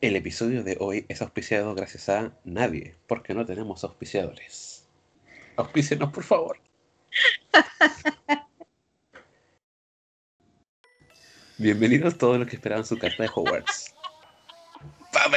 El 0.00 0.16
episodio 0.16 0.64
de 0.64 0.78
hoy 0.80 1.04
es 1.10 1.20
auspiciado 1.20 1.74
gracias 1.74 2.08
a 2.08 2.32
nadie, 2.44 2.94
porque 3.06 3.34
no 3.34 3.44
tenemos 3.44 3.84
auspiciadores. 3.84 4.88
Auspícenos, 5.56 6.10
por 6.10 6.24
favor. 6.24 6.58
Bienvenidos 11.58 12.16
todos 12.16 12.38
los 12.38 12.48
que 12.48 12.56
esperaban 12.56 12.86
su 12.86 12.96
carta 12.96 13.24
de 13.24 13.28
Hogwarts. 13.34 13.94
¡Pame! 15.12 15.36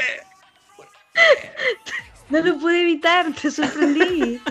No 2.30 2.40
lo 2.40 2.58
pude 2.58 2.84
evitar, 2.84 3.36
te 3.36 3.52
sorprendí. 3.52 4.42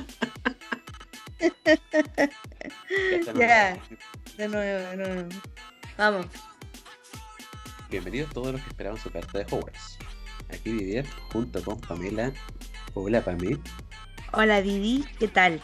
ya, 3.35 3.79
de 4.37 4.49
nuevo, 4.49 4.91
de 4.91 4.97
nuevo. 4.99 5.29
Vamos. 5.97 6.27
Bienvenidos 7.89 8.31
todos 8.35 8.53
los 8.53 8.61
que 8.63 8.69
esperaban 8.69 8.99
su 8.99 9.11
carta 9.11 9.39
de 9.39 9.47
Hogwarts. 9.51 10.02
Aquí 10.53 10.73
Didier, 10.73 11.07
junto 11.33 11.63
con 11.63 11.81
Pamela. 11.81 12.33
Hola, 12.95 13.25
Pamela. 13.25 13.59
Hola, 14.33 14.63
Didi, 14.63 15.05
¿qué 15.19 15.29
tal? 15.29 15.61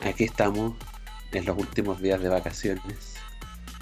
Aquí 0.00 0.24
estamos 0.24 0.74
en 1.32 1.44
los 1.44 1.58
últimos 1.58 2.00
días 2.00 2.20
de 2.20 2.28
vacaciones. 2.28 3.16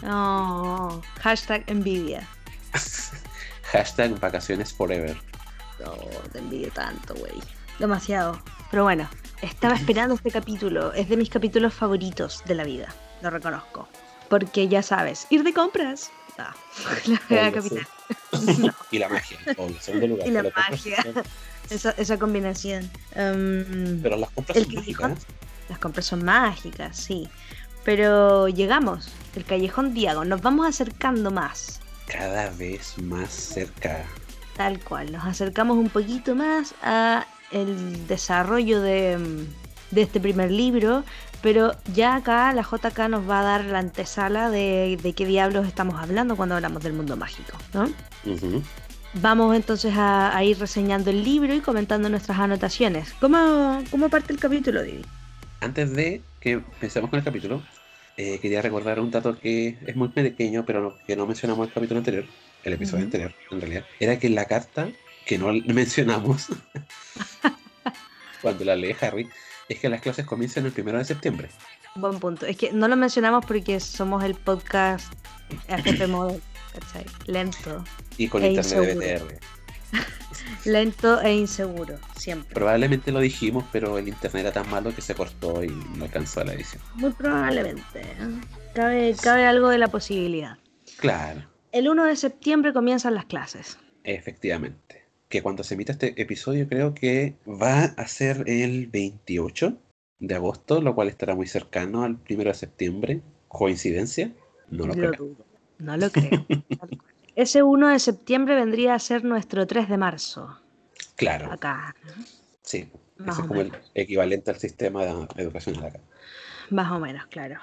Oh, 0.05 1.01
hashtag 1.21 1.65
envidia. 1.69 2.27
Hashtag 3.73 4.19
vacaciones 4.21 4.73
forever. 4.73 5.17
No, 5.81 5.93
te 6.33 6.39
envidio 6.39 6.71
tanto, 6.71 7.15
güey. 7.15 7.35
Demasiado. 7.79 8.41
Pero 8.71 8.85
bueno, 8.85 9.09
estaba 9.43 9.75
esperando 9.77 10.15
este 10.15 10.31
capítulo. 10.31 10.93
Es 10.93 11.09
de 11.09 11.17
mis 11.17 11.31
capítulos 11.31 11.75
favoritos 11.75 12.43
de 12.47 12.55
la 12.55 12.65
vida. 12.65 12.89
Lo 13.23 13.31
reconozco. 13.31 13.89
Porque 14.29 14.69
ya 14.69 14.83
sabes, 14.83 15.27
ir 15.31 15.43
de 15.43 15.53
compras. 15.53 16.11
La 17.29 17.49
Obvio, 17.49 17.53
capital. 17.53 17.87
y 18.91 18.99
la 18.99 19.09
magia, 19.09 19.39
obvio, 19.57 19.81
segundo 19.81 20.07
lugar. 20.07 20.29
Y 20.29 20.31
la 20.31 20.43
magia. 20.43 21.05
Esa, 21.71 21.91
esa 21.93 22.19
combinación. 22.19 22.85
Um, 23.17 24.01
Pero 24.03 24.17
las 24.17 24.31
compras 24.31 24.59
son 24.59 24.75
mágicas. 24.75 25.27
Las 25.69 25.79
compras 25.79 26.07
son 26.07 26.25
mágicas, 26.25 26.97
sí. 26.97 27.29
Pero 27.85 28.49
llegamos. 28.49 29.09
El 29.35 29.45
callejón 29.45 29.95
Diago. 29.95 30.25
Nos 30.25 30.43
vamos 30.43 30.67
acercando 30.67 31.31
más. 31.31 31.81
Cada 32.07 32.51
vez 32.51 32.97
más 32.99 33.33
cerca. 33.33 34.05
Tal 34.57 34.79
cual. 34.81 35.11
Nos 35.13 35.25
acercamos 35.25 35.77
un 35.77 35.89
poquito 35.89 36.35
más 36.35 36.75
a 36.83 37.27
el 37.51 38.07
desarrollo 38.07 38.81
de, 38.81 39.19
mm, 39.19 39.95
de 39.95 40.03
este 40.03 40.21
primer 40.21 40.51
libro. 40.51 41.05
Pero 41.43 41.75
ya 41.95 42.17
acá 42.17 42.53
la 42.53 42.63
JK 42.63 43.09
nos 43.09 43.29
va 43.29 43.41
a 43.41 43.45
dar 43.45 43.65
la 43.67 43.79
antesala 43.79 44.51
de, 44.51 44.99
de 45.03 45.13
qué 45.13 45.27
diablos 45.27 45.67
estamos 45.67 46.01
hablando 46.01 46.37
cuando 46.37 46.55
hablamos 46.57 46.83
del 46.83 46.93
mundo 46.93 47.17
mágico, 47.17 47.57
¿no? 47.73 47.89
Vamos 49.15 49.55
entonces 49.57 49.95
a, 49.97 50.37
a 50.37 50.45
ir 50.45 50.59
reseñando 50.59 51.11
el 51.11 51.23
libro 51.25 51.55
y 51.55 51.61
comentando 51.61 52.09
nuestras 52.09 52.39
anotaciones. 52.39 53.15
¿Cómo, 53.21 53.83
cómo 53.91 54.09
parte 54.09 54.33
el 54.33 54.39
capítulo, 54.39 54.83
Didi? 54.83 55.03
Antes 55.61 55.93
de 55.95 56.21
que 56.41 56.53
empecemos 56.53 57.09
con 57.11 57.19
el 57.19 57.25
capítulo, 57.25 57.63
eh, 58.17 58.39
quería 58.41 58.61
recordar 58.61 58.99
un 59.01 59.11
dato 59.11 59.39
que 59.39 59.79
es 59.87 59.97
muy 59.97 60.09
pequeño, 60.09 60.65
pero 60.67 60.83
no- 60.83 60.95
que 61.07 61.17
no 61.17 61.27
mencionamos 61.27 61.65
en 61.65 61.69
el 61.69 61.75
capítulo 61.75 61.99
anterior, 61.99 62.25
el 62.65 62.73
episodio 62.73 63.05
anterior, 63.05 63.33
en 63.51 63.61
realidad, 63.61 63.85
era 64.01 64.19
que 64.19 64.29
la 64.29 64.45
carta 64.47 64.89
que 65.25 65.39
no 65.39 65.53
mencionamos 65.67 66.49
cuando 68.43 68.65
la 68.65 68.77
lee 68.77 68.95
Harry 69.01 69.29
es 69.69 69.79
que 69.81 69.89
las 69.89 70.01
clases 70.01 70.25
comienzan 70.27 70.67
el 70.67 70.73
primero 70.73 70.99
de 70.99 71.05
septiembre. 71.05 71.49
Buen 71.95 72.19
punto. 72.21 72.47
Es 72.47 72.57
que 72.57 72.73
no 72.73 72.89
lo 72.89 72.97
mencionamos 72.97 73.45
porque 73.47 73.81
somos 73.81 74.23
el 74.25 74.35
podcast 74.35 75.13
AGP 75.69 76.07
Model, 76.09 76.41
¿cachai? 76.73 77.07
Lento. 77.27 77.85
Y 78.17 78.29
con 78.29 78.43
E 78.45 78.51
internet 78.53 78.99
de. 78.99 79.19
BTR. 79.19 79.39
Lento 80.65 81.21
e 81.21 81.35
inseguro, 81.35 81.99
siempre. 82.17 82.53
Probablemente 82.55 83.11
lo 83.13 83.21
dijimos, 83.21 83.65
pero 83.73 83.99
el 83.99 84.09
internet 84.09 84.47
era 84.47 84.53
tan 84.53 84.69
malo 84.71 84.95
que 84.95 85.01
se 85.01 85.15
cortó 85.15 85.63
y 85.65 85.69
no 85.97 86.05
alcanzó 86.05 86.41
a 86.41 86.45
la 86.45 86.55
edición. 86.55 86.83
Muy 86.95 87.11
probablemente. 87.13 88.03
Cabe, 88.75 89.15
cabe 89.23 89.47
algo 89.47 89.69
de 89.71 89.79
la 89.79 89.89
posibilidad. 89.89 90.59
Claro, 90.99 91.43
El 91.73 91.89
1 91.89 92.05
de 92.05 92.17
septiembre 92.17 92.73
comienzan 92.73 93.15
las 93.15 93.25
clases. 93.27 93.79
efectivamente. 94.05 95.06
Que 95.29 95.43
cuando 95.43 95.65
se 95.65 95.75
emita 95.75 95.93
este 95.93 96.21
episodio 96.21 96.69
creo 96.69 96.95
que 96.95 97.35
va 97.47 97.85
a 97.85 98.07
ser 98.07 98.45
el 98.47 98.87
28 98.87 99.77
de 100.21 100.35
agosto, 100.35 100.81
lo 100.81 100.95
cual 100.95 101.09
estará 101.09 101.35
muy 101.35 101.47
cercano 101.47 102.03
al 102.05 102.19
1 102.29 102.45
de 102.45 102.55
septiembre. 102.55 103.21
¿Coincidencia? 103.49 104.33
No 104.71 104.87
lo 104.87 104.95
creo. 104.95 105.13
dudo. 105.13 105.45
No 105.79 105.97
lo 105.97 106.11
creo. 106.11 106.47
Ese 107.37 107.63
1 107.63 107.89
de 107.89 107.99
septiembre 107.99 108.55
vendría 108.55 108.95
a 108.95 108.99
ser 108.99 109.25
nuestro 109.25 109.67
3 109.67 109.89
de 109.89 109.99
marzo. 109.99 110.59
Claro, 111.17 111.53
Acá. 111.53 111.95
sí. 112.63 112.89
Más 113.19 113.35
Ese 113.35 113.43
es 113.43 113.49
como 113.49 113.61
el 113.63 113.73
equivalente 113.95 114.51
al 114.51 114.59
sistema 114.59 115.03
educacional 115.37 115.87
acá. 115.87 116.01
Más 116.71 116.91
o 116.93 116.99
menos, 116.99 117.27
claro. 117.27 117.59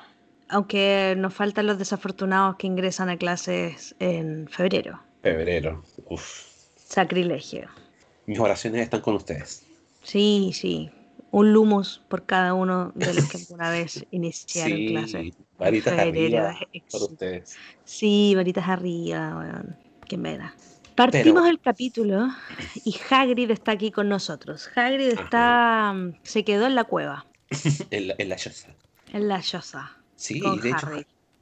Aunque 0.49 1.15
nos 1.17 1.33
faltan 1.33 1.67
los 1.67 1.77
desafortunados 1.77 2.55
que 2.57 2.67
ingresan 2.67 3.09
a 3.09 3.17
clases 3.17 3.95
en 3.99 4.47
febrero. 4.47 4.99
Febrero. 5.21 5.83
Uf. 6.09 6.52
Sacrilegio. 6.93 7.67
Mis 8.27 8.39
oraciones 8.39 8.81
están 8.81 9.01
con 9.01 9.15
ustedes. 9.15 9.65
Sí, 10.03 10.51
sí. 10.53 10.91
Un 11.31 11.51
lumus 11.51 12.01
por 12.07 12.25
cada 12.25 12.53
uno 12.53 12.91
de 12.93 13.13
los 13.15 13.27
que 13.29 13.37
alguna 13.37 13.71
vez 13.71 14.05
iniciaron. 14.11 15.07
Sí, 15.07 15.33
varitas 15.57 15.95
febrero, 15.95 16.45
arriba 16.47 16.59
por 16.91 17.01
ustedes. 17.03 17.55
Sí, 17.83 18.33
varitas 18.35 18.67
arriba, 18.67 19.35
weón. 19.37 19.75
Qué 20.07 20.17
pena. 20.19 20.53
Partimos 20.95 21.41
Pero- 21.41 21.47
el 21.47 21.59
capítulo 21.59 22.27
y 22.85 22.95
Hagrid 23.09 23.49
está 23.49 23.71
aquí 23.71 23.89
con 23.89 24.07
nosotros. 24.09 24.69
Hagrid 24.75 25.07
está, 25.19 25.91
mm, 25.95 26.13
se 26.21 26.43
quedó 26.45 26.67
en 26.67 26.75
la 26.75 26.83
cueva, 26.83 27.25
En 27.89 28.09
la, 28.09 28.15
en 28.19 28.29
la 28.29 28.35
choza. 28.35 28.69
en 29.11 29.27
la 29.27 29.41
choza, 29.41 29.97
Sí, 30.15 30.39
con 30.39 30.61
de 30.61 30.69
hecho, 30.69 30.87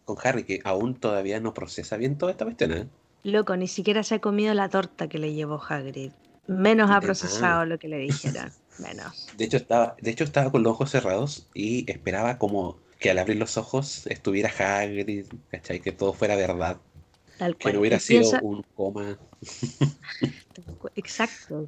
con 0.06 0.18
Harry, 0.24 0.46
que 0.46 0.62
aún 0.64 0.96
todavía 0.96 1.42
no 1.42 1.54
procesa 1.54 1.98
bien 1.98 2.18
toda 2.18 2.32
esta 2.32 2.46
cuestión, 2.46 2.72
¿eh? 2.72 2.88
Loco, 3.24 3.56
ni 3.56 3.68
siquiera 3.68 4.04
se 4.04 4.16
ha 4.16 4.20
comido 4.20 4.54
la 4.54 4.70
torta 4.70 5.08
que 5.08 5.18
le 5.20 5.34
llevó 5.34 5.62
Hagrid. 5.68 6.12
Menos 6.48 6.90
ha 6.92 7.00
procesado 7.02 7.66
lo 7.66 7.78
que 7.78 7.88
le 7.88 7.98
dijeron. 8.00 8.52
Menos. 8.80 9.28
De 9.38 9.46
hecho, 9.46 9.58
estaba, 9.58 9.96
de 10.02 10.10
hecho, 10.12 10.24
estaba 10.24 10.52
con 10.52 10.64
los 10.64 10.72
ojos 10.74 10.90
cerrados 10.92 11.48
y 11.54 11.90
esperaba 11.92 12.38
como 12.40 12.80
que 13.00 13.12
al 13.12 13.20
abrir 13.20 13.38
los 13.38 13.58
ojos 13.58 14.08
estuviera 14.08 14.50
Hagrid, 14.50 15.26
¿cachai? 15.50 15.80
Que 15.82 15.92
todo 15.92 16.14
fuera 16.14 16.36
verdad. 16.36 16.78
Tal 17.38 17.56
Que 17.56 17.64
cual. 17.64 17.74
no 17.76 17.80
hubiera 17.82 18.00
sido 18.00 18.22
piensa- 18.22 18.40
un 18.42 18.64
coma. 18.76 19.18
Exacto. 20.96 21.68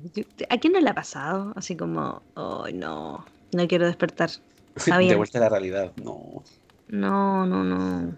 ¿A 0.50 0.58
quién 0.58 0.74
no 0.74 0.80
le 0.80 0.90
ha 0.90 0.94
pasado? 0.96 1.54
Así 1.56 1.76
como, 1.76 2.22
oh, 2.36 2.68
no, 2.74 3.26
no 3.52 3.68
quiero 3.68 3.86
despertar. 3.86 4.30
De 4.86 5.16
vuelta 5.16 5.38
a 5.38 5.42
la 5.42 5.50
realidad. 5.50 5.92
No. 6.04 6.44
No, 6.88 7.46
no, 7.46 7.64
no. 7.64 8.16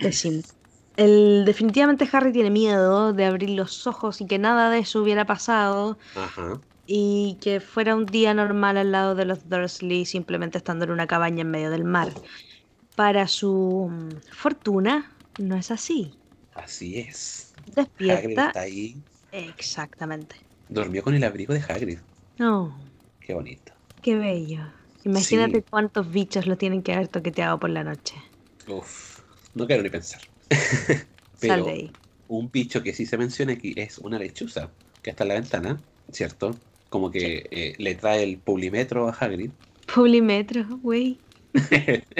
Pésimo. 0.00 0.42
El, 0.98 1.44
definitivamente 1.46 2.08
Harry 2.12 2.32
tiene 2.32 2.50
miedo 2.50 3.12
de 3.12 3.24
abrir 3.24 3.50
los 3.50 3.86
ojos 3.86 4.20
y 4.20 4.26
que 4.26 4.38
nada 4.38 4.68
de 4.68 4.80
eso 4.80 5.00
hubiera 5.00 5.24
pasado 5.24 5.96
Ajá. 6.16 6.60
y 6.86 7.38
que 7.40 7.60
fuera 7.60 7.94
un 7.94 8.04
día 8.04 8.34
normal 8.34 8.76
al 8.76 8.90
lado 8.92 9.14
de 9.14 9.24
los 9.24 9.48
Dursley 9.48 10.04
simplemente 10.06 10.58
estando 10.58 10.84
en 10.84 10.90
una 10.90 11.06
cabaña 11.06 11.42
en 11.42 11.50
medio 11.50 11.70
del 11.70 11.84
mar. 11.84 12.08
Para 12.96 13.28
su 13.28 13.88
mm, 13.90 14.08
fortuna, 14.32 15.12
no 15.38 15.54
es 15.56 15.70
así. 15.70 16.12
Así 16.54 16.98
es. 16.98 17.54
Hagrid 17.58 17.74
Despierta. 17.76 18.46
está 18.48 18.60
ahí. 18.62 18.96
Exactamente. 19.30 20.34
Durmió 20.68 21.02
con 21.04 21.14
el 21.14 21.22
abrigo 21.22 21.54
de 21.54 21.60
Hagrid. 21.60 22.00
No, 22.38 22.76
Qué 23.20 23.34
bonito. 23.34 23.72
qué 24.02 24.16
bello. 24.16 24.62
Imagínate 25.04 25.58
Sí. 25.60 25.64
cuántos 25.70 26.10
bichos 26.10 26.46
lo 26.48 26.56
tienen 26.56 26.82
que 26.82 26.92
haber 26.92 27.06
toqueteado 27.08 27.58
por 27.60 27.70
la 27.70 27.84
noche. 27.84 28.16
Uf. 28.66 29.20
No 29.54 29.66
quiero 29.66 29.82
ni 29.82 29.90
pensar. 29.90 30.20
Sal 31.32 31.62
Pero 31.62 31.64
de 31.64 31.70
ahí. 31.70 31.98
un 32.26 32.50
bicho 32.50 32.82
que 32.82 32.94
sí 32.94 33.06
se 33.06 33.18
menciona 33.18 33.54
aquí 33.54 33.74
es 33.76 33.98
una 33.98 34.18
lechuza, 34.18 34.76
que 35.02 35.10
está 35.10 35.24
en 35.24 35.28
la 35.28 35.34
ventana, 35.34 35.86
¿cierto? 36.10 36.64
Como 36.88 37.10
que 37.10 37.48
eh, 37.50 37.74
le 37.78 37.94
trae 37.94 38.22
el 38.24 38.42
publimetro 38.42 39.08
a 39.08 39.12
Hagrid. 39.12 39.52
Publimetro, 39.86 40.64
güey. 40.78 41.24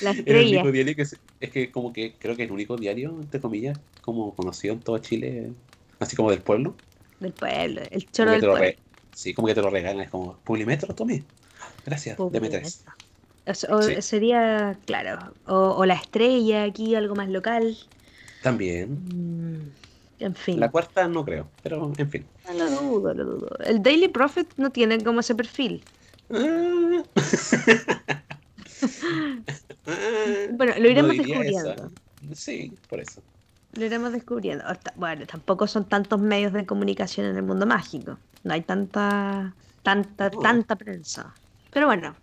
La 0.00 0.10
Es 0.24 0.36
el 0.36 0.44
estrella. 0.44 0.46
único 0.46 0.70
diario 0.72 0.94
que 0.96 1.02
es 1.02 1.50
que 1.50 1.70
como 1.72 1.92
que 1.92 2.18
creo 2.18 2.36
que 2.36 2.44
el 2.44 2.52
único 2.52 2.78
diario, 2.78 3.20
entre 3.20 3.40
comillas, 3.40 3.80
como 4.00 4.34
conocido 4.36 4.74
en 4.74 4.82
todo 4.82 4.98
Chile, 4.98 5.56
así 5.98 6.16
como 6.16 6.30
del 6.30 6.42
pueblo. 6.44 6.82
Del 7.18 7.32
pueblo, 7.34 7.80
el 7.90 8.10
choro 8.10 8.32
del 8.32 8.44
pueblo. 8.46 8.74
sí, 9.10 9.34
como 9.34 9.48
que 9.48 9.54
te 9.54 9.62
lo 9.62 9.70
regalan, 9.70 10.02
es 10.04 10.10
como, 10.10 10.42
publimetro, 10.44 10.94
tome. 10.94 11.30
Gracias, 11.84 12.24
deme 12.28 12.48
tres. 12.50 12.88
O 13.70 13.82
Sí. 13.82 14.00
Sería, 14.02 14.78
claro, 14.86 15.34
o, 15.46 15.74
o 15.76 15.84
la 15.84 15.94
estrella 15.94 16.62
aquí, 16.64 16.94
algo 16.94 17.14
más 17.16 17.28
local. 17.28 17.76
También. 18.42 18.92
Mm, 19.12 19.70
en 20.20 20.34
fin, 20.36 20.60
La 20.60 20.70
cuarta 20.70 21.08
no 21.08 21.24
creo, 21.24 21.48
pero 21.62 21.92
en 21.98 22.08
fin. 22.10 22.24
no 22.46 22.54
lo 22.54 22.70
dudo, 22.82 23.14
lo 23.14 23.24
dudo. 23.24 23.48
El 23.64 23.82
Daily 23.82 24.08
Prophet 24.08 24.46
no 24.56 24.70
tiene 24.70 25.02
como 25.02 25.20
ese 25.20 25.34
perfil. 25.34 25.82
Ah. 26.32 27.02
Ah, 29.86 30.46
Bueno, 30.52 30.72
lo 30.78 30.88
iremos 30.88 31.16
no 31.16 31.22
descubriendo. 31.22 31.72
esa. 31.72 31.88
Sí, 32.34 32.72
por 32.88 33.00
eso. 33.00 33.20
lo 33.72 33.84
iremos 33.84 34.12
descubriendo. 34.12 34.64
Bueno, 34.96 35.26
tampoco 35.26 35.66
son 35.66 35.88
tantos 35.88 36.20
medios 36.20 36.52
de 36.52 36.64
comunicación 36.66 37.26
en 37.26 37.36
el 37.36 37.42
mundo 37.42 37.66
mágico. 37.66 38.18
No 38.44 38.54
hay 38.54 38.62
tanta, 38.62 39.52
tanta, 39.82 40.30
tanta 40.30 40.76
prensa. 40.76 41.34
Pero 41.72 41.86
bueno, 41.86 42.14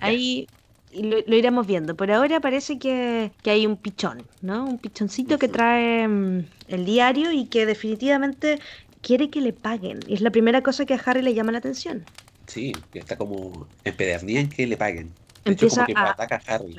ahí 0.00 0.46
lo, 0.92 1.36
iremos 1.36 1.66
viendo. 1.66 1.94
Por 1.94 2.10
ahora 2.10 2.40
parece 2.40 2.78
que, 2.78 3.30
hay 3.44 3.66
un 3.66 3.76
pichón, 3.76 4.22
¿no? 4.42 4.64
Un 4.64 4.78
pichoncito 4.78 5.38
que 5.38 5.48
trae 5.48 6.06
mm, 6.06 6.46
el 6.68 6.84
diario 6.84 7.32
y 7.32 7.46
que 7.46 7.66
definitivamente 7.66 8.58
quiere 9.02 9.30
que 9.30 9.40
le 9.40 9.52
paguen. 9.52 10.00
Y 10.06 10.14
es 10.14 10.20
la 10.20 10.30
primera 10.30 10.62
cosa 10.62 10.84
que 10.86 10.94
a 10.94 11.00
Harry 11.04 11.22
le 11.22 11.34
llama 11.34 11.52
la 11.52 11.58
atención. 11.58 12.04
Sí, 12.46 12.74
que 12.92 12.98
está 12.98 13.16
como 13.16 13.68
empedernida 13.84 14.40
en 14.40 14.48
que 14.48 14.66
le 14.66 14.76
paguen. 14.76 15.12
Empieza 15.44 15.86
a, 15.94 16.10
ataca 16.10 16.42
a 16.46 16.54
Harry. 16.54 16.76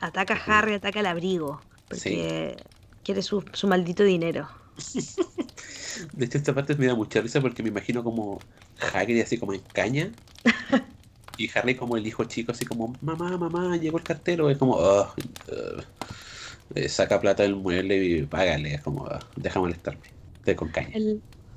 ataca 0.00 0.34
a 0.34 0.58
Harry, 0.58 0.74
ataca 0.74 1.00
al 1.00 1.06
abrigo. 1.06 1.60
Porque 1.88 2.56
quiere 3.02 3.22
su, 3.22 3.44
su 3.52 3.68
maldito 3.68 4.02
dinero. 4.02 4.48
De 6.12 6.24
hecho, 6.24 6.38
esta 6.38 6.54
parte 6.54 6.74
me 6.74 6.86
da 6.86 6.94
mucha 6.94 7.20
risa 7.20 7.40
porque 7.40 7.62
me 7.62 7.68
imagino 7.68 8.02
como 8.02 8.40
Hagrid 8.92 9.20
así 9.20 9.38
como 9.38 9.52
en 9.52 9.60
caña. 9.60 10.10
Y 11.36 11.50
Harry 11.54 11.74
como 11.74 11.96
el 11.96 12.06
hijo 12.06 12.24
chico, 12.24 12.52
así 12.52 12.64
como, 12.64 12.94
mamá, 13.00 13.36
mamá, 13.36 13.76
llegó 13.76 13.98
el 13.98 14.04
cartero. 14.04 14.50
Es 14.50 14.58
como, 14.58 14.78
saca 16.88 17.20
plata 17.20 17.42
del 17.42 17.56
mueble 17.56 17.96
y 17.96 18.22
págale. 18.22 18.74
Es 18.74 18.82
como, 18.82 19.08
deja 19.36 19.60
molestarme. 19.60 20.02
De 20.44 20.54
con 20.54 20.68
caña. 20.68 20.90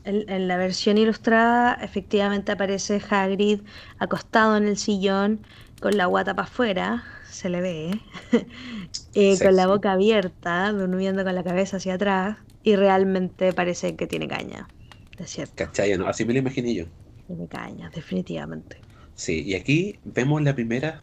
en 0.06 0.48
la 0.48 0.58
versión 0.58 0.98
ilustrada, 0.98 1.74
efectivamente 1.82 2.54
aparece 2.54 3.02
Hagrid 3.10 3.60
acostado 4.00 4.56
en 4.56 4.66
el 4.66 4.78
sillón 4.78 5.42
con 5.80 5.98
la 5.98 6.06
guata 6.06 6.36
para 6.36 6.48
afuera, 6.48 7.04
se 7.30 7.50
le 7.50 7.62
ve, 7.62 8.00
eh, 9.14 9.38
con 9.40 9.56
la 9.56 9.68
boca 9.68 9.92
abierta, 9.92 10.72
durmiendo 10.72 11.24
con 11.24 11.36
la 11.36 11.44
cabeza 11.44 11.78
hacia 11.78 11.96
atrás, 11.96 12.38
y 12.64 12.76
realmente 12.76 13.54
parece 13.54 13.96
que 13.96 14.08
tiene 14.08 14.28
caña. 14.28 14.68
Es 15.18 15.32
cierto. 15.32 15.54
¿Cachai? 15.56 15.98
¿no? 15.98 16.08
Así 16.08 16.26
me 16.26 16.34
lo 16.34 16.40
imaginé 16.40 16.74
yo. 16.74 16.86
Tiene 17.28 17.48
caña, 17.48 17.90
definitivamente. 17.94 18.78
Sí, 19.18 19.42
y 19.44 19.56
aquí 19.56 20.00
vemos 20.04 20.42
la 20.44 20.54
primera, 20.54 21.02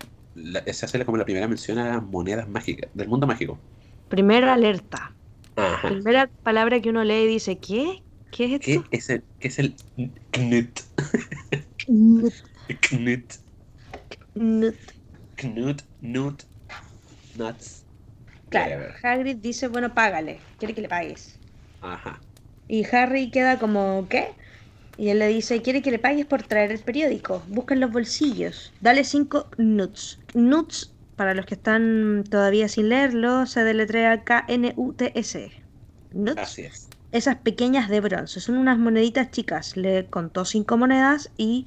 se 0.72 0.86
hace 0.86 1.04
como 1.04 1.18
la 1.18 1.24
primera 1.24 1.48
mención 1.48 1.78
a 1.78 2.00
monedas 2.00 2.48
mágicas, 2.48 2.88
del 2.94 3.08
mundo 3.08 3.26
mágico. 3.26 3.58
Primera 4.08 4.54
alerta. 4.54 5.16
Primera 5.82 6.30
palabra 6.44 6.80
que 6.80 6.90
uno 6.90 7.02
lee 7.02 7.24
y 7.24 7.26
dice, 7.26 7.58
¿qué? 7.58 8.04
¿Qué 8.30 8.44
es 8.44 8.52
esto? 8.68 8.88
¿Qué 8.88 8.96
es 8.98 9.10
el, 9.10 9.24
qué 9.40 9.48
es 9.48 9.58
el 9.58 9.74
knut? 10.30 10.80
knut. 11.88 12.32
knut. 12.90 13.38
Knut. 14.34 14.76
Knut, 15.36 15.82
Nut, 16.00 16.44
Nuts. 17.36 17.82
Claro, 18.48 18.94
Hagrid 19.02 19.36
dice, 19.38 19.66
bueno, 19.66 19.92
págale, 19.92 20.38
quiere 20.58 20.74
que 20.74 20.82
le 20.82 20.88
pagues. 20.88 21.36
Ajá. 21.82 22.20
Y 22.68 22.84
Harry 22.94 23.30
queda 23.30 23.58
como, 23.58 24.06
¿qué? 24.08 24.28
Y 24.96 25.08
él 25.08 25.18
le 25.18 25.28
dice, 25.28 25.62
quiere 25.62 25.82
que 25.82 25.90
le 25.90 25.98
pagues 25.98 26.26
por 26.26 26.42
traer 26.42 26.70
el 26.70 26.78
periódico. 26.78 27.42
Busca 27.48 27.74
en 27.74 27.80
los 27.80 27.92
bolsillos. 27.92 28.72
Dale 28.80 29.04
cinco 29.04 29.48
nuts. 29.58 30.20
Nuts, 30.34 30.92
para 31.16 31.34
los 31.34 31.46
que 31.46 31.54
están 31.54 32.24
todavía 32.28 32.68
sin 32.68 32.88
leerlo, 32.88 33.46
se 33.46 33.64
deletrea 33.64 34.22
K-N-U-T-S. 34.22 35.52
Nuts. 36.12 36.38
Así 36.38 36.62
es. 36.62 36.88
Esas 37.12 37.36
pequeñas 37.36 37.88
de 37.88 38.00
bronce. 38.00 38.40
Son 38.40 38.56
unas 38.56 38.78
moneditas 38.78 39.30
chicas. 39.30 39.76
Le 39.76 40.06
contó 40.06 40.44
cinco 40.44 40.76
monedas 40.76 41.30
y 41.36 41.66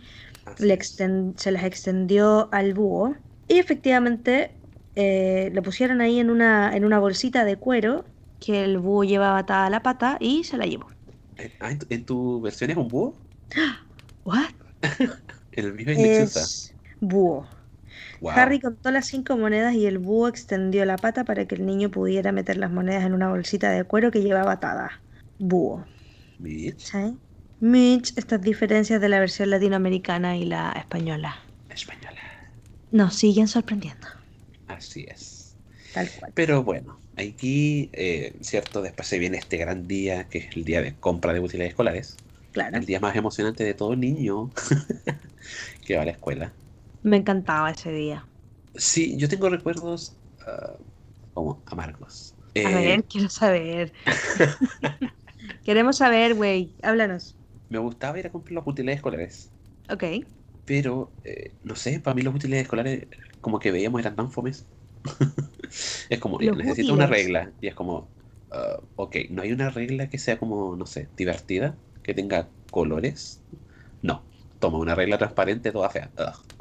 le 0.59 0.79
se 0.81 1.51
las 1.51 1.63
extendió 1.63 2.49
al 2.51 2.73
búho. 2.73 3.15
Y 3.47 3.59
efectivamente 3.59 4.51
eh, 4.95 5.51
lo 5.53 5.61
pusieron 5.63 6.01
ahí 6.01 6.19
en 6.19 6.29
una, 6.29 6.75
en 6.75 6.85
una 6.85 6.99
bolsita 6.99 7.45
de 7.45 7.57
cuero 7.57 8.05
que 8.39 8.63
el 8.63 8.77
búho 8.77 9.03
llevaba 9.03 9.39
atada 9.39 9.65
a 9.65 9.69
la 9.69 9.83
pata 9.83 10.17
y 10.19 10.43
se 10.43 10.57
la 10.57 10.65
llevó. 10.65 10.96
Eh, 11.37 11.51
ah, 11.59 11.71
¿En 11.89 12.05
tu, 12.05 12.41
versión 12.41 12.71
es 12.71 12.77
un 12.77 12.87
búho? 12.87 13.15
¿What? 14.25 14.49
en 14.81 15.11
el 15.65 15.73
mismo 15.73 15.93
es 15.93 16.73
búho. 16.99 17.47
Harry 18.29 18.59
contó 18.59 18.91
las 18.91 19.07
cinco 19.07 19.37
monedas 19.37 19.75
y 19.75 19.85
el 19.85 19.99
búho 19.99 20.27
extendió 20.27 20.85
la 20.85 20.97
pata 20.97 21.23
para 21.23 21.45
que 21.45 21.55
el 21.55 21.65
niño 21.65 21.89
pudiera 21.89 22.31
meter 22.31 22.57
las 22.57 22.71
monedas 22.71 23.05
en 23.05 23.13
una 23.13 23.29
bolsita 23.29 23.69
de 23.71 23.83
cuero 23.83 24.11
que 24.11 24.21
llevaba 24.21 24.53
atada. 24.53 25.01
Búho. 25.37 25.85
Mitch. 26.39 26.91
Mitch, 27.59 28.13
estas 28.17 28.41
diferencias 28.41 29.01
de 29.01 29.09
la 29.09 29.19
versión 29.19 29.49
latinoamericana 29.49 30.37
y 30.37 30.45
la 30.45 30.71
española. 30.71 31.37
Española. 31.69 32.21
Nos 32.91 33.15
siguen 33.15 33.47
sorprendiendo. 33.47 34.07
Así 34.67 35.05
es. 35.07 35.55
Tal 35.93 36.09
cual. 36.19 36.31
Pero 36.35 36.63
bueno, 36.63 36.99
aquí, 37.17 37.89
eh, 37.93 38.33
¿cierto? 38.41 38.81
Después 38.81 39.07
se 39.07 39.19
viene 39.19 39.37
este 39.37 39.57
gran 39.57 39.87
día, 39.87 40.25
que 40.25 40.39
es 40.39 40.55
el 40.55 40.63
día 40.63 40.81
de 40.81 40.95
compra 40.95 41.33
de 41.33 41.39
útiles 41.39 41.69
escolares. 41.69 42.17
Claro. 42.51 42.77
El 42.77 42.85
día 42.85 42.99
más 42.99 43.15
emocionante 43.15 43.63
de 43.63 43.73
todo 43.73 43.95
niño 43.95 44.49
que 45.85 45.95
va 45.95 46.03
a 46.03 46.05
la 46.05 46.11
escuela. 46.11 46.53
Me 47.03 47.17
encantaba 47.17 47.71
ese 47.71 47.91
día. 47.91 48.25
Sí, 48.75 49.17
yo 49.17 49.27
tengo 49.29 49.49
recuerdos 49.49 50.13
ah, 50.45 50.75
como 51.33 51.61
amargos. 51.67 52.33
a 52.55 52.69
ver, 52.69 52.99
eh, 52.99 53.03
quiero 53.07 53.29
saber. 53.29 53.93
Queremos 55.63 55.97
saber, 55.97 56.33
güey. 56.33 56.75
Háblanos. 56.81 57.35
Me 57.69 57.79
gustaba 57.79 58.17
ir 58.19 58.27
a 58.27 58.31
comprar 58.31 58.53
los 58.53 58.67
útiles 58.67 58.95
escolares. 58.95 59.49
Ok 59.89 60.03
pero 60.67 61.09
eh, 61.23 61.53
no 61.63 61.77
sé, 61.77 62.01
para 62.01 62.13
mí 62.13 62.21
los 62.23 62.35
útiles 62.35 62.61
escolares 62.61 63.07
como 63.39 63.57
que 63.57 63.71
veíamos 63.71 64.01
eran 64.01 64.17
tan 64.17 64.29
fomes. 64.29 64.65
es 66.09 66.19
como, 66.19 66.39
necesito 66.39 66.93
una 66.93 67.07
regla 67.07 67.51
y 67.61 67.67
es 67.67 67.75
como, 67.75 68.07
uh, 68.51 68.81
ok, 68.95 69.15
no 69.29 69.41
hay 69.41 69.51
una 69.51 69.69
regla 69.69 70.09
que 70.09 70.17
sea 70.17 70.37
como, 70.37 70.75
no 70.75 70.85
sé, 70.85 71.07
divertida, 71.15 71.75
que 72.03 72.13
tenga 72.13 72.47
colores. 72.71 73.41
No, 74.01 74.23
toma 74.59 74.77
una 74.77 74.95
regla 74.95 75.17
transparente, 75.17 75.71
toda 75.71 75.89
fea. 75.89 76.11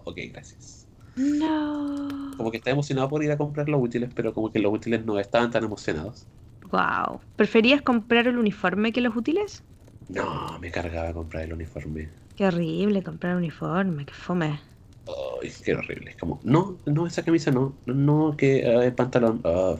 ok, 0.04 0.18
gracias. 0.32 0.86
No. 1.16 2.32
Como 2.36 2.50
que 2.50 2.58
está 2.58 2.70
emocionado 2.70 3.08
por 3.08 3.24
ir 3.24 3.30
a 3.30 3.38
comprar 3.38 3.68
los 3.68 3.82
útiles, 3.82 4.10
pero 4.14 4.34
como 4.34 4.52
que 4.52 4.58
los 4.58 4.72
útiles 4.72 5.04
no 5.04 5.18
estaban 5.18 5.50
tan 5.50 5.64
emocionados. 5.64 6.26
Wow. 6.70 7.20
¿Preferías 7.36 7.82
comprar 7.82 8.26
el 8.26 8.38
uniforme 8.38 8.92
que 8.92 9.00
los 9.00 9.16
útiles? 9.16 9.62
No, 10.08 10.58
me 10.60 10.70
cargaba 10.70 11.12
comprar 11.12 11.44
el 11.44 11.52
uniforme. 11.52 12.10
Qué 12.36 12.46
horrible 12.46 13.02
comprar 13.02 13.36
uniforme, 13.36 14.04
qué 14.04 14.12
fome. 14.12 14.60
Ay, 15.06 15.52
qué 15.64 15.74
horrible. 15.74 16.10
Es 16.10 16.16
como, 16.16 16.40
no, 16.42 16.78
no, 16.86 17.06
esa 17.06 17.24
camisa 17.24 17.50
no, 17.50 17.74
no, 17.86 18.36
que 18.36 18.60
el 18.60 18.94
pantalón. 18.94 19.40
Ah, 19.44 19.76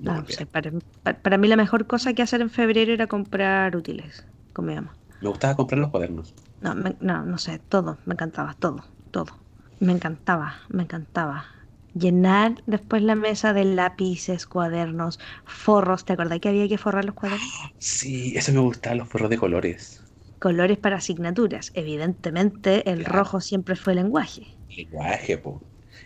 no, 0.00 0.12
ah, 0.12 1.12
para, 1.22 1.38
mí 1.38 1.48
la 1.48 1.56
mejor 1.56 1.86
cosa 1.86 2.12
que 2.12 2.22
hacer 2.22 2.40
en 2.40 2.50
febrero 2.50 2.92
era 2.92 3.06
comprar 3.06 3.74
útiles 3.76 4.24
con 4.52 4.66
mi 4.66 4.74
mamá. 4.74 4.96
Me 5.20 5.28
gustaba 5.28 5.56
comprar 5.56 5.80
los 5.80 5.90
cuadernos. 5.90 6.34
No, 6.60 6.74
no, 6.74 7.24
no 7.24 7.38
sé, 7.38 7.60
todo, 7.68 7.98
me 8.04 8.14
encantaba, 8.14 8.54
todo, 8.54 8.84
todo. 9.10 9.32
Me 9.80 9.92
encantaba, 9.92 10.56
me 10.68 10.84
encantaba. 10.84 11.46
Llenar 11.94 12.62
después 12.66 13.02
la 13.02 13.14
mesa 13.14 13.52
de 13.52 13.64
lápices, 13.64 14.46
cuadernos, 14.46 15.18
forros. 15.44 16.04
¿Te 16.04 16.12
acordás 16.12 16.40
que 16.40 16.48
había 16.48 16.68
que 16.68 16.78
forrar 16.78 17.04
los 17.04 17.14
cuadernos? 17.14 17.48
Sí, 17.78 18.36
eso 18.36 18.52
me 18.52 18.60
gustaba, 18.60 18.96
los 18.96 19.08
forros 19.08 19.30
de 19.30 19.38
colores 19.38 20.02
colores 20.38 20.78
para 20.78 20.96
asignaturas. 20.96 21.70
Evidentemente, 21.74 22.90
el 22.90 23.04
rojo 23.04 23.40
siempre 23.40 23.76
fue 23.76 23.94
lenguaje. 23.94 24.46
Lenguaje, 24.76 25.38
po. 25.38 25.60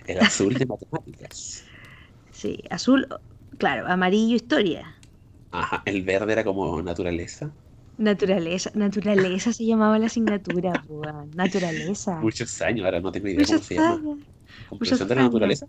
El 0.06 0.20
azul 0.20 0.54
de 0.54 0.66
matemáticas. 0.66 1.64
Sí, 2.30 2.58
azul, 2.70 3.06
claro, 3.58 3.86
amarillo, 3.86 4.36
historia. 4.36 4.96
Ajá, 5.50 5.82
el 5.86 6.02
verde 6.02 6.32
era 6.32 6.44
como 6.44 6.82
naturaleza. 6.82 7.52
Naturaleza, 7.98 8.70
naturaleza 8.74 9.52
se 9.52 9.64
llamaba 9.66 9.98
la 9.98 10.06
asignatura, 10.06 10.72
naturaleza. 11.34 12.20
Muchos 12.20 12.60
años, 12.62 12.84
ahora 12.84 13.00
no 13.00 13.12
tengo 13.12 13.28
idea 13.28 13.46
cómo 13.46 13.58
se 13.62 13.74
llama. 13.74 14.18
¿Comprensión 14.68 15.08
de 15.08 15.14
la 15.14 15.22
naturaleza? 15.22 15.66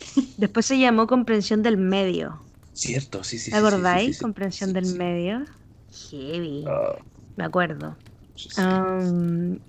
Después 0.36 0.66
se 0.66 0.78
llamó 0.78 1.06
comprensión 1.06 1.62
del 1.62 1.76
medio. 1.76 2.42
Cierto, 2.72 3.24
sí, 3.24 3.38
sí. 3.38 3.50
¿Te 3.50 3.56
acordáis? 3.56 4.18
comprensión 4.20 4.72
del 4.72 4.86
medio. 4.86 5.44
Heavy. 6.10 6.64
Ah 6.66 6.96
me 7.36 7.44
acuerdo. 7.44 7.96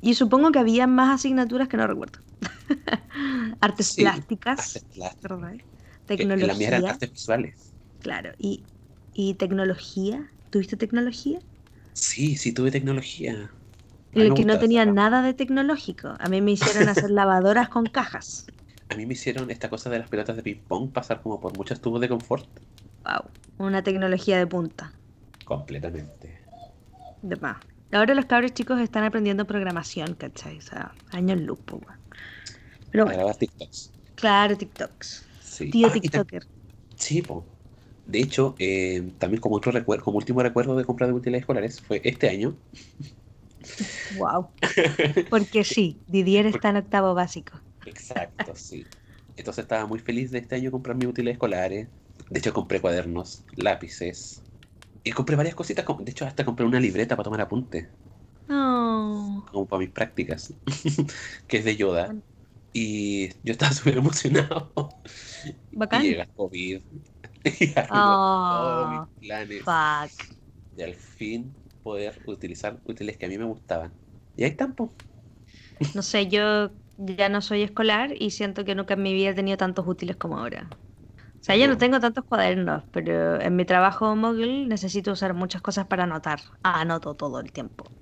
y 0.01 0.13
supongo 0.15 0.51
que 0.51 0.59
había 0.59 0.88
más 0.88 1.15
asignaturas 1.15 1.67
que 1.67 1.77
no 1.77 1.88
recuerdo. 1.88 2.19
artes 3.62 3.93
plásticas. 3.95 4.59
Artes 4.59 4.86
Tecnología. 6.05 6.47
la 6.47 6.53
mía 6.53 6.67
eran 6.69 6.86
artes 6.86 7.12
visuales. 7.12 7.74
Claro. 8.00 8.31
¿Y, 8.38 8.63
¿Y 9.13 9.33
tecnología? 9.36 10.31
¿Tuviste 10.50 10.77
tecnología? 10.77 11.39
Sí, 11.93 12.38
sí 12.38 12.53
tuve 12.53 12.71
tecnología. 12.71 13.51
El 14.13 14.33
que 14.33 14.45
no 14.45 14.57
tenía 14.57 14.86
nada 14.86 15.21
de 15.21 15.33
tecnológico. 15.33 16.15
A 16.19 16.29
mí 16.29 16.41
me 16.41 16.51
hicieron 16.51 16.88
hacer 16.89 17.12
lavadoras 17.12 17.69
con 17.69 17.86
cajas. 17.86 18.45
A 18.89 18.95
mí 18.95 19.05
me 19.05 19.13
hicieron 19.13 19.51
esta 19.51 19.69
cosa 19.69 19.89
de 19.89 20.00
las 20.00 20.09
pelotas 20.09 20.36
de 20.36 20.43
ping-pong 20.43 20.91
pasar 20.91 21.21
como 21.21 21.39
por 21.39 21.55
muchos 21.57 21.81
tubos 21.81 22.00
de 22.01 22.09
confort. 22.09 22.47
Wow. 23.05 23.31
Una 23.57 23.83
tecnología 23.83 24.38
de 24.38 24.47
punta. 24.47 24.93
Completamente. 25.45 26.37
De 27.21 27.36
más. 27.38 27.57
Ahora 27.91 28.13
los 28.13 28.25
cabros 28.25 28.53
chicos 28.53 28.79
están 28.81 29.03
aprendiendo 29.03 29.45
programación, 29.45 30.15
¿cachai? 30.15 30.57
O 30.57 30.62
sea, 30.62 30.93
años 31.12 31.39
luz, 31.41 31.59
pues, 31.65 31.81
Pero 32.91 33.05
bueno. 33.05 33.33
TikToks. 33.33 33.91
Claro, 34.15 34.57
TikToks. 34.57 35.25
Sí. 35.41 35.69
Tío 35.69 35.88
ah, 35.88 35.93
TikToker. 35.93 36.43
Sí, 36.95 37.21
po. 37.21 37.45
De 38.05 38.19
hecho, 38.19 38.55
eh, 38.59 39.12
también 39.19 39.41
como, 39.41 39.55
otro 39.55 39.71
recuerdo, 39.71 40.03
como 40.03 40.17
último 40.17 40.41
recuerdo 40.41 40.75
de 40.75 40.86
compra 40.86 41.07
de 41.07 41.13
útiles 41.13 41.41
escolares 41.41 41.81
fue 41.81 42.01
este 42.03 42.29
año. 42.29 42.55
Wow. 44.17 44.50
Porque 45.29 45.63
sí, 45.63 46.00
Didier 46.07 46.45
está 46.45 46.69
en 46.69 46.77
octavo 46.77 47.13
básico. 47.13 47.59
Exacto, 47.86 48.53
sí. 48.55 48.86
Entonces 49.36 49.63
estaba 49.63 49.86
muy 49.86 50.00
feliz 50.00 50.31
de 50.31 50.39
este 50.39 50.55
año 50.55 50.71
comprar 50.71 50.95
mis 50.95 51.07
útiles 51.07 51.33
escolares. 51.33 51.88
De 52.29 52.39
hecho, 52.39 52.53
compré 52.53 52.81
cuadernos, 52.81 53.43
lápices. 53.55 54.41
Y 55.07 55.11
compré 55.11 55.35
varias 55.35 55.55
cositas. 55.55 55.85
De 55.99 56.11
hecho, 56.11 56.25
hasta 56.25 56.45
compré 56.45 56.65
una 56.65 56.79
libreta 56.79 57.15
para 57.15 57.23
tomar 57.25 57.41
apunte. 57.41 57.95
Oh. 58.49 59.45
Como 59.51 59.67
para 59.67 59.79
mis 59.79 59.91
prácticas. 59.91 60.53
que 61.47 61.57
es 61.57 61.65
de 61.65 61.75
Yoda. 61.77 62.17
Y 62.73 63.29
yo 63.43 63.53
estaba 63.53 63.73
súper 63.73 63.97
emocionado. 63.97 64.73
Bacán. 65.71 66.03
Y 66.03 66.09
llega 66.09 66.27
COVID. 66.35 66.83
Y 67.59 67.73
Oh, 67.89 68.47
todos 68.47 68.87
mis 68.87 69.01
planes. 69.19 69.63
Fuck. 69.63 70.37
de 70.71 70.83
al 70.85 70.95
fin 70.95 71.57
poder 71.83 72.21
utilizar 72.25 72.81
útiles 72.85 73.17
que 73.17 73.25
a 73.25 73.29
mí 73.29 73.37
me 73.37 73.45
gustaban. 73.45 73.93
Y 74.35 74.43
ahí 74.43 74.55
tampoco. 74.55 74.95
No 75.93 76.01
sé, 76.01 76.27
yo 76.27 76.71
ya 76.97 77.29
no 77.29 77.41
soy 77.41 77.63
escolar 77.63 78.11
y 78.19 78.31
siento 78.31 78.65
que 78.65 78.75
nunca 78.75 78.93
en 78.95 79.01
mi 79.03 79.13
vida 79.13 79.29
he 79.31 79.33
tenido 79.35 79.57
tantos 79.57 79.87
útiles 79.87 80.17
como 80.17 80.37
ahora. 80.39 80.69
O 81.41 81.44
sea, 81.48 81.56
ya 81.56 81.67
no 81.67 81.77
tengo 81.77 82.00
tantos 82.00 82.25
cuadernos, 82.25 82.84
pero 82.91 83.39
en 83.41 83.56
mi 83.56 83.65
trabajo 83.65 84.15
móvil 84.15 84.67
necesito 84.67 85.12
usar 85.13 85.34
muchas 85.34 85.62
cosas 85.62 85.88
para 85.88 86.03
anotar. 86.03 86.41
Ah, 86.63 86.82
anoto 86.82 87.15
todo 87.15 87.39
el 87.39 87.51
tiempo. 87.51 87.94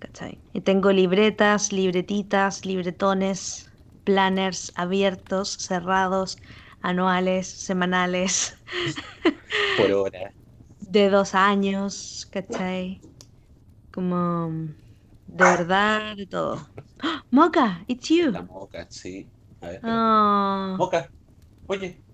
¿Cachai? 0.00 0.42
Y 0.52 0.62
tengo 0.62 0.92
libretas, 0.92 1.72
libretitas, 1.72 2.66
libretones, 2.66 3.70
planners 4.04 4.72
abiertos, 4.76 5.52
cerrados, 5.60 6.38
anuales, 6.80 7.48
semanales, 7.48 8.56
Por 9.74 9.92
hora. 9.92 10.34
de 10.80 11.08
dos 11.10 11.34
años, 11.34 12.26
¿cachai? 12.30 13.04
Como 13.92 14.50
de 15.26 15.46
verdad, 15.46 16.16
de 16.16 16.26
todo. 16.28 16.70
¡Ah! 17.00 17.24
Moca, 17.30 17.84
it's 17.88 18.08
you. 18.10 18.32
La 18.32 18.42
moca, 18.42 18.86
sí. 18.90 19.30
A 19.60 19.68
ver. 19.68 19.84
Oh, 19.84 20.78
Moca. 20.78 21.12
Oye. 21.66 22.04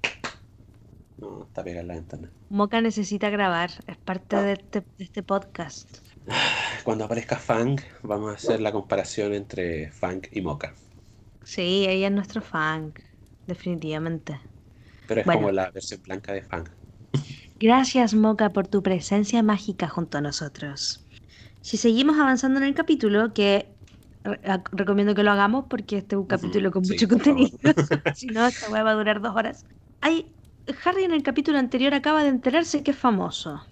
No, 1.18 1.44
está 1.44 1.62
pegada 1.64 1.82
en 1.82 1.88
la 1.88 1.94
ventana. 1.94 2.32
Moca 2.50 2.80
necesita 2.82 3.30
grabar, 3.30 3.70
es 3.86 3.96
parte 3.98 4.36
de 4.36 4.52
este, 4.52 4.80
de 4.98 5.04
este 5.04 5.22
podcast. 5.22 5.98
Cuando 6.84 7.04
aparezca 7.04 7.36
Fang, 7.36 7.78
vamos 8.02 8.30
a 8.30 8.34
hacer 8.36 8.60
la 8.60 8.72
comparación 8.72 9.34
entre 9.34 9.90
Fang 9.92 10.22
y 10.30 10.40
Moca. 10.40 10.74
Sí, 11.42 11.86
ella 11.88 12.08
es 12.08 12.12
nuestro 12.12 12.42
fan, 12.42 12.94
definitivamente. 13.46 14.40
Pero 15.06 15.20
es 15.22 15.26
Bueno. 15.26 15.32
como 15.32 15.50
la 15.50 15.72
versión 15.72 16.00
blanca 16.02 16.32
de 16.32 16.42
Fang. 16.42 16.68
Gracias, 17.60 18.14
Moca, 18.14 18.52
por 18.52 18.68
tu 18.68 18.82
presencia 18.82 19.42
mágica 19.42 19.88
junto 19.88 20.18
a 20.18 20.20
nosotros. 20.20 21.08
Si 21.60 21.76
seguimos 21.76 22.18
avanzando 22.18 22.58
en 22.60 22.66
el 22.66 22.74
capítulo, 22.74 23.32
que 23.34 23.76
re- 24.24 24.40
recomiendo 24.72 25.14
que 25.14 25.22
lo 25.24 25.32
hagamos 25.32 25.66
porque 25.70 25.98
este 25.98 26.16
es 26.16 26.20
un 26.20 26.26
capítulo 26.26 26.70
con 26.70 26.86
sí, 26.86 26.88
mucho 26.88 27.08
contenido. 27.08 27.58
si 28.12 28.30
no, 28.30 28.46
esta 28.46 28.68
va 28.70 28.80
a 28.90 28.94
durar 28.94 29.20
dos 29.22 29.34
horas. 29.36 29.66
Hay, 30.00 30.37
Harry 30.84 31.04
en 31.04 31.12
el 31.12 31.22
capítulo 31.22 31.58
anterior 31.58 31.94
acaba 31.94 32.22
de 32.22 32.28
enterarse 32.28 32.82
que 32.82 32.90
es 32.90 32.96
famoso 32.96 33.62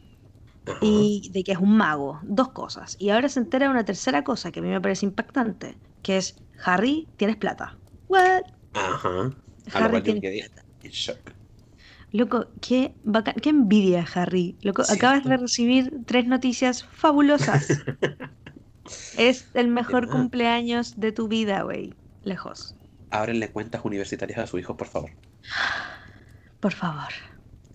y 0.81 1.31
de 1.33 1.45
que 1.45 1.53
es 1.53 1.59
un 1.59 1.77
mago. 1.77 2.21
Dos 2.23 2.49
cosas. 2.49 2.97
Y 2.99 3.11
ahora 3.11 3.29
se 3.29 3.41
entera 3.41 3.67
de 3.67 3.71
una 3.71 3.85
tercera 3.85 4.25
cosa 4.25 4.51
que 4.51 4.61
a 4.61 4.63
mí 4.63 4.69
me 4.69 4.81
parece 4.81 5.07
impactante, 5.07 5.77
que 6.03 6.17
es 6.17 6.37
Harry, 6.65 7.09
tienes 7.17 7.37
plata. 7.37 7.77
What? 8.09 8.43
Ajá. 8.75 9.31
Harry 9.73 10.03
tiene 10.03 10.21
quedé 10.21 10.51
en 10.83 10.91
shock. 10.91 11.33
Loco, 12.13 12.47
qué 12.61 12.95
bacán, 13.03 13.35
qué 13.43 13.51
envidia, 13.51 14.07
Harry. 14.15 14.57
Loco, 14.63 14.83
acabas 14.89 15.25
de 15.25 15.37
recibir 15.37 15.93
tres 16.07 16.27
noticias 16.27 16.85
fabulosas. 16.85 17.69
es 19.19 19.49
el 19.55 19.69
mejor 19.69 20.09
cumpleaños 20.09 20.99
de 20.99 21.13
tu 21.13 21.29
vida, 21.29 21.63
güey. 21.63 21.95
Lejos. 22.23 22.77
Ábrenle 23.11 23.51
cuentas 23.51 23.85
universitarias 23.85 24.39
a 24.39 24.47
su 24.47 24.59
hijo, 24.59 24.77
por 24.77 24.87
favor. 24.87 25.11
Por 26.61 26.73
favor. 26.73 27.13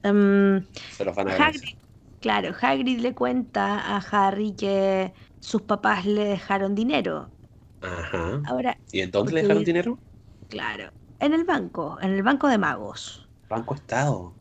Em, 0.03 0.67
Se 0.87 1.03
los 1.05 1.15
van 1.15 1.29
a. 1.29 1.35
Hagrid, 1.37 1.77
claro, 2.19 2.49
Hagrid 2.61 2.99
le 3.01 3.15
cuenta 3.15 3.79
a 3.95 3.97
Harry 4.11 4.55
que 4.55 5.13
sus 5.39 5.63
papás 5.63 6.05
le 6.05 6.25
dejaron 6.25 6.75
dinero. 6.75 7.33
Ajá. 7.81 8.41
Ahora, 8.43 8.79
¿Y 8.91 9.01
en 9.01 9.11
dónde 9.11 9.33
le 9.33 9.41
dejaron 9.41 9.63
dinero? 9.63 9.99
claro, 10.49 10.93
en 11.19 11.33
el 11.33 11.43
banco, 11.45 11.97
en 12.01 12.11
el 12.11 12.23
banco 12.23 12.47
de 12.47 12.57
magos. 12.57 13.29
Banco 13.47 13.75
Estado. 13.75 14.33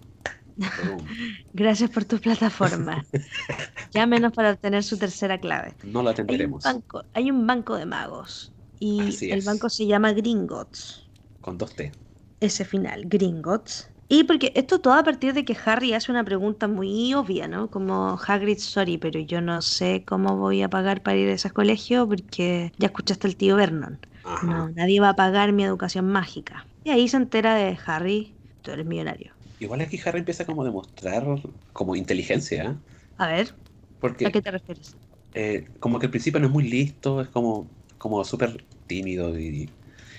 Gracias 1.53 1.91
por 1.91 2.05
tu 2.05 2.21
plataforma. 2.21 3.09
Llámenos 3.93 4.33
para 4.33 4.53
obtener 4.53 4.85
su 4.85 4.99
tercera 4.99 5.41
clave. 5.41 5.77
No 5.83 6.03
Hay 6.29 6.43
un 6.43 6.53
atenderemos. 6.53 6.65
banco, 6.65 7.05
hay 7.15 7.31
un 7.31 7.47
banco 7.47 7.77
de 7.77 7.87
magos 7.87 8.55
y 8.79 9.25
Así 9.25 9.31
el 9.31 9.43
es. 9.43 9.43
banco 9.43 9.71
se 9.71 9.87
llama 9.87 10.13
Gringotts. 10.13 11.11
Con 11.43 11.59
dos 11.59 11.75
T. 11.75 11.93
Ese 12.39 12.65
final, 12.67 13.05
Gringotts. 13.09 13.90
Y 14.13 14.25
porque 14.25 14.53
esto 14.57 14.81
todo 14.81 14.95
a 14.95 15.05
partir 15.05 15.33
de 15.35 15.45
que 15.45 15.57
Harry 15.65 15.95
hace 15.95 16.11
una 16.11 16.25
pregunta 16.25 16.67
muy 16.69 17.15
obvia, 17.15 17.47
¿no? 17.49 17.71
Como 17.71 18.19
Hagrid, 18.27 18.59
sorry, 18.59 18.99
pero 18.99 19.21
yo 19.21 19.41
no 19.41 19.63
sé 19.63 20.05
cómo 20.05 20.37
voy 20.37 20.63
a 20.63 20.69
pagar 20.71 21.03
para 21.03 21.17
ir 21.17 21.29
a 21.29 21.33
ese 21.35 21.51
colegio 21.53 22.09
porque 22.09 22.73
ya 22.77 22.87
escuchaste 22.89 23.29
al 23.29 23.37
tío 23.37 23.57
Vernon. 23.57 24.01
Ajá. 24.23 24.57
No, 24.57 24.69
nadie 24.71 25.01
va 25.01 25.11
a 25.11 25.17
pagar 25.17 25.53
mi 25.53 25.65
educación 25.65 26.07
mágica. 26.11 26.69
Y 26.83 26.91
ahí 26.91 27.09
se 27.09 27.19
entera 27.19 27.55
de 27.55 27.79
Harry, 27.87 28.37
tú 28.63 28.73
eres 28.73 28.85
millonario. 28.87 29.37
Igual 29.61 29.81
aquí 29.83 30.01
Harry 30.05 30.19
empieza 30.19 30.45
como 30.45 30.63
a 30.63 30.65
demostrar 30.65 31.25
como 31.73 31.95
inteligencia, 31.95 32.65
¿eh? 32.65 32.77
A 33.19 33.27
ver, 33.29 33.57
Porque 33.99 34.27
¿a 34.27 34.31
qué 34.33 34.43
te 34.43 34.51
refieres? 34.51 34.99
eh, 35.35 35.67
como 35.81 35.99
que 35.99 36.07
al 36.07 36.11
principio 36.13 36.41
no 36.41 36.47
es 36.47 36.53
muy 36.53 36.65
listo, 36.69 37.21
es 37.23 37.29
como, 37.29 37.71
como 37.99 38.25
súper 38.25 38.67
tímido 38.87 39.39
y 39.39 39.75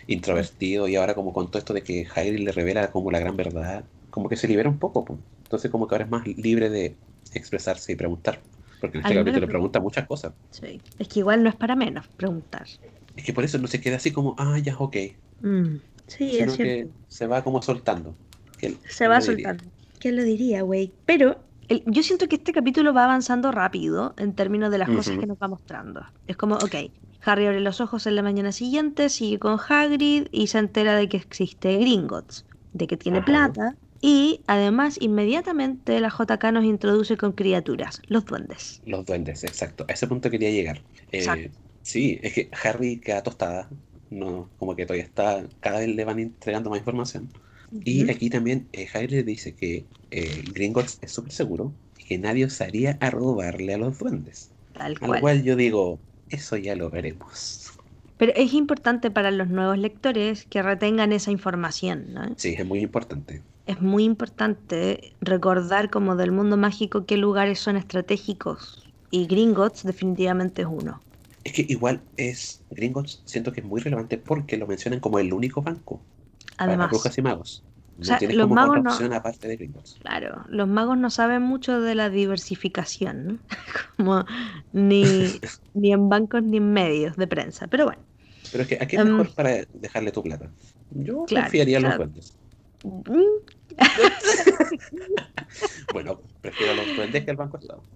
introvertido, 0.07 0.87
y 0.87 0.95
ahora 0.95 1.13
como 1.15 1.33
con 1.33 1.47
todo 1.47 1.59
esto 1.59 1.73
de 1.73 1.83
que 1.83 2.07
Hagrid 2.13 2.39
le 2.39 2.51
revela 2.51 2.91
como 2.91 3.11
la 3.11 3.19
gran 3.19 3.35
verdad, 3.37 3.83
como 4.09 4.29
que 4.29 4.35
se 4.35 4.47
libera 4.47 4.69
un 4.69 4.77
poco, 4.79 5.05
pues. 5.05 5.19
Entonces 5.43 5.69
como 5.71 5.87
que 5.87 5.95
ahora 5.95 6.05
es 6.05 6.11
más 6.11 6.25
libre 6.27 6.69
de 6.69 6.95
expresarse 7.33 7.91
y 7.91 7.95
preguntar. 7.95 8.39
Porque 8.79 8.97
en 8.97 9.03
este 9.05 9.15
capítulo 9.15 9.47
pregunta 9.47 9.79
muchas 9.79 10.07
cosas. 10.07 10.33
Sí. 10.49 10.81
Es 10.97 11.07
que 11.07 11.19
igual 11.19 11.43
no 11.43 11.49
es 11.49 11.55
para 11.55 11.75
menos 11.75 12.07
preguntar. 12.07 12.65
Es 13.15 13.23
que 13.23 13.33
por 13.33 13.43
eso 13.43 13.57
no 13.59 13.67
se 13.67 13.79
queda 13.79 13.97
así 13.97 14.11
como, 14.11 14.35
ah, 14.39 14.57
ya, 14.59 14.75
ok. 14.77 14.95
Mm, 15.41 15.75
Sí, 16.07 16.31
Sino 16.31 16.51
es 16.51 16.57
que 16.57 16.63
cierto. 16.63 16.93
se 17.07 17.27
va 17.27 17.43
como 17.43 17.61
soltando. 17.61 18.15
Se 18.57 18.57
¿quién 18.57 19.11
va 19.11 19.21
soltando. 19.21 19.63
¿Quién 19.99 20.15
lo 20.17 20.23
diría, 20.23 20.61
güey? 20.63 20.91
Pero 21.05 21.37
el- 21.69 21.83
yo 21.85 22.03
siento 22.03 22.27
que 22.27 22.35
este 22.35 22.51
capítulo 22.51 22.93
va 22.93 23.05
avanzando 23.05 23.51
rápido 23.51 24.13
en 24.17 24.33
términos 24.33 24.71
de 24.71 24.77
las 24.79 24.89
cosas 24.89 25.17
que 25.17 25.25
nos 25.25 25.37
va 25.37 25.47
mostrando. 25.47 26.01
Es 26.27 26.35
como, 26.35 26.55
ok, 26.55 26.75
Harry 27.23 27.45
abre 27.47 27.59
los 27.61 27.81
ojos 27.81 28.07
en 28.07 28.15
la 28.15 28.23
mañana 28.23 28.51
siguiente, 28.51 29.09
sigue 29.09 29.39
con 29.39 29.59
Hagrid 29.67 30.27
y 30.31 30.47
se 30.47 30.59
entera 30.59 30.95
de 30.95 31.07
que 31.09 31.17
existe 31.17 31.77
Gringotts, 31.77 32.45
de 32.73 32.87
que 32.87 32.97
tiene 32.97 33.19
Ajá. 33.19 33.25
plata. 33.25 33.77
Y 34.01 34.43
además, 34.47 34.97
inmediatamente 34.99 35.99
la 35.99 36.09
JK 36.09 36.51
nos 36.51 36.65
introduce 36.65 37.17
con 37.17 37.33
criaturas, 37.33 38.01
los 38.07 38.25
duendes. 38.25 38.81
Los 38.83 39.05
duendes, 39.05 39.43
exacto. 39.43 39.85
A 39.87 39.93
ese 39.93 40.07
punto 40.07 40.29
quería 40.31 40.49
llegar. 40.49 40.85
Eh, 41.11 41.51
sí, 41.81 42.19
es 42.23 42.33
que 42.33 42.49
Harry 42.63 42.99
queda 42.99 43.23
tostada. 43.23 43.69
No, 44.09 44.53
como 44.57 44.75
que 44.75 44.85
todavía 44.85 45.05
está, 45.05 45.47
cada 45.59 45.79
vez 45.79 45.89
le 45.89 46.03
van 46.05 46.19
entregando 46.19 46.69
más 46.69 46.79
información. 46.79 47.31
Y 47.83 48.09
aquí 48.11 48.29
también 48.29 48.69
eh, 48.73 48.87
Harry 48.93 49.07
le 49.07 49.23
dice 49.23 49.55
que 49.55 49.89
eh, 50.09 50.43
Gringotts 50.51 50.99
es 51.01 51.11
súper 51.11 51.31
seguro 51.31 51.77
y 51.97 52.03
que 52.05 52.17
nadie 52.17 52.45
osaría 52.45 52.97
a 53.01 53.09
robarle 53.11 53.73
a 53.73 53.77
los 53.77 53.97
duendes. 53.99 54.53
Tal 54.73 54.99
cual. 54.99 55.21
cual 55.21 55.43
yo 55.43 55.55
digo, 55.55 56.03
eso 56.31 56.57
ya 56.57 56.75
lo 56.75 56.89
veremos. 56.89 57.71
Pero 58.17 58.33
es 58.35 58.53
importante 58.53 59.09
para 59.09 59.31
los 59.31 59.49
nuevos 59.49 59.77
lectores 59.77 60.45
que 60.45 60.61
retengan 60.61 61.11
esa 61.11 61.31
información, 61.31 62.13
¿no? 62.13 62.33
Sí, 62.37 62.55
es 62.57 62.65
muy 62.65 62.79
importante. 62.79 63.41
Es 63.65 63.81
muy 63.81 64.03
importante 64.03 65.13
recordar 65.21 65.89
como 65.89 66.15
del 66.15 66.31
mundo 66.31 66.57
mágico 66.57 67.05
qué 67.05 67.17
lugares 67.17 67.59
son 67.59 67.77
estratégicos. 67.77 68.85
Y 69.09 69.25
Gringotts 69.25 69.83
definitivamente 69.83 70.61
es 70.61 70.67
uno. 70.69 71.01
Es 71.43 71.53
que 71.53 71.65
igual 71.67 72.01
es, 72.17 72.63
Gringotts 72.69 73.23
siento 73.25 73.51
que 73.51 73.61
es 73.61 73.65
muy 73.65 73.81
relevante 73.81 74.17
porque 74.17 74.57
lo 74.57 74.67
mencionan 74.67 74.99
como 74.99 75.19
el 75.19 75.33
único 75.33 75.61
banco 75.61 75.99
para 76.57 76.73
Además, 76.73 76.89
brujas 76.91 77.17
y 77.17 77.21
magos. 77.23 77.63
No 78.01 78.17
sea, 78.17 78.17
tienes 78.17 78.37
los 78.37 78.49
como 78.49 78.53
magos 78.53 78.65
otra 78.65 78.81
no- 78.81 79.01
opción 79.01 79.13
aparte 79.13 79.47
de 79.47 79.55
Gringotts. 79.57 80.01
claro, 80.01 80.45
los 80.49 80.67
magos 80.67 80.97
no 80.97 81.09
saben 81.09 81.41
mucho 81.43 81.81
de 81.81 81.95
la 81.95 82.09
diversificación, 82.09 83.25
¿no? 83.27 83.39
como 83.97 84.25
ni, 84.71 85.41
ni 85.73 85.93
en 85.93 86.09
bancos 86.09 86.43
ni 86.43 86.57
en 86.57 86.73
medios 86.73 87.17
de 87.17 87.27
prensa. 87.27 87.67
Pero 87.67 87.85
bueno, 87.85 88.03
Pero 88.49 88.63
es 88.63 88.69
que, 88.69 88.77
¿a 88.81 88.87
qué 88.87 88.97
es 88.97 89.01
Em, 89.01 89.03
mejor 89.03 89.33
para 89.33 89.65
dejarle 89.73 90.11
tu 90.11 90.23
plata? 90.23 90.53
Yo 90.89 91.25
claro, 91.25 91.31
confiaría 91.31 91.77
en 91.77 91.83
los 91.83 91.95
duendes. 91.95 92.37
mm, 92.83 93.41
Bueno, 95.89 96.23
prefiero 96.41 96.71
a 96.73 96.75
los 96.75 96.93
duendes 96.95 97.23
que 97.25 97.31
al 97.31 97.37
banco 97.37 97.57
estado. 97.57 97.87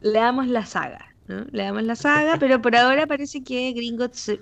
leamos 0.00 0.46
la 0.48 0.66
saga. 0.66 1.11
¿No? 1.28 1.44
Leamos 1.50 1.82
la 1.84 1.96
saga, 1.96 2.36
pero 2.38 2.60
por 2.60 2.76
ahora 2.76 3.06
parece 3.06 3.42
que 3.42 3.72
Gringotts 3.72 4.32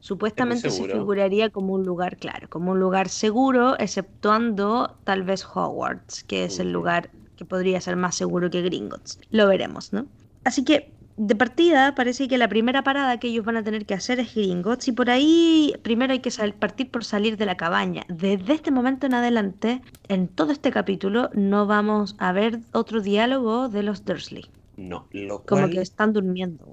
supuestamente 0.00 0.70
se 0.70 0.84
figuraría 0.84 1.50
como 1.50 1.74
un 1.74 1.84
lugar, 1.84 2.16
claro, 2.16 2.48
como 2.48 2.72
un 2.72 2.80
lugar 2.80 3.08
seguro, 3.08 3.78
exceptuando 3.78 4.96
tal 5.04 5.22
vez 5.22 5.44
Hogwarts, 5.44 6.24
que 6.24 6.44
es 6.44 6.58
el 6.58 6.72
lugar 6.72 7.10
que 7.36 7.44
podría 7.44 7.80
ser 7.80 7.96
más 7.96 8.14
seguro 8.16 8.50
que 8.50 8.62
Gringotts. 8.62 9.20
Lo 9.30 9.46
veremos, 9.46 9.92
¿no? 9.92 10.06
Así 10.44 10.64
que 10.64 10.92
de 11.18 11.34
partida 11.34 11.96
parece 11.96 12.28
que 12.28 12.38
la 12.38 12.48
primera 12.48 12.84
parada 12.84 13.18
que 13.18 13.26
ellos 13.26 13.44
van 13.44 13.56
a 13.56 13.64
tener 13.64 13.86
que 13.86 13.94
hacer 13.94 14.20
es 14.20 14.34
Gringotts 14.34 14.86
y 14.86 14.92
por 14.92 15.10
ahí 15.10 15.74
primero 15.82 16.12
hay 16.12 16.20
que 16.20 16.30
partir 16.52 16.90
por 16.90 17.04
salir 17.04 17.36
de 17.36 17.44
la 17.44 17.56
cabaña. 17.56 18.04
Desde 18.08 18.54
este 18.54 18.70
momento 18.70 19.06
en 19.06 19.14
adelante, 19.14 19.82
en 20.06 20.28
todo 20.28 20.52
este 20.52 20.70
capítulo, 20.70 21.30
no 21.34 21.66
vamos 21.66 22.14
a 22.18 22.30
ver 22.32 22.60
otro 22.72 23.00
diálogo 23.00 23.68
de 23.68 23.82
los 23.82 24.04
Dursley. 24.04 24.46
No, 24.78 25.08
lo 25.12 25.44
Como 25.48 25.64
cual... 25.64 25.70
que 25.70 25.80
están 25.80 26.12
durmiendo. 26.12 26.64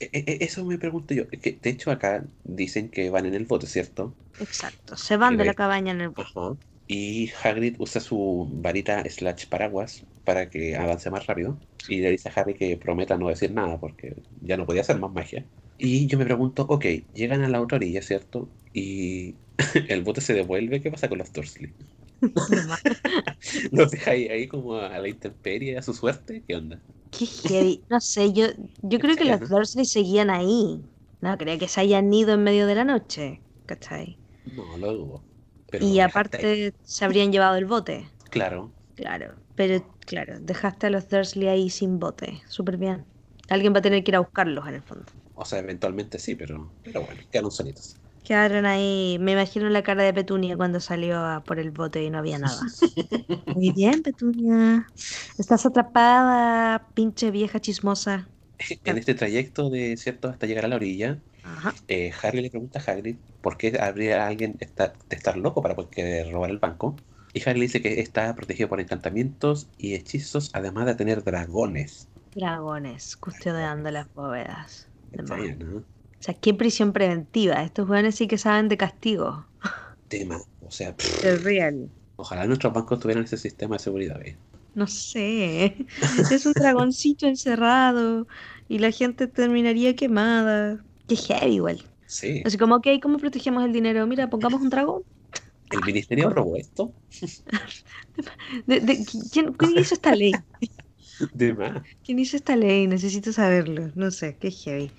e, 0.00 0.06
e, 0.32 0.44
Eso 0.46 0.64
me 0.64 0.78
pregunto 0.78 1.14
yo. 1.14 1.24
Que 1.42 1.50
de 1.62 1.70
hecho 1.70 1.90
acá 1.90 2.10
dicen 2.44 2.90
que 2.90 3.10
van 3.10 3.26
en 3.26 3.34
el 3.34 3.46
bote, 3.46 3.66
¿cierto? 3.66 4.18
Exacto, 4.38 4.96
se 4.96 5.16
van 5.16 5.36
de 5.36 5.44
la 5.44 5.52
ve- 5.52 5.54
cabaña 5.54 5.92
en 5.92 6.00
el 6.00 6.08
bote. 6.10 6.32
Ajá. 6.34 6.58
Y 6.86 7.30
Hagrid 7.42 7.76
usa 7.78 8.00
su 8.00 8.48
varita 8.52 9.04
slash 9.08 9.46
paraguas 9.48 10.06
para 10.24 10.48
que 10.50 10.76
avance 10.76 11.10
más 11.10 11.26
rápido. 11.26 11.60
Y 11.86 12.00
le 12.00 12.10
dice 12.10 12.28
a 12.30 12.32
Harry 12.32 12.54
que 12.54 12.76
prometa 12.78 13.16
no 13.18 13.28
decir 13.28 13.52
nada 13.52 13.78
porque 13.80 14.22
ya 14.40 14.56
no 14.56 14.66
podía 14.66 14.82
hacer 14.82 14.98
más 14.98 15.12
magia. 15.12 15.48
Y 15.76 16.06
yo 16.06 16.18
me 16.18 16.24
pregunto, 16.24 16.64
ok, 16.68 16.84
llegan 17.12 17.42
a 17.44 17.48
la 17.48 17.60
otra 17.60 17.76
orilla, 17.76 18.02
¿cierto? 18.02 18.54
Y 18.72 19.40
el 19.88 20.02
bote 20.02 20.20
se 20.20 20.34
devuelve, 20.34 20.80
¿qué 20.82 20.90
pasa 20.90 21.08
con 21.08 21.18
los 21.18 21.32
Dursley? 21.32 21.74
¿Los 23.72 23.90
deja 23.90 24.12
ahí, 24.12 24.28
ahí 24.28 24.48
como 24.48 24.76
a 24.76 24.98
la 24.98 25.08
intemperie, 25.08 25.76
a 25.78 25.82
su 25.82 25.94
suerte? 25.94 26.44
¿Qué 26.46 26.56
onda? 26.56 26.82
Qué 27.10 27.26
heavy. 27.26 27.84
No 27.88 28.00
sé, 28.00 28.32
yo, 28.32 28.46
yo 28.82 28.98
creo 28.98 29.16
que 29.16 29.24
los. 29.24 29.48
Dursley 29.48 29.84
seguían 29.84 30.30
ahí. 30.30 30.82
No, 31.20 31.36
creo 31.38 31.58
que 31.58 31.68
se 31.68 31.80
hayan 31.80 32.12
ido 32.12 32.34
en 32.34 32.44
medio 32.44 32.66
de 32.66 32.74
la 32.74 32.84
noche. 32.84 33.42
¿Cachai? 33.66 34.18
No, 34.44 34.76
lo 34.76 34.92
dudo. 34.94 35.24
Pero 35.70 35.84
Y 35.84 36.00
aparte 36.00 36.74
se 36.82 37.04
habrían 37.04 37.32
llevado 37.32 37.56
el 37.56 37.66
bote. 37.66 38.10
Claro, 38.30 38.72
Claro, 38.94 39.36
pero 39.54 39.96
claro, 40.06 40.40
dejaste 40.40 40.88
a 40.88 40.90
los 40.90 41.08
Dursley 41.08 41.48
ahí 41.48 41.70
sin 41.70 41.98
bote. 41.98 42.42
Súper 42.48 42.76
bien. 42.78 43.06
Alguien 43.48 43.74
va 43.74 43.78
a 43.78 43.82
tener 43.82 44.04
que 44.04 44.10
ir 44.12 44.16
a 44.16 44.20
buscarlos 44.20 44.66
en 44.68 44.74
el 44.74 44.82
fondo. 44.82 45.12
o 45.34 45.44
sea, 45.44 45.60
eventualmente 45.60 46.18
sí, 46.18 46.34
pero, 46.34 46.74
pero 46.82 47.04
bueno, 47.04 47.22
quedaron 47.30 47.50
solitos. 47.50 47.96
Quedaron 48.28 48.66
ahí, 48.66 49.16
me 49.18 49.32
imagino 49.32 49.70
la 49.70 49.82
cara 49.82 50.02
de 50.02 50.12
Petunia 50.12 50.54
cuando 50.54 50.80
salió 50.80 51.18
a 51.18 51.42
por 51.42 51.58
el 51.58 51.70
bote 51.70 52.02
y 52.02 52.10
no 52.10 52.18
había 52.18 52.38
nada. 52.38 52.60
Muy 53.56 53.72
bien, 53.72 54.02
Petunia. 54.02 54.86
Estás 55.38 55.64
atrapada, 55.64 56.88
pinche 56.92 57.30
vieja 57.30 57.58
chismosa. 57.58 58.28
En 58.84 58.98
este 58.98 59.14
trayecto 59.14 59.70
de 59.70 59.96
cierto 59.96 60.28
hasta 60.28 60.46
llegar 60.46 60.66
a 60.66 60.68
la 60.68 60.76
orilla, 60.76 61.16
eh, 61.88 62.12
Harry 62.22 62.42
le 62.42 62.50
pregunta 62.50 62.80
a 62.80 62.92
Hagrid 62.92 63.16
por 63.40 63.56
qué 63.56 63.78
habría 63.80 64.26
alguien 64.26 64.58
de 64.58 64.68
estar 65.08 65.38
loco 65.38 65.62
para 65.62 65.74
poder 65.74 66.30
robar 66.30 66.50
el 66.50 66.58
banco. 66.58 66.96
Y 67.32 67.40
Harry 67.48 67.60
le 67.60 67.64
dice 67.64 67.80
que 67.80 67.98
está 68.02 68.34
protegido 68.34 68.68
por 68.68 68.78
encantamientos 68.78 69.68
y 69.78 69.94
hechizos, 69.94 70.50
además 70.52 70.84
de 70.84 70.96
tener 70.96 71.24
dragones. 71.24 72.08
Dragones, 72.34 73.16
custodiando 73.16 73.90
las 73.90 74.12
bóvedas. 74.12 74.86
¿no? 75.14 75.82
O 76.20 76.22
sea, 76.24 76.34
qué 76.34 76.54
prisión 76.54 76.92
preventiva. 76.92 77.62
Estos 77.62 77.86
jóvenes 77.88 78.16
sí 78.16 78.28
que 78.28 78.38
saben 78.38 78.68
de 78.68 78.76
castigo. 78.76 79.48
Tema. 80.08 80.38
O 80.60 80.70
sea, 80.70 80.96
pff, 80.96 81.06
Es 81.22 81.42
real. 81.42 81.92
ojalá 82.16 82.46
nuestros 82.46 82.72
bancos 82.74 83.00
tuvieran 83.00 83.24
ese 83.24 83.36
sistema 83.38 83.76
de 83.76 83.80
seguridad. 83.80 84.20
¿eh? 84.26 84.40
No 84.74 84.86
sé. 84.86 85.86
Es 86.30 86.46
un 86.46 86.54
dragoncito 86.54 87.26
encerrado 87.26 88.26
y 88.68 88.78
la 88.78 88.92
gente 88.92 89.26
terminaría 89.28 89.96
quemada. 89.96 90.84
Qué 91.06 91.16
heavy 91.16 91.54
igual. 91.56 91.90
Sí. 92.06 92.44
Así 92.44 92.58
como, 92.58 92.76
ok, 92.76 92.86
¿cómo 93.02 93.18
protegemos 93.18 93.64
el 93.64 93.72
dinero? 93.72 94.06
Mira, 94.06 94.30
pongamos 94.30 94.60
un 94.62 94.70
dragón. 94.70 95.02
¿El 95.70 95.82
ministerio 95.82 96.26
aprobó 96.28 96.56
esto? 96.56 96.94
¿De, 98.66 98.80
de- 98.80 99.04
quién, 99.32 99.54
quién 99.54 99.72
hizo 99.72 99.94
esta 99.94 100.14
ley? 100.14 100.44
De 101.32 101.54
más. 101.54 101.82
¿Quién 102.02 102.18
hizo 102.18 102.36
esta 102.36 102.56
ley? 102.56 102.86
Necesito 102.86 103.32
saberlo. 103.32 103.90
No 103.94 104.10
sé, 104.10 104.38
qué 104.38 104.50
heavy. 104.50 104.92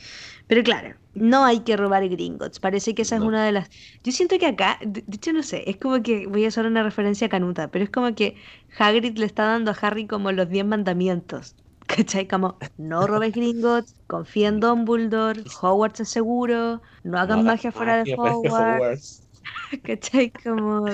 Pero 0.50 0.63
claro, 0.63 0.96
no 1.13 1.46
hay 1.46 1.60
que 1.60 1.77
robar 1.77 2.10
Gringotts. 2.10 2.60
Parece 2.60 2.96
que 2.96 3.03
esa 3.03 3.18
es 3.18 3.22
una 3.22 3.46
de 3.46 3.51
las. 3.51 3.70
Yo 4.03 4.12
siento 4.12 4.39
que 4.39 4.48
acá, 4.48 4.79
de, 4.84 5.04
hecho, 5.12 5.32
no 5.32 5.43
sé, 5.43 5.69
es 5.69 5.78
como 5.78 6.02
que 6.02 6.26
voy 6.26 6.43
a 6.43 6.47
hacer 6.47 6.65
una 6.65 6.82
referencia 6.82 7.28
a 7.28 7.30
Canuta, 7.30 7.69
pero 7.69 7.84
es 7.84 7.91
como 7.91 8.15
que 8.15 8.36
Hagrid 8.80 9.15
le 9.19 9.28
está 9.28 9.43
dando 9.43 9.69
a 9.69 9.76
Harry 9.80 10.08
como 10.08 10.32
los 10.32 10.50
10 10.50 10.65
mandamientos. 10.65 11.56
¿Cachai? 11.88 12.28
Como, 12.28 12.58
no 12.78 13.06
robes 13.06 13.32
Gringotts, 13.34 13.93
confía 14.08 14.47
en 14.47 14.60
Dumbledore, 14.60 15.43
Hogwarts 15.62 16.00
es 16.00 16.10
seguro, 16.10 16.82
no 17.04 17.19
hagan 17.19 17.39
No 17.39 17.45
magia 17.45 17.71
fuera 17.71 18.04
de 18.04 18.15
Hogwarts. 18.15 18.52
Hogwarts. 18.52 19.30
¿Cachai? 19.84 20.32
Como, 20.32 20.86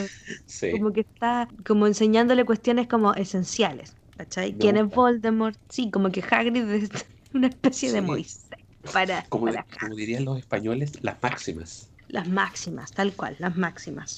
Sí. 0.46 0.72
como 0.72 0.92
que 0.92 1.02
está 1.02 1.48
como 1.66 1.88
enseñándole 1.88 2.44
cuestiones 2.44 2.88
como 2.88 3.14
esenciales. 3.14 3.96
¿Cachai? 4.18 4.58
¿Quién 4.58 4.76
es. 4.76 4.90
Voldemort? 4.90 5.58
Sí, 5.70 5.90
como 5.92 6.12
que 6.12 6.22
Hagrid 6.30 6.70
es 6.72 6.90
una 7.34 7.48
especie 7.48 7.92
de 7.92 8.02
Sí. 8.02 8.26
Para, 8.94 9.24
Como, 9.30 9.46
para 9.46 9.66
como 9.80 9.96
dirían 9.96 10.26
los 10.26 10.38
españoles, 10.40 10.94
las 11.04 11.22
máximas. 11.22 11.92
las 12.08 12.28
máximas, 12.28 12.92
tal 12.92 13.16
cual, 13.16 13.36
las 13.40 13.56
máximas. 13.56 14.18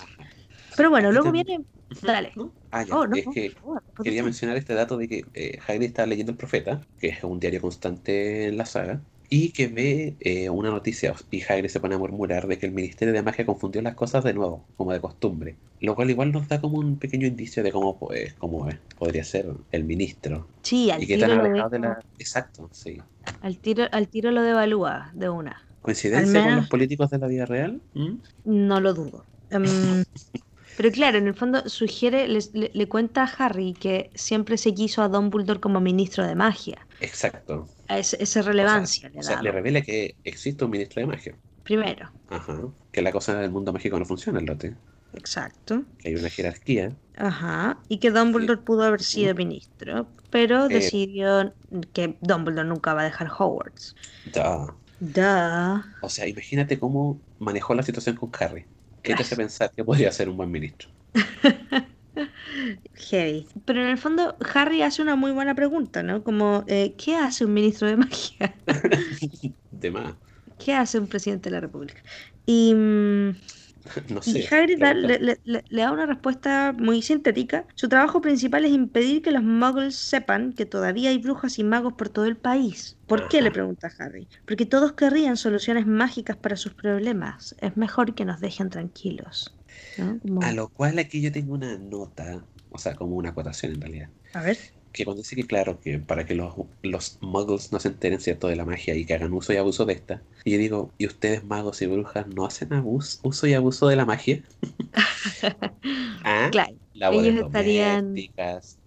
Pero 0.76 0.90
bueno, 0.90 1.12
luego 1.12 1.32
viene... 1.32 1.66
Dale. 2.02 2.34
Ah, 2.72 2.84
ya. 2.84 2.96
Oh, 2.96 3.08
no, 3.08 3.16
es 3.16 3.26
que 3.30 3.56
quería 4.02 4.24
mencionar 4.24 4.58
este 4.58 4.74
dato 4.74 4.98
de 4.98 5.08
que 5.08 5.24
eh, 5.34 5.60
Hagrid 5.66 5.88
está 5.88 6.06
leyendo 6.06 6.32
El 6.34 6.38
Profeta, 6.38 6.82
que 6.98 7.08
es 7.10 7.24
un 7.24 7.40
diario 7.40 7.62
constante 7.62 8.48
en 8.48 8.58
la 8.58 8.66
saga, 8.66 9.06
y 9.30 9.52
que 9.52 9.68
ve 9.68 10.16
eh, 10.20 10.50
una 10.50 10.70
noticia 10.70 11.14
y 11.32 11.42
Hagrid 11.42 11.70
se 11.70 11.80
pone 11.80 11.96
a 11.96 11.98
murmurar 11.98 12.48
de 12.48 12.58
que 12.58 12.66
el 12.66 12.72
Ministerio 12.72 13.14
de 13.14 13.22
Magia 13.22 13.46
confundió 13.46 13.82
las 13.82 13.96
cosas 13.96 14.24
de 14.24 14.34
nuevo, 14.34 14.66
como 14.78 14.94
de 14.94 15.02
costumbre. 15.02 15.56
Lo 15.82 15.96
cual 15.96 16.10
igual 16.10 16.32
nos 16.32 16.48
da 16.48 16.62
como 16.62 16.80
un 16.80 16.98
pequeño 16.98 17.28
indicio 17.28 17.62
de 17.62 17.72
cómo, 17.72 18.00
pues, 18.00 18.34
cómo 18.36 18.70
eh, 18.70 18.80
podría 18.98 19.24
ser 19.24 19.48
el 19.72 19.84
ministro. 19.84 20.48
Sí, 20.64 20.90
al 20.90 21.04
Y 21.04 21.08
tiro, 21.08 21.28
tan 21.28 21.38
lo 21.38 21.70
de 21.70 21.80
la... 21.80 22.00
Exacto, 22.18 22.70
sí. 22.72 22.98
al, 23.42 23.58
tiro, 23.58 23.86
al 23.92 24.08
tiro 24.08 24.32
lo 24.32 24.42
devalúa 24.42 25.12
de 25.14 25.30
una. 25.30 25.62
¿Coincidencia 25.82 26.44
con 26.44 26.56
los 26.56 26.68
políticos 26.68 27.10
de 27.10 27.18
la 27.20 27.28
vida 27.28 27.46
real? 27.46 27.82
¿Mm? 27.94 28.16
No 28.46 28.80
lo 28.80 28.94
dudo. 28.94 29.26
Em, 29.50 29.64
pero 30.78 30.92
claro, 30.92 31.18
en 31.18 31.28
el 31.28 31.34
fondo 31.36 31.68
sugiere, 31.68 32.28
le, 32.28 32.40
le 32.74 32.88
cuenta 32.88 33.24
a 33.24 33.46
Harry 33.46 33.74
que 33.74 34.12
siempre 34.16 34.58
se 34.58 34.74
quiso 34.74 35.02
a 35.02 35.10
Dumbledore 35.10 35.60
como 35.60 35.82
ministro 35.82 36.26
de 36.26 36.36
magia. 36.36 36.88
Exacto. 37.02 37.68
A 37.90 38.00
ese- 38.00 38.22
esa 38.24 38.42
relevancia 38.44 39.10
le 39.10 39.20
O 39.20 39.24
sea, 39.24 39.38
da. 39.38 39.42
le 39.42 39.52
revela 39.52 39.82
que 39.82 40.16
existe 40.24 40.64
un 40.66 40.72
ministro 40.72 41.02
de 41.02 41.08
magia. 41.08 41.36
Primero, 41.64 42.10
Ajá. 42.30 42.60
Que 42.92 43.02
la 43.02 43.12
cosa 43.12 43.36
del 43.40 43.52
mundo 43.52 43.74
mágico 43.74 44.00
no 44.00 44.06
funciona, 44.06 44.40
el 44.40 44.46
lote. 44.46 44.76
exacto. 45.14 45.84
Que 46.00 46.10
hay 46.10 46.16
una 46.16 46.30
jerarquía. 46.30 46.96
Ajá. 47.18 47.80
Y 47.90 47.98
que 48.00 48.12
Dumbledore 48.12 48.62
pudo 48.62 48.84
haber 48.84 49.02
sido 49.02 49.34
ministro, 49.36 50.08
pero 50.30 50.66
Eh. 50.66 50.70
decidió 50.76 51.54
que 51.94 52.18
Dumbledore 52.22 52.68
nunca 52.70 52.94
va 52.94 53.02
a 53.02 53.06
dejar 53.06 53.30
Hogwarts. 53.38 53.96
Da. 54.34 54.76
Duh. 55.00 55.82
O 56.02 56.10
sea, 56.10 56.28
imagínate 56.28 56.80
cómo 56.80 57.20
manejó 57.40 57.74
la 57.76 57.84
situación 57.84 58.16
con 58.16 58.32
Harry. 58.40 58.66
¿Qué 59.02 59.16
te 59.16 59.22
hace 59.24 59.36
pensar 59.36 59.72
que 59.76 59.84
podría 59.84 60.12
ser 60.12 60.30
un 60.30 60.38
buen 60.38 60.52
ministro? 60.52 60.90
Heavy. 62.96 63.48
Pero 63.66 63.82
en 63.82 63.88
el 63.88 63.98
fondo, 63.98 64.38
Harry 64.54 64.82
hace 64.82 65.02
una 65.02 65.16
muy 65.16 65.32
buena 65.32 65.56
pregunta, 65.56 66.04
¿no? 66.04 66.24
Como, 66.24 66.64
eh, 66.68 66.96
¿qué 66.98 67.16
hace 67.16 67.46
un 67.46 67.54
ministro 67.54 67.88
de 67.88 67.98
magia? 67.98 68.56
De 69.72 69.92
más. 69.92 70.16
¿Qué 70.58 70.74
hace 70.74 71.00
un 71.00 71.08
presidente 71.08 71.50
de 71.50 71.56
la 71.56 71.62
República? 71.62 72.02
Y, 72.46 72.74
mm, 72.74 73.36
No 74.10 74.22
y. 74.24 74.44
Hagrid 74.50 74.80
da- 74.80 74.94
le, 74.94 75.20
le- 75.20 75.40
le- 75.44 75.64
le 75.70 75.82
da 75.82 75.92
una 75.92 76.06
respuesta 76.06 76.74
muy 76.78 77.02
sintética. 77.02 77.66
Su 77.76 77.88
trabajo 77.90 78.22
principal 78.22 78.66
es 78.66 78.72
impedir 78.72 79.22
que 79.22 79.32
los 79.32 79.44
muggles 79.44 79.96
sepan 79.96 80.54
que 80.54 80.66
todavía 80.66 81.10
hay 81.10 81.18
brujas 81.20 81.60
y 81.60 81.64
magos 81.64 81.94
por 81.94 82.10
todo 82.10 82.26
el 82.26 82.38
país. 82.38 82.98
¿Por 83.06 83.28
qué? 83.28 83.42
le 83.42 83.52
pregunta 83.52 83.92
Harry. 84.00 84.30
Porque 84.46 84.66
todos 84.66 84.94
querrían 84.94 85.38
soluciones 85.38 85.86
mágicas 85.88 86.38
para 86.38 86.56
sus 86.58 86.74
problemas. 86.74 87.56
Es 87.60 87.78
mejor 87.78 88.16
que 88.16 88.26
nos 88.26 88.40
dejen 88.42 88.70
tranquilos. 88.70 89.56
¿no? 89.96 90.20
Como- 90.20 90.42
A 90.44 90.52
lo 90.54 90.70
cual 90.70 91.00
aquí 91.00 91.22
yo 91.22 91.32
tengo 91.32 91.54
una 91.54 91.78
nota, 91.78 92.46
o 92.70 92.78
sea, 92.78 92.96
como 92.96 93.16
una 93.16 93.30
acotación 93.30 93.74
en 93.74 93.82
realidad. 93.82 94.10
A 94.34 94.42
ver. 94.42 94.58
Que 94.98 95.06
cuando 95.06 95.22
dice 95.22 95.36
que, 95.36 95.46
claro, 95.46 95.80
que 95.80 96.00
para 96.00 96.26
que 96.26 96.34
los, 96.34 96.56
los 96.82 97.18
muggles 97.22 97.72
no 97.72 97.80
se 97.80 97.90
enteren, 97.90 98.20
¿cierto?, 98.20 98.48
de 98.48 98.56
la 98.56 98.66
magia 98.66 98.96
y 98.96 99.06
que 99.06 99.14
hagan 99.14 99.32
uso 99.34 99.54
y 99.54 99.58
abuso 99.58 99.86
de 99.86 99.94
esta. 99.94 100.24
Y 100.44 100.52
yo 100.54 100.58
digo, 100.58 100.92
¿y 100.98 101.06
ustedes, 101.06 101.44
magos 101.44 101.82
y 101.84 101.86
brujas, 101.88 102.26
no 102.28 102.46
hacen 102.46 102.70
abus- 102.70 103.20
uso 103.24 103.46
y 103.48 103.54
abuso 103.54 103.88
de 103.88 103.96
la 103.96 104.06
magia? 104.06 104.44
¿Ah? 106.24 106.50
Claro, 106.52 106.74
ellos 107.12 107.46
estarían- 107.46 108.16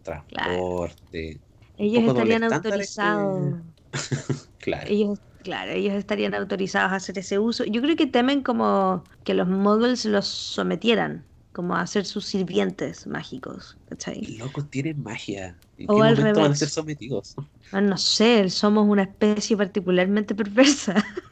transporte. 0.02 1.40
ellos 1.78 2.02
estarían 2.04 2.42
estándar 2.42 2.72
autorizados. 2.72 3.54
Claro. 4.58 4.86
Ellos, 4.90 5.18
claro, 5.42 5.72
ellos 5.72 5.94
estarían 5.94 6.34
autorizados 6.34 6.92
a 6.92 6.96
hacer 6.96 7.18
ese 7.18 7.38
uso. 7.38 7.64
Yo 7.64 7.80
creo 7.80 7.96
que 7.96 8.06
temen 8.06 8.42
como 8.42 9.04
que 9.24 9.32
los 9.34 9.48
muggles 9.48 10.04
los 10.04 10.26
sometieran, 10.26 11.24
como 11.52 11.76
a 11.76 11.86
ser 11.86 12.04
sus 12.04 12.26
sirvientes 12.26 13.06
mágicos, 13.06 13.78
¿cachai? 13.88 14.20
Locos 14.36 14.68
tienen 14.70 15.02
magia. 15.02 15.56
¿En 15.80 15.90
O 15.94 15.94
qué 15.94 16.02
al 16.02 16.16
momento 16.16 16.40
van 16.40 16.52
a 16.52 16.54
revés. 16.54 16.56
ser 16.56 16.68
sometidos? 16.70 17.34
Ah, 17.72 17.80
no 17.80 17.96
sé, 17.98 18.50
somos 18.50 18.88
una 18.88 19.02
especie 19.04 19.56
particularmente 19.56 20.34
perversa. 20.34 20.94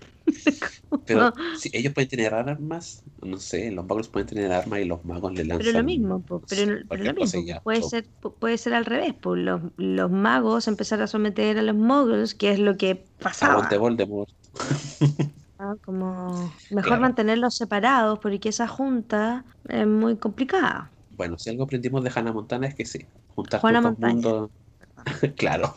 Pero 1.05 1.33
si 1.53 1.71
ellos 1.73 1.95
pueden 1.95 2.09
tener 2.11 2.35
armas, 2.35 3.03
no 3.23 3.39
sé, 3.39 3.71
los 3.71 3.87
magos 3.87 4.09
pueden 4.11 4.27
tener 4.29 4.53
armas 4.53 4.81
y 4.81 4.85
los 4.85 5.05
magos 5.05 5.33
le 5.33 5.45
lanzan. 5.45 5.59
Pero 5.59 5.73
lo 5.73 5.85
mismo, 5.85 6.25
po, 6.25 6.41
pero, 6.49 6.85
pero 6.89 7.05
lo 7.05 7.15
mismo, 7.15 7.49
puede 7.63 7.83
ser, 7.83 8.09
puede 8.39 8.59
ser 8.59 8.75
al 8.75 8.85
revés, 8.85 9.15
pues 9.21 9.41
los, 9.43 9.61
los 9.77 10.11
magos 10.11 10.69
empezar 10.69 11.03
a 11.03 11.07
someter 11.09 11.59
a 11.59 11.63
los 11.63 11.75
muggles, 11.77 12.35
que 12.35 12.53
es 12.53 12.59
lo 12.61 12.77
que 12.77 13.11
pasaba. 13.19 13.53
Aguante 13.53 13.77
Voldemort. 13.79 14.29
Ah, 15.61 15.75
como 15.85 16.63
mejor 16.69 17.01
mantenerlos 17.01 17.57
separados 17.57 18.21
porque 18.21 18.49
esa 18.51 18.69
junta 18.69 19.45
es 19.69 19.87
muy 19.89 20.17
complicada. 20.19 20.95
Bueno, 21.19 21.37
si 21.37 21.51
algo 21.51 21.65
aprendimos 21.65 22.05
de 22.05 22.13
Hannah 22.15 22.33
Montana 22.33 22.69
es 22.69 22.77
que 22.77 22.87
sí, 22.87 23.05
juntar 23.35 23.61
Juana 23.61 23.81
dos 23.81 23.99
mundos. 23.99 24.51
claro. 25.37 25.75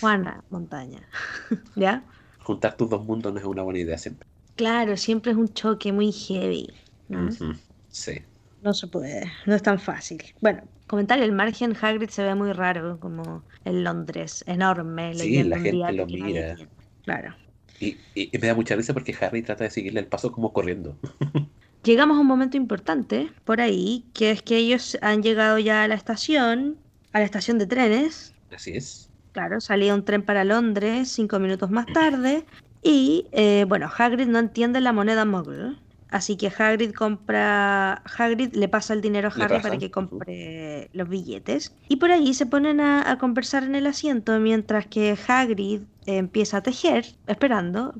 Juana 0.00 0.42
Montaña. 0.48 1.06
¿Ya? 1.76 2.02
Juntar 2.38 2.74
tus 2.74 2.88
dos 2.88 3.04
mundos 3.04 3.34
no 3.34 3.38
es 3.38 3.44
una 3.44 3.62
buena 3.62 3.80
idea 3.80 3.98
siempre. 3.98 4.26
Claro, 4.56 4.96
siempre 4.96 5.32
es 5.32 5.36
un 5.36 5.52
choque 5.52 5.92
muy 5.92 6.10
heavy. 6.10 6.68
Sí. 7.90 8.22
No 8.62 8.72
se 8.72 8.86
puede, 8.86 9.30
no 9.44 9.54
es 9.54 9.62
tan 9.62 9.78
fácil. 9.78 10.22
Bueno, 10.40 10.62
comentario, 10.86 11.24
el 11.24 11.32
margen 11.32 11.76
Hagrid 11.78 12.08
se 12.08 12.22
ve 12.22 12.34
muy 12.34 12.52
raro, 12.52 12.98
como 12.98 13.44
en 13.66 13.84
Londres, 13.84 14.42
enorme. 14.46 15.14
Sí, 15.14 15.42
la 15.42 15.58
gente 15.58 15.92
lo 15.92 16.06
mira. 16.06 16.56
Claro. 17.04 17.34
Y, 17.78 17.98
me 18.38 18.46
da 18.46 18.54
mucha 18.54 18.74
risa 18.74 18.94
porque 18.94 19.14
Harry 19.20 19.42
trata 19.42 19.64
de 19.64 19.70
seguirle 19.70 20.00
el 20.00 20.06
paso 20.06 20.32
como 20.32 20.54
corriendo. 20.54 20.96
Llegamos 21.82 22.18
a 22.18 22.20
un 22.20 22.26
momento 22.26 22.56
importante 22.56 23.30
por 23.44 23.60
ahí, 23.60 24.04
que 24.12 24.30
es 24.30 24.42
que 24.42 24.56
ellos 24.56 24.98
han 25.00 25.22
llegado 25.22 25.58
ya 25.58 25.84
a 25.84 25.88
la 25.88 25.94
estación, 25.94 26.76
a 27.12 27.20
la 27.20 27.24
estación 27.24 27.58
de 27.58 27.66
trenes. 27.66 28.34
Así 28.54 28.72
es. 28.72 29.08
Claro, 29.32 29.60
salía 29.60 29.94
un 29.94 30.04
tren 30.04 30.22
para 30.22 30.44
Londres 30.44 31.10
cinco 31.10 31.38
minutos 31.38 31.70
más 31.70 31.86
tarde. 31.86 32.44
Y 32.82 33.26
eh, 33.32 33.64
bueno, 33.68 33.90
Hagrid 33.96 34.26
no 34.26 34.38
entiende 34.38 34.80
la 34.80 34.92
moneda 34.92 35.24
Muggle. 35.24 35.76
Así 36.10 36.36
que 36.36 36.48
Hagrid 36.48 36.92
compra. 36.92 38.02
Hagrid 38.18 38.54
le 38.54 38.68
pasa 38.68 38.92
el 38.94 39.00
dinero 39.00 39.28
a 39.28 39.44
Harry 39.44 39.60
para 39.60 39.78
que 39.78 39.90
compre 39.90 40.90
los 40.92 41.08
billetes. 41.08 41.72
Y 41.88 41.96
por 41.96 42.10
ahí 42.10 42.34
se 42.34 42.46
ponen 42.46 42.80
a, 42.80 43.16
conversar 43.18 43.62
en 43.62 43.76
el 43.76 43.86
asiento 43.86 44.38
mientras 44.40 44.86
que 44.86 45.16
Hagrid 45.28 45.82
empieza 46.06 46.58
a 46.58 46.62
tejer, 46.62 47.06
esperando. 47.26 47.94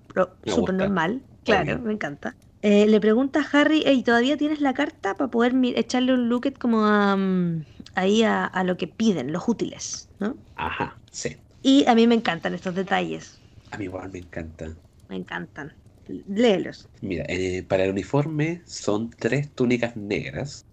Súper 0.44 0.74
normal. 0.74 1.22
Claro, 1.44 1.78
me 1.78 1.92
encanta. 1.92 2.34
Eh, 2.62 2.86
le 2.86 3.00
pregunta 3.00 3.40
a 3.40 3.58
Harry, 3.58 3.82
¿y 3.86 4.02
¿todavía 4.02 4.36
tienes 4.36 4.60
la 4.60 4.74
carta 4.74 5.14
para 5.14 5.30
poder 5.30 5.54
echarle 5.76 6.12
un 6.12 6.28
look 6.28 6.52
como 6.58 6.84
a, 6.84 7.16
mm, 7.16 7.64
ahí 7.94 8.22
a, 8.22 8.50
lo 8.64 8.76
que 8.76 8.86
piden, 8.86 9.32
los 9.32 9.48
útiles, 9.48 10.10
¿no? 10.18 10.36
Ajá, 10.56 11.00
sí. 11.10 11.38
Y 11.62 11.86
a 11.86 11.94
mí 11.94 12.06
me 12.06 12.14
encantan 12.14 12.54
estos 12.54 12.74
detalles. 12.74 13.40
A 13.70 13.78
mí 13.78 13.84
igual 13.84 14.10
me 14.10 14.18
encantan. 14.18 14.78
Me 15.08 15.16
encantan. 15.16 15.72
Léelos. 16.06 16.88
Mira, 17.00 17.24
eh, 17.28 17.62
para 17.62 17.84
el 17.84 17.90
uniforme 17.90 18.62
son 18.66 19.10
tres 19.10 19.54
túnicas 19.54 19.96
negras, 19.96 20.66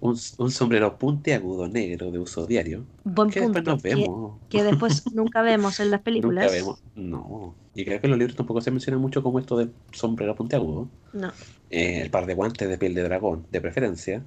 un, 0.00 0.16
sombrero 0.50 0.98
puntiagudo 0.98 1.68
negro 1.68 2.10
de 2.10 2.18
uso 2.18 2.46
diario. 2.46 2.84
Buen 3.04 3.30
que 3.30 3.40
punto. 3.40 3.60
Después 3.60 3.74
nos 3.74 3.82
vemos. 3.82 4.38
Que, 4.48 4.62
después 4.62 5.04
nunca 5.14 5.42
vemos 5.42 5.80
en 5.80 5.90
las 5.90 6.00
películas. 6.00 6.44
Nunca 6.44 6.54
vemos. 6.54 6.82
No. 6.94 7.54
Y 7.74 7.84
creo 7.84 8.00
que 8.00 8.06
en 8.06 8.10
los 8.10 8.18
libros 8.18 8.36
tampoco 8.36 8.60
se 8.60 8.70
menciona 8.70 8.98
mucho 8.98 9.22
como 9.22 9.38
esto 9.38 9.56
de 9.56 9.68
sombrero 9.92 10.34
puntiagudo. 10.34 10.88
No. 11.12 11.32
Eh, 11.70 12.00
el 12.02 12.10
par 12.10 12.26
de 12.26 12.34
guantes 12.34 12.68
de 12.68 12.78
piel 12.78 12.94
de 12.94 13.02
dragón, 13.02 13.46
de 13.50 13.60
preferencia. 13.60 14.22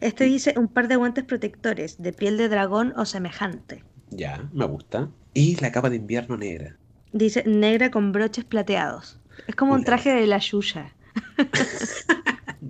Este 0.00 0.24
dice 0.24 0.54
un 0.56 0.68
par 0.68 0.88
de 0.88 0.96
guantes 0.96 1.24
protectores 1.24 2.00
de 2.02 2.12
piel 2.12 2.36
de 2.36 2.48
dragón 2.48 2.92
o 2.96 3.04
semejante. 3.04 3.84
Ya, 4.10 4.48
me 4.52 4.64
gusta. 4.66 5.10
Y 5.34 5.56
la 5.56 5.72
capa 5.72 5.90
de 5.90 5.96
invierno 5.96 6.36
negra. 6.36 6.76
Dice 7.12 7.44
negra 7.46 7.90
con 7.90 8.12
broches 8.12 8.44
plateados. 8.44 9.20
Es 9.46 9.54
como 9.54 9.74
un 9.74 9.84
traje 9.84 10.12
de 10.12 10.26
la 10.26 10.38
Yuya. 10.38 10.94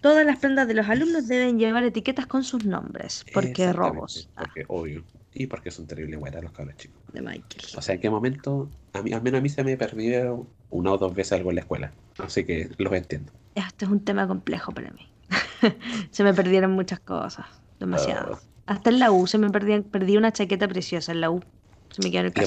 Todas 0.00 0.26
las 0.26 0.38
prendas 0.38 0.68
de 0.68 0.74
los 0.74 0.88
alumnos 0.88 1.26
deben 1.26 1.58
llevar 1.58 1.84
etiquetas 1.84 2.26
con 2.26 2.44
sus 2.44 2.64
nombres, 2.64 3.24
porque 3.32 3.72
robos. 3.72 4.28
Porque, 4.36 4.64
obvio. 4.68 5.04
Y 5.32 5.46
porque 5.46 5.70
son 5.70 5.86
terribles 5.86 6.18
buenas 6.18 6.42
los 6.42 6.52
cabros 6.52 6.76
chicos. 6.76 7.00
De 7.12 7.22
Michael. 7.22 7.64
O 7.76 7.82
sea, 7.82 7.94
en 7.94 8.00
qué 8.00 8.10
momento, 8.10 8.68
a 8.92 9.02
mí, 9.02 9.12
al 9.12 9.22
menos 9.22 9.38
a 9.38 9.42
mí 9.42 9.48
se 9.48 9.62
me 9.62 9.76
perdió 9.76 10.46
una 10.70 10.92
o 10.92 10.98
dos 10.98 11.14
veces 11.14 11.34
algo 11.34 11.50
en 11.50 11.56
la 11.56 11.60
escuela. 11.62 11.92
Así 12.18 12.44
que 12.44 12.68
los 12.78 12.92
entiendo. 12.92 13.32
Esto 13.54 13.84
es 13.84 13.90
un 13.90 14.04
tema 14.04 14.26
complejo 14.26 14.72
para 14.72 14.90
mí. 14.90 15.08
se 16.10 16.24
me 16.24 16.34
perdieron 16.34 16.72
muchas 16.72 17.00
cosas. 17.00 17.46
Demasiado. 17.78 18.34
Oh. 18.34 18.38
Hasta 18.66 18.90
en 18.90 18.98
la 18.98 19.10
U 19.10 19.26
se 19.26 19.38
me 19.38 19.50
perdí, 19.50 19.80
perdí 19.80 20.16
una 20.16 20.32
chaqueta 20.32 20.68
preciosa 20.68 21.12
en 21.12 21.20
la 21.20 21.30
U. 21.30 21.42
Se 21.90 22.02
me 22.02 22.10
quedó 22.10 22.20
en 22.20 22.26
el 22.26 22.32
¿Le, 22.34 22.46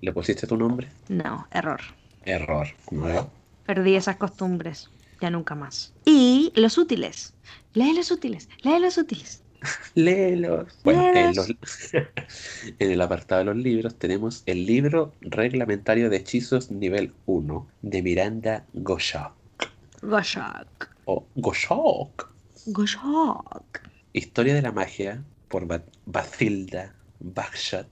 ¿Le 0.00 0.12
pusiste 0.12 0.46
tu 0.46 0.56
nombre? 0.56 0.88
No, 1.08 1.46
error. 1.50 1.80
Error. 2.24 2.68
Perdí 3.66 3.94
esas 3.94 4.16
costumbres. 4.16 4.90
Ya 5.20 5.30
nunca 5.30 5.54
más. 5.54 5.92
Y 6.04 6.52
los 6.54 6.78
útiles. 6.78 7.34
Lee 7.74 7.94
los 7.94 8.10
útiles. 8.10 8.48
Lee 8.62 8.78
los 8.80 8.98
útiles. 8.98 9.42
Léelos. 9.94 10.78
Bueno, 10.84 11.12
en, 11.14 11.32
en, 12.78 12.90
el 12.92 13.00
apartado 13.00 13.40
de 13.40 13.44
los 13.46 13.56
libros 13.56 13.94
tenemos 13.96 14.42
el 14.46 14.66
libro 14.66 15.12
reglamentario 15.20 16.10
de 16.10 16.16
hechizos 16.18 16.70
nivel 16.70 17.12
1 17.26 17.66
de 17.82 18.02
Miranda 18.02 18.64
Goshak. 18.72 19.32
Goshak. 20.02 20.90
O 21.04 21.26
Goshak. 21.36 22.28
Goshak. 22.66 23.90
Historia 24.12 24.54
de 24.54 24.62
la 24.62 24.72
magia 24.72 25.22
por 25.48 25.66
Bathilda 26.06 26.94
Bakshat. 27.20 27.86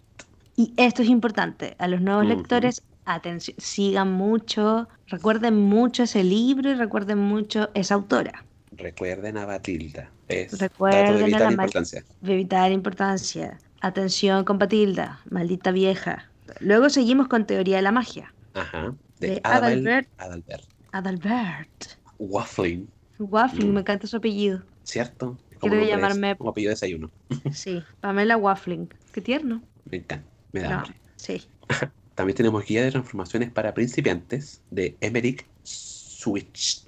Y 0.56 0.72
esto 0.76 1.02
es 1.02 1.08
importante. 1.08 1.76
A 1.78 1.86
los 1.86 2.00
nuevos 2.00 2.26
lectores 2.26 2.82
atención, 3.14 3.56
sigan 3.58 4.12
mucho, 4.12 4.88
recuerden 5.06 5.56
mucho 5.56 6.04
ese 6.04 6.22
libro 6.24 6.70
y 6.70 6.74
recuerden 6.74 7.18
mucho 7.18 7.70
esa 7.74 7.94
autora. 7.94 8.44
Recuerden 8.72 9.36
a 9.38 9.46
Batilda. 9.46 10.10
Es 10.28 10.58
recuerden 10.58 11.16
de 11.16 11.24
vital 11.24 11.42
a 11.42 11.44
la 11.46 11.52
importancia. 11.52 12.04
De 12.20 12.36
vital 12.36 12.72
importancia. 12.72 13.58
Atención 13.80 14.44
con 14.44 14.58
Batilda, 14.58 15.20
maldita 15.30 15.70
vieja. 15.70 16.30
Luego 16.60 16.90
seguimos 16.90 17.28
con 17.28 17.46
Teoría 17.46 17.76
de 17.76 17.82
la 17.82 17.92
Magia. 17.92 18.32
Ajá. 18.54 18.94
De, 19.20 19.40
Adalbert. 19.42 20.08
Adalbert. 20.18 20.64
Adalbert. 20.92 21.84
Waffling. 22.18 22.88
Waffling, 23.18 23.72
me 23.72 23.80
encanta 23.80 24.06
su 24.06 24.16
apellido. 24.16 24.62
¿Cierto? 24.82 25.38
Quiero 25.60 25.82
llamarme. 25.82 26.36
Como 26.36 26.50
apellido 26.50 26.70
de 26.70 26.74
desayuno. 26.74 27.10
Sí, 27.52 27.82
Pamela 28.00 28.36
Waffling. 28.36 28.88
Qué 29.12 29.20
tierno. 29.20 29.62
Me 29.90 29.98
encanta. 29.98 30.28
Me 30.52 30.60
da 30.60 30.78
hambre. 30.78 30.94
Sí. 31.16 31.42
También 32.18 32.36
tenemos 32.36 32.66
guía 32.66 32.82
de 32.82 32.90
transformaciones 32.90 33.52
para 33.52 33.72
principiantes 33.72 34.60
de 34.72 34.96
Emerick 35.00 35.46
Switch. 35.62 36.82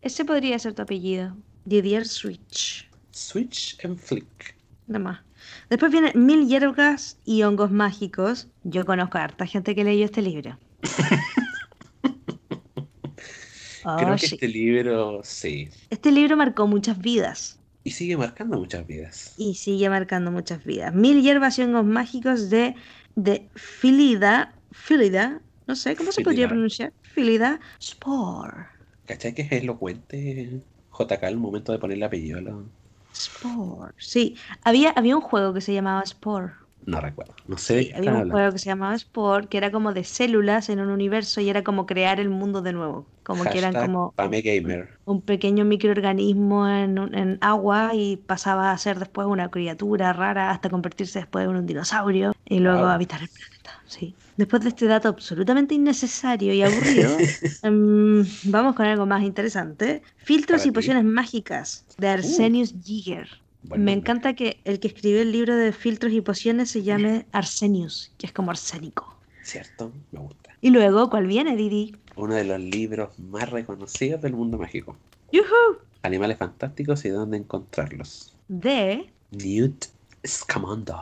Ese 0.00 0.24
podría 0.24 0.58
ser 0.58 0.72
tu 0.72 0.80
apellido. 0.80 1.36
Didier 1.66 2.08
Switch. 2.08 2.88
Switch 3.10 3.78
and 3.84 3.98
Flick. 3.98 4.56
Nada 4.86 5.04
más. 5.04 5.20
Después 5.68 5.92
vienen 5.92 6.12
Mil 6.14 6.48
hierbas 6.48 7.18
y 7.26 7.42
hongos 7.42 7.70
mágicos. 7.70 8.48
Yo 8.64 8.86
conozco 8.86 9.18
a 9.18 9.24
harta 9.24 9.44
gente 9.44 9.74
que 9.74 9.84
leyó 9.84 10.06
este 10.06 10.22
libro. 10.22 10.58
Creo 13.98 14.16
que 14.16 14.26
este 14.26 14.48
libro, 14.48 15.20
sí. 15.24 15.68
Este 15.90 16.10
libro 16.10 16.38
marcó 16.38 16.66
muchas 16.66 16.98
vidas. 16.98 17.60
Y 17.84 17.90
sigue 17.90 18.16
marcando 18.16 18.58
muchas 18.58 18.86
vidas. 18.86 19.34
Y 19.36 19.56
sigue 19.56 19.90
marcando 19.90 20.30
muchas 20.30 20.64
vidas. 20.64 20.94
Mil 20.94 21.20
hierbas 21.20 21.58
y 21.58 21.64
hongos 21.64 21.84
mágicos 21.84 22.48
de 22.48 22.74
de 23.18 23.50
Filida, 23.56 24.54
Filida, 24.70 25.40
no 25.66 25.74
sé 25.74 25.96
cómo 25.96 26.12
se 26.12 26.22
podría 26.22 26.46
pronunciar, 26.46 26.92
Filida 27.02 27.58
Spore. 27.82 28.68
¿Cachai 29.06 29.34
que 29.34 29.42
es 29.42 29.50
elocuente 29.50 30.62
JK 30.96 31.24
al 31.24 31.36
momento 31.36 31.72
de 31.72 31.78
ponerle 31.80 32.04
apellido 32.04 32.38
a 32.38 32.42
la... 32.42 32.62
Spore, 33.12 33.92
sí. 33.98 34.36
Había, 34.62 34.90
había 34.90 35.16
un 35.16 35.22
juego 35.22 35.52
que 35.52 35.60
se 35.60 35.74
llamaba 35.74 36.06
Spore. 36.06 36.52
No 36.86 37.00
recuerdo, 37.00 37.34
no 37.46 37.58
sé. 37.58 37.92
había 37.94 38.14
un 38.14 38.30
juego 38.30 38.52
que 38.52 38.58
se 38.58 38.66
llamaba 38.66 38.98
Spore, 38.98 39.48
que 39.48 39.58
era 39.58 39.70
como 39.70 39.92
de 39.92 40.04
células 40.04 40.70
en 40.70 40.80
un 40.80 40.88
universo 40.88 41.40
y 41.40 41.50
era 41.50 41.62
como 41.62 41.84
crear 41.84 42.18
el 42.18 42.30
mundo 42.30 42.62
de 42.62 42.72
nuevo. 42.72 43.06
Como 43.24 43.44
que 43.44 43.58
eran 43.58 43.74
como 43.74 44.14
Gamer. 44.16 44.88
un 45.04 45.20
pequeño 45.20 45.66
microorganismo 45.66 46.66
en, 46.66 46.96
en, 47.14 47.38
agua 47.42 47.90
y 47.94 48.16
pasaba 48.16 48.72
a 48.72 48.78
ser 48.78 48.98
después 48.98 49.26
una 49.26 49.50
criatura 49.50 50.14
rara 50.14 50.50
hasta 50.50 50.70
convertirse 50.70 51.18
después 51.18 51.44
en 51.44 51.56
un 51.56 51.66
dinosaurio 51.66 52.32
y 52.46 52.60
luego 52.60 52.86
habitar 52.86 53.20
el 53.20 53.28
planeta. 53.28 53.82
Sí. 53.84 54.14
Después 54.38 54.62
de 54.62 54.70
este 54.70 54.86
dato 54.86 55.08
absolutamente 55.08 55.74
innecesario 55.74 56.54
y 56.54 56.62
aburrido, 56.62 57.10
em, 57.64 58.24
vamos 58.44 58.74
con 58.74 58.86
algo 58.86 59.04
más 59.04 59.22
interesante. 59.22 60.00
Filtros 60.16 60.64
y 60.64 60.70
pociones 60.70 61.04
mágicas 61.04 61.84
de 61.98 62.06
uh. 62.06 62.10
Arsenius 62.12 62.72
Me 63.62 63.92
encanta 63.92 64.34
que 64.34 64.60
el 64.64 64.80
que 64.80 64.88
escribió 64.88 65.20
el 65.20 65.32
libro 65.32 65.56
de 65.56 65.72
filtros 65.72 66.12
y 66.12 66.20
pociones 66.20 66.70
se 66.70 66.82
llame 66.82 67.26
Arsenius, 67.32 68.12
que 68.16 68.26
es 68.26 68.32
como 68.32 68.50
arsénico. 68.50 69.16
Cierto, 69.42 69.92
me 70.12 70.20
gusta. 70.20 70.50
Y 70.60 70.70
luego, 70.70 71.10
¿cuál 71.10 71.26
viene, 71.26 71.56
Didi? 71.56 71.96
Uno 72.16 72.34
de 72.34 72.44
los 72.44 72.60
libros 72.60 73.18
más 73.18 73.50
reconocidos 73.50 74.22
del 74.22 74.34
mundo 74.34 74.58
mágico. 74.58 74.96
¡Yuhu! 75.32 75.78
Animales 76.02 76.38
fantásticos 76.38 77.04
y 77.04 77.10
dónde 77.10 77.36
encontrarlos. 77.38 78.34
De 78.48 79.10
Newt 79.30 79.86
Scamander. 80.26 80.96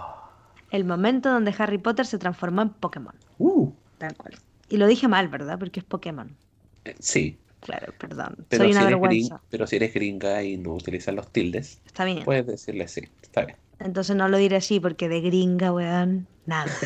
El 0.71 0.85
momento 0.85 1.31
donde 1.31 1.55
Harry 1.59 1.79
Potter 1.79 2.07
se 2.07 2.19
transformó 2.19 2.63
en 2.63 2.71
Pokémon. 2.71 3.15
Uh. 3.39 3.71
Tal 3.99 4.17
cual. 4.17 4.35
Y 4.69 4.79
lo 4.79 4.87
dije 4.87 5.09
mal, 5.09 5.29
¿verdad? 5.29 5.59
Porque 5.59 5.81
es 5.81 5.87
Pokémon. 5.87 6.35
Eh, 6.85 6.97
sí, 6.99 7.39
Claro, 7.67 7.93
perdón. 7.99 8.47
pero 8.49 8.63
Soy 8.65 8.73
si, 8.73 8.79
una 8.79 8.87
eres 8.89 8.99
gring- 8.99 9.01
vergüenza. 9.01 9.43
pero 9.51 9.67
si 9.67 9.77
eres 9.77 9.93
gringa 9.93 10.43
y 10.45 10.57
no 10.57 10.75
utilizas 10.75 11.15
los 11.15 11.33
tildes, 11.33 11.81
Está 11.85 12.05
bien. 12.05 12.25
puedes 12.25 12.47
decirle 12.47 12.87
sí. 12.89 13.03
Está 13.23 13.45
bien. 13.45 13.59
Entonces 13.81 14.15
no 14.17 14.29
lo 14.29 14.39
diré 14.39 14.57
así 14.57 14.79
porque 14.81 15.09
de 15.09 15.21
gringa, 15.21 15.73
weón, 15.73 16.27
nada. 16.47 16.73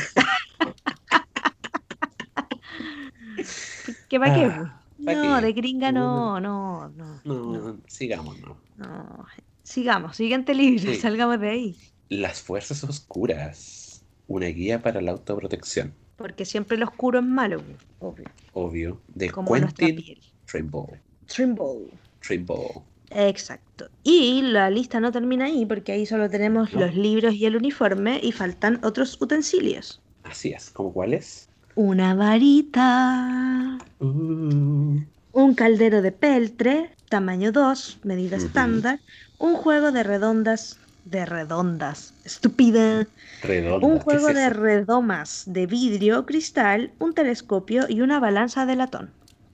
¿Qué 4.09 4.19
qué? 4.19 4.19
Ah, 4.19 4.81
¿pa' 5.05 5.15
No, 5.15 5.37
qué? 5.41 5.47
de 5.47 5.53
gringa 5.53 5.93
no, 5.93 6.41
no, 6.41 6.89
no. 6.91 7.21
No, 7.25 7.35
no, 7.59 7.81
sigamos, 7.87 8.39
no. 8.41 8.57
no. 8.77 9.25
Sigamos, 9.63 10.17
siguiente 10.17 10.55
libro, 10.55 10.93
Sí. 10.93 10.97
salgamos 10.99 11.41
de 11.41 11.49
ahí. 11.51 11.77
Las 12.09 12.41
fuerzas 12.43 12.83
oscuras. 12.85 14.03
Una 14.27 14.47
guía 14.47 14.81
para 14.83 15.01
la 15.01 15.13
autoprotección. 15.13 15.93
Porque 16.17 16.45
siempre 16.45 16.77
lo 16.77 16.87
oscuro 16.87 17.19
es 17.21 17.25
malo, 17.25 17.63
obvio. 17.99 18.27
Obvio. 18.53 19.01
De 19.09 19.31
Como 19.31 19.51
nuestra 19.57 19.87
Quentin 19.87 20.05
piel. 20.05 20.21
Trimble. 20.51 21.01
Trimble. 21.27 21.91
Trimble. 22.21 22.83
Exacto. 23.11 23.89
Y 24.03 24.43
la 24.43 24.71
lista 24.71 25.01
no 25.01 25.11
termina 25.13 25.47
ahí 25.47 25.67
porque 25.67 25.93
ahí 25.93 26.07
solo 26.07 26.29
tenemos 26.31 26.73
No. 26.73 26.81
los 26.81 26.95
libros 26.95 27.35
y 27.35 27.45
el 27.47 27.57
uniforme 27.57 28.21
y 28.23 28.33
faltan 28.33 28.81
otros 28.85 29.17
utensilios. 29.21 30.01
Así 30.23 30.51
es. 30.53 30.71
¿Cómo 30.71 30.93
cuáles? 30.93 31.49
Una 31.75 32.15
varita, 32.15 33.79
Uh, 34.01 35.01
un 35.33 35.55
caldero 35.55 36.03
de 36.03 36.13
peltre, 36.13 36.91
tamaño 37.09 37.53
2, 37.53 38.01
medida 38.03 38.37
estándar, 38.37 39.01
un 39.39 39.55
juego 39.55 39.93
de 39.93 40.03
redondas, 40.03 40.79
de 41.05 41.25
redondas, 41.27 42.15
estúpida, 42.25 43.07
redonda. 43.43 43.87
un 43.87 43.99
¿qué 43.99 44.05
juego 44.05 44.29
es 44.29 44.35
de 44.35 44.51
redomas 44.51 45.45
de 45.47 45.67
vidrio, 45.67 46.27
cristal, 46.27 46.93
un 46.99 47.15
telescopio 47.15 47.87
y 47.89 48.01
una 48.03 48.19
balanza 48.21 48.67
de 48.67 48.77
latón. 48.77 49.11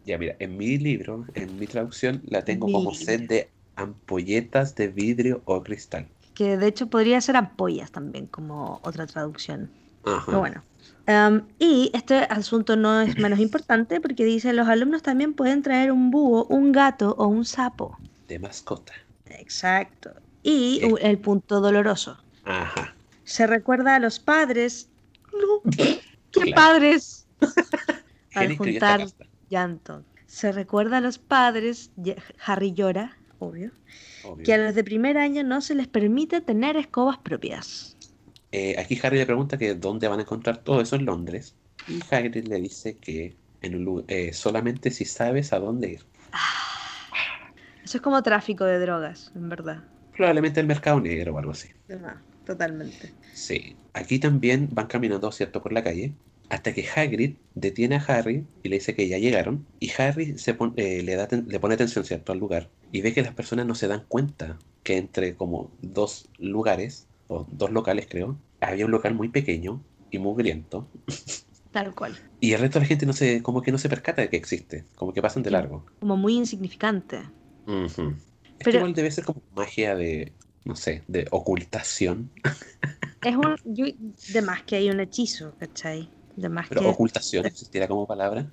Ya, 0.07 0.17
mira, 0.19 0.37
en 0.39 0.57
mi 0.57 0.79
libro, 0.79 1.27
en 1.35 1.59
mi 1.59 1.67
traducción, 1.67 2.23
la 2.27 2.45
tengo 2.45 2.69
Mi 2.69 2.73
como 2.73 2.95
set 2.95 3.29
de 3.29 3.51
ampolletas 3.75 4.75
de 4.77 4.87
vidrio 4.89 5.43
o 5.45 5.63
cristal. 5.63 6.07
Que 6.35 6.57
de 6.57 6.69
hecho 6.69 6.87
podría 6.87 7.21
ser 7.21 7.37
ampollas 7.37 7.91
también, 7.91 8.27
como 8.29 8.81
otra 8.85 9.07
traducción. 9.07 9.69
Ajá. 10.05 10.23
Pero 10.27 10.39
bueno. 10.39 10.63
Y 11.59 11.91
este 11.93 12.19
asunto 12.19 12.77
no 12.77 13.01
es 13.01 13.17
menos 13.19 13.41
importante 13.41 14.01
porque 14.01 14.25
dice 14.25 14.53
los 14.53 14.69
alumnos 14.69 15.03
también 15.03 15.35
pueden 15.35 15.63
traer 15.63 15.91
un 15.91 16.11
búho, 16.11 16.47
un 16.47 16.73
gato 16.73 17.15
o 17.19 17.27
un 17.27 17.45
sapo. 17.45 17.99
De 18.29 18.39
mascota. 18.39 18.93
Exacto. 19.27 20.13
Y 20.43 20.81
el 21.01 21.19
punto 21.19 21.61
doloroso. 21.61 22.17
Ajá. 22.45 22.95
Se 23.25 23.47
recuerda 23.47 23.97
a 23.97 23.99
los 23.99 24.21
padres. 24.21 24.89
No. 25.33 25.71
¿Qué 25.73 26.01
Claro. 26.31 26.55
padres? 26.55 27.27
Esta 28.31 28.57
juntar 28.57 29.07
llanto. 29.49 30.05
Se 30.27 30.53
recuerda 30.53 30.99
a 30.99 31.01
los 31.01 31.19
padres, 31.19 31.93
Harry 32.45 32.73
llora, 32.73 33.19
obvio, 33.39 33.71
obvio. 34.25 34.45
que 34.45 34.55
a 34.55 34.59
los 34.59 34.75
de 34.75 34.85
primer 34.85 35.19
año 35.19 35.45
no 35.45 35.61
se 35.61 35.75
les 35.75 35.87
permite 35.89 36.41
tener 36.41 36.77
escobas 36.77 37.19
propias. 37.19 37.97
Eh, 38.53 38.77
aquí 38.79 38.99
Harry 39.03 39.19
le 39.19 39.27
pregunta 39.27 39.59
que 39.59 39.75
dónde 39.75 40.09
van 40.09 40.19
a 40.19 40.23
encontrar 40.23 40.59
todo 40.59 40.81
eso 40.81 40.97
en 40.97 41.05
Londres. 41.05 41.57
Y 41.87 42.01
Hagrid 42.11 42.47
le 42.49 42.61
dice 42.61 42.97
que 42.99 43.37
en 43.61 43.77
un 43.77 43.85
lu- 43.85 44.05
eh, 44.09 44.33
solamente 44.33 44.91
si 44.91 45.05
sabes 45.05 45.53
a 45.53 45.59
dónde 45.59 45.91
ir. 45.93 46.07
Eso 47.85 47.99
es 47.99 48.03
como 48.03 48.23
tráfico 48.23 48.65
de 48.65 48.81
drogas, 48.81 49.31
en 49.35 49.49
verdad. 49.49 49.85
Probablemente 50.17 50.61
el 50.61 50.67
mercado 50.67 51.01
negro 51.01 51.35
o 51.35 51.39
algo 51.39 51.53
así. 51.53 51.69
Ah, 52.05 52.17
totalmente. 52.45 53.13
Sí. 53.35 53.77
Aquí 53.93 54.19
también 54.19 54.69
van 54.73 54.87
caminando, 54.87 55.31
¿cierto?, 55.31 55.63
por 55.63 55.73
la 55.73 55.85
calle. 55.85 56.15
Hasta 56.49 56.73
que 56.73 56.87
Hagrid 56.95 57.37
detiene 57.55 57.97
a 57.97 58.05
Harry 58.07 58.47
y 58.63 58.69
le 58.69 58.77
dice 58.77 58.95
que 58.95 59.09
ya 59.09 59.19
llegaron. 59.19 59.67
Y 59.81 59.91
Harry 59.99 60.39
se 60.39 60.55
pon- 60.55 60.75
eh, 60.77 61.03
le, 61.03 61.17
da 61.17 61.27
ten- 61.27 61.47
le 61.49 61.59
pone 61.61 61.75
atención, 61.75 62.05
¿cierto?, 62.05 62.33
al 62.33 62.39
lugar. 62.39 62.71
Y 62.93 63.01
ve 63.03 63.13
que 63.13 63.23
las 63.23 63.35
personas 63.35 63.67
no 63.67 63.75
se 63.75 63.89
dan 63.89 64.05
cuenta 64.09 64.59
que 64.85 64.97
entre 64.97 65.35
como 65.35 65.71
dos 65.83 66.29
lugares, 66.39 67.07
o 67.29 67.47
dos 67.51 67.71
locales 67.73 68.07
creo, 68.09 68.39
había 68.61 68.85
un 68.85 68.93
local 68.93 69.15
muy 69.15 69.29
pequeño 69.29 69.83
y 70.11 70.19
mugriento. 70.19 70.89
Tal 71.73 71.95
cual. 71.95 72.17
Y 72.41 72.53
el 72.53 72.61
resto 72.61 72.79
de 72.79 72.85
la 72.85 72.89
gente 72.89 73.07
no 73.07 73.13
se, 73.13 73.43
como 73.43 73.61
que 73.63 73.73
no 73.73 73.79
se 73.79 73.89
percata 73.89 74.23
de 74.23 74.29
que 74.31 74.37
existe, 74.37 74.85
como 74.95 75.13
que 75.13 75.21
pasan 75.21 75.43
de 75.43 75.51
largo. 75.51 75.85
Como 75.99 76.17
muy 76.17 76.35
insignificante. 76.37 77.21
Pero- 78.59 78.79
igual 78.79 78.95
debe 78.95 79.11
ser 79.11 79.25
como 79.25 79.43
magia 79.55 79.95
de, 79.97 80.33
no 80.65 80.77
sé, 80.77 81.03
de 81.09 81.27
ocultación. 81.33 82.31
Es 83.23 83.37
un. 83.37 83.57
Yo, 83.65 83.87
de 84.33 84.43
más 84.43 84.63
que 84.63 84.77
hay 84.77 84.89
un 84.89 85.01
hechizo, 85.01 85.55
¿cachai? 85.59 86.09
Pero 86.69 86.81
que. 86.83 86.87
ocultación 86.89 87.47
existiera 87.47 87.89
como 87.89 88.07
palabra. 88.07 88.47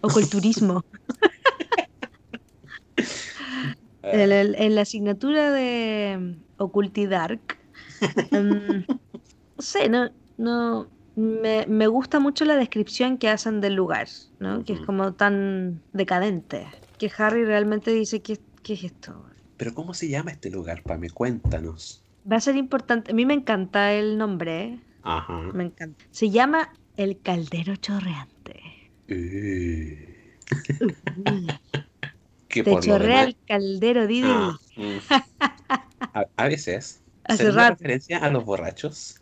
Oculturismo. 0.00 0.82
En, 4.02 4.30
el- 4.32 4.54
en 4.56 4.74
la 4.76 4.82
asignatura 4.82 5.50
de 5.50 6.16
mm, 6.18 6.62
Ocultidark, 6.62 7.58
mm, 8.30 8.84
no 8.86 9.62
sé, 9.62 9.88
no, 9.88 10.10
no, 10.36 10.88
me, 11.16 11.66
me 11.66 11.88
gusta 11.88 12.20
mucho 12.20 12.44
la 12.44 12.54
descripción 12.56 13.18
que 13.18 13.28
hacen 13.28 13.60
del 13.60 13.74
lugar, 13.74 14.06
¿no? 14.38 14.64
Que 14.64 14.74
es 14.74 14.80
como 14.80 15.14
tan 15.14 15.82
decadente, 15.92 16.66
que 16.98 17.10
Harry 17.18 17.44
realmente 17.44 17.90
dice, 17.90 18.22
¿qué, 18.22 18.38
qué 18.62 18.74
es 18.74 18.84
esto? 18.84 19.24
Pero 19.56 19.74
¿cómo 19.74 19.92
se 19.92 20.08
llama 20.08 20.30
este 20.30 20.50
lugar, 20.50 20.82
Pame? 20.84 21.10
Cuéntanos. 21.10 22.04
Va 22.30 22.36
a 22.36 22.40
ser 22.40 22.54
importante, 22.56 23.10
a 23.10 23.14
mí 23.14 23.26
me 23.26 23.34
encanta 23.34 23.92
el 23.92 24.18
nombre. 24.18 24.78
Ajá. 25.02 25.40
me 25.52 25.64
encanta. 25.64 26.04
Se 26.10 26.30
llama 26.30 26.72
El 26.96 27.20
Caldero 27.22 27.76
Chorreante. 27.76 28.60
Que 32.48 32.62
Te 32.64 32.80
chorrea 32.80 33.24
el 33.24 33.36
caldero, 33.46 34.06
Didi. 34.06 34.28
Ah, 34.32 34.56
mm. 34.76 34.98
a, 36.14 36.26
a 36.36 36.48
veces. 36.48 37.02
Hace 37.24 37.38
¿será 37.44 37.52
una 37.52 37.62
rato. 37.70 37.70
referencia 37.70 38.18
a 38.18 38.30
los 38.30 38.44
borrachos? 38.44 39.20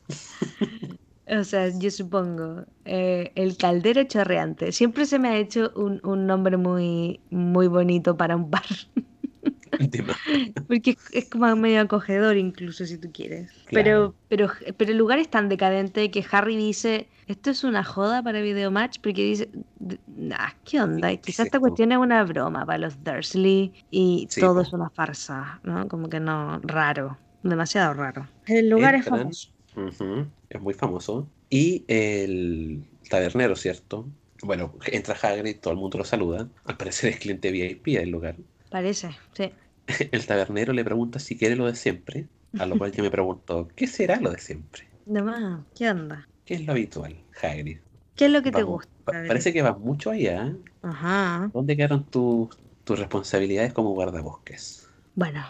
O 1.27 1.43
sea, 1.45 1.71
yo 1.79 1.91
supongo, 1.91 2.67
eh, 2.85 3.33
el 3.35 3.57
caldero 3.57 4.05
chorreante. 4.05 4.73
Siempre 4.73 5.07
se 5.07 5.19
me 5.19 5.29
ha 5.31 5.37
hecho 5.39 5.73
un, 5.75 6.01
un 6.05 6.27
nombre 6.27 6.57
muy, 6.59 7.21
muy 7.31 7.67
bonito 7.67 8.17
para 8.17 8.37
un 8.37 8.51
bar. 8.51 8.63
Porque 10.67 10.91
es, 10.93 10.97
es 11.13 11.25
como 11.27 11.55
medio 11.57 11.81
acogedor 11.81 12.37
incluso 12.37 12.85
si 12.87 12.99
tú 12.99 13.11
quieres. 13.13 13.51
Claro. 13.67 14.15
Pero, 14.29 14.49
pero, 14.57 14.75
pero 14.77 14.91
el 14.93 14.99
lugar 14.99 15.19
es 15.19 15.29
tan 15.29 15.49
decadente 15.49 16.11
que 16.11 16.25
Harry 16.31 16.57
dice, 16.57 17.09
esto 17.27 17.51
es 17.51 17.65
una 17.65 17.85
joda 17.85 18.23
para 18.23 18.41
Videomatch, 18.41 18.99
porque 19.03 19.23
dice, 19.25 19.51
"D- 19.77 19.99
nah, 20.07 20.51
¿qué 20.65 20.81
onda? 20.81 21.09
¿Qué 21.09 21.15
es 21.15 21.21
Quizás 21.21 21.47
esta 21.47 21.61
cuestión 21.61 21.93
es 21.93 21.99
una 21.99 22.25
broma 22.25 22.65
para 22.65 22.79
los 22.79 23.03
Dursley 23.03 23.73
y 23.91 24.27
Sí, 24.31 24.41
todo 24.41 24.61
es 24.61 24.73
una 24.73 24.91
farsa, 24.91 25.61
¿no? 25.65 25.89
Como 25.89 26.09
que 26.09 26.21
no, 26.21 26.61
raro, 26.63 27.19
demasiado 27.43 27.95
raro. 27.95 28.29
El 28.47 28.71
lugar 28.71 28.95
es 28.95 29.05
famoso. 29.07 29.49
es 30.49 30.61
muy 30.61 30.75
famoso. 30.75 31.29
Y 31.51 31.85
el 31.89 32.85
tabernero, 33.09 33.57
¿cierto? 33.57 34.09
Bueno, 34.43 34.75
entra 34.87 35.15
Hagrid, 35.21 35.61
todo 35.61 35.73
el 35.73 35.79
mundo 35.81 35.99
lo 35.99 36.05
saluda. 36.05 36.49
Al 36.65 36.77
parecer 36.77 37.11
es 37.11 37.19
cliente 37.19 37.51
VIP 37.51 37.93
del 37.93 38.11
lugar. 38.11 38.37
Parece, 38.71 39.11
sí. 39.35 39.53
El 40.13 40.27
tabernero 40.27 40.73
le 40.73 40.85
pregunta 40.85 41.19
si 41.19 41.37
quiere 41.39 41.57
lo 41.57 41.67
de 41.67 41.75
siempre, 41.75 42.29
a 42.59 42.67
lo 42.67 42.77
cual 42.79 42.93
yo 42.93 43.03
me 43.03 43.11
pregunto, 43.11 43.69
¿qué 43.77 43.87
será 43.87 44.21
lo 44.21 44.31
de 44.31 44.39
siempre? 44.39 44.85
De 45.05 45.23
más, 45.23 45.65
¿qué 45.75 45.91
onda? 45.91 46.29
¿Qué 46.45 46.55
es 46.55 46.65
lo 46.67 46.73
habitual, 46.73 47.17
Hagrid? 47.43 47.79
¿Qué 48.17 48.27
es 48.27 48.31
lo 48.31 48.43
que 48.43 48.53
te 48.53 48.63
gusta? 48.63 48.91
pa- 49.05 49.13
parece 49.13 49.53
que 49.53 49.63
vas 49.63 49.79
mucho 49.79 50.11
allá. 50.11 50.47
¿eh? 50.47 50.57
Ajá. 50.83 51.51
¿Dónde 51.53 51.77
quedaron 51.77 52.05
tus 52.05 52.49
tus 52.85 52.99
responsabilidades 52.99 53.73
como 53.73 53.91
guardabosques? 53.93 54.87
Bueno, 55.15 55.43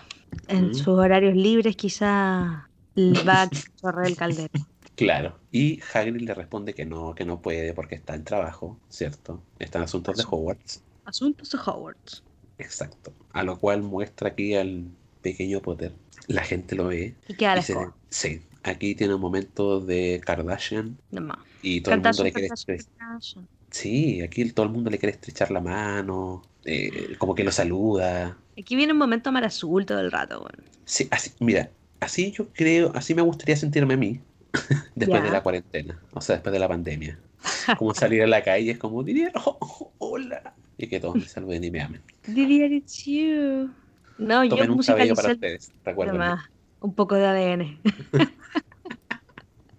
en 0.46 0.66
Mm. 0.68 0.74
sus 0.74 0.86
horarios 0.98 1.34
libres 1.34 1.74
quizá 1.76 2.70
va 2.96 3.42
a 3.42 3.48
chorrear 3.80 4.06
el 4.06 4.16
caldero. 4.16 4.48
Claro. 4.96 5.40
Y 5.50 5.80
Hagrid 5.92 6.20
le 6.20 6.34
responde 6.34 6.72
que 6.72 6.84
no, 6.84 7.14
que 7.16 7.24
no 7.24 7.42
puede 7.42 7.74
porque 7.74 7.96
está 7.96 8.14
en 8.14 8.22
trabajo, 8.22 8.78
¿cierto? 8.88 9.42
Está 9.58 9.78
en 9.78 9.84
asuntos 9.84 10.16
de. 10.16 10.24
Hogwarts. 10.28 10.82
Asuntos 11.04 11.50
de 11.50 11.58
Hogwarts. 11.58 12.22
Exacto. 12.58 13.12
A 13.32 13.42
lo 13.42 13.58
cual 13.58 13.82
muestra 13.82 14.28
aquí 14.30 14.54
al 14.54 14.84
pequeño 15.22 15.60
Potter. 15.60 15.92
La 16.28 16.42
gente 16.42 16.74
lo 16.76 16.86
ve. 16.86 17.14
Y 17.28 17.34
queda 17.34 17.54
y 17.54 17.56
la 17.56 17.62
se- 17.62 17.76
sí. 18.10 18.42
Aquí 18.62 18.94
tiene 18.94 19.14
un 19.14 19.20
momento 19.20 19.80
de 19.80 20.22
Kardashian 20.24 20.96
más. 21.10 21.38
y 21.62 21.82
todo 21.82 21.94
el 21.96 22.00
mundo 22.00 22.24
le 22.24 22.32
quiere 22.32 22.48
Kardashian, 22.48 22.78
estre- 22.78 22.98
Kardashian. 22.98 23.48
Sí, 23.70 24.22
aquí 24.22 24.50
todo 24.52 24.66
el 24.66 24.72
mundo 24.72 24.88
le 24.90 24.98
quiere 24.98 25.12
estrechar 25.14 25.50
la 25.50 25.60
mano, 25.60 26.42
eh, 26.64 27.16
como 27.18 27.34
que 27.34 27.42
lo 27.44 27.50
saluda. 27.50 28.38
Aquí 28.58 28.76
viene 28.76 28.92
un 28.92 28.98
momento 28.98 29.32
mar 29.32 29.44
azul 29.44 29.84
todo 29.84 30.00
el 30.00 30.12
rato, 30.12 30.40
bueno. 30.40 30.58
Sí, 30.84 31.08
así, 31.10 31.32
mira, 31.40 31.70
así 32.00 32.30
yo 32.30 32.48
creo, 32.52 32.92
así 32.94 33.14
me 33.14 33.22
gustaría 33.22 33.56
sentirme 33.56 33.94
a 33.94 33.96
mí 33.96 34.20
después 34.94 35.22
de 35.24 35.30
la 35.30 35.42
cuarentena, 35.42 36.00
o 36.12 36.20
sea, 36.20 36.36
después 36.36 36.52
de 36.52 36.58
la 36.60 36.68
pandemia. 36.68 37.18
Como 37.78 37.92
salir 37.94 38.22
a 38.22 38.26
la 38.26 38.42
calle 38.42 38.70
es 38.70 38.78
como, 38.78 39.02
diría, 39.02 39.30
"Oh, 39.34 39.58
oh, 39.60 39.92
hola, 39.98 40.54
y 40.78 40.86
que 40.86 41.00
todos 41.00 41.16
me 41.16 41.26
saluden 41.26 41.64
y 41.64 41.70
me 41.70 41.82
amen. 41.82 42.00
Didier, 42.26 42.72
it's 42.72 43.04
you. 43.04 43.70
No, 44.18 44.44
yo 44.44 44.56
un 44.56 44.82
cabello 44.82 45.14
para 45.14 45.32
ustedes, 45.32 45.72
recuerden. 45.84 46.20
Un 46.80 46.94
poco 46.94 47.14
de 47.16 47.26
ADN. 47.26 47.80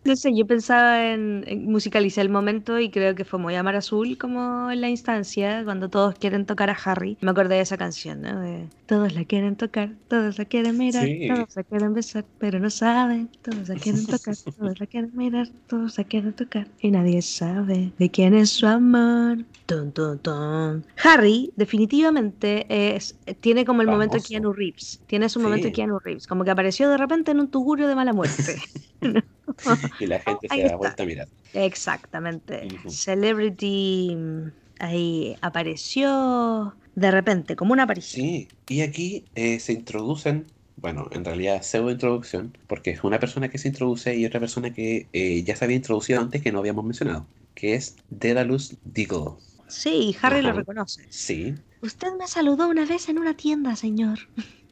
No 0.06 0.16
sé, 0.16 0.36
yo 0.36 0.46
pensaba 0.46 1.12
en, 1.12 1.44
en 1.48 1.66
musicalizar 1.66 2.24
el 2.24 2.30
momento 2.32 2.80
y 2.80 2.92
creo 2.92 3.16
que 3.16 3.26
fue 3.26 3.40
muy 3.40 3.56
Amar 3.56 3.76
Azul 3.76 4.20
como 4.20 4.70
en 4.70 4.80
la 4.80 4.88
instancia, 4.90 5.64
cuando 5.64 5.90
todos 5.90 6.14
quieren 6.14 6.46
tocar 6.46 6.70
a 6.70 6.78
Harry. 6.86 7.18
Me 7.22 7.32
acordé 7.32 7.56
de 7.56 7.62
esa 7.62 7.76
canción, 7.76 8.22
¿no? 8.22 8.40
De, 8.40 8.70
todos 8.86 9.14
la 9.16 9.26
quieren 9.26 9.56
tocar, 9.56 9.96
todos 10.08 10.38
la 10.38 10.46
quieren 10.46 10.78
mirar, 10.78 11.06
Sí. 11.06 11.28
todos 11.28 11.56
la 11.56 11.64
quieren 11.64 11.94
besar, 11.96 12.24
pero 12.38 12.60
no 12.60 12.70
saben. 12.70 13.32
Todos 13.42 13.68
la 13.68 13.76
quieren 13.76 14.06
tocar, 14.06 14.36
todos 14.60 14.80
la 14.80 14.86
quieren 14.86 15.12
mirar, 15.16 15.50
todos 15.66 15.98
la 15.98 16.04
quieren 16.04 16.34
tocar. 16.34 16.68
Y 16.80 16.92
nadie 16.92 17.24
sabe 17.24 17.92
de 17.98 18.12
quién 18.12 18.36
es 18.36 18.52
su 18.52 18.68
amor. 18.68 19.40
Tun, 19.66 19.92
tun, 19.92 20.20
tun. 20.20 20.86
Harry, 21.04 21.52
definitivamente, 21.56 22.68
es, 22.70 23.18
tiene 23.40 23.66
como 23.66 23.82
el 23.82 23.88
momento 23.88 24.18
de 24.18 24.20
Famoso. 24.20 24.30
Keanu 24.30 24.54
Reeves. 24.54 25.02
Tiene 25.08 25.30
su 25.30 25.40
momento 25.40 25.64
de 25.64 25.70
Sí. 25.70 25.74
Keanu 25.74 25.98
Reeves. 25.98 26.28
Como 26.28 26.44
que 26.44 26.52
apareció 26.52 26.90
de 26.92 26.98
repente 26.98 27.32
en 27.32 27.40
un 27.40 27.48
tugurio 27.50 27.88
de 27.88 27.96
mala 27.96 28.14
muerte. 28.14 28.62
Y 30.00 30.08
la 30.08 30.20
gente 30.20 30.48
Ahí 30.50 30.62
se 30.62 30.68
da 30.68 30.76
vuelta 30.76 31.04
a 31.04 31.06
mirar. 31.06 31.28
Exactamente. 31.54 32.68
Celebrity 32.88 34.16
mm, 34.16 34.52
ahí 34.80 35.36
apareció 35.42 36.76
de 36.96 37.12
repente, 37.12 37.56
como 37.56 37.74
una 37.74 37.84
aparición. 37.84 38.26
Sí, 38.26 38.48
y 38.70 38.82
aquí 38.82 39.26
eh, 39.36 39.60
se 39.60 39.74
introducen, 39.74 40.46
bueno, 40.78 41.08
en 41.12 41.26
realidad 41.26 41.62
pseudo 41.62 41.92
introducción, 41.92 42.58
porque 42.68 42.92
es 42.92 43.04
una 43.04 43.20
persona 43.20 43.50
que 43.50 43.58
se 43.58 43.68
introduce 43.68 44.16
y 44.16 44.26
otra 44.26 44.40
persona 44.40 44.74
que 44.74 45.08
eh, 45.12 45.44
ya 45.44 45.56
se 45.56 45.66
había 45.66 45.76
introducido 45.78 46.22
antes 46.22 46.42
que 46.42 46.52
no 46.52 46.60
habíamos 46.60 46.86
mencionado, 46.86 47.28
que 47.54 47.76
es 47.76 47.96
Dedalus 48.10 48.78
Diggle. 48.84 49.34
Sí, 49.68 50.16
Harry 50.22 50.42
lo 50.42 50.54
reconoce. 50.54 51.06
Sí, 51.10 51.56
Usted 51.82 52.08
me 52.18 52.28
saludó 52.28 52.68
una 52.68 52.86
vez 52.86 53.10
en 53.10 53.20
una 53.20 53.36
tienda, 53.36 53.76
señor. 53.76 54.18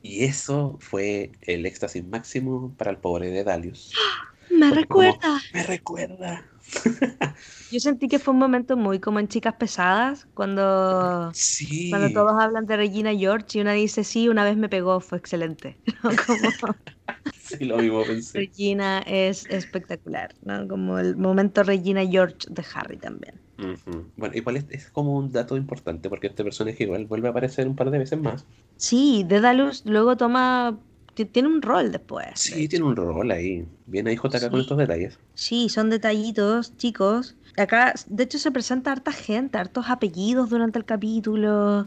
y 0.02 0.24
eso 0.24 0.78
fue 0.80 1.32
el 1.42 1.66
éxtasis 1.66 2.04
máximo 2.06 2.74
para 2.78 2.92
el 2.92 2.98
pobre 2.98 3.30
Dedalus. 3.30 3.92
Me 4.50 4.70
como- 4.70 4.76
recuerda. 4.76 5.42
Me 5.54 5.64
recuerda. 5.64 6.46
Yo 7.72 7.80
sentí 7.80 8.08
que 8.08 8.20
fue 8.20 8.34
un 8.34 8.40
momento 8.40 8.78
muy 8.78 9.00
como 9.00 9.20
en 9.20 9.28
Chicas 9.28 9.56
Pesadas, 9.56 10.28
cuando, 10.34 11.32
Sí. 11.34 11.90
cuando 11.90 12.12
todos 12.14 12.34
hablan 12.42 12.66
de 12.66 12.78
Regina 12.78 13.14
George 13.14 13.58
y 13.58 13.62
una 13.62 13.74
dice, 13.74 14.04
sí, 14.04 14.30
una 14.30 14.44
vez 14.44 14.56
me 14.58 14.70
pegó, 14.70 15.00
fue 15.00 15.18
excelente. 15.18 15.78
¿no? 16.04 16.12
Como 16.26 16.76
Sí, 17.42 17.66
lo 17.66 17.78
mismo 17.78 18.04
pensé. 18.04 18.40
Regina 18.40 19.00
es 19.00 19.46
espectacular, 19.48 20.34
¿no? 20.44 20.68
Como 20.68 20.98
el 21.00 21.18
momento 21.18 21.64
Regina 21.64 22.06
George 22.06 22.38
de 22.50 22.64
Harry 22.74 22.98
también. 22.98 23.40
Bueno, 24.18 24.36
igual 24.36 24.58
es, 24.58 24.66
es 24.70 24.90
como 24.90 25.16
un 25.16 25.32
dato 25.32 25.56
importante 25.58 26.10
porque 26.10 26.28
este 26.28 26.44
personaje 26.44 26.84
igual 26.84 27.06
vuelve 27.06 27.28
a 27.28 27.32
aparecer 27.32 27.68
un 27.68 27.76
par 27.76 27.92
de 27.92 28.00
veces 28.00 28.20
más. 28.20 28.46
Sí, 28.78 29.24
Dedalus 29.28 29.86
luego 29.86 30.18
toma, 30.18 30.80
tiene 31.14 31.48
un 31.48 31.62
rol 31.62 31.92
después. 31.92 32.28
de 32.28 32.36
Sí, 32.36 32.68
tiene 32.68 32.86
un 32.86 32.96
rol 32.96 33.32
ahí. 33.32 33.66
Bien 33.86 34.08
ahí 34.08 34.16
JK 34.16 34.50
con 34.50 34.60
estos 34.60 34.78
detalles. 34.78 35.20
Sí, 35.34 35.70
son 35.70 35.90
detallitos, 35.90 36.76
chicos. 36.78 37.36
Acá, 37.56 37.94
de 38.08 38.24
hecho, 38.24 38.40
se 38.40 38.52
presenta 38.52 38.92
harta 38.92 39.12
gente, 39.12 39.58
hartos 39.58 39.86
apellidos 39.88 40.50
durante 40.50 40.80
el 40.80 40.86
capítulo. 40.86 41.86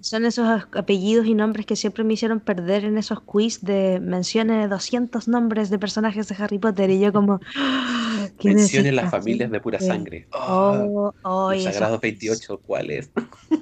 Son 0.00 0.24
esos 0.24 0.66
apellidos 0.72 1.26
y 1.26 1.34
nombres 1.34 1.66
que 1.66 1.76
siempre 1.76 2.02
me 2.02 2.14
hicieron 2.14 2.40
perder 2.40 2.84
en 2.84 2.98
esos 2.98 3.20
quiz 3.20 3.60
de 3.62 4.00
mencione 4.00 4.66
200 4.66 5.28
nombres 5.28 5.70
de 5.70 5.78
personajes 5.78 6.26
de 6.28 6.34
Harry 6.38 6.58
Potter. 6.58 6.90
Y 6.90 6.98
yo 7.00 7.12
como... 7.12 7.40
"Ah, 7.56 8.28
¿quién 8.38 8.54
es 8.56 8.62
Mencione 8.62 8.92
las 8.92 9.10
familias 9.10 9.50
de 9.50 9.60
pura 9.60 9.78
sangre. 9.78 10.26
Oh, 10.32 11.12
oh, 11.22 11.52
esos 11.52 11.72
sagrados 11.74 12.00
quiz, 12.00 12.10
28, 12.10 12.60
¿cuál 12.66 12.90
es? 12.90 13.10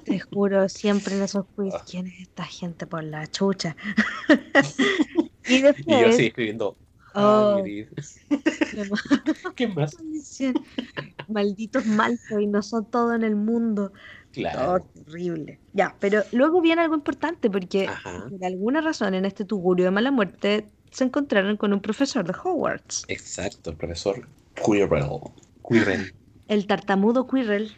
Te 0.05 0.21
juro, 0.21 0.69
siempre 0.71 1.17
en 1.17 1.23
esos 1.23 1.45
quiz. 1.55 1.75
Ah. 1.75 1.85
¿Quién 1.89 2.07
es 2.07 2.21
esta 2.21 2.45
gente 2.45 2.87
por 2.87 3.05
la 3.05 3.27
chucha? 3.27 3.77
y 5.49 5.55
Y 5.55 5.61
yo 5.61 5.67
después... 5.67 6.15
así 6.15 6.27
escribiendo. 6.27 6.77
Oh. 7.17 7.63
¿Qué 9.57 9.69
más? 9.69 9.97
Malditos 11.29 11.87
Malfoy, 11.87 12.47
no 12.47 12.63
son 12.63 12.85
todo 12.91 13.15
en 13.15 13.23
el 13.25 13.35
mundo. 13.37 13.93
Claro. 14.33 14.85
Oh, 14.85 15.01
horrible. 15.09 15.59
Ya, 15.73 15.97
pero 15.99 16.23
luego 16.33 16.61
viene 16.61 16.83
algo 16.83 16.95
importante 16.95 17.49
porque 17.49 17.87
Ajá. 17.87 18.27
por 18.29 18.45
alguna 18.45 18.83
razón 18.83 19.15
en 19.15 19.25
este 19.25 19.47
tugurio 19.47 19.87
de 19.87 19.91
mala 19.93 20.11
muerte 20.11 20.67
se 20.91 21.05
encontraron 21.05 21.57
con 21.57 21.73
un 21.73 21.81
profesor 21.81 22.25
de 22.27 22.35
Hogwarts, 22.43 23.05
Exacto, 23.09 23.71
el 23.71 23.77
profesor 23.77 24.29
Quirrell. 24.55 25.21
Quirrell. 25.67 26.15
el 26.49 26.67
tartamudo 26.67 27.27
Quirrell. 27.27 27.73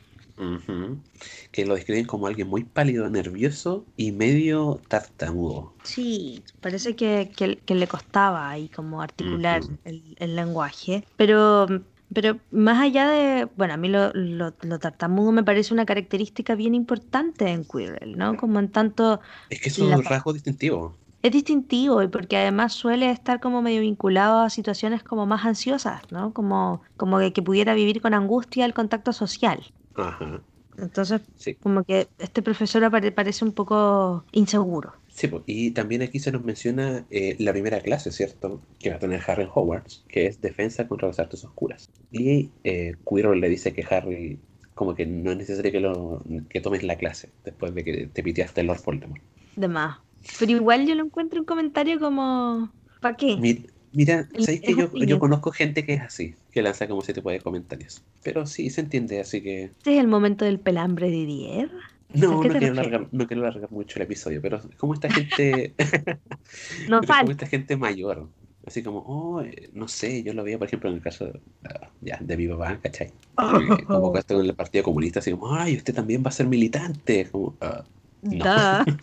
Que 1.50 1.66
lo 1.66 1.74
describen 1.74 2.04
como 2.06 2.26
alguien 2.26 2.48
muy 2.48 2.64
pálido, 2.64 3.08
nervioso 3.10 3.86
y 3.96 4.12
medio 4.12 4.80
tartamudo. 4.88 5.74
Sí, 5.82 6.44
parece 6.60 6.94
que, 6.96 7.30
que- 7.36 7.58
que 7.58 7.74
le 7.74 7.86
costaba 7.88 8.48
ahí 8.50 8.68
como 8.68 9.00
articular 9.02 9.62
el, 9.84 10.14
el 10.18 10.36
lenguaje, 10.36 11.04
pero, 11.16 11.66
pero 12.12 12.38
más 12.50 12.80
allá 12.80 13.08
de, 13.08 13.46
bueno, 13.56 13.74
a 13.74 13.76
mí 13.76 13.88
lo, 13.88 14.12
lo- 14.12 14.54
lo 14.62 14.78
tartamudo 14.78 15.32
me 15.32 15.44
parece 15.44 15.74
una 15.74 15.86
característica 15.86 16.54
bien 16.54 16.74
importante 16.74 17.48
en 17.48 17.64
Quirrell, 17.64 18.16
¿no? 18.16 18.36
Como 18.36 18.58
en 18.58 18.70
tanto 18.70 19.20
Es 19.50 19.60
que 19.60 19.68
es 19.70 19.78
La 19.78 19.96
un 19.96 20.02
fa- 20.04 20.10
rasgo 20.10 20.32
distintivo. 20.32 20.96
Es 21.22 21.32
distintivo 21.32 22.02
y 22.02 22.08
porque 22.08 22.36
además 22.36 22.72
suele 22.74 23.10
estar 23.10 23.40
como 23.40 23.60
medio 23.60 23.80
vinculado 23.80 24.40
a 24.40 24.50
situaciones 24.50 25.02
como 25.02 25.26
más 25.26 25.44
ansiosas, 25.44 26.02
¿no? 26.12 26.32
Como, 26.32 26.82
como 26.96 27.18
que, 27.18 27.32
que 27.32 27.42
pudiera 27.42 27.74
vivir 27.74 28.00
con 28.00 28.14
angustia 28.14 28.64
el 28.64 28.72
contacto 28.74 29.12
social. 29.12 29.64
Ajá. 29.98 30.42
Entonces, 30.76 31.20
Sí. 31.36 31.54
como 31.56 31.82
que 31.84 32.08
este 32.18 32.40
profesor 32.40 32.88
parece 33.14 33.44
un 33.44 33.52
poco 33.52 34.24
inseguro. 34.32 34.92
Sí, 35.08 35.28
y 35.46 35.72
también 35.72 36.02
aquí 36.02 36.20
se 36.20 36.30
nos 36.30 36.44
menciona 36.44 37.04
eh, 37.10 37.34
la 37.40 37.52
primera 37.52 37.80
clase, 37.80 38.12
¿cierto? 38.12 38.60
Que 38.78 38.90
va 38.90 38.96
a 38.96 38.98
tener 39.00 39.20
Harry 39.26 39.48
Hogwarts, 39.52 40.04
que 40.08 40.26
es 40.26 40.40
defensa 40.40 40.86
contra 40.86 41.08
las 41.08 41.18
artes 41.18 41.44
oscuras. 41.44 41.90
Y 42.12 42.50
eh, 42.62 42.94
Quirrell 43.04 43.40
le 43.40 43.48
dice 43.48 43.72
que 43.72 43.84
Harry, 43.90 44.38
como 44.74 44.94
que 44.94 45.06
no 45.06 45.32
es 45.32 45.36
necesario 45.38 45.72
que, 45.72 45.80
lo, 45.80 46.22
que 46.48 46.60
tomes 46.60 46.84
la 46.84 46.96
clase 46.96 47.30
después 47.44 47.74
de 47.74 47.82
que 47.82 48.06
te 48.06 48.22
piteaste 48.22 48.60
el 48.60 48.68
Lord 48.68 48.82
Voldemort. 48.84 49.20
De 49.56 49.66
más. 49.66 49.98
Pero 50.38 50.52
igual 50.52 50.86
yo 50.86 50.94
lo 50.94 51.04
encuentro 51.04 51.40
un 51.40 51.46
comentario 51.46 51.98
como... 51.98 52.70
¿Para 53.00 53.16
qué? 53.16 53.36
Mi- 53.36 53.66
Mira, 53.92 54.28
¿sabéis 54.38 54.60
que 54.60 55.06
yo, 55.06 55.18
conozco 55.18 55.50
gente 55.50 55.84
que 55.84 55.94
es 55.94 56.02
así, 56.02 56.34
que 56.52 56.62
lanza 56.62 56.86
como 56.88 57.02
ese 57.02 57.14
tipo 57.14 57.30
de 57.30 57.40
comentarios? 57.40 58.02
Pero 58.22 58.46
sí, 58.46 58.70
se 58.70 58.80
entiende, 58.80 59.20
así 59.20 59.40
que... 59.42 59.64
Este 59.64 59.94
es 59.94 60.00
el 60.00 60.08
momento 60.08 60.44
del 60.44 60.58
pelambre 60.60 61.10
de 61.10 61.26
Didier. 61.26 61.70
No, 62.12 62.40
¿A 62.40 62.42
qué 62.42 62.48
no 62.48 62.58
quiero, 62.58 62.72
alargar, 62.72 63.08
no 63.12 63.26
quiero 63.26 63.42
alargar 63.42 63.70
mucho 63.70 63.98
el 63.98 64.02
episodio, 64.02 64.40
pero 64.40 64.60
como 64.76 64.94
esta 64.94 65.10
gente... 65.10 65.74
No 66.88 67.00
pero 67.00 67.00
como 67.00 67.02
falta. 67.02 67.32
esta 67.32 67.46
gente 67.46 67.76
mayor. 67.76 68.28
Así 68.66 68.82
como, 68.82 68.98
oh, 69.06 69.40
eh, 69.40 69.70
no 69.72 69.88
sé, 69.88 70.22
yo 70.22 70.34
lo 70.34 70.44
veía, 70.44 70.58
por 70.58 70.66
ejemplo, 70.66 70.90
en 70.90 70.96
el 70.96 71.02
caso 71.02 71.24
de, 71.24 71.40
ah, 71.64 71.88
ya, 72.02 72.18
de 72.20 72.36
mi 72.36 72.46
papá, 72.48 72.78
¿cachai? 72.82 73.10
Como 73.86 74.12
que 74.12 74.22
en 74.28 74.40
el 74.40 74.54
Partido 74.54 74.84
Comunista, 74.84 75.20
así 75.20 75.30
como, 75.30 75.54
ay, 75.54 75.76
usted 75.76 75.94
también 75.94 76.22
va 76.22 76.28
a 76.28 76.32
ser 76.32 76.46
militante. 76.46 77.26
Como, 77.30 77.56
ah, 77.62 77.82
no. 78.22 78.44
Da. 78.44 78.84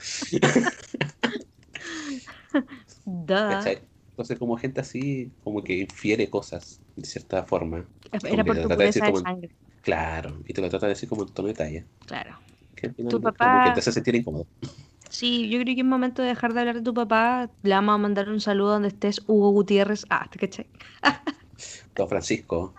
Da. 3.06 3.50
¿cachai? 3.50 3.80
Entonces, 4.16 4.40
como 4.40 4.56
gente 4.58 4.80
así, 4.80 5.30
como 5.44 5.62
que 5.62 5.78
infiere 5.82 6.30
cosas 6.30 6.80
de 6.96 7.06
cierta 7.06 7.44
forma. 7.44 7.86
Era 8.24 8.46
por 8.46 8.56
tu 8.56 8.70
de 8.70 8.76
pureza 8.76 9.06
de 9.06 9.12
como- 9.12 9.22
sangre. 9.24 9.50
Claro, 9.82 10.42
y 10.48 10.54
te 10.54 10.62
lo 10.62 10.70
trata 10.70 10.86
de 10.86 10.94
decir 10.94 11.10
como 11.10 11.24
en 11.24 11.34
tono 11.34 11.50
de 11.50 11.54
talla. 11.54 11.86
Claro. 12.06 12.40
Que 12.76 12.88
al 12.88 12.96
final 12.96 13.12
Tu 13.12 13.18
como 13.22 13.32
papá- 13.34 13.66
que 13.66 13.72
te 13.74 13.80
hace 13.82 13.92
sentir 13.92 14.16
incómodo. 14.16 14.48
Sí, 15.10 15.50
yo 15.50 15.60
creo 15.62 15.76
que 15.76 15.82
es 15.82 15.86
momento 15.86 16.22
de 16.22 16.30
dejar 16.30 16.54
de 16.54 16.62
hablar 16.62 16.76
de 16.76 16.82
tu 16.82 16.94
papá. 16.94 17.50
Le 17.62 17.72
vamos 17.76 17.94
a 17.94 17.98
mandar 17.98 18.30
un 18.30 18.40
saludo 18.40 18.70
donde 18.72 18.88
estés, 18.88 19.22
Hugo 19.28 19.50
Gutiérrez. 19.52 20.06
Ah, 20.10 20.28
¿te 20.32 20.40
cachai? 20.40 20.66
Don 21.96 22.08
Francisco, 22.08 22.74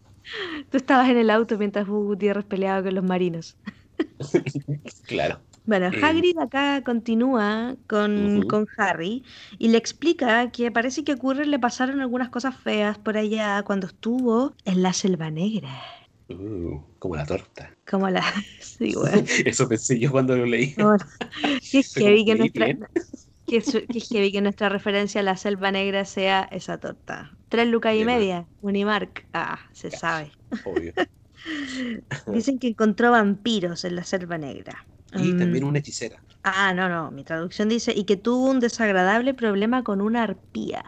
Tú 0.71 0.79
estabas 0.79 1.09
en 1.11 1.19
el 1.19 1.29
auto 1.31 1.57
mientras 1.59 1.87
Hugo 1.87 2.05
Gutiérrez 2.07 2.45
peleaba 2.47 2.83
con 2.83 2.95
los 2.95 3.05
marinos. 3.05 3.57
claro. 5.07 5.39
Bueno. 5.67 5.91
Hagrid 6.01 6.39
acá 6.39 6.83
continúa 6.85 7.77
con, 7.89 8.43
con 8.49 8.67
Harry 8.77 9.25
y 9.59 9.69
le 9.69 9.79
explica 9.79 10.51
que 10.51 10.71
parece 10.71 11.05
que 11.05 11.13
a 11.13 11.17
Quirrell 11.17 11.51
le 11.51 11.59
pasaron 11.59 12.01
algunas 12.01 12.29
cosas 12.29 12.57
feas 12.57 12.99
por 12.99 13.17
allá 13.17 13.63
cuando 13.65 13.87
estuvo 13.89 14.55
en 14.65 14.83
la 14.83 14.93
Selva 14.93 15.31
Negra. 15.31 15.71
Uh, 16.29 16.81
como 16.99 17.17
la 17.17 17.25
torta. 17.27 17.73
Como 17.87 18.09
la... 18.11 18.23
Sí, 18.61 18.95
bueno. 18.95 19.23
Eso 19.45 19.69
pensé 19.69 19.99
yo 19.99 20.11
cuando 20.11 20.37
lo 20.37 20.47
leí. 20.47 20.75
Bueno, 20.77 20.99
como, 20.99 21.61
que 21.73 21.83
"Sí, 21.83 22.35
nuestra, 22.37 22.67
bien". 22.67 22.81
qué 23.47 23.61
su- 23.61 23.87
qué 23.87 24.01
heavy 24.01 24.33
que 24.33 24.41
nuestra 24.41 24.69
referencia 24.69 25.21
a 25.21 25.25
la 25.25 25.37
selva 25.37 25.71
negra 25.71 26.05
sea 26.05 26.49
esa 26.51 26.79
torta. 26.79 27.33
Tres 27.49 27.69
lucas 27.69 27.95
y 27.97 28.05
media, 28.05 28.49
Unimark. 28.61 29.27
Ah, 29.33 29.61
se 29.73 29.91
sabe. 29.91 30.33
Obvio. 30.65 30.93
Dicen 32.33 32.59
que 32.59 32.69
encontró 32.69 33.11
vampiros 33.13 33.85
en 33.85 33.97
la 33.97 34.05
selva 34.05 34.39
negra. 34.39 34.87
Y 35.19 35.33
Mm, 35.33 35.39
también 35.39 35.65
una 35.65 35.79
hechicera. 35.79 36.23
Ah, 36.43 36.73
no, 36.75 36.89
no. 36.89 37.11
Mi 37.11 37.25
traducción 37.25 37.69
dice, 37.69 37.93
y 37.97 38.05
que 38.05 38.17
tuvo 38.17 38.51
un 38.51 38.61
desagradable 38.61 39.35
problema 39.35 39.83
con 39.83 40.01
una 40.01 40.23
arpía. 40.23 40.85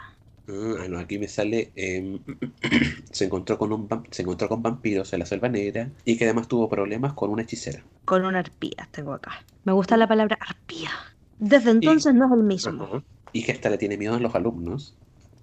Ah, 0.48 0.86
no, 0.88 0.98
aquí 0.98 1.18
me 1.18 1.28
sale. 1.28 1.72
em, 1.76 2.18
se, 3.12 3.24
encontró 3.26 3.58
con 3.58 3.72
un, 3.72 3.88
se 4.10 4.22
encontró 4.22 4.48
con 4.48 4.62
vampiros 4.62 5.12
en 5.12 5.18
la 5.20 5.26
selva 5.26 5.48
negra 5.48 5.90
y 6.04 6.16
que 6.16 6.24
además 6.24 6.48
tuvo 6.48 6.68
problemas 6.68 7.12
con 7.12 7.30
una 7.30 7.42
hechicera. 7.42 7.84
Con 8.04 8.24
una 8.24 8.38
arpía, 8.38 8.88
tengo 8.90 9.12
acá. 9.12 9.32
Me 9.64 9.72
gusta 9.72 9.96
la 9.96 10.08
palabra 10.08 10.38
arpía. 10.40 10.90
Desde 11.38 11.70
entonces 11.70 12.14
no 12.14 12.26
es 12.26 12.32
el 12.32 12.44
mismo. 12.44 13.02
Y 13.32 13.44
que 13.44 13.52
hasta 13.52 13.68
le 13.70 13.78
tiene 13.78 13.96
miedo 13.98 14.14
a 14.14 14.20
los 14.20 14.34
alumnos. 14.34 14.94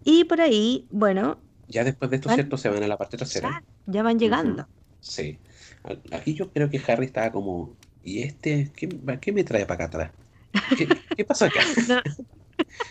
Y 0.04 0.24
por 0.26 0.42
ahí, 0.42 0.88
bueno, 0.92 1.38
Ya 1.68 1.84
después 1.84 2.10
de 2.12 2.18
esto, 2.18 2.30
Van- 2.30 2.38
¿cierto? 2.38 2.58
Se 2.58 2.70
van 2.70 2.84
a 2.84 2.88
la 2.88 2.98
parte 2.98 3.18
trasera. 3.18 3.64
Ya, 3.86 4.04
van 4.04 4.18
llegando. 4.20 4.68
Sí. 5.00 5.40
Aquí 6.12 6.34
yo 6.34 6.52
creo 6.52 6.70
que 6.70 6.82
Harry 6.88 7.06
estaba 7.06 7.32
como, 7.32 7.76
¿y 8.06 8.24
este? 8.24 8.72
¿Qué, 8.76 8.89
qué 9.22 9.32
me 9.34 9.43
trae 9.45 9.66
para 9.68 9.76
acá 9.76 9.86
atrás? 9.86 10.14
¿Qué, 10.74 10.88
qué 11.16 11.26
pasó 11.26 11.45
acá? 11.45 11.72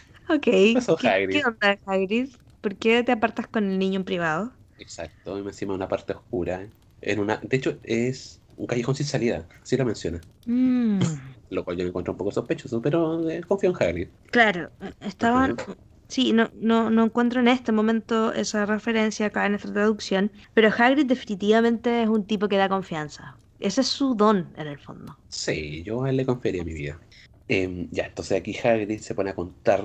Ok. 0.28 0.44
¿Qué, 0.60 0.70
pasó, 0.70 0.96
qué 0.96 1.08
Hagrid? 1.08 1.46
onda, 1.46 1.80
Hagrid? 1.86 2.34
¿Por 2.60 2.76
qué 2.78 3.02
te 3.04 3.12
apartas 3.12 3.48
con 3.48 3.64
el 3.70 3.78
niño 3.78 3.98
en 4.00 4.04
privado? 4.04 4.58
Exacto, 4.76 5.38
y 5.38 5.42
encima 5.42 5.74
una 5.74 5.88
parte 5.88 6.12
oscura. 6.12 6.68
En 7.00 7.20
una, 7.20 7.36
de 7.42 7.56
hecho, 7.56 7.78
es 7.82 8.42
un 8.56 8.66
callejón 8.66 8.94
sin 8.94 9.06
salida, 9.06 9.48
así 9.62 9.76
lo 9.76 9.84
menciona. 9.84 10.20
Mm, 10.46 11.00
Lo 11.50 11.64
cual 11.64 11.76
yo 11.76 11.84
me 11.84 11.88
encuentro 11.90 12.12
un 12.12 12.18
poco 12.18 12.32
sospechoso, 12.32 12.80
pero 12.82 13.28
eh, 13.30 13.42
confío 13.42 13.70
en 13.70 13.76
Harry. 13.82 14.12
claro, 14.30 14.72
estaban... 15.00 15.62
Sí, 16.08 16.32
no, 16.34 16.50
no, 16.54 16.90
no 16.90 17.04
encuentro 17.04 17.40
en 17.40 17.48
este 17.48 17.72
momento 17.72 18.32
esa 18.34 18.66
referencia 18.66 19.26
acá 19.26 19.46
en 19.46 19.54
esta 19.54 19.72
traducción, 19.72 20.32
pero 20.52 20.68
Hagrid 20.68 21.06
definitivamente 21.06 22.02
es 22.02 22.08
un 22.08 22.26
tipo 22.26 22.48
que 22.48 22.58
da 22.58 22.68
confianza. 22.68 23.40
Ese 23.60 23.80
es 23.82 23.88
su 23.88 24.14
don, 24.14 24.52
en 24.56 24.66
el 24.66 24.78
fondo. 24.78 25.18
Sí, 25.28 25.82
yo 25.84 26.04
a 26.04 26.10
él 26.10 26.16
le 26.16 26.26
confiaría 26.26 26.64
mi 26.64 26.74
vida. 26.74 27.00
Em, 27.46 27.88
ya, 27.90 28.06
entonces 28.06 28.38
aquí 28.38 28.56
Hagrid 28.56 29.00
se 29.00 29.14
pone 29.14 29.30
a 29.30 29.34
contar 29.34 29.84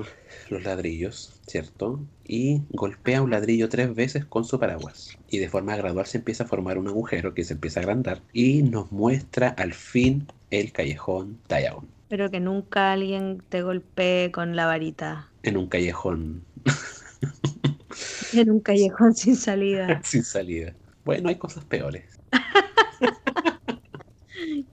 los 0.49 0.63
ladrillos, 0.63 1.41
¿cierto? 1.45 1.99
Y 2.24 2.61
golpea 2.70 3.22
un 3.22 3.32
ladrillo 3.32 3.67
tres 3.67 3.93
veces 3.93 4.26
con 4.26 4.45
su 4.45 4.59
paraguas. 4.59 5.17
Y 5.30 5.39
de 5.39 5.49
forma 5.49 5.76
gradual 5.76 6.05
se 6.05 6.20
empieza 6.20 6.45
a 6.45 6.47
formar 6.47 6.78
un 6.78 6.88
agujero 6.88 7.34
que 7.34 7.43
se 7.43 7.53
empieza 7.53 7.80
a 7.80 7.84
agrandar 7.84 8.22
y 8.32 8.63
nos 8.63 8.91
muestra 8.91 9.49
al 9.49 9.74
fin 9.74 10.28
el 10.51 10.72
callejón 10.72 11.39
Diagon. 11.49 11.88
Pero 12.07 12.32
que 12.32 12.39
nunca 12.39 12.93
alguien 12.93 13.43
te 13.49 13.61
golpee 13.61 14.32
con 14.32 14.55
la 14.55 14.65
varita 14.65 15.30
En 15.43 15.57
un 15.57 15.67
callejón 15.67 16.43
en 18.34 18.51
un 18.51 18.59
callejón 18.59 19.13
sin 19.15 19.36
salida. 19.36 20.01
sin 20.03 20.24
salida. 20.24 20.74
Bueno, 21.05 21.30
hay 21.30 21.36
cosas 21.36 21.65
peores. 21.65 22.20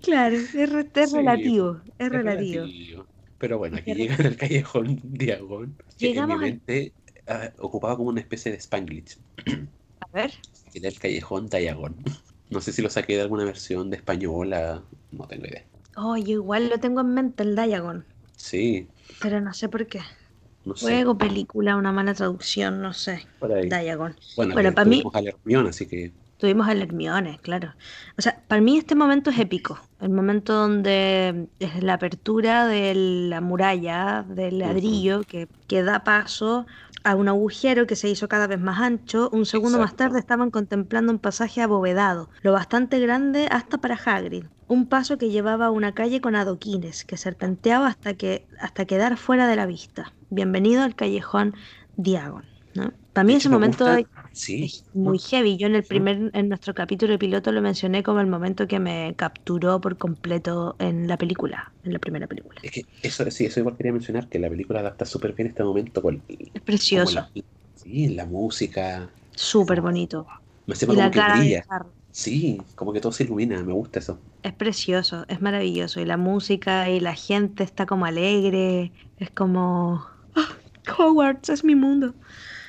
Claro, 0.00 0.36
es, 0.36 0.52
re- 0.72 0.90
es 0.94 1.10
Sí, 1.10 1.16
relativo, 1.16 1.82
es 1.98 2.10
Es 2.10 2.22
relativo. 2.22 2.64
relativo. 2.64 3.08
Pero 3.38 3.58
bueno, 3.58 3.76
aquí 3.76 3.94
llegan 3.94 4.26
al 4.26 4.36
callejón 4.36 5.00
Diagon. 5.02 5.76
Que 5.98 6.06
en 6.08 6.26
mi 6.26 6.34
Llegamos 6.34 6.42
al- 6.42 6.60
ah, 7.26 7.52
ocupaba 7.58 7.96
como 7.96 8.10
una 8.10 8.20
especie 8.20 8.50
de 8.52 8.58
Spanglish. 8.58 9.20
A 10.00 10.06
ver, 10.12 10.32
era 10.72 10.88
el 10.88 10.98
callejón 10.98 11.48
Diagon. 11.48 11.96
No 12.48 12.60
sé 12.60 12.72
si 12.72 12.80
lo 12.80 12.88
saqué 12.90 13.16
de 13.16 13.22
alguna 13.22 13.44
versión 13.44 13.90
de 13.90 13.96
española, 13.96 14.84
no 15.10 15.26
tengo 15.26 15.46
idea. 15.46 15.66
oh, 15.96 16.16
yo 16.16 16.32
igual 16.34 16.68
lo 16.68 16.78
tengo 16.78 17.00
en 17.00 17.12
mente, 17.14 17.42
el 17.42 17.56
Diagon, 17.56 18.06
Sí, 18.36 18.88
pero 19.18 19.40
no 19.40 19.52
sé 19.54 19.68
por 19.68 19.86
qué. 19.86 20.00
no 20.64 20.76
sé. 20.76 20.86
Juego, 20.86 21.18
película, 21.18 21.76
una 21.76 21.92
mala 21.92 22.14
traducción, 22.14 22.82
no 22.82 22.92
sé. 22.94 23.26
por 23.38 23.52
ahí. 23.52 23.68
Diagon. 23.68 24.16
Bueno, 24.36 24.54
Bueno, 24.54 24.74
para 24.74 24.84
mí- 24.88 25.02
así 25.68 25.86
que 25.88 26.14
Tuvimos 26.38 26.68
al 26.68 26.82
Hermione, 26.82 27.38
claro. 27.42 27.72
O 28.18 28.22
sea, 28.22 28.42
para 28.46 28.60
mí 28.60 28.76
este 28.76 28.94
momento 28.94 29.30
es 29.30 29.38
épico. 29.38 29.78
El 30.00 30.10
momento 30.10 30.52
donde 30.52 31.48
es 31.60 31.82
la 31.82 31.94
apertura 31.94 32.66
de 32.66 32.94
la 32.94 33.40
muralla 33.40 34.24
del 34.28 34.58
ladrillo 34.58 35.22
que, 35.22 35.48
que 35.66 35.82
da 35.82 36.04
paso 36.04 36.66
a 37.04 37.14
un 37.14 37.28
agujero 37.28 37.86
que 37.86 37.96
se 37.96 38.08
hizo 38.10 38.28
cada 38.28 38.46
vez 38.48 38.60
más 38.60 38.80
ancho. 38.80 39.30
Un 39.32 39.46
segundo 39.46 39.78
más 39.78 39.96
tarde 39.96 40.18
estaban 40.18 40.50
contemplando 40.50 41.10
un 41.12 41.18
pasaje 41.18 41.62
abovedado, 41.62 42.28
lo 42.42 42.52
bastante 42.52 42.98
grande 42.98 43.48
hasta 43.50 43.78
para 43.78 43.94
Hagrid. 43.94 44.44
Un 44.68 44.86
paso 44.88 45.16
que 45.16 45.30
llevaba 45.30 45.66
a 45.66 45.70
una 45.70 45.92
calle 45.92 46.20
con 46.20 46.34
adoquines, 46.36 47.04
que 47.04 47.16
serpenteaba 47.16 47.86
hasta, 47.86 48.14
que, 48.14 48.46
hasta 48.60 48.84
quedar 48.84 49.16
fuera 49.16 49.46
de 49.46 49.56
la 49.56 49.64
vista. 49.66 50.12
Bienvenido 50.30 50.82
al 50.82 50.96
callejón 50.96 51.54
Diagon. 51.96 52.44
¿no? 52.74 52.92
Para 53.12 53.24
mí 53.24 53.34
ese 53.34 53.48
momento 53.48 53.86
gusta- 53.86 54.15
sí, 54.36 54.72
es 54.72 54.84
muy 54.92 55.18
heavy. 55.18 55.56
Yo 55.58 55.66
en 55.66 55.74
el 55.76 55.84
primer, 55.84 56.30
en 56.34 56.48
nuestro 56.48 56.74
capítulo 56.74 57.12
de 57.12 57.18
piloto 57.18 57.52
lo 57.52 57.62
mencioné 57.62 58.02
como 58.02 58.20
el 58.20 58.26
momento 58.26 58.66
que 58.68 58.78
me 58.80 59.14
capturó 59.16 59.80
por 59.80 59.98
completo 59.98 60.76
en 60.78 61.08
la 61.08 61.18
película, 61.18 61.74
en 61.82 61.92
la 61.92 61.98
primera 61.98 62.26
película. 62.26 62.62
es 62.62 62.70
que 62.72 62.82
eso 63.02 63.30
sí, 63.30 63.46
eso 63.46 63.60
igual 63.60 63.76
quería 63.76 63.92
mencionar 63.92 64.28
que 64.28 64.38
la 64.38 64.48
película 64.50 64.80
adapta 64.80 65.04
súper 65.04 65.32
bien 65.34 65.48
este 65.48 65.64
momento 65.64 66.02
con 66.02 66.24
Es 66.54 66.62
como 66.92 67.10
precioso, 67.10 67.10
la, 67.10 67.30
sí, 67.74 68.08
la 68.08 68.26
música, 68.26 69.10
súper 69.36 69.80
bonito. 69.80 70.26
me 70.66 70.74
Y 70.86 70.94
encima 70.94 70.94
la 70.96 71.08
como 71.08 71.10
que 71.10 71.22
brilla. 71.22 71.66
Sí, 72.10 72.58
como 72.76 72.92
que 72.92 73.00
todo 73.00 73.12
se 73.12 73.24
ilumina, 73.24 73.62
me 73.62 73.72
gusta 73.72 73.98
eso. 73.98 74.18
Es 74.42 74.54
precioso, 74.54 75.24
es 75.28 75.40
maravilloso. 75.42 76.00
Y 76.00 76.04
la 76.04 76.16
música 76.16 76.88
y 76.90 77.00
la 77.00 77.14
gente 77.14 77.64
está 77.64 77.86
como 77.86 78.06
alegre. 78.06 78.92
Es 79.18 79.30
como... 79.30 80.06
"Ah, 80.34 80.48
Hogwarts 80.98 81.48
es 81.48 81.64
mi 81.64 81.74
mundo. 81.74 82.14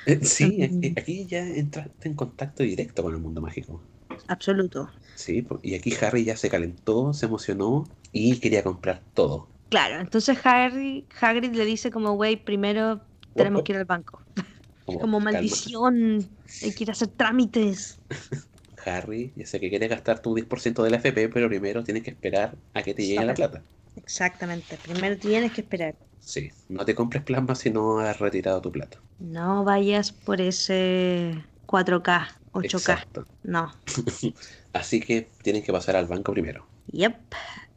Sí, 0.22 0.58
Mm. 0.70 0.94
aquí 0.96 1.26
ya 1.26 1.46
entraste 1.46 2.08
en 2.08 2.14
contacto 2.14 2.62
directo 2.62 3.02
con 3.02 3.14
el 3.14 3.20
mundo 3.20 3.40
mágico. 3.40 3.82
Absoluto. 4.28 4.90
Sí, 5.14 5.46
y 5.62 5.74
aquí 5.74 5.92
Harry 6.00 6.24
ya 6.24 6.36
se 6.36 6.48
calentó, 6.48 7.12
se 7.12 7.26
emocionó 7.26 7.84
y 8.12 8.38
quería 8.40 8.62
comprar 8.62 9.04
todo. 9.14 9.48
Claro, 9.68 10.00
entonces 10.00 10.38
Harry, 10.44 11.06
Hagrid 11.20 11.54
le 11.54 11.64
dice 11.66 11.90
como, 11.90 12.12
güey, 12.14 12.42
primero 12.42 13.02
tenemos 13.34 13.62
que 13.62 13.72
ir 13.72 13.78
al 13.78 13.84
banco. 13.84 14.22
Como, 14.84 15.20
maldición, 15.20 16.38
hay 16.62 16.72
que 16.72 16.84
ir 16.84 16.90
a 16.90 16.92
hacer 16.92 17.08
trámites. 17.08 18.00
Harry, 18.84 19.32
ya 19.36 19.46
sé 19.46 19.60
que 19.60 19.68
quieres 19.68 19.90
gastar 19.90 20.20
tu 20.22 20.34
10% 20.34 20.82
de 20.82 20.90
la 20.90 20.96
FP, 20.98 21.28
pero 21.28 21.48
primero 21.48 21.84
tienes 21.84 22.02
que 22.02 22.10
esperar 22.10 22.58
a 22.72 22.82
que 22.82 22.94
te 22.94 23.06
llegue 23.06 23.24
la 23.24 23.34
plata. 23.34 23.64
Exactamente, 24.02 24.76
primero 24.78 25.18
tienes 25.18 25.52
que 25.52 25.60
esperar. 25.62 25.94
Sí, 26.20 26.50
no 26.68 26.84
te 26.84 26.94
compres 26.94 27.22
plasma 27.24 27.54
si 27.54 27.70
no 27.70 27.98
has 27.98 28.18
retirado 28.18 28.60
tu 28.60 28.70
plata. 28.70 28.98
No 29.18 29.64
vayas 29.64 30.12
por 30.12 30.40
ese 30.40 31.44
4K, 31.66 32.28
8K. 32.52 32.94
Exacto. 32.94 33.24
No. 33.42 33.72
Así 34.72 35.00
que 35.00 35.28
tienen 35.42 35.62
que 35.62 35.72
pasar 35.72 35.96
al 35.96 36.06
banco 36.06 36.32
primero. 36.32 36.66
Yep, 36.92 37.34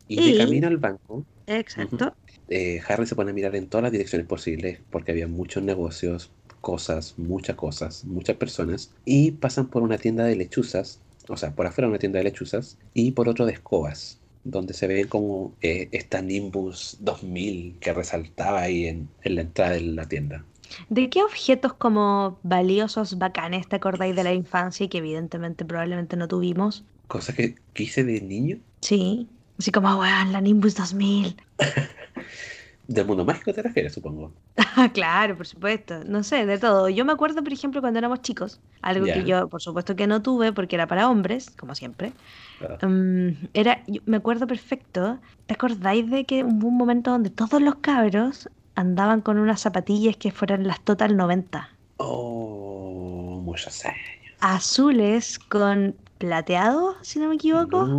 Y 0.08 0.22
de 0.22 0.38
camino 0.38 0.68
al 0.68 0.78
banco, 0.78 1.26
exacto. 1.48 2.14
eh, 2.48 2.82
Harry 2.88 3.06
se 3.08 3.16
pone 3.16 3.32
a 3.32 3.34
mirar 3.34 3.56
en 3.56 3.70
todas 3.70 3.84
las 3.84 3.92
direcciones 3.92 4.28
posibles 4.28 4.82
porque 4.90 5.12
había 5.12 5.28
muchos 5.28 5.64
negocios, 5.64 6.32
cosas, 6.62 7.18
muchas 7.18 7.56
cosas, 7.56 8.04
muchas 8.06 8.38
personas. 8.38 8.94
Y 9.06 9.32
pasan 9.32 9.70
por 9.70 9.84
una 9.84 9.98
tienda 9.98 10.26
de 10.26 10.36
lechuzas, 10.36 11.02
o 11.30 11.38
sea, 11.38 11.56
por 11.56 11.66
afuera 11.68 11.88
una 11.88 12.00
tienda 12.00 12.20
de 12.20 12.26
lechuzas 12.26 12.78
y 12.94 13.12
por 13.12 13.30
otro 13.30 13.46
de 13.46 13.54
escobas, 13.54 14.21
donde 14.44 14.74
se 14.74 14.88
ve 14.88 15.06
como 15.06 15.54
eh, 15.62 15.90
esta 15.92 16.22
Nimbus 16.22 16.98
2000 17.02 17.78
que 17.80 17.94
resaltaba 17.94 18.62
ahí 18.62 18.88
en, 18.88 19.10
en 19.24 19.36
la 19.36 19.42
entrada 19.42 19.72
de 19.72 19.82
la 19.82 20.08
tienda. 20.08 20.44
¿De 20.90 21.10
qué 21.10 21.24
objetos 21.24 21.74
como 21.74 22.40
valiosos, 22.44 23.18
bacanes 23.18 23.68
te 23.68 23.76
acordáis 23.76 24.16
de 24.16 24.24
la 24.24 24.34
infancia 24.34 24.86
y 24.86 24.90
que 24.90 25.00
evidentemente 25.00 25.66
probablemente 25.66 26.16
no 26.16 26.28
tuvimos? 26.28 26.84
Cosas 27.08 27.36
que 27.36 27.56
quise 27.74 28.04
de 28.04 28.22
niño. 28.22 28.58
Sí. 28.82 29.28
Así 29.60 29.72
como, 29.72 29.96
weón, 30.00 30.32
la 30.32 30.42
Nimbus 30.42 30.76
2000. 30.76 31.36
Del 32.96 33.06
mundo 33.08 33.26
mágico 33.26 33.54
te 33.54 33.62
refieres, 33.64 33.94
supongo. 33.94 34.36
Ah, 34.58 34.90
claro, 34.94 35.38
por 35.38 35.48
supuesto. 35.48 36.04
No 36.06 36.24
sé, 36.24 36.46
de 36.46 36.60
todo. 36.60 36.90
Yo 36.90 37.06
me 37.06 37.14
acuerdo, 37.14 37.44
por 37.44 37.54
ejemplo, 37.54 37.82
cuando 37.82 38.00
éramos 38.00 38.22
chicos, 38.22 38.62
algo 38.82 39.10
que 39.12 39.24
yo, 39.24 39.48
por 39.50 39.62
supuesto, 39.62 39.96
que 39.96 40.08
no 40.08 40.22
tuve 40.22 40.54
porque 40.54 40.76
era 40.76 40.88
para 40.88 41.10
hombres, 41.10 41.56
como 41.58 41.76
siempre. 41.76 42.16
Ah, 42.62 42.82
Mm, 42.82 43.32
era, 43.54 43.84
yo 43.88 44.02
me 44.06 44.18
acuerdo 44.18 44.48
perfecto. 44.48 45.22
¿Te 45.48 45.56
acordáis 45.56 46.10
de 46.12 46.26
que 46.26 46.44
hubo 46.46 46.68
un 46.70 46.78
momento 46.78 47.12
donde 47.12 47.30
todos 47.32 47.62
los 47.62 47.78
cabros 47.78 48.50
andaban 48.76 49.22
con 49.22 49.40
unas 49.40 49.62
zapatillas 49.62 50.18
que 50.18 50.32
fueran 50.32 50.68
las 50.68 50.84
Total 50.84 51.18
90? 51.18 51.80
Oh, 52.00 53.40
muchos 53.46 53.86
años. 53.86 54.02
Azules 54.40 55.40
con 55.40 55.96
plateado, 56.22 56.96
si 57.02 57.20
no 57.20 57.30
me 57.30 57.36
equivoco. 57.36 57.96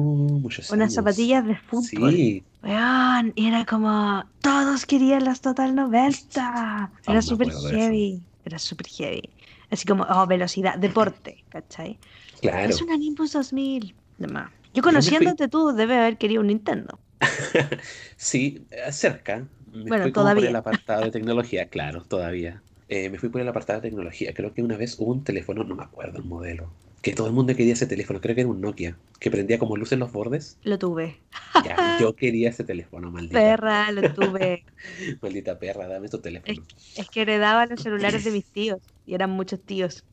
Unas 0.68 0.94
zapatillas 0.94 1.44
de 1.46 1.56
fútbol. 1.56 2.12
Sí, 2.14 2.44
Weón, 2.62 3.32
y 3.34 3.48
era 3.48 3.64
como, 3.66 4.24
todos 4.40 4.86
querían 4.86 5.24
las 5.24 5.40
Total 5.40 5.74
90. 5.74 6.92
Aún 7.06 7.16
Era 7.16 7.22
me 7.22 7.22
súper 7.22 7.50
heavy. 7.50 8.22
Era 8.44 8.58
súper 8.58 8.86
heavy. 8.88 9.34
Así 9.70 9.86
como, 9.86 10.04
oh, 10.04 10.26
velocidad, 10.26 10.78
deporte, 10.78 11.44
¿cachai? 11.48 11.98
claro. 12.40 12.68
Es 12.70 12.80
una 12.82 12.96
Nimbus 12.96 13.32
2000. 13.32 13.96
Demás. 14.18 14.52
Yo 14.74 14.82
conociéndote 14.82 15.48
tú, 15.48 15.72
debe 15.72 15.98
haber 15.98 16.18
querido 16.18 16.40
un 16.42 16.48
Nintendo. 16.48 17.00
Sí, 18.16 18.66
eh, 18.70 18.92
cerca. 18.92 19.48
Me 19.66 19.84
Bueno, 19.86 19.94
fui 19.94 20.12
como 20.12 20.32
por 20.32 20.44
todavía. 20.44 20.46
el 20.46 20.56
apartado 20.56 21.04
de 21.04 21.10
tecnología, 21.12 21.68
claro, 21.68 22.04
todavía. 22.04 22.62
Eh, 22.88 23.10
me 23.10 23.18
fui 23.18 23.28
por 23.30 23.40
el 23.40 23.48
apartado 23.48 23.80
de 23.80 23.88
tecnología. 23.88 24.34
Creo 24.34 24.52
que 24.54 24.62
una 24.62 24.76
vez 24.76 24.98
hubo 24.98 25.12
un 25.12 25.24
teléfono, 25.24 25.64
no 25.64 25.74
me 25.76 25.84
acuerdo 25.84 26.18
el 26.18 26.24
modelo, 26.24 26.76
que 27.02 27.12
todo 27.12 27.26
el 27.26 27.32
mundo 27.32 27.54
quería 27.54 27.72
ese 27.72 27.86
teléfono. 27.86 28.20
Creo 28.20 28.34
que 28.34 28.42
era 28.42 28.50
un 28.50 28.60
Nokia, 28.60 28.96
que 29.18 29.30
prendía 29.30 29.58
como 29.58 29.76
luz 29.76 29.92
en 29.92 29.98
los 29.98 30.12
bordes. 30.12 30.56
Lo 30.62 30.78
tuve. 30.78 31.18
Ya, 31.64 31.98
yo 32.00 32.14
quería 32.14 32.50
ese 32.50 32.64
teléfono, 32.64 33.10
maldita. 33.10 33.38
Perra, 33.38 33.90
lo 33.90 34.14
tuve. 34.14 34.64
Maldita 35.20 35.58
perra, 35.58 35.86
dame 35.86 36.08
tu 36.08 36.20
teléfono. 36.20 36.62
es 36.96 37.08
que 37.10 37.22
heredaba 37.22 37.66
los 37.66 37.82
celulares 37.82 38.24
de 38.24 38.30
mis 38.30 38.44
tíos. 38.46 38.80
Y 39.04 39.14
eran 39.14 39.30
muchos 39.30 39.60
tíos. 39.60 40.04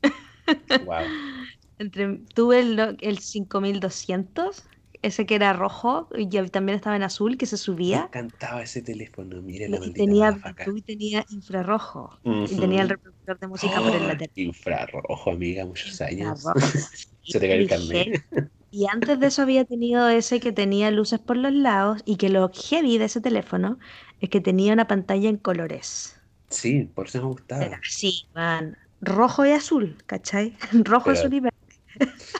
Wow. 0.84 0.96
Entre, 1.78 2.18
tuve 2.34 2.60
el, 2.60 2.96
el 3.00 3.18
5200, 3.18 4.64
ese 5.02 5.26
que 5.26 5.34
era 5.34 5.52
rojo 5.52 6.08
y 6.16 6.28
también 6.50 6.76
estaba 6.76 6.96
en 6.96 7.02
azul, 7.02 7.36
que 7.38 7.46
se 7.46 7.54
Me 7.54 7.58
subía. 7.58 8.04
encantaba 8.06 8.62
ese 8.62 8.82
teléfono, 8.82 9.40
mire 9.42 9.68
la 9.68 9.78
y 9.84 9.92
tenía. 9.92 10.30
Bluetooth 10.32 10.76
y 10.78 10.82
tenía 10.82 11.24
infrarrojo. 11.30 12.18
Y 12.24 12.56
tenía 12.56 12.82
el 12.82 12.88
reproductor 12.90 13.38
de 13.38 13.46
música 13.46 13.80
por 13.80 13.94
el 13.94 14.06
lateral. 14.08 14.30
Infrarrojo, 14.34 15.30
amiga, 15.30 15.64
muchos 15.64 16.00
años. 16.00 16.44
Se 17.22 17.38
te 17.40 17.48
cae 17.48 17.56
el 17.58 17.62
Y 17.62 17.66
carnet. 17.66 18.24
Y 18.72 18.86
antes 18.86 19.18
de 19.18 19.26
eso 19.26 19.42
había 19.42 19.64
tenido 19.64 20.08
ese 20.08 20.38
que 20.38 20.52
tenía 20.52 20.90
luces 20.90 21.18
por 21.18 21.36
los 21.36 21.52
lados 21.52 22.02
y 22.04 22.16
que 22.16 22.28
lo 22.28 22.50
heavy 22.52 22.98
de 22.98 23.06
ese 23.06 23.20
teléfono 23.20 23.78
es 24.20 24.28
que 24.30 24.40
tenía 24.40 24.72
una 24.72 24.86
pantalla 24.86 25.28
en 25.28 25.38
colores. 25.38 26.20
Sí, 26.50 26.88
por 26.94 27.06
eso 27.06 27.18
me 27.18 27.22
Era 27.24 27.28
gustaba. 27.28 27.80
así, 27.82 28.26
man. 28.34 28.76
Rojo 29.00 29.46
y 29.46 29.50
azul, 29.52 29.96
¿cachai? 30.06 30.56
Rojo, 30.84 31.06
Pero- 31.06 31.18
azul 31.18 31.34
y 31.34 31.40
verde. 31.40 31.56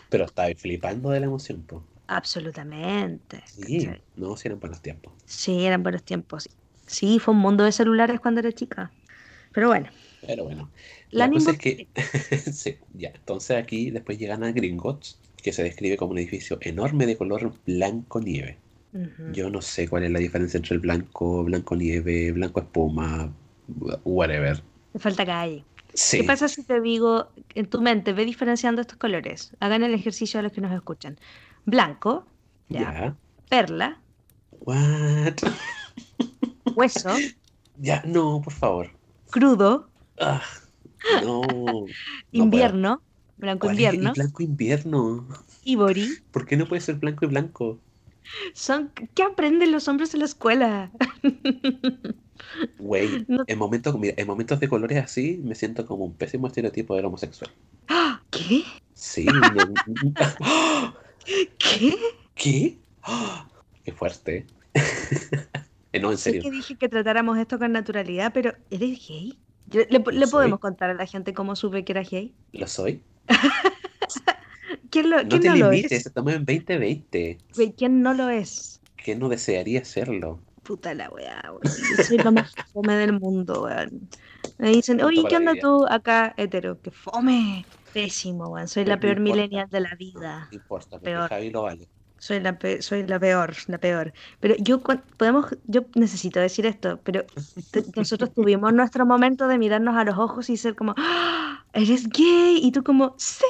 Pero 0.08 0.24
estaba 0.26 0.48
flipando 0.56 1.11
de 1.11 1.20
la 1.20 1.26
emoción, 1.26 1.62
po. 1.62 1.82
Absolutamente. 2.16 3.42
Sí, 3.44 3.86
¿cachai? 3.86 4.04
no, 4.16 4.36
si 4.36 4.48
eran 4.48 4.61
buenos 4.61 4.80
tiempos. 4.80 5.12
Sí, 5.24 5.64
eran 5.66 5.82
buenos 5.82 6.04
tiempos. 6.04 6.48
Sí, 6.86 7.18
fue 7.18 7.34
un 7.34 7.40
mundo 7.40 7.64
de 7.64 7.72
celulares 7.72 8.20
cuando 8.20 8.40
era 8.40 8.52
chica. 8.52 8.94
Pero 9.52 9.68
bueno, 9.68 9.90
Pero 10.20 10.44
bueno, 10.44 10.70
la 11.12 11.28
la 11.28 11.30
cosa 11.30 11.52
es 11.52 11.58
que, 11.58 11.88
sí, 12.52 12.76
ya, 12.92 13.11
entonces 13.14 13.56
aquí 13.56 13.90
después 13.90 14.18
llegan 14.18 14.44
a 14.44 14.52
Gringotts, 14.52 15.18
que 15.42 15.52
se 15.52 15.62
describe 15.62 15.96
como 15.96 16.12
un 16.12 16.18
edificio 16.18 16.58
enorme 16.61 17.06
de 17.06 17.16
color 17.16 17.52
blanco 17.66 18.20
nieve. 18.20 18.58
Ujú. 18.92 19.26
Yo 19.34 19.50
no 19.50 19.62
sé 19.62 19.88
cuál 19.88 20.04
es 20.04 20.11
la 20.12 20.18
diferencia 20.20 20.58
entre 20.58 20.74
el 20.76 20.80
blanco, 20.80 21.44
blanco 21.44 21.76
nieve, 21.76 22.32
blanco 22.32 22.61
espuma, 22.61 23.34
whatever. 24.04 24.62
Te 24.92 24.98
falta 24.98 25.24
calle. 25.26 25.66
Sí, 25.94 26.18
¿Qué 26.18 26.24
pasa 26.24 26.48
si 26.48 26.64
te 26.64 26.80
digo 26.80 27.32
en 27.54 27.68
tu 27.70 27.80
mente, 27.80 28.12
ve 28.12 28.24
diferenciando 28.24 28.80
estos 28.80 28.98
colores? 28.98 29.56
Hagan 29.61 29.82
el 29.84 29.94
ejercicio 29.94 30.40
a 30.40 30.42
los 30.42 30.52
que 30.52 30.61
nos 30.61 30.72
escuchan. 30.72 31.18
Blanco, 31.72 32.26
ya. 32.68 32.80
ya. 32.80 33.16
Perla, 33.48 33.88
What? 34.60 35.42
hueso, 36.74 37.28
Ya, 37.74 38.02
no, 38.06 38.40
por 38.42 38.52
favor. 38.52 38.90
crudo, 39.30 39.90
Ah, 40.18 40.42
no. 41.10 41.96
invierno, 42.32 43.02
blanco 43.36 43.66
¿Cuál 43.66 43.80
es 43.80 43.92
el 43.92 44.10
invierno, 44.10 44.12
blanco 44.12 44.42
invierno? 44.42 45.28
ibori. 45.64 46.06
¿Por 46.32 46.46
qué 46.46 46.56
no 46.56 46.68
puede 46.68 46.80
ser 46.82 46.96
blanco 46.96 47.24
y 47.24 47.28
blanco? 47.28 47.82
Son, 48.54 48.92
¿qué 49.14 49.22
aprenden 49.22 49.72
los 49.72 49.88
hombres 49.88 50.14
en 50.14 50.20
la 50.20 50.26
escuela? 50.26 50.92
Güey, 52.78 53.28
No- 53.28 53.46
en 53.46 53.58
momentos, 53.58 53.96
mira, 53.98 54.14
en 54.16 54.26
momentos 54.26 54.58
de 54.60 54.68
colores 54.68 54.98
así 55.04 55.38
me 55.44 55.54
siento 55.54 55.86
como 55.86 56.04
un 56.04 56.16
pésimo 56.16 56.46
estereotipo 56.48 56.96
del 56.96 57.04
homosexual. 57.04 57.50
¿Qué? 58.30 58.64
Sí. 58.94 59.44
¡Ah! 60.40 60.94
¿Qué? 61.58 61.94
¿Qué? 62.34 62.78
¡Ah! 63.02 63.46
Qué 63.84 63.92
fuerte. 63.92 64.46
Eh, 65.92 65.98
no, 65.98 66.12
en 66.12 66.18
serio. 66.18 66.40
que 66.40 66.52
dije 66.52 66.76
que 66.78 66.88
tratáramos 66.88 67.36
esto 67.36 67.58
con 67.58 67.72
naturalidad, 67.72 68.30
pero 68.32 68.54
¿eres 68.70 69.08
gay? 69.08 69.36
¿Le, 69.72 69.88
le 69.90 70.26
soy. 70.26 70.30
podemos 70.30 70.60
contar 70.60 70.88
a 70.90 70.94
la 70.94 71.04
gente 71.04 71.34
cómo 71.34 71.56
supe 71.56 71.84
que 71.84 71.90
era 71.90 72.02
gay? 72.04 72.32
¿Lo 72.52 72.68
soy? 72.68 73.02
¿Quién, 74.90 75.10
lo, 75.10 75.24
No 75.24 75.28
quién 75.28 75.40
te 75.40 75.48
no 75.48 75.56
lo 75.56 75.70
limites, 75.72 75.92
es? 75.92 76.06
estamos 76.06 76.32
en 76.34 76.44
2020. 76.44 77.38
Güey, 77.56 77.72
¿Quién 77.72 78.02
no 78.02 78.14
lo 78.14 78.28
es? 78.28 78.80
¿Quién 78.96 79.18
no 79.18 79.28
desearía 79.28 79.84
serlo? 79.84 80.40
Puta 80.62 80.94
la 80.94 81.10
weá, 81.10 81.42
weón. 81.50 81.60
Yo 81.96 82.04
soy 82.04 82.18
lo 82.18 82.30
más 82.32 82.52
fome 82.72 82.94
del 82.94 83.18
mundo, 83.18 83.62
weón. 83.64 84.08
Me 84.58 84.70
dicen, 84.70 85.02
oye, 85.02 85.24
¿qué 85.28 85.36
onda 85.38 85.54
tú 85.60 85.86
acá, 85.88 86.34
hetero? 86.36 86.80
¡Qué 86.80 86.90
fome! 86.92 87.64
Pésimo, 87.93 88.49
weón. 88.49 88.68
Soy 88.68 88.84
la 88.84 88.97
No 88.97 89.01
peor 89.01 89.18
importa. 89.18 89.34
millennial 89.36 89.68
de 89.68 89.80
la 89.80 89.95
vida. 89.97 90.49
No 90.51 90.57
importa, 90.57 90.99
Peor. 91.01 91.28
Javi 91.28 91.51
lo 91.51 91.62
vale. 91.62 91.88
Soy 92.18 92.41
la, 92.41 92.59
pe- 92.59 92.82
soy 92.82 93.07
la 93.07 93.18
peor, 93.18 93.55
la 93.66 93.78
peor. 93.78 94.12
Pero 94.41 94.55
yo 94.59 94.82
podemos, 94.82 95.47
yo 95.64 95.86
necesito 95.95 96.38
decir 96.38 96.66
esto, 96.66 97.01
pero 97.03 97.24
nosotros 97.97 98.32
tuvimos 98.34 98.72
nuestro 98.74 99.07
momento 99.07 99.49
de 99.49 99.57
mirarnos 99.59 99.97
a 99.97 100.05
los 100.05 100.18
ojos 100.18 100.51
y 100.51 100.57
ser 100.59 100.74
como, 100.76 100.95
¡Ah! 100.99 101.64
eres 101.72 102.09
gay, 102.11 102.59
y 102.62 102.72
tú 102.72 102.82
como, 102.84 103.14
sí. 103.18 103.45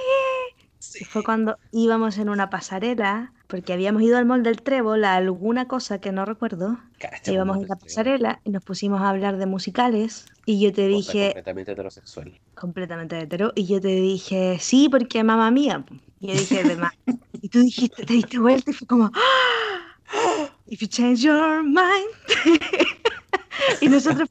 Y 0.98 1.04
fue 1.04 1.22
cuando 1.22 1.58
íbamos 1.72 2.18
en 2.18 2.28
una 2.28 2.48
pasarela, 2.50 3.32
porque 3.46 3.72
habíamos 3.72 4.02
ido 4.02 4.16
al 4.16 4.24
mall 4.26 4.42
del 4.42 4.62
Trébol 4.62 5.04
a 5.04 5.16
alguna 5.16 5.68
cosa 5.68 6.00
que 6.00 6.12
no 6.12 6.24
recuerdo. 6.24 6.78
Cacha, 6.98 7.32
Íbamos 7.32 7.54
como 7.56 7.62
en 7.64 7.68
la 7.68 7.76
pasarela 7.76 8.40
y 8.44 8.50
nos 8.50 8.62
pusimos 8.64 9.00
a 9.02 9.10
hablar 9.10 9.36
de 9.36 9.46
musicales 9.46 10.26
y 10.46 10.60
yo 10.60 10.72
te 10.72 10.88
cosa 10.90 11.12
dije, 11.12 11.24
completamente 11.26 11.72
heterosexual. 11.72 12.40
completamente 12.54 13.20
hetero, 13.20 13.52
y 13.54 13.66
yo 13.66 13.80
te 13.80 13.88
dije, 13.88 14.58
sí, 14.60 14.88
porque 14.90 15.22
mamá 15.24 15.50
mía. 15.50 15.84
Y 16.18 16.28
yo 16.28 16.34
dije, 16.34 16.64
de 16.64 16.76
más. 16.76 16.92
Y 17.32 17.48
tú 17.48 17.60
dijiste, 17.60 18.04
te 18.04 18.12
diste 18.14 18.38
vuelta 18.38 18.70
y 18.70 18.74
fue 18.74 18.86
como, 18.86 19.10
"Ah, 19.14 20.50
if 20.66 20.80
you 20.80 20.88
change 20.88 21.20
your 21.22 21.62
mind. 21.62 22.10
y 23.80 23.88
nosotros 23.88 24.28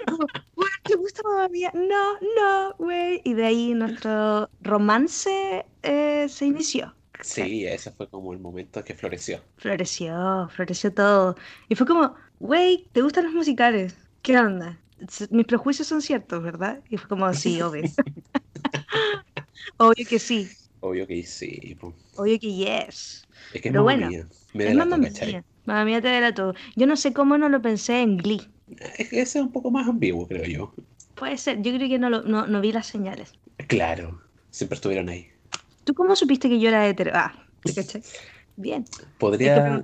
"What, 0.56 0.68
¿te 0.84 0.96
gusta 0.96 1.22
mamá 1.24 1.48
mía? 1.50 1.72
No, 1.74 2.14
no, 2.36 2.74
güey. 2.78 3.22
Y 3.24 3.34
de 3.34 3.46
ahí 3.46 3.74
nuestro 3.74 4.50
romance 4.62 5.66
eh, 5.84 6.28
se 6.30 6.46
inició. 6.46 6.96
Sí, 7.22 7.66
ese 7.66 7.92
fue 7.92 8.10
como 8.10 8.34
el 8.34 8.40
momento 8.40 8.84
que 8.84 8.96
floreció. 8.96 9.42
Floreció, 9.58 10.48
floreció 10.50 10.94
todo. 10.94 11.36
Y 11.68 11.76
fue 11.76 11.86
como, 11.86 12.16
güey, 12.40 12.88
¿te 12.94 13.02
gustan 13.02 13.26
los 13.26 13.34
musicales? 13.34 13.98
¿Qué 14.22 14.38
onda? 14.38 14.80
Mis 15.30 15.46
prejuicios 15.46 15.88
son 15.88 16.02
ciertos, 16.02 16.42
¿verdad? 16.44 16.82
Y 16.90 16.98
fue 16.98 17.10
como, 17.10 17.34
sí, 17.34 17.62
obvio. 17.62 17.84
obvio 19.78 20.06
que 20.08 20.20
sí, 20.20 20.50
Obvio 20.82 21.08
que 21.08 21.24
sí. 21.24 21.78
obvio 22.16 22.40
que 22.40 22.54
yes. 22.54 23.28
Es 23.52 23.62
que 23.62 23.70
es 23.70 23.74
Pero 23.74 23.84
mamá 23.84 23.84
bueno, 23.84 24.08
mía. 24.08 24.28
Me 24.54 24.68
Es 24.70 24.76
mamá 24.76 24.98
mía. 24.98 25.44
Mamá 25.66 25.86
mía 25.86 26.02
te 26.02 26.08
delató. 26.08 26.54
Yo 26.76 26.88
no 26.88 26.96
sé 26.96 27.14
cómo 27.14 27.38
no 27.38 27.50
lo 27.50 27.62
pensé 27.62 28.02
en 28.02 28.18
Glee. 28.18 28.50
Es 28.98 29.10
que 29.10 29.22
ese 29.22 29.40
es 29.40 29.46
un 29.46 29.52
poco 29.52 29.72
más 29.72 29.88
ambiguo, 29.88 30.28
creo 30.28 30.46
yo. 30.46 30.74
Puede 31.16 31.38
ser, 31.38 31.62
yo 31.62 31.74
creo 31.74 31.90
que 31.90 32.00
no, 32.00 32.10
lo, 32.10 32.24
no, 32.24 32.48
no 32.48 32.62
vi 32.62 32.72
las 32.72 32.88
señales. 32.88 33.34
Claro, 33.68 34.22
siempre 34.50 34.76
estuvieron 34.76 35.10
ahí. 35.10 35.28
¿Tú 35.84 35.94
cómo 35.94 36.16
supiste 36.16 36.50
que 36.50 36.60
yo 36.60 36.70
era 36.70 36.88
hetero? 36.88 37.12
Ah, 37.14 37.34
¿te 37.64 37.74
cachai? 37.74 38.04
Bien, 38.56 38.86
Podría, 39.18 39.84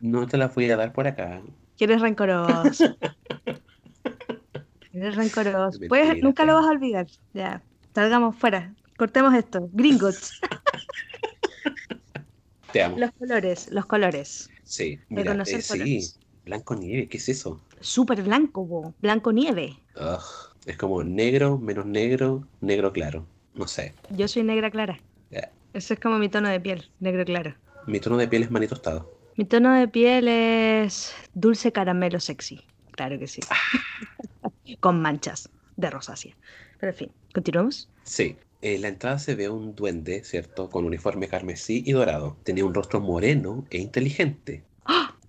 no 0.00 0.26
te 0.26 0.36
la 0.36 0.48
voy 0.48 0.70
a 0.70 0.76
dar 0.76 0.92
por 0.92 1.06
acá. 1.06 1.42
Que 1.76 1.84
eres 1.84 2.00
rencoroso. 2.00 2.96
eres 4.92 5.16
rencoroso. 5.16 5.78
Mentira, 5.78 5.88
Puedes- 5.88 6.22
nunca 6.22 6.44
lo 6.44 6.54
vas 6.54 6.66
a 6.66 6.70
olvidar. 6.70 7.06
Ya, 7.32 7.62
salgamos 7.94 8.36
fuera. 8.36 8.74
Cortemos 8.96 9.34
esto. 9.34 9.68
Gringotts. 9.72 10.40
Te 12.72 12.82
amo. 12.82 12.98
Los 12.98 13.12
colores, 13.12 13.70
los 13.70 13.86
colores. 13.86 14.50
Sí, 14.64 14.98
mira, 15.08 15.34
Reconocer 15.34 15.60
eh, 15.60 15.62
sí. 15.62 16.12
Blanco 16.46 16.76
nieve, 16.76 17.08
¿qué 17.08 17.16
es 17.16 17.28
eso? 17.28 17.60
Súper 17.80 18.22
blanco, 18.22 18.64
bo. 18.64 18.94
blanco 19.02 19.32
nieve. 19.32 19.76
Ugh, 19.96 20.54
es 20.64 20.76
como 20.76 21.02
negro, 21.02 21.58
menos 21.58 21.86
negro, 21.86 22.46
negro 22.60 22.92
claro. 22.92 23.26
No 23.54 23.66
sé. 23.66 23.94
Yo 24.10 24.28
soy 24.28 24.44
negra 24.44 24.70
clara. 24.70 25.00
Ya. 25.28 25.50
Ese 25.72 25.94
es 25.94 26.00
como 26.00 26.18
mi 26.18 26.28
tono 26.28 26.48
de 26.48 26.60
piel, 26.60 26.88
negro 27.00 27.24
claro. 27.24 27.56
Mi 27.88 27.98
tono 27.98 28.16
de 28.16 28.28
piel 28.28 28.44
es 28.44 28.50
maní 28.52 28.68
tostado. 28.68 29.12
Mi 29.36 29.44
tono 29.44 29.72
de 29.74 29.88
piel 29.88 30.28
es 30.28 31.12
dulce 31.34 31.72
caramelo 31.72 32.20
sexy. 32.20 32.60
Claro 32.92 33.18
que 33.18 33.26
sí. 33.26 33.40
Con 34.80 35.02
manchas 35.02 35.50
de 35.76 35.90
rosácea. 35.90 36.36
Pero 36.78 36.92
en 36.92 36.96
fin, 36.96 37.10
¿continuamos? 37.34 37.90
Sí. 38.04 38.36
En 38.62 38.82
la 38.82 38.88
entrada 38.88 39.18
se 39.18 39.34
ve 39.34 39.48
un 39.48 39.74
duende, 39.74 40.22
¿cierto? 40.24 40.70
Con 40.70 40.84
uniforme 40.84 41.28
carmesí 41.28 41.82
y 41.84 41.92
dorado. 41.92 42.36
Tenía 42.44 42.64
un 42.64 42.72
rostro 42.72 43.00
moreno 43.00 43.66
e 43.70 43.78
inteligente. 43.78 44.64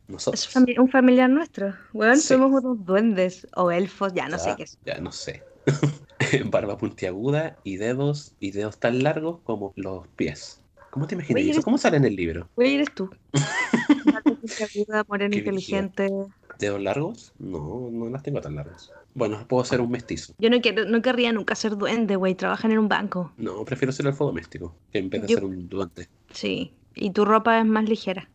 Nosotros. 0.08 0.48
Es 0.48 0.56
fami- 0.56 0.80
un 0.80 0.90
familiar 0.90 1.30
nuestro. 1.30 1.74
Weón, 1.94 2.18
Sí. 2.18 2.28
somos 2.30 2.64
unos 2.64 2.86
duendes 2.86 3.48
o 3.56 3.72
elfos, 3.72 4.14
ya 4.14 4.28
no 4.30 4.38
sé 4.40 4.54
qué 4.58 4.64
es. 4.64 4.78
Ya 4.86 5.00
no 5.00 5.12
sé. 5.12 5.44
Barba 6.52 6.78
puntiaguda 6.78 7.58
y 7.64 7.76
dedos 7.78 8.34
y 8.40 8.52
dedos 8.52 8.78
tan 8.80 9.04
largos 9.04 9.40
como 9.44 9.74
los 9.76 10.08
pies. 10.16 10.62
¿Cómo 10.92 11.06
te 11.08 11.16
imaginas 11.16 11.42
Oye, 11.44 11.52
eso? 11.52 11.62
¿Cómo 11.62 11.78
sale 11.78 11.98
en 11.98 12.06
el 12.06 12.16
libro? 12.16 12.48
Güey, 12.56 12.76
eres 12.76 12.94
tú. 12.96 13.10
Moreno, 15.08 15.32
Qué 15.32 15.40
inteligente. 15.40 16.10
¿Dedos 16.58 16.82
largos? 16.82 17.34
No, 17.38 17.90
no 17.92 18.10
las 18.10 18.24
tengo 18.24 18.42
tan 18.42 18.56
largas. 18.56 18.92
Bueno, 19.14 19.46
puedo 19.48 19.64
ser 19.66 19.82
un 19.82 19.92
mestizo. 19.92 20.34
Yo 20.40 20.50
no, 20.50 20.60
quiero, 20.62 20.86
no 20.86 21.02
querría 21.02 21.32
nunca 21.34 21.54
ser 21.56 21.76
duende, 21.78 22.16
güey. 22.16 22.34
Trabajan 22.34 22.72
en 22.72 22.80
un 22.80 22.88
banco. 22.88 23.32
No, 23.38 23.64
prefiero 23.66 23.92
ser 23.92 24.08
elfo 24.08 24.26
doméstico 24.26 24.74
en 24.94 25.10
vez 25.10 25.22
de 25.24 25.28
Yo- 25.28 25.36
ser 25.36 25.46
un 25.46 25.68
duende. 25.70 26.08
Sí. 26.32 26.74
Y 26.96 27.12
tu 27.12 27.26
ropa 27.26 27.60
es 27.60 27.66
más 27.66 27.88
ligera. 27.88 28.28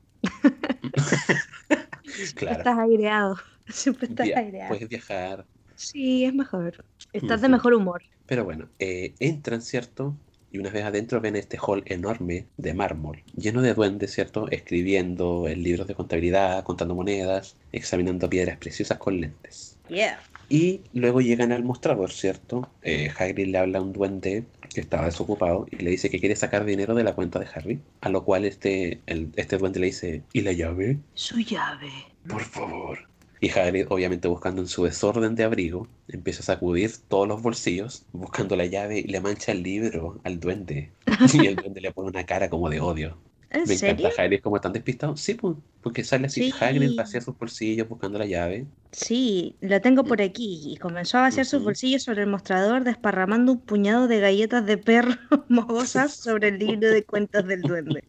Claro. 2.35 2.59
Estás 2.59 2.79
aireado. 2.79 3.37
Siempre 3.69 4.09
estás 4.09 4.27
Via- 4.27 4.39
aireado. 4.39 4.69
puedes 4.69 4.89
viajar. 4.89 5.45
Sí, 5.75 6.25
es 6.25 6.35
mejor. 6.35 6.85
Estás 7.13 7.41
de 7.41 7.49
mejor 7.49 7.75
humor. 7.75 8.03
Pero 8.27 8.45
bueno, 8.45 8.69
eh, 8.79 9.15
entran, 9.21 9.63
¿cierto? 9.63 10.15
Y 10.51 10.59
una 10.59 10.69
vez 10.71 10.85
adentro 10.85 11.21
ven 11.21 11.35
este 11.37 11.59
hall 11.59 11.83
enorme 11.87 12.47
de 12.59 12.75
mármol, 12.75 13.23
lleno 13.35 13.63
de 13.63 13.73
duendes, 13.73 14.13
¿cierto? 14.13 14.49
Escribiendo 14.51 15.49
en 15.49 15.63
libros 15.63 15.87
de 15.87 15.95
contabilidad, 15.95 16.63
contando 16.63 16.95
monedas, 16.95 17.57
examinando 17.73 18.29
piedras 18.29 18.59
preciosas 18.59 18.99
con 18.99 19.19
lentes. 19.21 19.79
Yeah. 19.89 20.21
Y 20.53 20.82
luego 20.92 21.22
llegan 21.22 21.50
al 21.50 21.64
mostrador, 21.64 22.12
¿cierto? 22.12 22.68
Eh, 22.82 23.11
Hagrid 23.18 23.46
le 23.46 23.57
habla 23.57 23.78
a 23.78 23.82
un 23.82 23.94
duende 23.94 24.44
que 24.74 24.82
estaba 24.82 25.07
desocupado 25.07 25.66
y 25.70 25.76
le 25.76 25.90
dice 25.90 26.11
que 26.11 26.20
quiere 26.20 26.36
sacar 26.36 26.66
dinero 26.66 26.94
de 26.94 27.05
la 27.05 27.14
cuenta 27.14 27.38
de 27.38 27.46
Harry. 27.55 27.80
A 28.03 28.11
lo 28.11 28.22
cual 28.24 28.44
este, 28.44 29.00
el- 29.07 29.30
este 29.36 29.57
duende 29.57 29.80
le 29.80 29.86
dice, 29.86 30.22
¿y 30.34 30.42
la 30.42 30.53
llave? 30.53 30.98
Su 31.14 31.38
llave. 31.40 31.90
Por 32.28 32.42
favor. 32.42 32.98
Y 33.40 33.48
Hagrid, 33.48 33.86
obviamente 33.88 34.28
buscando 34.28 34.61
en 34.61 34.68
su 34.68 34.84
desorden 34.84 35.34
de 35.36 35.44
abrigo, 35.44 35.88
empieza 36.07 36.40
a 36.40 36.44
sacudir 36.44 36.92
todos 37.09 37.26
los 37.26 37.40
bolsillos, 37.40 38.05
buscando 38.12 38.55
la 38.55 38.66
llave 38.66 38.98
y 38.98 39.05
le 39.05 39.20
mancha 39.22 39.53
el 39.53 39.62
libro 39.62 40.20
al 40.22 40.38
duende. 40.38 40.90
Y 41.32 41.46
el 41.46 41.57
duende 41.57 41.80
le 41.80 41.92
pone 41.92 42.11
una 42.11 42.26
cara 42.26 42.50
como 42.50 42.68
de 42.68 42.80
odio. 42.80 43.16
¿En 43.53 43.66
Me 43.66 43.76
serio? 43.76 44.09
encanta 44.09 44.22
Hagrid 44.22 44.40
como 44.40 44.61
tan 44.61 44.72
despistado. 44.72 45.16
Sí, 45.16 45.34
pues, 45.34 45.57
porque 45.80 46.05
sale 46.05 46.26
así 46.26 46.42
Sí. 46.42 46.53
Hagrid 46.61 46.94
vacía 46.94 47.20
sus 47.20 47.36
bolsillos 47.36 47.88
buscando 47.88 48.18
la 48.18 48.26
llave. 48.26 48.66
Sí, 48.92 49.57
lo 49.61 49.80
tengo 49.80 50.07
por 50.07 50.20
aquí. 50.22 50.61
Y 50.72 50.76
comenzó 50.76 51.18
a 51.18 51.22
vaciar 51.22 51.46
sus 51.46 51.62
bolsillos 51.62 52.03
sobre 52.03 52.22
el 52.22 52.28
mostrador, 52.28 52.84
desparramando 52.84 53.53
un 53.53 53.61
puñado 53.64 54.07
de 54.09 54.20
galletas 54.20 54.66
de 54.66 54.78
perro 54.78 55.14
mogosas 55.48 56.14
sobre 56.16 56.48
el 56.48 56.59
libro 56.59 56.90
de 56.90 57.05
cuentas 57.05 57.46
del 57.46 57.64
duende. 57.64 58.05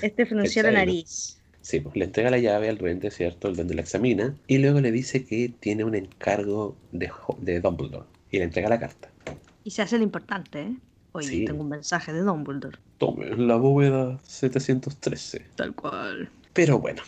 Este 0.00 0.26
frunció 0.26 0.62
la 0.62 0.72
nariz. 0.72 1.42
Sí, 1.60 1.80
pues 1.80 1.96
le 1.96 2.06
entrega 2.06 2.30
la 2.30 2.38
llave 2.38 2.68
al 2.68 2.78
duende, 2.78 3.10
¿cierto? 3.10 3.48
El 3.48 3.56
duende 3.56 3.74
la 3.74 3.82
examina 3.82 4.36
y 4.46 4.58
luego 4.58 4.80
le 4.80 4.90
dice 4.92 5.24
que 5.24 5.50
tiene 5.60 5.84
un 5.84 5.94
encargo 5.94 6.76
de, 6.92 7.10
de 7.38 7.60
Dumbledore 7.60 8.06
y 8.30 8.38
le 8.38 8.44
entrega 8.44 8.68
la 8.68 8.80
carta. 8.80 9.10
Y 9.62 9.70
se 9.70 9.82
hace 9.82 9.98
lo 9.98 10.04
importante, 10.04 10.60
¿eh? 10.62 10.76
Oye, 11.18 11.28
Sí. 11.28 11.44
tengo 11.44 11.62
un 11.62 11.68
mensaje 11.68 12.12
de 12.12 12.20
Dumbledore. 12.22 12.78
Tome, 12.98 13.36
la 13.36 13.56
bóveda 13.56 14.18
713. 14.24 15.44
Tal 15.56 15.74
cual. 15.74 16.30
Pero 16.52 16.78
bueno, 16.78 17.02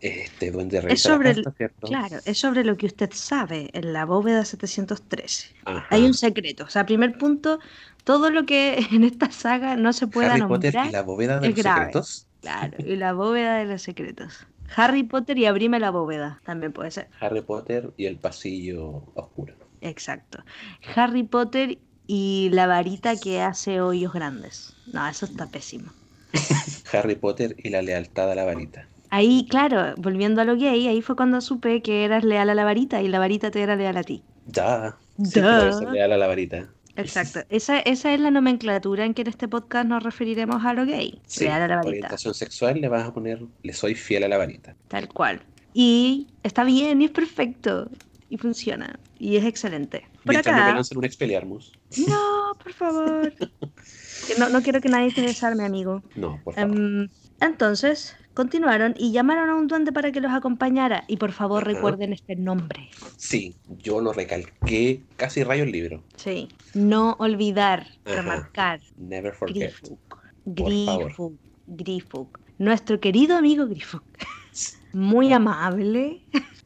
este 0.00 0.50
duende 0.50 0.80
revisa 0.80 1.08
sobre 1.10 1.34
la 1.34 1.52
el-. 1.58 1.70
Claro, 1.82 2.18
es 2.24 2.38
sobre 2.38 2.64
lo 2.64 2.76
que 2.76 2.86
usted 2.86 3.10
sabe 3.12 3.70
en 3.72 3.92
la 3.92 4.04
bóveda 4.04 4.44
713. 4.44 5.54
Ajá. 5.64 5.86
Hay 5.90 6.04
un 6.04 6.14
secreto. 6.14 6.64
O 6.64 6.68
sea, 6.70 6.86
primer 6.86 7.18
punto, 7.18 7.58
todo 8.04 8.30
lo 8.30 8.46
que 8.46 8.78
en 8.92 9.04
esta 9.04 9.30
saga 9.30 9.76
no 9.76 9.92
se 9.92 10.06
pueda 10.06 10.32
Harry 10.34 10.42
Potter 10.46 10.74
y 10.88 10.92
la 10.92 11.02
bóveda 11.02 11.40
de 11.40 11.48
es 11.48 11.54
los 11.56 11.62
grave. 11.64 11.80
secretos. 11.86 12.26
Claro, 12.40 12.76
y 12.78 12.96
la 12.96 13.12
bóveda 13.12 13.56
de 13.58 13.64
los 13.66 13.82
secretos. 13.82 14.46
Harry 14.76 15.02
Potter 15.02 15.38
y 15.38 15.46
abrime 15.46 15.80
la 15.80 15.90
bóveda. 15.90 16.40
También 16.44 16.72
puede 16.72 16.90
ser. 16.90 17.08
Harry 17.20 17.40
Potter 17.40 17.90
y 17.96 18.04
el 18.06 18.16
pasillo 18.18 19.02
oscuro. 19.14 19.54
Exacto. 19.80 20.44
Harry 20.94 21.22
Potter 21.22 21.78
y 22.08 22.48
la 22.52 22.66
varita 22.66 23.16
que 23.16 23.42
hace 23.42 23.80
hoyos 23.80 24.12
grandes. 24.12 24.74
No, 24.92 25.06
eso 25.06 25.26
está 25.26 25.46
pésimo. 25.46 25.92
Harry 26.92 27.14
Potter 27.14 27.54
y 27.58 27.68
la 27.68 27.82
lealtad 27.82 28.32
a 28.32 28.34
la 28.34 28.44
varita. 28.44 28.88
Ahí, 29.10 29.46
claro, 29.48 29.94
volviendo 29.96 30.40
a 30.40 30.44
lo 30.44 30.56
gay, 30.56 30.88
ahí 30.88 31.02
fue 31.02 31.16
cuando 31.16 31.40
supe 31.40 31.82
que 31.82 32.04
eras 32.04 32.24
leal 32.24 32.50
a 32.50 32.54
la 32.54 32.64
varita 32.64 33.00
y 33.02 33.08
la 33.08 33.18
varita 33.18 33.50
te 33.50 33.62
era 33.62 33.76
leal 33.76 33.96
a 33.98 34.02
ti. 34.02 34.22
Ya. 34.46 34.96
Leal 35.18 36.12
a 36.12 36.16
la 36.16 36.26
varita. 36.26 36.68
Exacto. 36.96 37.40
Esa, 37.50 37.78
esa 37.80 38.12
es 38.12 38.20
la 38.20 38.30
nomenclatura 38.30 39.04
en 39.04 39.14
que 39.14 39.22
en 39.22 39.28
este 39.28 39.46
podcast 39.46 39.86
nos 39.86 40.02
referiremos 40.02 40.64
a 40.64 40.72
lo 40.72 40.84
gay. 40.84 41.20
Sí, 41.26 41.44
leal 41.44 41.62
a 41.62 41.68
la 41.68 41.76
varita. 41.76 41.90
orientación 41.90 42.34
sexual 42.34 42.80
le 42.80 42.88
vas 42.88 43.06
a 43.06 43.12
poner 43.12 43.40
le 43.62 43.72
soy 43.72 43.94
fiel 43.94 44.24
a 44.24 44.28
la 44.28 44.38
varita. 44.38 44.74
Tal 44.88 45.08
cual. 45.08 45.40
Y 45.74 46.26
está 46.42 46.64
bien, 46.64 47.02
y 47.02 47.04
es 47.04 47.10
perfecto. 47.10 47.90
Y 48.30 48.38
funciona. 48.38 48.98
Y 49.18 49.36
es 49.36 49.44
excelente. 49.44 50.06
Por 50.28 50.34
Mientras 50.34 50.54
no 50.54 50.60
me 50.62 50.66
acá. 50.68 50.74
lancen 50.76 50.98
un 50.98 51.04
Expelliarmus. 51.04 51.72
No, 52.06 52.52
por 52.62 52.72
favor. 52.74 53.32
No, 54.38 54.50
no 54.50 54.60
quiero 54.62 54.80
que 54.82 54.90
nadie 54.90 55.10
se 55.10 55.22
desarme, 55.22 55.64
amigo. 55.64 56.02
No, 56.14 56.38
por 56.44 56.52
favor. 56.54 56.76
Em, 56.76 57.08
entonces, 57.40 58.14
continuaron 58.34 58.94
y 58.98 59.10
llamaron 59.12 59.48
a 59.48 59.54
un 59.54 59.68
duende 59.68 59.90
para 59.90 60.12
que 60.12 60.20
los 60.20 60.32
acompañara. 60.32 61.04
Y 61.08 61.16
por 61.16 61.32
favor, 61.32 61.62
Ajá. 61.62 61.72
recuerden 61.72 62.12
este 62.12 62.36
nombre. 62.36 62.90
Sí, 63.16 63.56
yo 63.68 64.02
lo 64.02 64.12
recalqué, 64.12 65.02
casi 65.16 65.44
rayo 65.44 65.62
el 65.62 65.72
libro. 65.72 66.04
Sí. 66.16 66.48
No 66.74 67.16
olvidar, 67.20 67.86
Ajá. 68.04 68.16
remarcar. 68.16 68.80
Never 68.96 69.32
forget. 69.32 69.72
Grifuk. 69.72 70.20
Favor. 70.84 71.04
Grifuk. 71.06 71.40
Grifuk. 71.68 72.38
Nuestro 72.58 73.00
querido 73.00 73.34
amigo 73.36 73.66
Grifuk. 73.66 74.02
Muy 74.92 75.32
amable. 75.32 76.22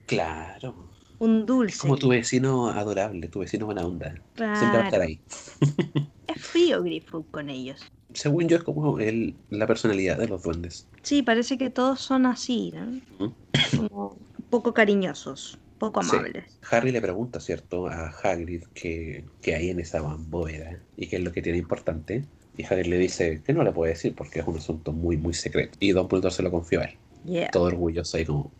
Claro. 0.06 0.81
Un 1.22 1.46
dulce. 1.46 1.78
Como 1.78 1.96
tu 1.96 2.08
vecino 2.08 2.68
adorable, 2.68 3.28
tu 3.28 3.38
vecino 3.38 3.66
buena 3.66 3.86
onda. 3.86 4.12
Siempre 4.34 4.78
va 4.78 4.82
a 4.82 4.84
estar 4.86 5.00
ahí. 5.00 5.20
Es 6.26 6.40
frío 6.42 6.82
Grifuk 6.82 7.30
con 7.30 7.48
ellos. 7.50 7.80
Según 8.14 8.48
yo 8.48 8.56
es 8.56 8.62
como 8.64 8.98
el, 8.98 9.34
la 9.50 9.66
personalidad 9.66 10.18
de 10.18 10.26
los 10.28 10.42
duendes. 10.42 10.86
Sí, 11.02 11.22
parece 11.22 11.58
que 11.58 11.70
todos 11.70 12.00
son 12.00 12.26
así, 12.26 12.72
¿no? 12.74 13.32
Como 13.76 14.16
poco 14.50 14.72
cariñosos, 14.74 15.58
poco 15.78 16.02
Sí. 16.02 16.16
amables. 16.16 16.58
Harry 16.70 16.90
le 16.90 17.00
pregunta, 17.00 17.38
¿cierto? 17.38 17.86
A 17.86 18.08
Hagrid 18.08 18.64
que, 18.74 19.24
que 19.42 19.54
hay 19.54 19.70
en 19.70 19.78
esa 19.80 20.00
bóveda 20.00 20.78
y 20.96 21.06
qué 21.06 21.16
es 21.16 21.22
lo 21.22 21.32
que 21.32 21.42
tiene 21.42 21.58
importante. 21.58 22.24
Y 22.56 22.64
Hagrid 22.64 22.86
le 22.86 22.98
dice 22.98 23.42
que 23.44 23.52
no 23.52 23.62
le 23.62 23.72
puede 23.72 23.92
decir 23.92 24.14
porque 24.14 24.40
es 24.40 24.46
un 24.46 24.56
asunto 24.56 24.92
muy, 24.92 25.16
muy 25.18 25.34
secreto. 25.34 25.76
Y 25.80 25.92
Dumbledore 25.92 26.34
se 26.34 26.42
lo 26.42 26.50
confió 26.50 26.80
a 26.80 26.84
él. 26.84 26.96
Yeah. 27.26 27.50
Todo 27.50 27.64
orgulloso 27.64 28.16
ahí 28.16 28.24
como... 28.24 28.50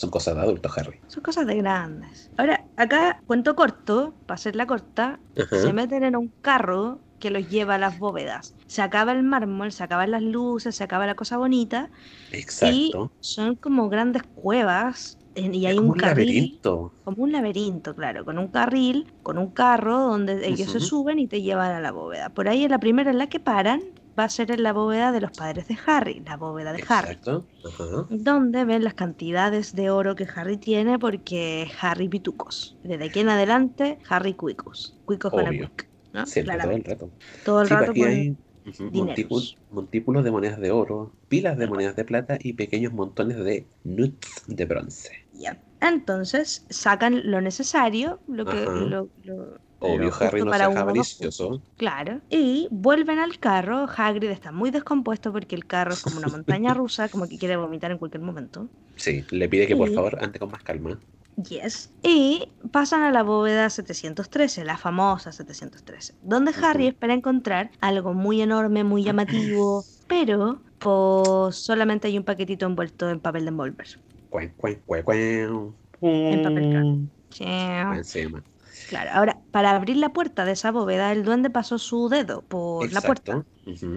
Son 0.00 0.10
cosas 0.10 0.34
de 0.36 0.40
adultos, 0.42 0.72
Harry. 0.78 0.98
Son 1.06 1.22
cosas 1.22 1.46
de 1.46 1.56
grandes. 1.56 2.30
Ahora, 2.36 2.70
acá, 2.76 3.18
cuento 3.26 3.56
corto, 3.56 4.20
para 4.26 4.34
hacerla 4.36 4.66
corta, 4.66 5.20
Ajá. 5.36 5.56
se 5.62 5.72
meten 5.72 6.04
en 6.04 6.16
un 6.16 6.34
carro 6.40 7.04
que 7.18 7.30
los 7.30 7.48
lleva 7.48 7.76
a 7.76 7.78
las 7.78 7.98
bóvedas. 7.98 8.56
Se 8.66 8.82
acaba 8.82 9.12
el 9.12 9.22
mármol, 9.22 9.72
se 9.72 9.82
acaban 9.84 10.10
las 10.10 10.22
luces, 10.22 10.76
se 10.76 10.84
acaba 10.84 11.06
la 11.06 11.14
cosa 11.16 11.36
bonita. 11.38 11.90
Exacto. 12.30 12.98
Y 13.00 13.10
son 13.20 13.56
como 13.56 13.88
grandes 13.88 14.22
cuevas. 14.34 15.18
y 15.34 15.66
Es 15.66 15.74
hay 15.74 15.76
como 15.76 15.92
un 15.92 15.96
carril. 15.96 16.62
laberinto. 16.64 16.92
Como 17.04 17.24
un 17.24 17.32
laberinto, 17.32 17.94
claro, 17.96 18.24
con 18.24 18.38
un 18.38 18.48
carril, 18.50 19.14
con 19.22 19.38
un 19.38 19.52
carro 19.52 19.98
donde 19.98 20.46
ellos 20.48 20.70
se 20.70 20.78
Ujú. 20.78 20.88
suben 20.88 21.18
y 21.18 21.28
te 21.28 21.42
llevan 21.42 21.72
a 21.72 21.80
la 21.80 21.92
bóveda. 21.92 22.30
Por 22.34 22.48
ahí 22.48 22.64
en 22.64 22.70
la 22.72 22.78
primera 22.80 23.10
en 23.10 23.18
la 23.18 23.28
que 23.28 23.40
paran 23.40 23.82
va 24.18 24.24
a 24.24 24.28
ser 24.28 24.50
en 24.50 24.62
la 24.62 24.72
bóveda 24.72 25.12
de 25.12 25.20
los 25.20 25.32
padres 25.32 25.68
de 25.68 25.78
Harry, 25.86 26.20
la 26.26 26.36
bóveda 26.36 26.72
de 26.72 26.82
Harry, 26.88 27.20
Exacto. 27.20 27.46
Ajá. 27.62 28.08
donde 28.08 28.64
ven 28.64 28.84
las 28.84 28.94
cantidades 28.94 29.74
de 29.74 29.90
oro 29.90 30.14
que 30.16 30.26
Harry 30.34 30.58
tiene 30.58 30.98
porque 30.98 31.70
Harry 31.80 32.08
Pitucos. 32.08 32.78
Desde 32.82 33.06
aquí 33.06 33.20
en 33.20 33.30
adelante, 33.30 33.98
Harry 34.08 34.34
Cuicos. 34.34 35.00
Cuicos 35.04 35.32
con 35.32 35.46
el 35.46 35.56
quick, 35.56 35.90
¿no? 36.12 36.26
Siempre, 36.26 36.60
todo 36.60 36.76
el 36.76 36.84
rato. 36.84 37.12
Todo 37.42 37.62
el 37.62 37.68
Sí, 37.68 37.76
pues 37.76 37.88
rato 37.88 37.90
aquí 37.90 38.04
con... 38.04 38.04
hay 38.04 38.38
ujú, 38.64 38.90
dineros. 38.90 39.24
montículos, 39.26 39.58
montículos 39.70 40.24
de 40.24 40.30
monedas 40.30 40.60
de 40.60 40.70
oro, 40.70 41.16
pilas 41.28 41.56
de 41.58 41.66
monedas 41.66 41.96
de 41.96 42.04
plata 42.04 42.38
y 42.40 42.54
pequeños 42.54 42.92
montones 42.92 43.36
de 43.38 43.72
nuts 43.84 44.44
de 44.46 44.64
bronce. 44.66 45.10
Ya. 45.32 45.62
Entonces 45.80 46.66
sacan 46.70 47.30
lo 47.30 47.40
necesario, 47.40 48.22
lo 48.26 48.48
que... 48.48 48.70
Lo- 48.74 49.10
Obvio, 49.80 50.12
Harry 50.20 50.40
no 50.40 50.50
para 50.50 50.70
sea 50.70 50.80
avaricioso. 50.80 51.62
Claro. 51.76 52.20
Y 52.30 52.68
vuelven 52.70 53.18
al 53.18 53.38
carro. 53.38 53.86
Hagrid 53.96 54.30
está 54.30 54.50
muy 54.50 54.70
descompuesto 54.70 55.32
porque 55.32 55.54
el 55.54 55.66
carro 55.66 55.92
es 55.92 56.02
como 56.02 56.18
una 56.18 56.28
montaña 56.28 56.74
rusa, 56.74 57.08
como 57.08 57.28
que 57.28 57.38
quiere 57.38 57.56
vomitar 57.56 57.90
en 57.90 57.98
cualquier 57.98 58.22
momento. 58.22 58.68
Sí, 58.96 59.24
le 59.30 59.48
pide 59.48 59.66
que 59.66 59.76
por 59.76 59.92
favor 59.92 60.18
ande 60.20 60.38
con 60.38 60.50
más 60.50 60.62
calma. 60.62 60.98
Yes. 61.48 61.90
Y 62.02 62.48
pasan 62.72 63.02
a 63.02 63.12
la 63.12 63.22
bóveda 63.22 63.70
713, 63.70 64.64
la 64.64 64.76
famosa 64.76 65.30
713, 65.30 66.14
donde 66.22 66.52
Harry 66.60 66.84
Ujú. 66.84 66.90
espera 66.90 67.14
encontrar 67.14 67.70
algo 67.80 68.12
muy 68.12 68.42
enorme, 68.42 68.82
muy 68.82 69.04
llamativo, 69.04 69.84
pero 70.08 70.60
pues 70.80 71.56
solamente 71.56 72.08
hay 72.08 72.18
un 72.18 72.24
paquetito 72.24 72.66
envuelto 72.66 73.08
en 73.08 73.20
papel 73.20 73.44
de 73.44 73.48
envolver. 73.50 73.86
Cuan, 74.30 74.52
cuan, 74.56 74.82
cuan. 74.84 75.74
En 76.00 76.42
papel 76.42 77.08
encima. 77.96 78.42
Claro, 78.88 79.10
ahora, 79.12 79.38
para 79.50 79.70
abrir 79.72 79.96
la 79.98 80.08
puerta 80.10 80.44
de 80.44 80.52
esa 80.52 80.70
bóveda, 80.70 81.12
el 81.12 81.22
duende 81.24 81.50
pasó 81.50 81.78
su 81.78 82.08
dedo 82.08 82.42
por 82.42 82.90
la 82.92 83.00
puerta. 83.00 83.44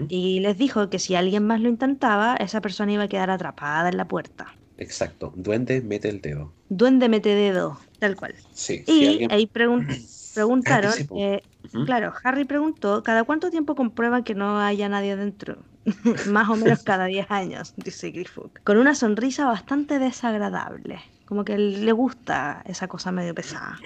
Y 0.10 0.42
les 0.42 0.58
dijo 0.58 0.90
que 0.90 1.00
si 1.00 1.16
alguien 1.16 1.46
más 1.48 1.62
lo 1.62 1.70
intentaba, 1.70 2.36
esa 2.36 2.62
persona 2.62 2.92
iba 2.92 3.04
a 3.04 3.08
quedar 3.08 3.30
atrapada 3.30 3.90
en 3.90 3.98
la 3.98 4.08
puerta. 4.08 4.54
Exacto. 4.78 5.32
Duende 5.36 5.82
mete 5.82 6.10
el 6.10 6.22
dedo. 6.22 6.54
Duende 6.68 7.08
mete 7.08 7.36
dedo, 7.36 7.80
tal 8.00 8.16
cual. 8.16 8.36
Sí, 8.54 8.84
Y 8.88 8.92
si 8.92 9.08
alguien. 9.08 9.32
ahí 9.32 9.48
pregun- 9.48 9.88
preguntaron, 10.34 10.94
eh, 11.18 11.42
claro, 11.86 12.14
Harry 12.24 12.46
preguntó, 12.46 13.04
¿cada 13.04 13.24
cuánto 13.24 13.50
tiempo 13.50 13.76
comprueban 13.76 14.24
que 14.24 14.36
no 14.36 14.60
haya 14.60 14.90
nadie 14.90 15.14
adentro? 15.14 15.64
Más 16.32 16.50
o 16.50 16.56
menos 16.56 16.84
cada 16.84 17.06
10 17.06 17.30
años, 17.32 17.74
dice 17.78 18.12
Grifuk. 18.12 18.60
Con 18.64 18.78
una 18.78 18.96
sonrisa 18.96 19.46
bastante 19.46 20.00
desagradable. 20.00 21.00
Como 21.26 21.46
que 21.46 21.58
le 21.58 21.92
gusta 21.94 22.62
esa 22.66 22.88
cosa 22.90 23.12
medio 23.12 23.34
pesada. 23.34 23.80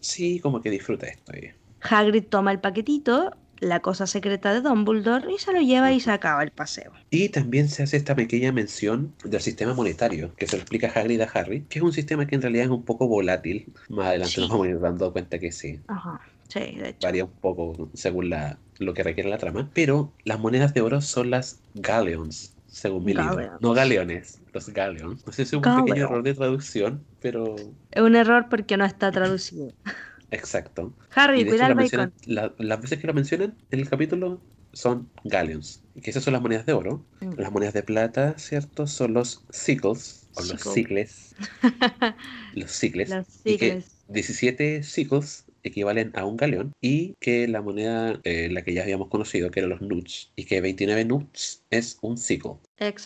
Sí, 0.00 0.40
como 0.40 0.60
que 0.60 0.70
disfruta 0.70 1.06
esto. 1.06 1.32
eh. 1.34 1.54
Hagrid 1.82 2.24
toma 2.28 2.52
el 2.52 2.60
paquetito, 2.60 3.32
la 3.60 3.80
cosa 3.80 4.06
secreta 4.06 4.52
de 4.54 4.60
Dumbledore, 4.62 5.32
y 5.32 5.38
se 5.38 5.52
lo 5.52 5.60
lleva 5.60 5.92
y 5.92 6.00
se 6.00 6.10
acaba 6.10 6.42
el 6.42 6.50
paseo. 6.50 6.92
Y 7.10 7.28
también 7.30 7.68
se 7.68 7.82
hace 7.82 7.96
esta 7.96 8.14
pequeña 8.14 8.52
mención 8.52 9.14
del 9.24 9.40
sistema 9.40 9.74
monetario, 9.74 10.34
que 10.36 10.46
se 10.46 10.56
lo 10.56 10.62
explica 10.62 10.88
Hagrid 10.94 11.20
a 11.20 11.24
Harry, 11.24 11.64
que 11.68 11.78
es 11.78 11.82
un 11.82 11.92
sistema 11.92 12.26
que 12.26 12.34
en 12.36 12.42
realidad 12.42 12.64
es 12.66 12.70
un 12.70 12.84
poco 12.84 13.06
volátil. 13.08 13.72
Más 13.88 14.06
adelante 14.08 14.34
Sí. 14.34 14.40
nos 14.40 14.50
vamos 14.50 14.66
a 14.66 14.70
ir 14.70 14.80
dando 14.80 15.12
cuenta 15.12 15.38
que 15.38 15.52
sí, 15.52 15.80
Ajá, 15.88 16.20
sí, 16.48 16.60
de 16.76 16.88
hecho. 16.90 17.06
varía 17.06 17.24
un 17.24 17.32
poco 17.32 17.90
según 17.94 18.30
la, 18.30 18.58
lo 18.78 18.94
que 18.94 19.02
requiere 19.02 19.28
la 19.28 19.38
trama. 19.38 19.70
Pero 19.74 20.12
las 20.24 20.38
monedas 20.38 20.72
de 20.74 20.80
oro 20.82 21.00
son 21.02 21.30
las 21.30 21.60
galleons, 21.74 22.56
según 22.70 23.04
mi 23.04 23.14
libro. 23.14 23.36
Galleons. 23.36 23.60
No 23.60 23.72
galeones, 23.72 24.42
los 24.52 24.68
galeons. 24.70 25.26
No 25.26 25.32
sé 25.32 25.44
si 25.44 25.56
es 25.56 25.62
un 25.62 25.62
pequeño 25.62 26.04
error 26.04 26.22
de 26.22 26.34
traducción, 26.34 27.06
pero 27.20 27.54
Es 27.90 28.02
un 28.02 28.16
error 28.16 28.48
porque 28.48 28.76
no 28.76 28.84
está 28.84 29.10
traducido. 29.12 29.72
exacto. 30.30 30.96
Harry, 31.14 31.40
Y 31.40 31.44
de 31.44 31.50
cuida 31.50 31.66
hecho 31.72 31.72
el 31.72 32.12
la 32.26 32.44
la- 32.48 32.54
las 32.58 32.80
veces 32.80 32.98
que 33.00 33.06
lo 33.06 33.14
mencionan 33.14 33.58
en 33.70 33.80
el 33.80 33.88
capítulo 33.88 34.46
son 34.72 35.10
galleons. 35.24 35.84
Y 35.94 36.00
que 36.00 36.10
esas 36.10 36.22
son 36.24 36.32
las 36.32 36.42
monedas 36.42 36.66
de 36.66 36.72
oro. 36.72 37.08
Mm. 37.20 37.32
Las 37.36 37.52
monedas 37.52 37.74
de 37.74 37.82
plata, 37.82 38.38
¿cierto? 38.38 38.86
Son 38.86 39.12
los 39.14 39.44
sickles, 39.50 40.28
o 40.34 40.42
los 40.44 40.60
sigles. 40.60 41.34
los 42.54 42.70
sigles. 42.70 43.10
Los 43.10 43.26
Y 43.44 43.56
que 43.56 43.82
sigles. 43.82 44.04
17 44.08 44.82
sickles 44.82 45.49
equivalen 45.62 46.12
a 46.14 46.24
un 46.24 46.36
galeón 46.36 46.72
y 46.80 47.14
que 47.20 47.48
la 47.48 47.62
moneda, 47.62 48.20
eh, 48.24 48.48
la 48.50 48.62
que 48.62 48.74
ya 48.74 48.82
habíamos 48.82 49.08
conocido, 49.08 49.50
que 49.50 49.60
eran 49.60 49.70
los 49.70 49.80
nuts, 49.80 50.32
y 50.36 50.44
que 50.44 50.60
29 50.60 51.04
nuts 51.04 51.64
es 51.70 51.98
un 52.02 52.16
sickle. 52.16 52.56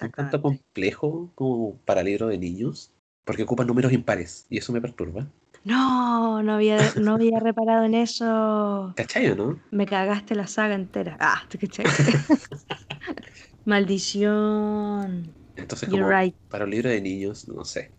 Un 0.02 0.10
tanto 0.12 0.40
complejo 0.42 1.30
como 1.34 1.76
para 1.84 2.02
libro 2.02 2.28
de 2.28 2.38
niños, 2.38 2.92
porque 3.24 3.42
ocupa 3.42 3.64
números 3.64 3.92
impares 3.92 4.46
y 4.50 4.58
eso 4.58 4.72
me 4.72 4.80
perturba. 4.80 5.26
No, 5.64 6.42
no 6.42 6.54
había, 6.54 6.78
no 7.00 7.14
había 7.14 7.40
reparado 7.40 7.84
en 7.84 7.94
eso. 7.94 8.92
¿Cachai 8.96 9.30
o 9.30 9.34
no? 9.34 9.58
Me 9.70 9.86
cagaste 9.86 10.34
la 10.34 10.46
saga 10.46 10.74
entera. 10.74 11.16
Ah, 11.20 11.42
¿te 11.48 11.58
cachai? 11.58 11.86
Maldición. 13.64 15.34
Entonces, 15.56 15.88
You're 15.88 16.02
como 16.02 16.10
right. 16.10 16.34
para 16.50 16.64
un 16.64 16.70
libro 16.70 16.90
de 16.90 17.00
niños, 17.00 17.48
no 17.48 17.64
sé. 17.64 17.90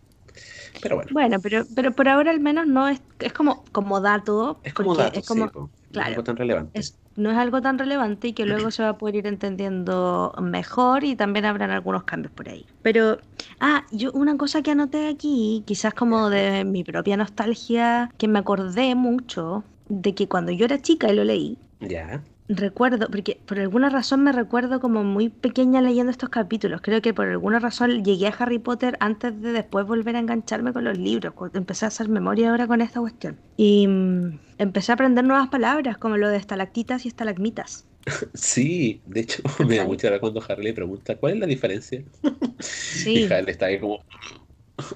Pero 0.80 0.96
bueno, 0.96 1.10
Bueno, 1.12 1.40
pero, 1.40 1.66
pero 1.74 1.92
por 1.92 2.08
ahora 2.08 2.30
al 2.30 2.40
menos 2.40 2.66
no 2.66 2.88
es, 2.88 3.00
es 3.18 3.32
como, 3.32 3.64
como 3.72 4.00
dato. 4.00 4.60
es 4.62 4.74
como 4.74 4.94
dato, 4.94 5.18
es 5.20 5.26
como, 5.26 5.44
sí, 5.46 5.50
po, 5.52 5.70
claro, 5.92 6.10
algo 6.10 6.24
tan 6.24 6.36
relevante. 6.36 6.78
es- 6.80 6.98
no 7.16 7.30
es 7.30 7.38
algo 7.38 7.62
tan 7.62 7.78
relevante 7.78 8.28
y 8.28 8.32
que 8.34 8.44
luego 8.44 8.70
se 8.70 8.82
va 8.82 8.90
a 8.90 8.98
poder 8.98 9.16
ir 9.16 9.26
entendiendo 9.26 10.34
mejor 10.42 11.02
y 11.04 11.16
también 11.16 11.46
habrán 11.46 11.70
algunos 11.70 12.04
cambios 12.04 12.32
por 12.32 12.48
ahí. 12.50 12.66
Pero, 12.82 13.18
ah, 13.58 13.86
yo 13.90 14.12
una 14.12 14.36
cosa 14.36 14.62
que 14.62 14.72
anoté 14.72 15.08
aquí, 15.08 15.64
quizás 15.66 15.94
como 15.94 16.28
de 16.28 16.64
mi 16.64 16.84
propia 16.84 17.16
nostalgia, 17.16 18.10
que 18.18 18.28
me 18.28 18.38
acordé 18.38 18.94
mucho 18.94 19.64
de 19.88 20.14
que 20.14 20.28
cuando 20.28 20.52
yo 20.52 20.66
era 20.66 20.82
chica 20.82 21.10
y 21.10 21.16
lo 21.16 21.24
leí, 21.24 21.58
Ya, 21.80 22.22
recuerdo, 22.48 23.08
porque 23.08 23.40
por 23.46 23.58
alguna 23.58 23.88
razón 23.90 24.22
me 24.22 24.32
recuerdo 24.32 24.80
como 24.80 25.04
muy 25.04 25.28
pequeña 25.28 25.80
leyendo 25.80 26.10
estos 26.10 26.28
capítulos. 26.28 26.80
Creo 26.82 27.02
que 27.02 27.14
por 27.14 27.26
alguna 27.28 27.58
razón 27.58 28.04
llegué 28.04 28.28
a 28.28 28.34
Harry 28.38 28.58
Potter 28.58 28.96
antes 29.00 29.40
de 29.40 29.52
después 29.52 29.86
volver 29.86 30.16
a 30.16 30.20
engancharme 30.20 30.72
con 30.72 30.84
los 30.84 30.98
libros. 30.98 31.34
Empecé 31.54 31.84
a 31.84 31.88
hacer 31.88 32.08
memoria 32.08 32.50
ahora 32.50 32.66
con 32.66 32.80
esta 32.80 33.00
cuestión. 33.00 33.36
Y 33.56 33.86
mm, 33.88 34.38
empecé 34.58 34.92
a 34.92 34.94
aprender 34.94 35.24
nuevas 35.24 35.48
palabras, 35.48 35.98
como 35.98 36.16
lo 36.16 36.28
de 36.28 36.36
estalactitas 36.36 37.04
y 37.04 37.08
estalagmitas. 37.08 37.86
sí, 38.34 39.00
de 39.06 39.20
hecho 39.20 39.42
me 39.66 39.76
da 39.76 39.84
mucha 39.84 40.08
hora 40.08 40.20
cuando 40.20 40.42
Harry 40.48 40.64
le 40.64 40.74
pregunta 40.74 41.16
cuál 41.16 41.34
es 41.34 41.38
la 41.40 41.46
diferencia. 41.46 42.02
Sí, 42.58 43.24
Y 43.24 43.32
Harry 43.32 43.50
está 43.50 43.66
ahí 43.66 43.80
como 43.80 44.00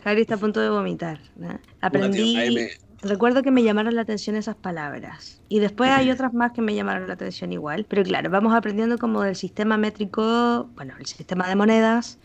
Harry 0.04 0.22
está 0.22 0.34
a 0.34 0.38
punto 0.38 0.60
de 0.60 0.70
vomitar. 0.70 1.20
¿no? 1.36 1.58
Aprendí. 1.80 2.68
Recuerdo 3.02 3.42
que 3.42 3.50
me 3.50 3.62
llamaron 3.62 3.94
la 3.94 4.02
atención 4.02 4.36
esas 4.36 4.56
palabras. 4.56 5.42
Y 5.48 5.58
después 5.58 5.90
hay 5.90 6.10
otras 6.10 6.32
más 6.32 6.52
que 6.52 6.62
me 6.62 6.74
llamaron 6.74 7.06
la 7.08 7.14
atención 7.14 7.52
igual. 7.52 7.84
Pero 7.88 8.02
claro, 8.02 8.30
vamos 8.30 8.54
aprendiendo 8.54 8.98
como 8.98 9.22
del 9.22 9.36
sistema 9.36 9.76
métrico, 9.76 10.68
bueno, 10.74 10.94
el 10.98 11.06
sistema 11.06 11.48
de 11.48 11.56
monedas 11.56 12.18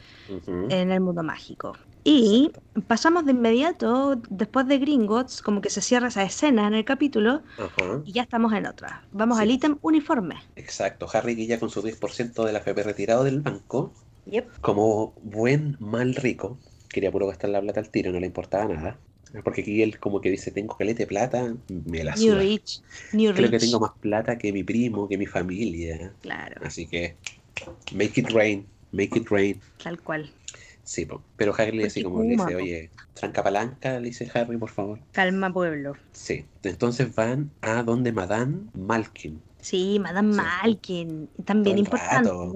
en 0.70 0.92
el 0.92 1.00
mundo 1.02 1.24
mágico. 1.24 1.74
Y 2.08 2.52
pasamos 2.88 3.26
de 3.26 3.32
inmediato, 3.32 4.22
después 4.30 4.68
de 4.68 4.78
Gringotts, 4.78 5.42
como 5.42 5.60
que 5.62 5.72
se 5.72 5.82
cierra 5.82 6.10
esa 6.10 6.22
escena 6.22 6.68
en 6.68 6.76
el 6.76 6.86
capítulo 6.86 7.42
Ajá, 7.58 8.02
y 8.06 8.12
ya 8.12 8.22
estamos 8.22 8.54
en 8.54 8.68
otra. 8.68 9.08
Vamos 9.12 9.38
Sí. 9.38 9.44
al 9.44 9.52
ítem 9.52 9.78
uniforme. 9.82 10.36
exacto. 10.56 11.08
Harry 11.12 11.36
que 11.36 11.48
ya 11.48 11.60
con 11.60 11.70
su 11.72 11.82
10% 11.82 12.46
de 12.46 12.54
la 12.54 12.60
FP 12.60 12.84
retirado 12.84 13.24
del 13.24 13.42
banco, 13.42 13.92
Yep. 14.26 14.60
como 14.62 15.14
buen 15.24 15.78
mal 15.80 16.14
rico, 16.16 16.60
quería 16.90 17.12
puro 17.12 17.26
gastar 17.28 17.50
la 17.50 17.62
plata 17.62 17.80
al 17.80 17.90
tiro, 17.90 18.12
no 18.12 18.20
le 18.20 18.28
importaba 18.28 18.66
nada. 18.72 19.00
Porque 19.44 19.62
aquí 19.62 19.82
él 19.82 20.00
como 20.00 20.22
que 20.22 20.30
dice, 20.32 20.52
tengo 20.52 20.78
caleta 20.78 21.00
de 21.00 21.08
plata, 21.08 21.54
me 21.70 22.04
la 22.04 22.16
New 22.16 22.32
suda. 22.34 22.40
Rich. 22.40 22.82
New 23.14 23.34
Creo 23.34 23.50
que 23.52 23.60
tengo 23.60 23.80
más 23.80 23.92
plata 24.00 24.38
que 24.38 24.52
mi 24.54 24.64
primo, 24.64 25.08
que 25.08 25.18
mi 25.18 25.26
familia. 25.26 26.14
Claro, 26.22 26.62
Así 26.66 26.88
que, 26.88 27.16
make 27.94 28.20
it 28.22 28.30
rain, 28.32 28.66
make 28.92 29.18
it 29.18 29.28
rain. 29.30 29.60
tal 29.84 30.00
cual. 30.02 30.32
Sí, 30.84 31.08
pero 31.36 31.54
Harry 31.58 31.84
así 31.84 32.04
Porque 32.04 32.04
como 32.04 32.24
le 32.24 32.30
dice, 32.30 32.56
oye, 32.56 32.92
tranca 33.16 33.42
palanca, 33.42 34.00
le 34.00 34.10
dice 34.10 34.30
Harry, 34.36 34.56
por 34.58 34.70
favor. 34.70 35.00
Calma, 35.14 35.52
pueblo. 35.52 35.94
Sí, 36.12 36.46
entonces 36.62 37.14
van 37.16 37.50
a 37.62 37.82
donde 37.82 38.12
Madame 38.12 38.58
Malkin. 38.76 39.42
Sí, 39.62 39.98
Madame 40.00 40.34
Sí. 40.34 40.38
Malkin. 40.40 41.30
También 41.44 41.80
importante. 41.80 42.30
rato. 42.30 42.52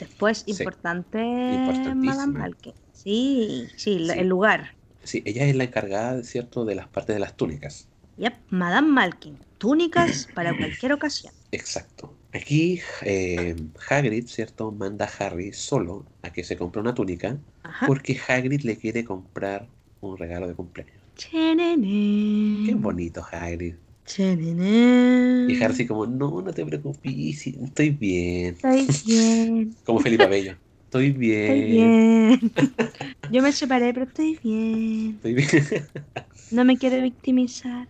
Después, 0.00 0.38
Sí. 0.38 0.50
importante 0.50 1.18
Importantísima. 1.20 2.14
Madame 2.14 2.38
Malkin. 2.40 2.72
Sí, 2.92 3.66
sí, 3.76 4.06
Sí. 4.06 4.18
el 4.18 4.26
lugar. 4.26 4.74
Sí, 5.04 5.22
ella 5.26 5.44
es 5.46 5.54
la 5.56 5.64
encargada, 5.64 6.22
¿cierto?, 6.22 6.64
de 6.64 6.74
las 6.74 6.88
partes 6.88 7.14
de 7.16 7.20
las 7.20 7.36
túnicas. 7.36 7.88
Yep, 8.16 8.34
Madame 8.50 8.88
Malkin. 8.88 9.38
Túnicas 9.58 10.28
para 10.34 10.56
cualquier 10.56 10.92
ocasión. 10.92 11.32
Exacto. 11.50 12.18
Aquí 12.32 12.80
eh, 13.02 13.54
Hagrid, 13.88 14.26
¿cierto?, 14.26 14.72
manda 14.72 15.06
a 15.06 15.26
Harry 15.26 15.52
solo 15.52 16.04
a 16.22 16.32
que 16.32 16.42
se 16.42 16.56
compre 16.56 16.80
una 16.80 16.94
túnica 16.94 17.38
Ajá. 17.62 17.86
porque 17.86 18.18
Hagrid 18.28 18.62
le 18.62 18.76
quiere 18.76 19.04
comprar 19.04 19.68
un 20.00 20.16
regalo 20.18 20.48
de 20.48 20.54
cumpleaños. 20.54 20.96
Chenene. 21.16 22.66
Qué 22.66 22.74
bonito 22.74 23.24
Hagrid. 23.30 23.76
Chenene. 24.04 25.52
Y 25.52 25.62
Harry 25.62 25.86
como, 25.86 26.06
no, 26.06 26.42
no 26.42 26.52
te 26.52 26.64
preocupes, 26.64 27.46
estoy 27.46 27.90
bien. 27.90 28.54
Estoy 28.54 28.86
bien, 29.06 29.76
Como 29.84 30.00
Felipe 30.00 30.24
Abello. 30.24 30.56
Estoy 30.94 31.08
estoy 31.08 31.62
bien. 31.64 32.52
Yo 33.32 33.42
me 33.42 33.50
separé, 33.50 33.92
pero 33.92 34.06
estoy 34.06 34.38
bien. 34.44 35.14
Estoy 35.16 35.34
bien. 35.34 35.88
No 36.52 36.64
me 36.64 36.78
quiero 36.78 37.02
victimizar. 37.02 37.88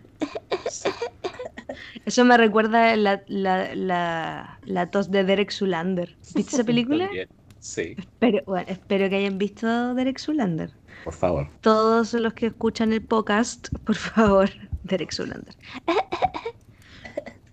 Eso 2.03 2.25
me 2.25 2.35
recuerda 2.35 2.95
la, 2.95 3.21
la, 3.27 3.75
la, 3.75 4.59
la 4.63 4.89
tos 4.89 5.11
de 5.11 5.23
Derek 5.23 5.51
Zulander. 5.51 6.17
¿Viste 6.33 6.55
esa 6.55 6.63
película? 6.63 7.05
También. 7.05 7.29
Sí, 7.59 7.95
Pero, 8.17 8.41
bueno, 8.47 8.65
espero 8.67 9.07
que 9.07 9.17
hayan 9.17 9.37
visto 9.37 9.93
Derek 9.93 10.17
Zulander. 10.17 10.71
por 11.03 11.13
favor. 11.13 11.47
Todos 11.61 12.13
los 12.13 12.33
que 12.33 12.47
escuchan 12.47 12.91
el 12.91 13.03
podcast, 13.03 13.67
por 13.83 13.97
favor, 13.97 14.49
Derek 14.81 15.11
Zulander. 15.11 15.53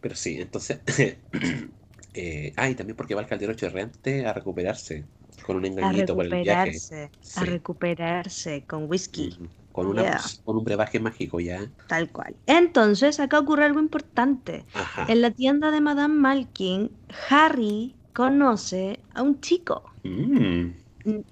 Pero 0.00 0.14
sí, 0.14 0.40
entonces. 0.40 0.80
eh, 2.14 2.54
ah, 2.56 2.70
y 2.70 2.74
también 2.74 2.96
porque 2.96 3.14
va 3.14 3.20
al 3.20 3.26
caldero 3.26 3.52
chorreante 3.52 4.24
a 4.24 4.32
recuperarse 4.32 5.04
con 5.42 5.56
un 5.56 5.64
engañito 5.66 6.14
por 6.14 6.26
el 6.26 6.42
viaje. 6.42 7.10
a 7.36 7.44
recuperarse 7.44 8.64
con 8.66 8.88
whisky. 8.90 9.38
Con, 9.72 9.86
una, 9.86 10.02
Yeah. 10.02 10.20
con 10.44 10.58
un 10.58 10.64
brebaje 10.64 11.00
mágico 11.00 11.40
ya. 11.40 11.66
Tal 11.88 12.10
cual. 12.10 12.36
Entonces, 12.46 13.18
acá 13.20 13.38
ocurre 13.38 13.64
algo 13.64 13.80
importante. 13.80 14.66
Ajá. 14.74 15.06
En 15.08 15.22
la 15.22 15.30
tienda 15.30 15.70
de 15.70 15.80
Madame 15.80 16.14
Malkin, 16.14 16.90
Harry 17.30 17.94
conoce 18.12 19.00
a 19.14 19.22
un 19.22 19.40
chico. 19.40 19.82
Mm, 20.04 20.72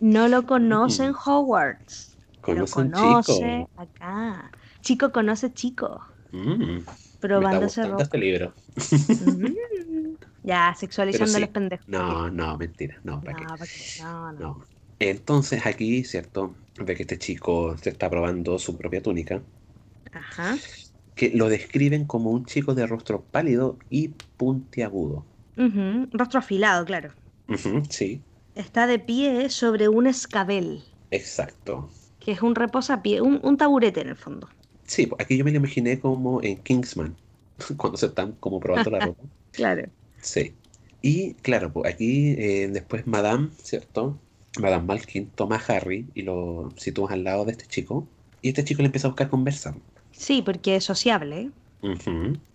No 0.01 0.27
lo 0.29 0.47
conoce 0.47 1.05
en 1.05 1.13
Hogwarts. 1.15 2.17
Lo 2.37 2.41
conoce 2.43 2.81
un 2.81 2.91
conoce 2.93 3.33
chico. 3.69 3.71
acá. 3.77 4.51
Chico 4.81 5.13
conoce 5.13 5.53
chico. 5.53 6.01
Mm, 6.33 6.59
me 6.65 6.79
está 6.79 6.93
Probándose 7.21 7.65
gustando 7.83 7.91
ropa. 7.93 8.03
este 8.05 8.19
libro. 8.19 8.55
Ya, 10.43 10.75
sexualizando 10.75 11.39
sí. 11.39 11.41
los 11.41 11.51
pendejos. 11.51 11.87
No, 11.87 12.31
no, 12.31 12.57
mentira. 12.59 13.01
No, 13.05 13.23
¿para 13.23 13.35
qué? 13.37 13.47
No, 13.47 13.57
¿para 13.59 13.69
qué? 13.69 13.91
No, 13.97 14.33
no. 14.33 14.55
No. 14.57 14.65
Entonces 14.99 15.67
aquí, 15.67 16.05
¿cierto? 16.05 16.57
Ve 16.77 16.95
que 16.97 17.03
este 17.03 17.19
chico 17.19 17.77
se 17.79 17.91
está 17.91 18.11
probando 18.11 18.59
su 18.59 18.77
propia 18.77 19.03
túnica. 19.03 19.45
Ajá. 20.13 20.61
Que 21.15 21.31
lo 21.33 21.49
describen 21.49 22.05
como 22.05 22.33
un 22.33 22.47
chico 22.47 22.75
de 22.75 22.85
rostro 22.85 23.25
pálido 23.25 23.79
y 23.89 24.09
puntiagudo. 24.37 25.25
Ujú, 25.65 26.09
Rostro 26.13 26.41
afilado, 26.41 26.85
claro. 26.85 27.15
Ujú, 27.49 27.83
sí, 27.91 28.25
Está 28.55 28.87
de 28.87 29.01
pie 29.01 29.51
sobre 29.51 29.89
un 29.89 30.07
escabel, 30.07 30.85
exacto. 31.11 31.91
que 32.21 32.31
es 32.33 32.41
un 32.49 32.55
reposapié, 32.55 33.21
un, 33.21 33.35
un 33.43 33.57
taburete 33.57 34.01
en 34.03 34.09
el 34.11 34.17
fondo. 34.17 34.49
Sí, 34.85 35.07
pues, 35.07 35.21
aquí 35.25 35.37
yo 35.39 35.45
me 35.45 35.53
lo 35.53 35.57
imaginé 35.59 36.01
como 36.01 36.43
en 36.43 36.63
Kingsman, 36.63 37.17
cuando 37.79 37.97
se 37.99 38.07
están 38.07 38.33
como 38.37 38.61
probando 38.61 38.91
la 38.91 39.01
ropa. 39.01 39.25
Claro. 39.53 39.93
Sí. 40.23 40.55
Y 41.03 41.35
claro, 41.35 41.73
pues 41.73 41.93
aquí 41.93 42.35
eh, 42.39 42.69
después 42.69 43.07
Madame, 43.07 43.49
¿cierto? 43.63 44.19
Madame 44.61 44.85
Malkin 44.85 45.31
toma 45.31 45.57
a 45.57 45.77
Harry 45.77 46.07
y 46.15 46.23
lo 46.23 46.71
sitúa 46.77 47.13
al 47.13 47.25
lado 47.25 47.45
de 47.45 47.53
este 47.53 47.67
chico. 47.67 48.07
Y 48.43 48.49
este 48.49 48.65
chico 48.65 48.83
le 48.83 48.87
empieza 48.87 49.07
a 49.07 49.11
buscar 49.11 49.31
conversa. 49.31 49.75
Sí, 50.13 50.43
porque 50.43 50.77
es 50.77 50.85
sociable. 50.85 51.51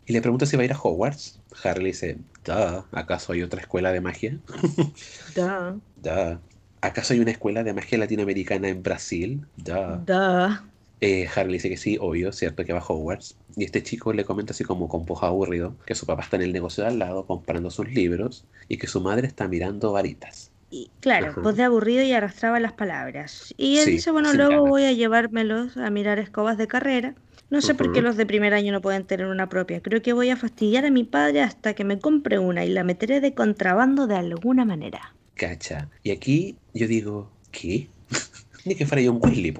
Y 0.07 0.13
le 0.13 0.21
pregunta 0.21 0.45
si 0.45 0.55
va 0.55 0.61
a 0.61 0.65
ir 0.65 0.73
a 0.73 0.79
Hogwarts. 0.79 1.39
Harry 1.63 1.81
le 1.81 1.87
dice, 1.87 2.17
"Duh, 2.43 2.83
¿acaso 2.91 3.33
hay 3.33 3.41
otra 3.41 3.61
escuela 3.61 3.91
de 3.91 4.01
magia? 4.01 4.37
Duh. 5.35 5.79
Duh. 5.95 6.37
¿Acaso 6.81 7.13
hay 7.13 7.19
una 7.19 7.31
escuela 7.31 7.63
de 7.63 7.73
magia 7.73 7.97
latinoamericana 7.97 8.67
en 8.67 8.83
Brasil? 8.83 9.45
Duh. 9.57 10.05
Duh. 10.05 10.74
Eh, 11.01 11.27
Harry 11.35 11.53
dice 11.53 11.69
que 11.69 11.77
sí, 11.77 11.97
obvio, 11.99 12.31
cierto 12.31 12.63
que 12.65 12.73
va 12.73 12.79
a 12.79 12.85
Hogwarts. 12.85 13.35
Y 13.57 13.63
este 13.65 13.83
chico 13.83 14.13
le 14.13 14.25
comenta 14.25 14.53
así 14.53 14.63
como 14.63 14.87
con 14.87 15.05
voz 15.05 15.23
aburrido 15.23 15.75
que 15.85 15.95
su 15.95 16.05
papá 16.05 16.23
está 16.23 16.37
en 16.37 16.43
el 16.43 16.53
negocio 16.53 16.83
de 16.83 16.89
al 16.91 16.99
lado 16.99 17.25
comprando 17.25 17.69
sus 17.69 17.87
libros 17.89 18.45
y 18.69 18.77
que 18.77 18.87
su 18.87 19.01
madre 19.01 19.27
está 19.27 19.47
mirando 19.47 19.91
varitas. 19.91 20.51
Y 20.71 20.89
claro, 20.99 21.27
Ajá. 21.27 21.41
voz 21.41 21.55
de 21.55 21.63
aburrido 21.63 22.03
y 22.03 22.11
arrastraba 22.11 22.59
las 22.59 22.73
palabras. 22.73 23.53
Y 23.57 23.77
él 23.77 23.85
Sí, 23.85 23.91
dice, 23.91 24.11
bueno, 24.11 24.33
luego 24.33 24.51
ganas. 24.51 24.69
voy 24.69 24.83
a 24.83 24.91
llevármelos 24.93 25.77
a 25.77 25.89
mirar 25.89 26.17
escobas 26.19 26.57
de 26.57 26.67
carrera. 26.67 27.15
No 27.51 27.61
sé 27.61 27.75
por 27.75 27.91
qué 27.93 28.01
los 28.01 28.17
de 28.17 28.25
primer 28.25 28.53
año 28.55 28.71
no 28.71 28.81
pueden 28.81 29.05
tener 29.05 29.27
una 29.27 29.47
propia. 29.47 29.79
Creo 29.81 30.01
que 30.01 30.13
voy 30.13 30.29
a 30.31 30.35
fastidiar 30.37 30.85
a 30.85 30.89
mi 30.89 31.03
padre 31.03 31.41
hasta 31.41 31.75
que 31.75 31.83
me 31.83 31.99
compre 31.99 32.39
una 32.39 32.65
y 32.65 32.69
la 32.69 32.83
meteré 32.83 33.21
de 33.21 33.35
contrabando 33.35 34.07
de 34.07 34.15
alguna 34.15 34.65
manera. 34.65 35.13
Cacha. 35.35 35.89
Y 36.03 36.09
aquí 36.11 36.55
yo 36.73 36.87
digo, 36.87 37.29
¿qué? 37.51 37.87
Ni 38.65 38.73
que 38.75 38.85
fuera 38.87 39.01
yo 39.03 39.13
un 39.13 39.19
Weasley, 39.21 39.53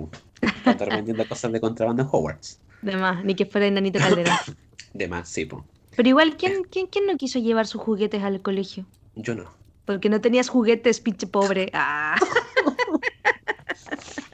estar 0.65 0.89
vendiendo 0.89 1.27
cosas 1.27 1.51
de 1.51 1.59
contrabando 1.59 2.03
en 2.03 2.09
Hogwarts. 2.11 2.59
De 2.81 2.95
más, 2.97 3.23
ni 3.23 3.35
que 3.35 3.45
fuera 3.45 3.67
enanito 3.67 3.99
Calderón. 3.99 4.35
De 4.93 5.07
más, 5.07 5.27
sí, 5.27 5.45
pu. 5.45 5.63
Pero 5.95 6.09
igual, 6.09 6.37
¿quién, 6.37 6.63
quién, 6.69 6.87
quién 6.87 7.05
no 7.05 7.17
quiso 7.17 7.39
llevar 7.39 7.67
sus 7.67 7.81
juguetes 7.81 8.23
al 8.23 8.41
colegio? 8.41 8.85
Yo 9.15 9.35
no. 9.35 9.51
Porque 9.85 10.09
no 10.09 10.21
tenías 10.21 10.49
juguetes, 10.49 10.99
pinche 10.99 11.27
pobre. 11.27 11.71
Ah. 11.73 12.15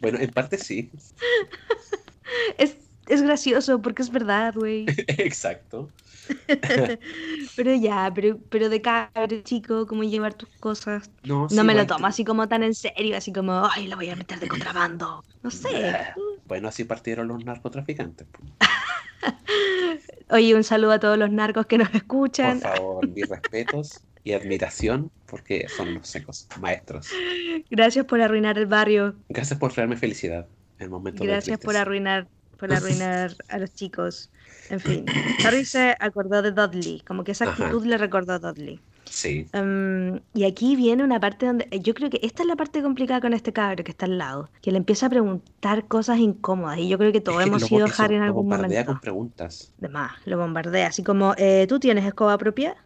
Bueno, 0.01 0.19
en 0.19 0.29
parte 0.31 0.57
sí. 0.57 0.89
Es, 2.57 2.77
es 3.07 3.21
gracioso 3.21 3.81
porque 3.81 4.01
es 4.01 4.09
verdad, 4.09 4.53
güey. 4.55 4.85
Exacto. 5.07 5.89
Pero 7.55 7.75
ya, 7.75 8.11
pero, 8.13 8.39
pero 8.49 8.69
de 8.69 8.81
cabro 8.81 9.41
chico, 9.43 9.85
como 9.87 10.03
llevar 10.03 10.33
tus 10.33 10.49
cosas. 10.59 11.09
No, 11.23 11.49
sí, 11.49 11.55
No 11.55 11.63
me 11.63 11.75
lo 11.75 11.85
tomo 11.85 12.07
así 12.07 12.23
como 12.23 12.47
tan 12.47 12.63
en 12.63 12.73
serio, 12.73 13.17
así 13.17 13.31
como, 13.33 13.67
ay, 13.71 13.87
lo 13.87 13.95
voy 13.97 14.09
a 14.09 14.15
meter 14.15 14.39
de 14.39 14.47
contrabando. 14.47 15.23
No 15.43 15.51
sé. 15.51 16.07
Bueno, 16.45 16.67
así 16.67 16.83
partieron 16.85 17.27
los 17.27 17.43
narcotraficantes. 17.43 18.27
Oye, 20.29 20.55
un 20.55 20.63
saludo 20.63 20.93
a 20.93 20.99
todos 20.99 21.17
los 21.17 21.29
narcos 21.31 21.65
que 21.65 21.77
nos 21.77 21.89
Por 21.89 21.97
escuchan. 21.97 22.59
favor, 22.61 23.07
mis 23.07 23.27
respetos 23.27 23.99
y 24.23 24.33
admiración 24.33 25.11
porque 25.25 25.67
son 25.67 25.95
los 25.95 26.07
secos 26.07 26.47
maestros. 26.59 27.09
Gracias 27.69 28.05
por 28.05 28.21
arruinar 28.21 28.57
el 28.57 28.65
barrio. 28.67 29.15
Gracias 29.29 29.59
por 29.59 29.73
traerme 29.73 29.97
felicidad 29.97 30.47
en 30.79 30.89
momentos 30.89 31.25
de 31.25 31.27
Gracias 31.33 31.57
por 31.57 31.73
tristeza. 31.73 31.81
arruinar, 31.81 32.27
por 32.57 32.71
arruinar 32.73 33.35
a 33.49 33.57
los 33.59 33.73
chicos. 33.73 34.31
En 34.71 34.79
fin, 34.79 35.05
Harry 35.45 35.65
se 35.65 35.95
acordó 35.99 36.41
de 36.41 36.51
Dudley, 36.51 37.01
como 37.05 37.23
que 37.23 37.33
esa 37.33 37.45
Ajá. 37.45 37.65
actitud 37.65 37.85
le 37.85 37.97
recordó 37.97 38.33
a 38.33 38.39
Dudley. 38.39 38.79
Sí, 39.03 39.45
Em, 39.51 40.21
y 40.33 40.45
aquí 40.45 40.77
viene 40.77 41.03
una 41.03 41.19
parte 41.19 41.45
donde 41.45 41.67
yo 41.81 41.93
creo 41.93 42.09
que 42.09 42.19
esta 42.23 42.43
es 42.43 42.47
la 42.47 42.55
parte 42.55 42.81
complicada 42.81 43.19
con 43.19 43.33
este 43.33 43.51
cabro 43.51 43.83
que 43.83 43.91
está 43.91 44.05
al 44.05 44.17
lado, 44.17 44.49
que 44.61 44.71
le 44.71 44.77
empieza 44.77 45.07
a 45.07 45.09
preguntar 45.09 45.85
cosas 45.89 46.19
incómodas 46.19 46.77
y 46.79 46.87
yo 46.87 46.97
creo 46.97 47.11
que 47.11 47.17
Es 47.17 47.23
todos 47.25 47.39
que 47.43 47.49
hemos 47.49 47.61
lo- 47.61 47.67
sido 47.67 47.87
Harry 47.97 48.15
en 48.15 48.21
lo 48.21 48.27
algún 48.27 48.43
bombardea 48.43 48.67
momento. 48.69 48.85
con 48.93 49.01
preguntas. 49.01 49.73
De 49.77 49.89
más, 49.89 50.11
lo 50.25 50.37
bombardea, 50.37 50.87
así 50.87 51.03
como, 51.03 51.33
eh, 51.37 51.65
¿tú 51.67 51.77
tienes 51.79 52.05
escoba 52.05 52.37
propia? 52.37 52.77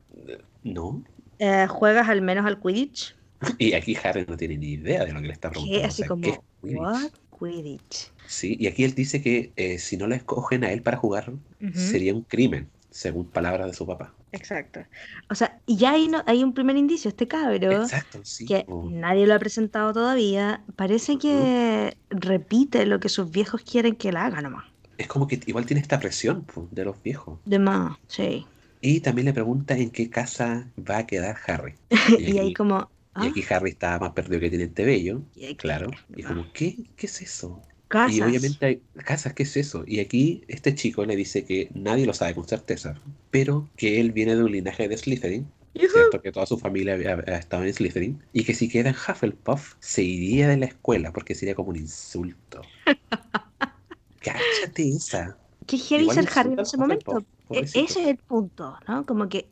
No. 0.64 1.04
Eh, 1.38 1.68
¿Juegas 1.70 2.10
al 2.10 2.22
menos 2.24 2.46
al 2.46 2.60
Quidditch? 2.60 3.16
Y 3.60 3.74
aquí 3.74 3.96
Harry 4.04 4.26
no 4.28 4.36
tiene 4.38 4.58
ni 4.58 4.72
idea 4.74 5.06
de 5.06 5.14
lo 5.14 5.22
que 5.22 5.28
le 5.28 5.34
está 5.34 5.50
¿Qué? 5.50 5.60
preguntando. 5.60 5.84
o 5.86 5.88
Así 5.88 5.98
sea, 5.98 6.08
como, 6.08 6.22
¿qué 6.24 6.30
es 6.32 6.40
Quidditch? 6.62 6.80
¿what? 6.80 7.12
Quidditch. 7.40 8.12
Sí, 8.28 8.58
y 8.60 8.68
aquí 8.68 8.84
él 8.84 8.94
dice 8.94 9.22
que 9.22 9.52
eh, 9.56 9.80
si 9.80 9.98
no 9.98 10.08
le 10.08 10.16
escogen 10.16 10.64
a 10.64 10.72
él 10.72 10.82
para 10.82 10.98
jugar, 10.98 11.32
sería 11.74 12.14
un 12.14 12.22
crimen, 12.22 12.70
según 12.90 13.26
palabras 13.26 13.68
de 13.68 13.74
su 13.74 13.86
papá. 13.86 14.14
Exacto. 14.32 14.82
O 15.30 15.36
sea, 15.36 15.60
y 15.66 15.78
ya 15.78 15.94
hay, 15.94 16.08
no, 16.08 16.24
hay 16.26 16.44
un 16.44 16.54
primer 16.54 16.76
indicio, 16.76 17.10
este 17.10 17.28
cabro, 17.28 17.84
Exacto, 17.84 18.20
sí. 18.24 18.46
que 18.46 18.66
nadie 18.92 19.26
lo 19.26 19.34
ha 19.34 19.40
presentado 19.40 19.94
todavía, 19.94 20.62
parece 20.76 21.18
que 21.18 21.98
repite 22.10 22.86
lo 22.86 23.00
que 23.00 23.10
sus 23.10 23.32
viejos 23.32 23.62
quieren 23.62 23.96
que 23.96 24.10
él 24.10 24.18
haga 24.18 24.42
nomás. 24.42 24.66
Es 24.98 25.08
como 25.08 25.28
que 25.28 25.40
igual 25.46 25.66
tiene 25.66 25.82
esta 25.82 26.00
presión 26.00 26.46
de 26.72 26.86
los 26.86 27.02
viejos. 27.02 27.40
De 27.46 27.60
más, 27.60 27.98
sí. 28.08 28.46
Y 28.82 29.00
también 29.00 29.26
le 29.26 29.34
pregunta 29.34 29.78
en 29.78 29.90
qué 29.90 30.10
casa 30.10 30.68
va 30.78 31.00
a 31.00 31.08
quedar 31.08 31.38
Harry. 31.48 31.76
y 32.20 32.38
ahí 32.38 32.54
como... 32.54 32.90
Y 33.18 33.28
¿ah? 33.28 33.30
aquí 33.30 33.44
Harry 33.50 33.72
está 33.72 33.98
más 33.98 34.12
perdido 34.12 34.42
que 34.42 34.50
tiene 34.50 34.68
Bello, 34.68 35.22
Y 35.36 35.46
ahí, 35.46 35.56
claro. 35.56 35.90
Y 36.16 36.24
como, 36.24 36.52
¿qué? 36.52 36.76
¿Qué 36.98 37.08
es 37.08 37.22
eso? 37.22 37.62
Casas. 37.88 38.18
Y 38.18 38.22
obviamente 38.22 38.66
hay 38.66 38.82
casas, 39.04 39.34
¿qué 39.34 39.44
es 39.44 39.56
eso? 39.58 39.84
Y 39.88 40.00
aquí 40.00 40.44
este 40.48 40.76
chico 40.76 41.06
le 41.06 41.16
dice 41.16 41.46
que 41.46 41.70
nadie 41.74 42.06
lo 42.06 42.14
sabe 42.14 42.36
con 42.36 42.48
certeza, 42.48 42.96
pero 43.32 43.70
que 43.76 44.00
él 44.00 44.12
viene 44.12 44.36
de 44.36 44.44
un 44.44 44.52
linaje 44.52 44.88
de 44.88 44.98
Slytherin. 44.98 45.48
¿cierto? 45.76 46.22
Que 46.22 46.32
toda 46.32 46.46
su 46.46 46.58
familia 46.58 46.94
había, 46.94 47.14
había 47.14 47.38
estado 47.38 47.64
en 47.64 47.74
Slytherin, 47.74 48.22
y 48.34 48.44
que 48.44 48.54
si 48.54 48.70
queda 48.70 48.90
en 48.90 48.96
Hufflepuff 48.96 49.76
se 49.80 50.04
iría 50.04 50.48
de 50.48 50.58
la 50.58 50.66
escuela 50.66 51.12
porque 51.12 51.36
sería 51.36 51.54
como 51.56 51.70
un 51.70 51.78
insulto. 51.78 52.62
Cáchate 54.22 54.90
esa. 54.90 55.38
Qué 55.68 55.78
heavy 55.78 56.10
ser 56.10 56.28
Harry 56.36 56.54
en 56.54 56.60
ese 56.60 56.78
momento. 56.78 57.26
E- 57.52 57.62
ese 57.62 57.84
es 57.84 58.08
el 58.08 58.18
punto, 58.18 58.78
¿no? 58.88 59.06
Como 59.06 59.30
que, 59.30 59.50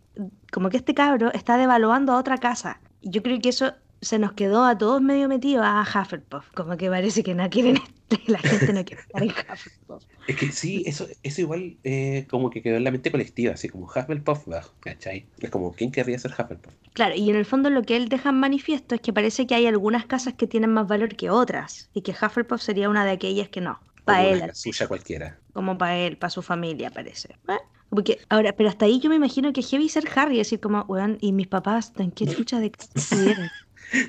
como 0.52 0.70
que 0.70 0.78
este 0.78 0.94
cabro 0.94 1.32
está 1.34 1.58
devaluando 1.58 2.14
a 2.14 2.18
otra 2.20 2.38
casa. 2.38 2.80
Yo 3.02 3.22
creo 3.22 3.40
que 3.40 3.50
eso 3.50 3.74
se 4.04 4.20
nos 4.20 4.34
quedó 4.34 4.64
a 4.64 4.78
todos 4.78 5.02
medio 5.02 5.28
metidos 5.28 5.66
a 5.66 5.82
Hufflepuff. 5.82 6.52
Como 6.54 6.78
que 6.78 6.90
parece 6.90 7.24
que 7.24 7.34
no 7.34 7.50
quieren, 7.50 7.80
la 8.28 8.38
gente 8.40 8.74
no 8.74 8.84
quiere 8.86 9.02
estar 9.02 9.24
en 9.24 9.30
Hufflepuff. 9.30 10.04
Es 10.28 10.38
que 10.38 10.52
sí, 10.54 10.84
eso, 10.86 11.06
eso 11.22 11.42
igual 11.42 11.76
eh, 11.84 12.26
como 12.30 12.50
que 12.50 12.62
quedó 12.62 12.78
en 12.78 12.86
la 12.86 12.92
mente 12.92 13.12
colectiva, 13.12 13.54
así 13.54 13.68
como 13.68 13.88
Hufflepuff, 13.88 14.48
¿cachai? 14.80 15.26
Es 15.40 15.50
como, 15.50 15.74
¿quién 15.74 15.92
querría 15.92 16.18
ser 16.18 16.32
Hufflepuff? 16.32 16.74
Claro, 16.94 17.16
y 17.16 17.30
en 17.30 17.36
el 17.36 17.46
fondo 17.46 17.70
lo 17.70 17.82
que 17.84 17.98
él 17.98 18.08
deja 18.08 18.30
en 18.30 18.40
manifiesto 18.40 18.96
es 18.96 19.02
que 19.02 19.12
parece 19.12 19.46
que 19.48 19.56
hay 19.56 19.68
algunas 19.68 20.06
casas 20.06 20.36
que 20.36 20.48
tienen 20.48 20.72
más 20.72 20.88
valor 20.88 21.16
que 21.16 21.30
otras. 21.30 21.90
Y 21.94 22.02
que 22.02 22.12
Hufflepuff 22.12 22.62
sería 22.62 22.90
una 22.90 23.04
de 23.04 23.12
aquellas 23.12 23.50
que 23.50 23.60
no. 23.60 23.80
Para 24.06 24.26
él, 24.26 24.40
casulla 24.42 24.88
cualquiera. 24.88 25.40
como 25.54 25.78
para 25.78 25.98
él, 25.98 26.18
para 26.18 26.30
su 26.30 26.42
familia, 26.42 26.90
parece. 26.90 27.36
¿eh? 27.48 27.58
Porque, 27.90 28.20
ahora, 28.30 28.54
pero 28.54 28.70
hasta 28.70 28.86
ahí 28.86 29.00
yo 29.00 29.10
me 29.10 29.16
imagino 29.16 29.54
que 29.54 29.62
heavy 29.62 29.88
ser 29.88 30.06
Harry, 30.16 30.38
decir 30.38 30.60
como, 30.60 30.82
weón, 30.84 31.18
¿y 31.22 31.32
mis 31.32 31.48
papás 31.48 31.94
en 31.98 32.12
qué 32.12 32.26
chucha 32.26 32.60
de 32.60 32.72
casa? 32.72 33.16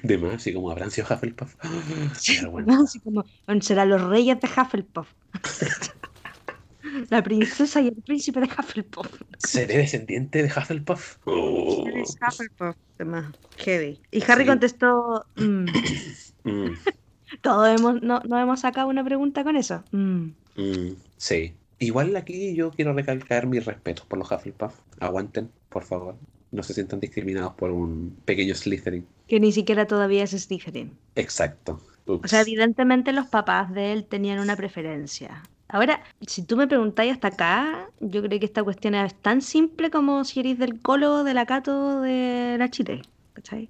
De 0.02 0.18
más, 0.18 0.34
así 0.34 0.52
como 0.54 0.70
habrán 0.70 0.90
sido 0.90 1.06
Hufflepuff. 1.10 1.54
Vergüenza. 2.42 2.80
Así 2.84 3.00
como, 3.00 3.24
serán 3.60 3.90
los 3.90 4.02
reyes 4.02 4.38
de 4.40 4.48
Hufflepuff. 4.48 5.08
La 7.10 7.22
princesa 7.22 7.80
y 7.80 7.88
el 7.88 7.94
príncipe 7.94 8.40
de 8.40 8.46
Hufflepuff. 8.46 9.08
¿Seré 9.38 9.78
descendiente 9.78 10.42
de 10.42 10.48
Hufflepuff? 10.48 11.16
Oh. 11.24 11.84
Eres 11.88 12.16
Hufflepuff. 12.20 12.76
Demás, 12.98 13.26
Heavy. 13.58 13.98
Y 14.12 14.22
Harry 14.30 14.44
Sí. 14.44 14.48
contestó, 14.48 15.24
"Mm". 15.36 15.64
Mm, 16.44 16.74
todos 17.40 17.68
hemos, 17.80 18.00
no, 18.02 18.20
no 18.28 18.38
hemos 18.38 18.60
sacado 18.60 18.86
una 18.88 19.02
pregunta 19.02 19.42
con 19.42 19.56
eso. 19.56 19.82
Mm, 19.92 20.28
sí. 21.16 21.54
Igual 21.80 22.14
aquí 22.16 22.54
yo 22.54 22.70
quiero 22.70 22.92
recalcar 22.92 23.46
mis 23.46 23.64
respetos 23.64 24.06
por 24.06 24.18
los 24.18 24.30
Hufflepuff. 24.30 24.74
Aguanten, 25.00 25.50
por 25.68 25.82
favor. 25.84 26.16
No 26.54 26.62
se 26.62 26.72
sientan 26.72 27.00
discriminados 27.00 27.52
por 27.54 27.70
un 27.72 28.16
pequeño 28.24 28.54
Slytherin. 28.54 29.04
Que 29.26 29.40
ni 29.40 29.50
siquiera 29.50 29.86
todavía 29.86 30.22
es 30.22 30.30
Slytherin. 30.30 30.92
Exacto. 31.16 31.80
Ups. 32.06 32.24
O 32.24 32.28
sea, 32.28 32.42
evidentemente 32.42 33.12
los 33.12 33.26
papás 33.26 33.72
de 33.74 33.92
él 33.92 34.04
tenían 34.04 34.38
una 34.38 34.54
preferencia. 34.56 35.42
Ahora, 35.68 36.00
si 36.26 36.42
tú 36.42 36.56
me 36.56 36.68
preguntáis 36.68 37.12
hasta 37.12 37.28
acá, 37.28 37.88
yo 37.98 38.22
creo 38.22 38.38
que 38.38 38.46
esta 38.46 38.62
cuestión 38.62 38.94
es 38.94 39.14
tan 39.14 39.42
simple 39.42 39.90
como 39.90 40.22
si 40.24 40.40
eres 40.40 40.58
del 40.58 40.80
Colo, 40.80 41.24
de 41.24 41.34
la 41.34 41.44
Cato, 41.46 42.00
de 42.02 42.56
la 42.58 42.70
Chile. 42.70 43.02
¿Cachai? 43.32 43.68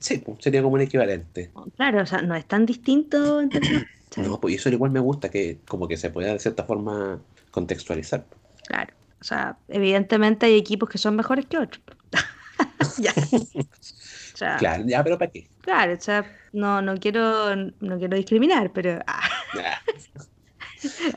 Sí, 0.00 0.18
pues, 0.18 0.38
sería 0.40 0.62
como 0.62 0.76
un 0.76 0.80
equivalente. 0.80 1.50
Claro, 1.76 2.00
o 2.02 2.06
sea, 2.06 2.22
no 2.22 2.34
es 2.34 2.46
tan 2.46 2.64
distinto 2.64 3.40
en 3.40 3.50
términos- 3.50 3.82
¿cachai? 4.08 4.24
No, 4.28 4.40
pues 4.40 4.54
eso 4.56 4.68
igual 4.70 4.90
me 4.90 5.00
gusta, 5.00 5.30
que 5.30 5.58
como 5.66 5.86
que 5.88 5.96
se 5.98 6.08
pueda 6.10 6.32
de 6.32 6.38
cierta 6.38 6.64
forma 6.64 7.18
contextualizar. 7.50 8.24
Claro. 8.66 8.94
O 9.22 9.24
sea, 9.24 9.56
evidentemente 9.68 10.46
hay 10.46 10.56
equipos 10.58 10.88
que 10.88 10.98
son 10.98 11.14
mejores 11.14 11.46
que 11.46 11.56
otros. 11.58 11.80
ya. 12.98 13.12
O 13.14 14.36
sea, 14.36 14.56
Claro, 14.56 14.82
ya, 14.84 15.04
pero 15.04 15.16
¿para 15.16 15.30
qué? 15.30 15.46
claro, 15.60 15.94
o 15.94 16.00
sea, 16.00 16.26
no, 16.52 16.82
no 16.82 16.96
quiero, 16.96 17.54
no 17.54 17.98
quiero 17.98 18.16
discriminar, 18.16 18.72
pero 18.72 18.98
ah, 19.06 19.22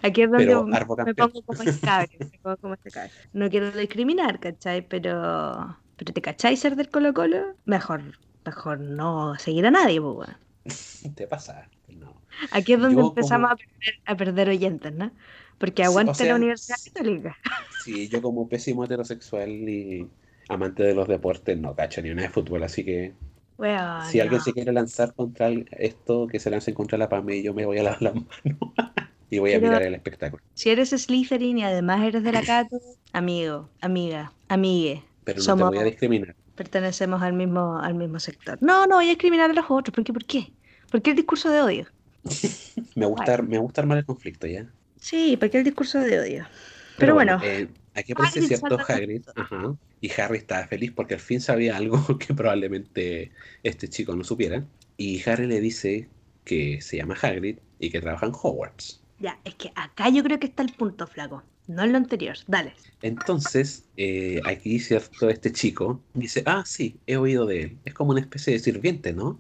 aquí 0.04 0.22
es 0.22 0.30
donde 0.30 0.46
Pero 0.46 0.66
me- 0.66 1.16
pongo 1.16 1.42
como 1.42 1.64
este 1.64 1.80
cabro, 1.86 2.08
me 2.20 2.40
pongo 2.44 2.58
como 2.58 2.76
cabro. 2.94 3.10
No 3.34 3.50
quiero 3.50 3.72
discriminar, 3.72 4.40
¿cachai? 4.40 4.88
Pero, 4.88 5.76
pero 5.98 6.14
¿te 6.14 6.22
cachai 6.22 6.56
ser 6.58 6.76
del 6.76 6.90
Colo 6.90 7.12
Colo? 7.16 7.56
Mejor, 7.66 8.04
mejor 8.46 8.80
no 8.80 9.34
seguir 9.40 9.66
a 9.66 9.72
nadie, 9.72 10.00
pues. 10.00 11.02
Te 11.16 11.26
pasa. 11.26 11.68
No. 11.90 12.14
Aquí 12.52 12.74
es 12.74 12.80
donde 12.80 12.96
Yo 13.02 13.08
empezamos 13.08 13.50
como- 13.50 13.54
a, 13.54 13.56
perder, 13.58 13.96
a 14.06 14.16
perder 14.16 14.50
oyentes, 14.50 14.94
¿no? 14.94 15.12
Porque 15.58 15.84
Sí, 15.86 15.90
o 15.90 16.14
sea, 16.14 16.28
la 16.28 16.36
Universidad 16.36 16.78
Católica. 16.94 17.38
Sí, 17.84 18.10
yo 18.10 18.22
como 18.22 18.48
pésimo 18.50 18.84
heterosexual 18.86 19.50
y 19.50 20.08
amante 20.50 20.84
de 20.84 20.94
los 20.94 21.08
deportes 21.08 21.58
no 21.58 21.76
cacho 21.76 22.02
ni 22.02 22.10
una 22.12 22.24
de 22.24 22.30
fútbol, 22.30 22.64
así 22.64 22.84
que 22.84 23.14
Weón, 23.58 24.06
si 24.12 24.20
alguien 24.20 24.40
no. 24.40 24.44
se 24.44 24.52
quiere 24.54 24.74
lanzar 24.74 25.14
contra 25.14 25.50
esto, 25.72 26.28
que 26.28 26.40
se 26.40 26.50
lance 26.50 26.74
contra 26.74 26.98
la 26.98 27.08
PAME 27.08 27.38
y 27.38 27.44
yo 27.44 27.54
me 27.54 27.66
voy 27.66 27.78
a 27.80 27.84
lavar 27.84 28.02
las 28.02 28.16
manos 28.16 28.28
y 29.30 29.40
voy 29.40 29.54
a 29.54 29.60
Pero- 29.60 29.68
mirar 29.70 29.84
el 29.84 29.96
espectáculo. 29.96 30.44
Si 30.54 30.70
eres 30.70 30.90
Slytherin 30.90 31.60
y 31.60 31.64
además 31.64 32.04
eres 32.04 32.24
de 32.24 32.32
la 32.34 32.42
Cato, 32.44 32.78
amigo, 33.14 33.70
amiga, 33.82 34.34
amigue, 34.50 35.04
Pero 35.24 35.38
no 35.38 35.44
somos, 35.44 35.72
te 35.72 35.78
voy 35.78 35.84
a 35.86 35.90
discriminar. 35.90 36.36
pertenecemos 36.56 37.22
al 37.22 37.32
mismo, 37.34 37.80
al 37.80 37.96
mismo 37.96 38.20
sector. 38.20 38.58
No, 38.62 38.86
no 38.88 38.96
voy 38.98 39.06
a 39.06 39.10
discriminar 39.10 39.50
a 39.50 39.54
los 39.54 39.66
otros. 39.70 39.96
¿Por 39.96 40.04
qué? 40.04 40.12
¿Por 40.14 40.26
qué? 40.26 40.52
¿Por 40.92 41.02
qué 41.02 41.12
el 41.12 41.16
discurso 41.16 41.50
de 41.50 41.62
odio? 41.62 41.86
Me 42.96 43.06
gusta, 43.06 43.42
me 43.42 43.58
gusta 43.58 43.82
armar 43.82 43.98
el 44.00 44.06
conflicto, 44.06 44.48
¿ya? 44.48 44.66
Sí, 45.06 45.38
¿por 45.38 45.50
qué 45.52 45.60
el 45.60 45.64
discurso 45.64 46.00
de 46.00 46.20
odio? 46.20 46.48
Pero, 46.98 47.14
bueno, 47.14 47.40
eh, 47.44 47.68
aquí 47.94 48.14
aparece 48.14 48.40
Hagrid 48.40 48.48
cierto 48.48 48.78
Hagrid. 48.88 49.22
Ajá. 49.36 49.76
Y 50.02 50.12
Harry 50.20 50.38
estaba 50.40 50.68
feliz 50.68 50.92
porque 50.96 51.14
al 51.14 51.20
fin 51.20 51.42
sabía 51.42 51.78
algo 51.78 51.98
que 52.18 52.34
probablemente 52.34 53.32
este 53.62 53.88
chico 53.88 54.16
no 54.16 54.24
supiera. 54.24 54.66
Y 54.98 55.22
Harry 55.30 55.46
le 55.46 55.62
dice 55.62 56.10
que 56.44 56.82
se 56.82 56.98
llama 56.98 57.16
Hagrid 57.22 57.60
y 57.80 57.90
que 57.92 58.02
trabaja 58.02 58.26
en 58.26 58.32
Hogwarts. 58.34 59.04
Ya, 59.20 59.38
es 59.46 59.54
que 59.56 59.72
acá 59.76 60.10
yo 60.10 60.24
creo 60.24 60.40
que 60.40 60.48
está 60.48 60.64
el 60.64 60.74
punto, 60.74 61.06
flaco. 61.06 61.44
No 61.68 61.84
en 61.84 61.92
lo 61.92 61.98
anterior. 61.98 62.38
Dale. 62.48 62.74
Entonces, 63.02 63.86
eh, 63.98 64.42
aquí, 64.46 64.80
¿cierto? 64.80 65.30
Este 65.30 65.52
chico 65.52 66.02
dice, 66.14 66.42
ah, 66.48 66.64
sí, 66.66 67.00
he 67.06 67.18
oído 67.18 67.46
de 67.46 67.62
él. 67.62 67.78
Es 67.86 67.94
como 67.94 68.12
una 68.12 68.22
especie 68.22 68.54
de 68.54 68.60
sirviente, 68.60 69.14
¿no? 69.14 69.40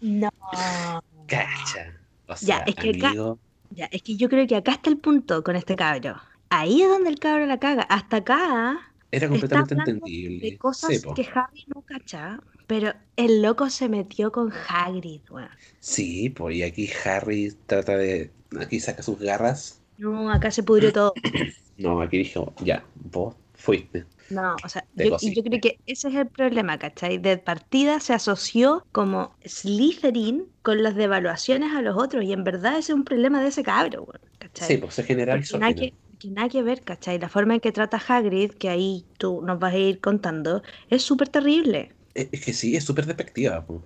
No. 0.00 0.28
Cacha. 1.26 1.92
O 2.28 2.34
Ya, 2.34 2.36
sea, 2.36 2.58
es 2.66 2.74
que 2.74 2.90
acá- 2.90 3.08
amigo, 3.08 3.38
Ya, 3.70 3.86
es 3.86 4.02
que 4.02 4.16
yo 4.16 4.28
creo 4.28 4.46
que 4.46 4.56
acá 4.56 4.72
está 4.72 4.90
el 4.90 4.98
punto 4.98 5.42
con 5.42 5.56
este 5.56 5.76
cabro. 5.76 6.16
Ahí 6.48 6.82
es 6.82 6.88
donde 6.88 7.10
el 7.10 7.18
cabro 7.18 7.46
la 7.46 7.58
caga. 7.58 7.82
Hasta 7.82 8.18
acá 8.18 8.92
era 9.10 9.28
completamente 9.28 9.74
entendible. 9.74 10.50
de 10.50 10.58
cosas 10.58 11.02
que 11.14 11.28
Harry 11.34 11.64
no 11.74 11.82
cacha, 11.82 12.40
pero 12.66 12.92
el 13.16 13.42
loco 13.42 13.70
se 13.70 13.88
metió 13.88 14.32
con 14.32 14.52
Hagrid, 14.52 15.20
weón. 15.30 15.48
Sí, 15.80 16.30
pues 16.30 16.56
y 16.56 16.62
aquí 16.62 16.90
Harry 17.04 17.54
trata 17.66 17.96
de. 17.96 18.30
Aquí 18.60 18.80
saca 18.80 19.02
sus 19.02 19.18
garras. 19.18 19.80
No, 19.98 20.30
acá 20.30 20.50
se 20.50 20.62
pudrió 20.62 20.92
todo. 20.92 21.12
No, 21.78 22.00
aquí 22.00 22.16
dijo, 22.16 22.54
ya, 22.64 22.82
vos 22.94 23.34
fuiste. 23.66 24.06
No, 24.28 24.56
o 24.64 24.68
sea, 24.68 24.84
yo, 24.94 25.16
yo 25.20 25.42
creo 25.42 25.60
que 25.60 25.78
ese 25.86 26.08
es 26.08 26.14
el 26.14 26.28
problema, 26.28 26.78
¿cachai? 26.78 27.18
De 27.18 27.38
partida 27.38 28.00
se 28.00 28.12
asoció 28.14 28.84
como 28.92 29.36
Slytherin 29.44 30.48
con 30.62 30.82
las 30.82 30.94
devaluaciones 30.96 31.72
a 31.74 31.82
los 31.82 31.96
otros, 31.96 32.24
y 32.24 32.32
en 32.32 32.42
verdad 32.44 32.72
ese 32.78 32.92
es 32.92 32.96
un 32.96 33.04
problema 33.04 33.40
de 33.42 33.48
ese 33.48 33.62
cabro, 33.62 34.06
¿cachai? 34.38 34.68
Sí, 34.68 34.76
pues 34.78 34.94
se 34.94 35.04
genera 35.04 35.34
Porque 35.34 35.44
eso. 35.44 35.56
al 35.56 35.60
nada 35.60 35.72
final. 35.74 35.92
que, 36.18 36.30
nada 36.30 36.48
que 36.48 36.62
ver, 36.62 36.82
¿cachai? 36.82 37.18
La 37.18 37.28
forma 37.28 37.54
en 37.54 37.60
que 37.60 37.72
trata 37.72 37.98
Hagrid, 38.08 38.52
que 38.52 38.68
ahí 38.68 39.06
tú 39.18 39.42
nos 39.42 39.58
vas 39.58 39.74
a 39.74 39.78
ir 39.78 40.00
contando, 40.00 40.62
es 40.88 41.02
súper 41.02 41.28
terrible. 41.28 41.92
Es, 42.14 42.28
es 42.32 42.44
que 42.44 42.52
sí, 42.52 42.76
es 42.76 42.84
súper 42.84 43.06
despectiva, 43.06 43.64
po. 43.64 43.82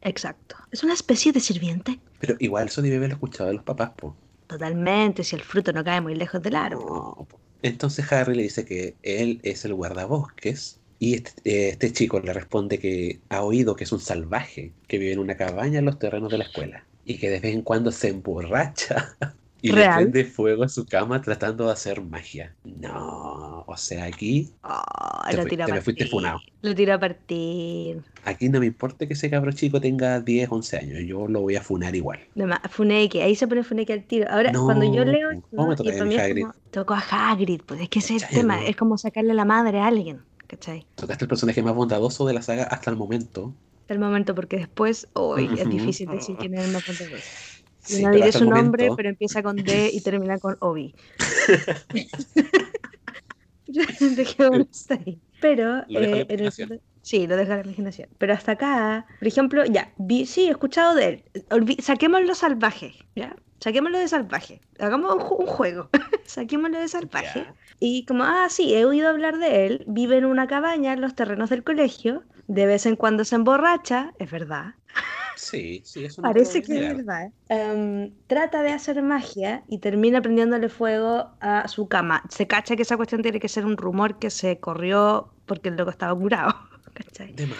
Exacto. 0.00 0.56
Es 0.70 0.82
una 0.84 0.94
especie 0.94 1.32
de 1.32 1.40
sirviente. 1.40 2.00
Pero 2.18 2.36
igual 2.40 2.66
eso 2.68 2.82
debe 2.82 2.96
haberlo 2.96 3.14
escuchado 3.16 3.48
de 3.48 3.54
los 3.56 3.64
papás, 3.64 3.90
po. 3.96 4.16
Totalmente, 4.46 5.24
si 5.24 5.34
el 5.36 5.42
fruto 5.42 5.72
no 5.72 5.82
cae 5.84 6.00
muy 6.00 6.14
lejos 6.14 6.42
del 6.42 6.56
árbol. 6.56 7.14
No, 7.18 7.26
po. 7.28 7.41
Entonces 7.62 8.10
Harry 8.12 8.34
le 8.34 8.42
dice 8.42 8.64
que 8.64 8.96
él 9.02 9.40
es 9.42 9.64
el 9.64 9.74
guardabosques. 9.74 10.78
Y 10.98 11.14
este, 11.14 11.32
eh, 11.44 11.68
este 11.70 11.92
chico 11.92 12.20
le 12.20 12.32
responde 12.32 12.78
que 12.78 13.20
ha 13.28 13.42
oído 13.42 13.74
que 13.74 13.84
es 13.84 13.92
un 13.92 14.00
salvaje, 14.00 14.72
que 14.86 14.98
vive 14.98 15.12
en 15.12 15.18
una 15.18 15.36
cabaña 15.36 15.80
en 15.80 15.84
los 15.84 15.98
terrenos 15.98 16.30
de 16.30 16.38
la 16.38 16.44
escuela. 16.44 16.86
Y 17.04 17.18
que 17.18 17.30
de 17.30 17.40
vez 17.40 17.54
en 17.54 17.62
cuando 17.62 17.90
se 17.90 18.08
emborracha 18.08 19.16
y 19.62 19.72
le 19.72 19.84
prende 19.84 20.24
fuego 20.24 20.64
a 20.64 20.68
su 20.68 20.84
cama 20.86 21.20
tratando 21.22 21.66
de 21.66 21.72
hacer 21.72 22.02
magia. 22.02 22.54
No, 22.64 23.64
o 23.66 23.76
sea, 23.76 24.04
aquí 24.04 24.52
Oh, 24.64 24.82
Te 25.30 25.36
lo 25.36 25.42
fui- 25.44 25.56
te 25.56 25.72
me 25.72 25.80
fuiste 25.80 26.06
funado. 26.06 26.40
Lo 26.60 26.74
tira 26.74 26.94
a 26.94 27.00
partir. 27.00 28.02
Aquí 28.24 28.48
no 28.48 28.60
me 28.60 28.66
importa 28.66 29.06
que 29.06 29.14
ese 29.14 29.30
cabro 29.30 29.50
chico 29.52 29.80
tenga 29.80 30.20
10, 30.20 30.48
11 30.50 30.76
años, 30.76 31.00
yo 31.06 31.26
lo 31.26 31.40
voy 31.40 31.56
a 31.56 31.62
funar 31.62 31.94
igual. 31.96 32.20
Funeke, 32.70 33.22
ahí 33.22 33.34
se 33.34 33.48
pone 33.48 33.62
Funeke 33.64 33.92
al 33.92 34.04
tiro. 34.04 34.26
Ahora, 34.30 34.52
No, 34.52 34.64
cuando 34.66 34.94
yo 34.94 35.04
leo 35.04 35.30
¿cómo 35.50 35.68
me 35.68 35.76
toca 35.76 35.90
a 35.90 35.94
Hagrid? 35.94 36.42
como, 36.42 36.54
tocó 36.70 36.94
a 36.94 37.30
Hagrid, 37.30 37.62
pues 37.66 37.80
es 37.80 37.88
que 37.88 37.98
ese 37.98 38.16
es 38.16 38.22
el 38.22 38.28
¿Cachai, 38.28 38.42
tema, 38.42 38.56
no? 38.60 38.62
es 38.68 38.76
como 38.76 38.96
sacarle 38.98 39.34
la 39.34 39.44
madre 39.44 39.80
a 39.80 39.86
alguien, 39.86 40.22
¿cachai? 40.46 40.86
Tocaste 40.96 41.24
el 41.24 41.28
personaje 41.28 41.62
más 41.62 41.74
bondadoso 41.74 42.26
de 42.26 42.34
la 42.34 42.42
saga 42.42 42.64
hasta 42.64 42.90
el 42.90 42.96
momento. 42.96 43.54
Hasta 43.82 43.94
el 43.94 44.00
momento, 44.00 44.34
porque 44.34 44.56
después, 44.58 45.08
hoy 45.14 45.48
es 45.58 45.68
difícil 45.68 46.08
decir 46.08 46.36
quién 46.38 46.54
es 46.54 46.60
el 46.64 46.72
más 46.72 46.84
bondadoso. 46.84 47.28
Sí, 47.82 48.02
no 48.04 48.10
diré 48.12 48.30
su 48.32 48.44
el 48.44 48.50
nombre, 48.50 48.84
momento- 48.84 48.96
pero 48.96 49.08
empieza 49.08 49.42
con 49.42 49.56
D 49.64 49.90
y 49.92 50.00
termina 50.00 50.38
con 50.38 50.56
Obi. 50.60 50.94
Dejémoslo 54.00 54.96
ahí. 55.04 55.20
Pero, 55.40 55.82
Lo 55.88 56.00
eh, 56.00 56.26
en 56.28 56.40
el 56.40 56.52
sí, 57.02 57.26
lo 57.26 57.36
dejo 57.36 57.52
a 57.52 57.56
la 57.56 57.62
imaginación. 57.62 58.08
Pero 58.18 58.32
hasta 58.32 58.52
acá, 58.52 59.06
por 59.18 59.26
ejemplo, 59.28 59.64
ya, 59.64 59.92
vi- 59.96 60.26
sí, 60.26 60.46
he 60.46 60.50
escuchado 60.50 60.94
de 60.94 61.08
él. 61.08 61.24
Olvi- 61.50 61.80
saquémoslo 61.80 62.34
salvaje, 62.34 62.94
¿ya? 63.16 63.34
Saquémoslo 63.60 63.98
de 63.98 64.08
salvaje. 64.08 64.60
Hagamos 64.78 65.14
un, 65.14 65.20
ju- 65.20 65.36
un 65.40 65.46
juego. 65.46 65.90
saquémoslo 66.26 66.78
de 66.78 66.88
salvaje. 66.88 67.40
Ya. 67.40 67.54
Y 67.80 68.04
como, 68.06 68.24
ah, 68.24 68.46
sí, 68.50 68.74
he 68.74 68.84
oído 68.84 69.08
hablar 69.08 69.38
de 69.38 69.66
él. 69.66 69.84
Vive 69.88 70.16
en 70.18 70.24
una 70.26 70.46
cabaña 70.46 70.92
en 70.92 71.00
los 71.00 71.14
terrenos 71.14 71.50
del 71.50 71.64
colegio. 71.64 72.22
De 72.46 72.66
vez 72.66 72.86
en 72.86 72.96
cuando 72.96 73.24
se 73.24 73.34
emborracha, 73.36 74.12
es 74.18 74.30
verdad. 74.30 74.74
Sí, 75.36 75.82
sí, 75.84 76.04
eso 76.04 76.22
no 76.22 76.28
Parece 76.28 76.62
que 76.62 76.74
es 76.74 76.96
verdad. 76.96 77.30
Em, 77.48 78.12
trata 78.26 78.62
de 78.62 78.70
hacer 78.70 79.02
magia 79.02 79.64
y 79.68 79.78
termina 79.78 80.20
prendiéndole 80.20 80.68
fuego 80.68 81.30
a 81.40 81.66
su 81.68 81.88
cama. 81.88 82.22
Se 82.28 82.46
cacha 82.46 82.76
que 82.76 82.82
esa 82.82 82.96
cuestión 82.96 83.22
tiene 83.22 83.40
que 83.40 83.48
ser 83.48 83.64
un 83.64 83.76
rumor 83.76 84.18
que 84.18 84.30
se 84.30 84.58
corrió 84.60 85.32
porque 85.46 85.68
el 85.68 85.76
loco 85.76 85.90
estaba 85.90 86.18
curado. 86.18 86.54
¿cachai? 86.94 87.32
De 87.32 87.46
más. 87.46 87.58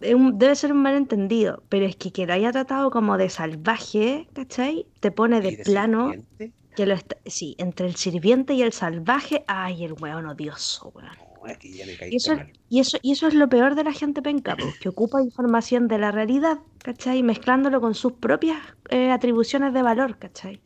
Es 0.00 0.16
debe 0.34 0.54
ser 0.56 0.72
un 0.72 0.82
malentendido, 0.82 1.62
pero 1.68 1.84
es 1.84 1.94
que 1.96 2.10
que 2.10 2.26
lo 2.26 2.32
haya 2.32 2.50
tratado 2.52 2.90
como 2.90 3.18
de 3.18 3.28
salvaje, 3.28 4.28
¿cachai? 4.32 4.86
Te 5.00 5.10
pone 5.10 5.42
de 5.42 5.50
¿Y 5.50 5.56
de 5.56 5.64
plano 5.64 6.12
sirviente? 6.12 6.52
que 6.74 6.86
lo 6.86 6.94
está... 6.94 7.18
Sí, 7.26 7.54
entre 7.58 7.86
el 7.86 7.96
sirviente 7.96 8.54
y 8.54 8.62
el 8.62 8.72
salvaje, 8.72 9.44
ay, 9.46 9.84
el 9.84 9.92
weón 9.92 10.26
odioso, 10.26 10.90
weón. 10.94 11.29
No, 11.42 11.50
aquí 11.50 11.72
ya 11.72 11.86
me 11.86 11.92
Y 12.10 12.16
eso, 12.16 12.36
mal. 12.36 12.52
y, 12.68 12.80
eso, 12.80 12.98
y 13.02 13.12
eso 13.12 13.26
es 13.26 13.34
lo 13.34 13.48
peor 13.48 13.74
de 13.74 13.84
la 13.84 13.92
gente 13.92 14.20
penca, 14.22 14.56
po, 14.56 14.64
que 14.80 14.88
ocupa 14.88 15.22
información 15.22 15.88
de 15.88 15.98
la 15.98 16.10
realidad, 16.12 16.58
¿cachai? 16.78 17.22
Mezclándolo 17.22 17.80
con 17.80 17.94
sus 17.94 18.12
propias 18.14 18.58
eh, 18.90 19.10
atribuciones 19.10 19.72
de 19.72 19.82
valor, 19.82 20.18
¿cachai? 20.18 20.60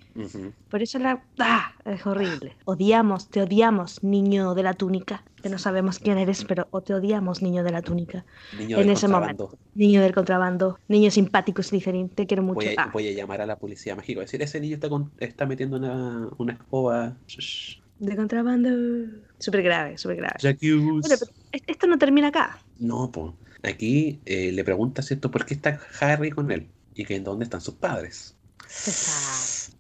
Por 0.71 0.81
eso 0.83 0.99
la... 1.01 1.23
¡Ah! 1.39 1.73
Es 1.85 2.07
horrible. 2.07 2.57
Odiamos, 2.67 3.29
te 3.31 3.43
odiamos, 3.43 4.03
niño 4.05 4.55
de 4.55 4.63
la 4.63 4.75
túnica. 4.75 5.25
Que 5.43 5.49
no 5.49 5.59
sabemos 5.59 5.99
quién 5.99 6.19
eres, 6.19 6.45
pero 6.45 6.69
o 6.71 6.81
te 6.81 6.95
odiamos, 6.95 7.43
niño 7.43 7.63
de 7.65 7.71
la 7.73 7.83
túnica. 7.83 8.25
Niño 8.57 8.77
En 8.79 8.85
del 8.87 8.93
ese 8.93 9.07
contrabando. 9.07 9.45
momento. 9.45 9.59
Niño 9.75 10.01
del 10.03 10.15
contrabando, 10.15 10.79
niño 10.89 11.11
simpático, 11.11 11.63
Slytherin, 11.63 12.09
te 12.09 12.27
quiero 12.27 12.43
mucho. 12.43 12.67
Voy 12.67 12.75
a, 12.79 12.83
Ah, 12.85 12.91
voy 12.93 13.09
a 13.09 13.13
llamar 13.13 13.41
a 13.43 13.47
la 13.47 13.59
policía 13.59 13.95
mágica. 13.97 14.21
Decir, 14.21 14.41
ese 14.41 14.61
niño 14.61 14.75
está, 14.75 14.89
con- 14.89 15.13
está 15.19 15.47
metiendo 15.47 15.77
una, 15.77 16.29
una 16.39 16.53
escoba. 16.55 17.17
Shh. 17.27 17.81
De 17.99 18.17
contrabando. 18.17 18.71
Súper 19.39 19.63
grave, 19.63 19.99
súper 19.99 20.17
grave. 20.19 20.37
Bueno, 20.41 21.03
pero 21.03 21.33
es- 21.53 21.63
esto 21.67 21.87
no 21.87 21.99
termina 21.99 22.29
acá. 22.29 22.59
No, 22.79 23.11
pues. 23.13 23.33
Aquí 23.63 24.21
eh, 24.27 24.53
le 24.53 24.63
pregunta, 24.65 25.01
¿cierto? 25.03 25.31
¿Por 25.31 25.47
qué 25.47 25.55
está 25.55 25.81
Harry 26.01 26.31
con 26.31 26.51
él? 26.51 26.69
Y 26.95 27.05
que 27.05 27.17
en 27.17 27.25
dónde 27.25 27.45
están 27.45 27.61
sus 27.61 27.75
padres. 27.75 28.37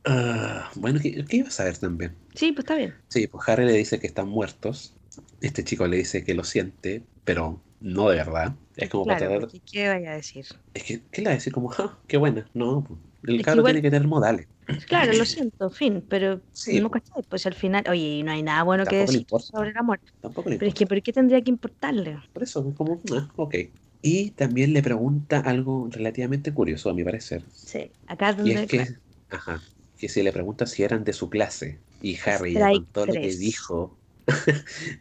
Ah, 0.04 0.70
bueno, 0.74 1.00
¿qué, 1.02 1.24
qué 1.24 1.36
iba 1.38 1.48
a 1.48 1.50
saber 1.50 1.76
también? 1.78 2.14
Sí, 2.34 2.52
pues 2.52 2.64
está 2.64 2.76
bien. 2.76 2.94
Sí, 3.08 3.26
pues 3.26 3.48
Harry 3.48 3.64
le 3.64 3.72
dice 3.72 3.98
que 3.98 4.06
están 4.06 4.28
muertos. 4.28 4.94
Este 5.40 5.64
chico 5.64 5.86
le 5.86 5.98
dice 5.98 6.24
que 6.24 6.34
lo 6.34 6.44
siente, 6.44 7.02
pero 7.24 7.60
no 7.80 8.10
de 8.10 8.16
verdad. 8.16 8.54
Es 8.76 8.88
como 8.90 9.04
para 9.04 9.18
Claro, 9.18 9.32
tratar- 9.34 9.48
porque 9.52 9.62
¿qué 9.70 9.88
vaya 9.88 10.12
a 10.12 10.16
decir? 10.16 10.46
Es 10.74 10.82
que, 10.84 11.02
¿qué 11.10 11.22
le 11.22 11.26
va 11.26 11.32
a 11.32 11.34
decir? 11.34 11.52
Como, 11.52 11.72
ah, 11.78 11.98
qué 12.06 12.16
buena. 12.16 12.48
No, 12.54 12.84
pues, 12.86 12.98
el 13.26 13.40
Es 13.40 13.46
igual- 13.54 13.64
tiene 13.64 13.82
que 13.82 13.90
tener 13.90 14.08
modales. 14.08 14.48
Claro, 14.86 15.12
lo 15.14 15.24
siento, 15.24 15.70
fin, 15.70 16.06
pero 16.08 16.42
Sí, 16.52 16.80
no 16.80 16.90
cachai, 16.90 17.22
pues 17.28 17.46
al 17.46 17.54
final, 17.54 17.84
oye, 17.88 18.18
y 18.18 18.22
no 18.22 18.32
hay 18.32 18.42
nada 18.42 18.62
bueno 18.64 18.86
que 18.86 18.96
Tampoco 18.96 19.12
decir 19.12 19.26
sobre 19.38 19.72
la 19.72 19.82
muerte. 19.82 20.12
Tampoco 20.20 20.50
le 20.50 20.56
Pero 20.58 20.68
es 20.68 20.74
que, 20.74 20.86
¿por 20.86 21.02
qué 21.02 21.12
tendría 21.12 21.40
que 21.42 21.50
importarle? 21.50 22.18
Por 22.32 22.42
eso, 22.42 22.68
es 22.68 22.74
como, 22.76 23.00
ah, 23.12 23.28
ok. 23.36 23.54
Y 24.02 24.32
también 24.32 24.72
le 24.72 24.82
pregunta 24.82 25.40
algo 25.40 25.88
relativamente 25.90 26.52
curioso, 26.52 26.90
a 26.90 26.94
mi 26.94 27.04
parecer. 27.04 27.44
Sí, 27.48 27.90
acá 28.06 28.30
es 28.30 28.36
Y 28.36 28.40
donde. 28.42 28.52
es 28.52 28.66
que, 28.66 28.86
ajá, 29.30 29.62
que 29.96 30.08
si 30.08 30.22
le 30.22 30.32
pregunta 30.32 30.66
si 30.66 30.82
eran 30.82 31.04
de 31.04 31.12
su 31.12 31.30
clase. 31.30 31.82
Y 32.00 32.18
Harry, 32.26 32.68
con 32.68 32.86
todo 32.90 33.06
lo 33.06 33.18
que 33.18 33.36
dijo, 33.36 34.00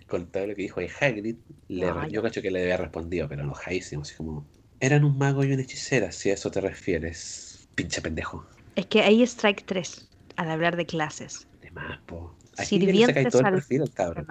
con 0.08 0.32
todo 0.32 0.48
lo 0.48 0.56
que 0.56 0.64
dijo 0.64 0.80
de 0.80 0.92
Hagrid, 1.00 1.38
le, 1.68 1.88
No, 1.88 2.08
yo 2.10 2.22
cacho 2.22 2.42
que 2.42 2.52
le 2.52 2.62
había 2.64 2.78
respondido, 2.78 3.28
pero 3.30 3.44
enojadísimo, 3.44 4.04
así 4.04 4.16
como, 4.16 4.50
eran 4.80 5.04
un 5.04 5.18
mago 5.18 5.44
y 5.44 5.54
una 5.54 5.64
hechicera, 5.64 6.12
si 6.12 6.30
a 6.32 6.34
eso 6.36 6.52
te 6.52 6.62
refieres. 6.62 7.53
Pinche 7.76 8.02
pendejo. 8.02 8.46
Es 8.76 8.86
que 8.88 9.02
ahí 9.02 9.22
strike 9.24 9.66
3, 9.66 10.10
al 10.36 10.50
hablar 10.52 10.76
de 10.76 10.86
clases. 10.86 11.48
De 11.62 11.72
más, 11.72 12.00
po. 12.06 12.36
Aquí 12.58 12.78
le 12.80 12.86
Sirviente 12.86 13.26
todo 13.32 13.42
el 13.42 13.54
perfil 13.56 13.92
cabrón. 13.94 14.28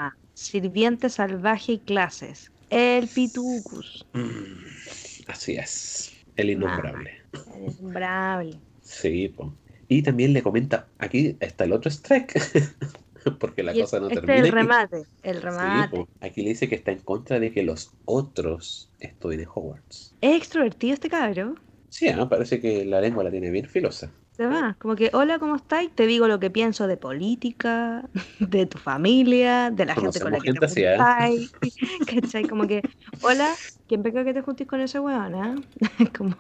Salvaje 1.08 1.72
y 1.72 1.78
clases. 1.78 2.50
El 2.70 3.08
pitucus. 3.08 4.06
Mm, 4.12 5.28
así 5.28 5.56
es. 5.56 6.12
El 6.36 6.50
innombrable. 6.50 7.22
Es 7.66 7.80
bravo. 7.82 8.50
Sí, 8.82 9.28
po. 9.28 9.52
Y 9.88 10.02
también 10.02 10.32
le 10.32 10.42
comenta, 10.42 10.86
aquí 10.98 11.36
está 11.40 11.64
el 11.64 11.72
otro 11.72 11.90
strike, 11.90 12.32
porque 13.38 13.62
la 13.62 13.76
Y 13.76 13.80
cosa 13.82 14.00
no 14.00 14.08
este 14.08 14.20
termina 14.20 14.38
el 14.38 14.44
aquí. 14.46 14.50
remate. 14.52 15.02
El 15.22 15.36
Sí, 15.36 15.42
remate. 15.42 15.96
po. 15.96 16.08
aquí 16.20 16.42
le 16.42 16.48
dice 16.50 16.68
que 16.68 16.76
está 16.76 16.92
en 16.92 17.00
contra 17.00 17.38
de 17.38 17.52
que 17.52 17.62
los 17.62 17.90
otros 18.06 18.90
estudien 19.00 19.40
en 19.40 19.48
Hogwarts. 19.52 20.14
es 20.20 20.36
extrovertido 20.36 20.94
este 20.94 21.10
cabro. 21.10 21.56
Sí, 21.96 22.08
ah, 22.08 22.28
parece 22.28 22.60
que 22.60 22.84
la 22.84 23.00
lengua 23.00 23.22
la 23.24 23.30
tiene 23.30 23.50
bien 23.50 23.68
filosa. 23.68 24.10
Se 24.30 24.46
va, 24.46 24.76
como 24.80 24.96
que, 24.96 25.10
hola, 25.12 25.38
¿cómo 25.38 25.56
estáis? 25.56 25.94
Te 25.94 26.06
digo 26.06 26.26
lo 26.26 26.40
que 26.40 26.50
pienso 26.50 26.86
de 26.86 26.96
política, 26.96 28.08
de 28.40 28.64
tu 28.66 28.78
familia, 28.78 29.70
de 29.70 29.84
la 29.84 29.94
gente 29.94 30.20
con 30.20 30.32
la 30.32 30.40
que 30.40 30.54
te 30.54 30.58
¿eh? 30.58 30.96
juntáis. 30.96 31.52
¿Cachai? 32.06 32.46
Como 32.46 32.66
que, 32.66 32.82
hola, 33.20 33.58
¿quién 33.86 34.02
venga 34.02 34.24
que 34.24 34.32
te 34.32 34.40
juntís 34.40 34.66
con 34.66 34.80
ese 34.80 35.00
weón, 35.00 35.34
eh? 35.34 35.54
Como 36.16 36.34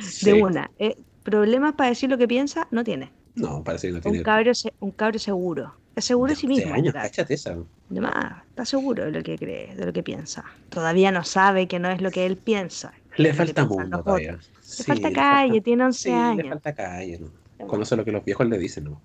Sí. 0.00 0.26
de 0.26 0.34
una. 0.34 0.70
Eh, 0.78 0.96
problemas 1.22 1.74
para 1.74 1.88
decir 1.88 2.10
lo 2.10 2.18
que 2.18 2.28
piensa, 2.28 2.68
no 2.70 2.84
tiene. 2.84 3.12
No, 3.36 3.62
parece 3.64 3.88
que 3.88 3.92
no 3.94 4.00
Un 4.00 4.12
tiene. 4.12 4.22
cabro, 4.24 4.54
se- 4.54 4.74
un 4.80 4.90
cabro 4.92 5.18
seguro. 5.18 5.74
Es 5.96 6.04
seguro 6.04 6.30
de 6.32 6.36
sí 6.36 6.46
mismo. 6.46 6.74
años, 6.74 6.92
cáchate 6.94 7.34
esa. 7.34 7.56
De 7.88 8.00
más, 8.02 8.44
está 8.48 8.64
seguro 8.66 9.04
de 9.06 9.10
lo 9.12 9.22
que 9.22 9.38
cree, 9.38 9.74
de 9.74 9.86
lo 9.86 9.92
que 9.92 10.02
piensa. 10.02 10.44
Todavía 10.68 11.10
no 11.10 11.24
sabe 11.24 11.66
que 11.66 11.78
no 11.78 11.88
es 11.90 12.02
lo 12.02 12.10
que 12.10 12.26
él 12.26 12.36
piensa. 12.36 12.92
Le 13.16 13.32
falta 13.32 13.64
mundo 13.64 14.02
todavía. 14.02 14.32
otros. 14.34 14.50
Le 14.78 14.84
falta 14.84 15.08
le 15.08 15.14
calle, 15.14 15.60
tiene 15.60 15.84
11 15.84 15.98
sí, 15.98 16.08
le 16.10 16.14
años. 16.14 16.48
falta 16.48 16.74
calle, 16.74 17.18
¿no? 17.18 17.66
Conoce 17.66 17.96
lo 17.96 18.04
que 18.04 18.12
los 18.12 18.24
viejos 18.24 18.46
le 18.48 18.58
dicen, 18.58 18.84
¿no? 18.84 19.00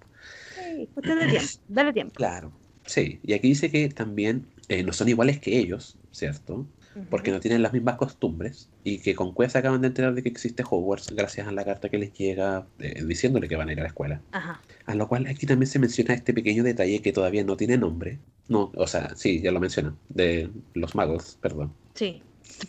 Sí, 0.56 0.90
pues 0.94 1.08
dale 1.08 1.28
tiempo, 1.30 1.48
dale 1.68 1.94
tiempo. 1.94 2.14
Claro, 2.16 2.52
sí. 2.86 3.20
Y 3.24 3.34
aquí 3.34 3.48
dice 3.50 3.72
que 3.72 3.90
también 3.90 4.48
eh, 4.70 4.84
no 4.84 4.94
son 4.94 5.10
iguales 5.10 5.40
que 5.40 5.58
ellos, 5.58 5.98
¿cierto? 6.12 6.68
Porque 7.10 7.32
no 7.32 7.40
tienen 7.40 7.64
las 7.64 7.74
mismas 7.74 7.96
costumbres 7.96 8.70
y 8.84 9.00
que 9.00 9.16
con 9.16 9.34
Quest 9.34 9.56
acaban 9.56 9.82
de 9.82 9.88
enterar 9.88 10.14
de 10.14 10.22
que 10.22 10.30
existe 10.30 10.64
Hogwarts 10.70 11.16
gracias 11.16 11.48
a 11.48 11.52
la 11.52 11.66
carta 11.66 11.90
que 11.90 11.98
les 11.98 12.14
llega 12.14 12.68
eh, 12.78 13.04
diciéndole 13.04 13.48
que 13.48 13.56
van 13.56 13.70
a 13.70 13.72
ir 13.72 13.80
a 13.80 13.82
la 13.82 13.88
escuela. 13.88 14.22
Ajá. 14.32 14.62
A 14.86 14.94
lo 14.94 15.08
cual 15.08 15.26
aquí 15.26 15.48
también 15.48 15.68
se 15.68 15.80
menciona 15.80 16.14
este 16.14 16.36
pequeño 16.36 16.64
detalle 16.64 17.02
que 17.02 17.12
todavía 17.12 17.44
no 17.44 17.58
tiene 17.58 17.78
nombre. 17.80 18.20
No, 18.48 18.72
o 18.76 18.86
sea, 18.86 19.16
sí, 19.16 19.42
ya 19.42 19.52
lo 19.52 19.60
mencionan. 19.60 19.98
De 20.10 20.52
los 20.76 20.94
magos, 20.94 21.40
perdón. 21.42 21.74
Sí. 21.96 22.22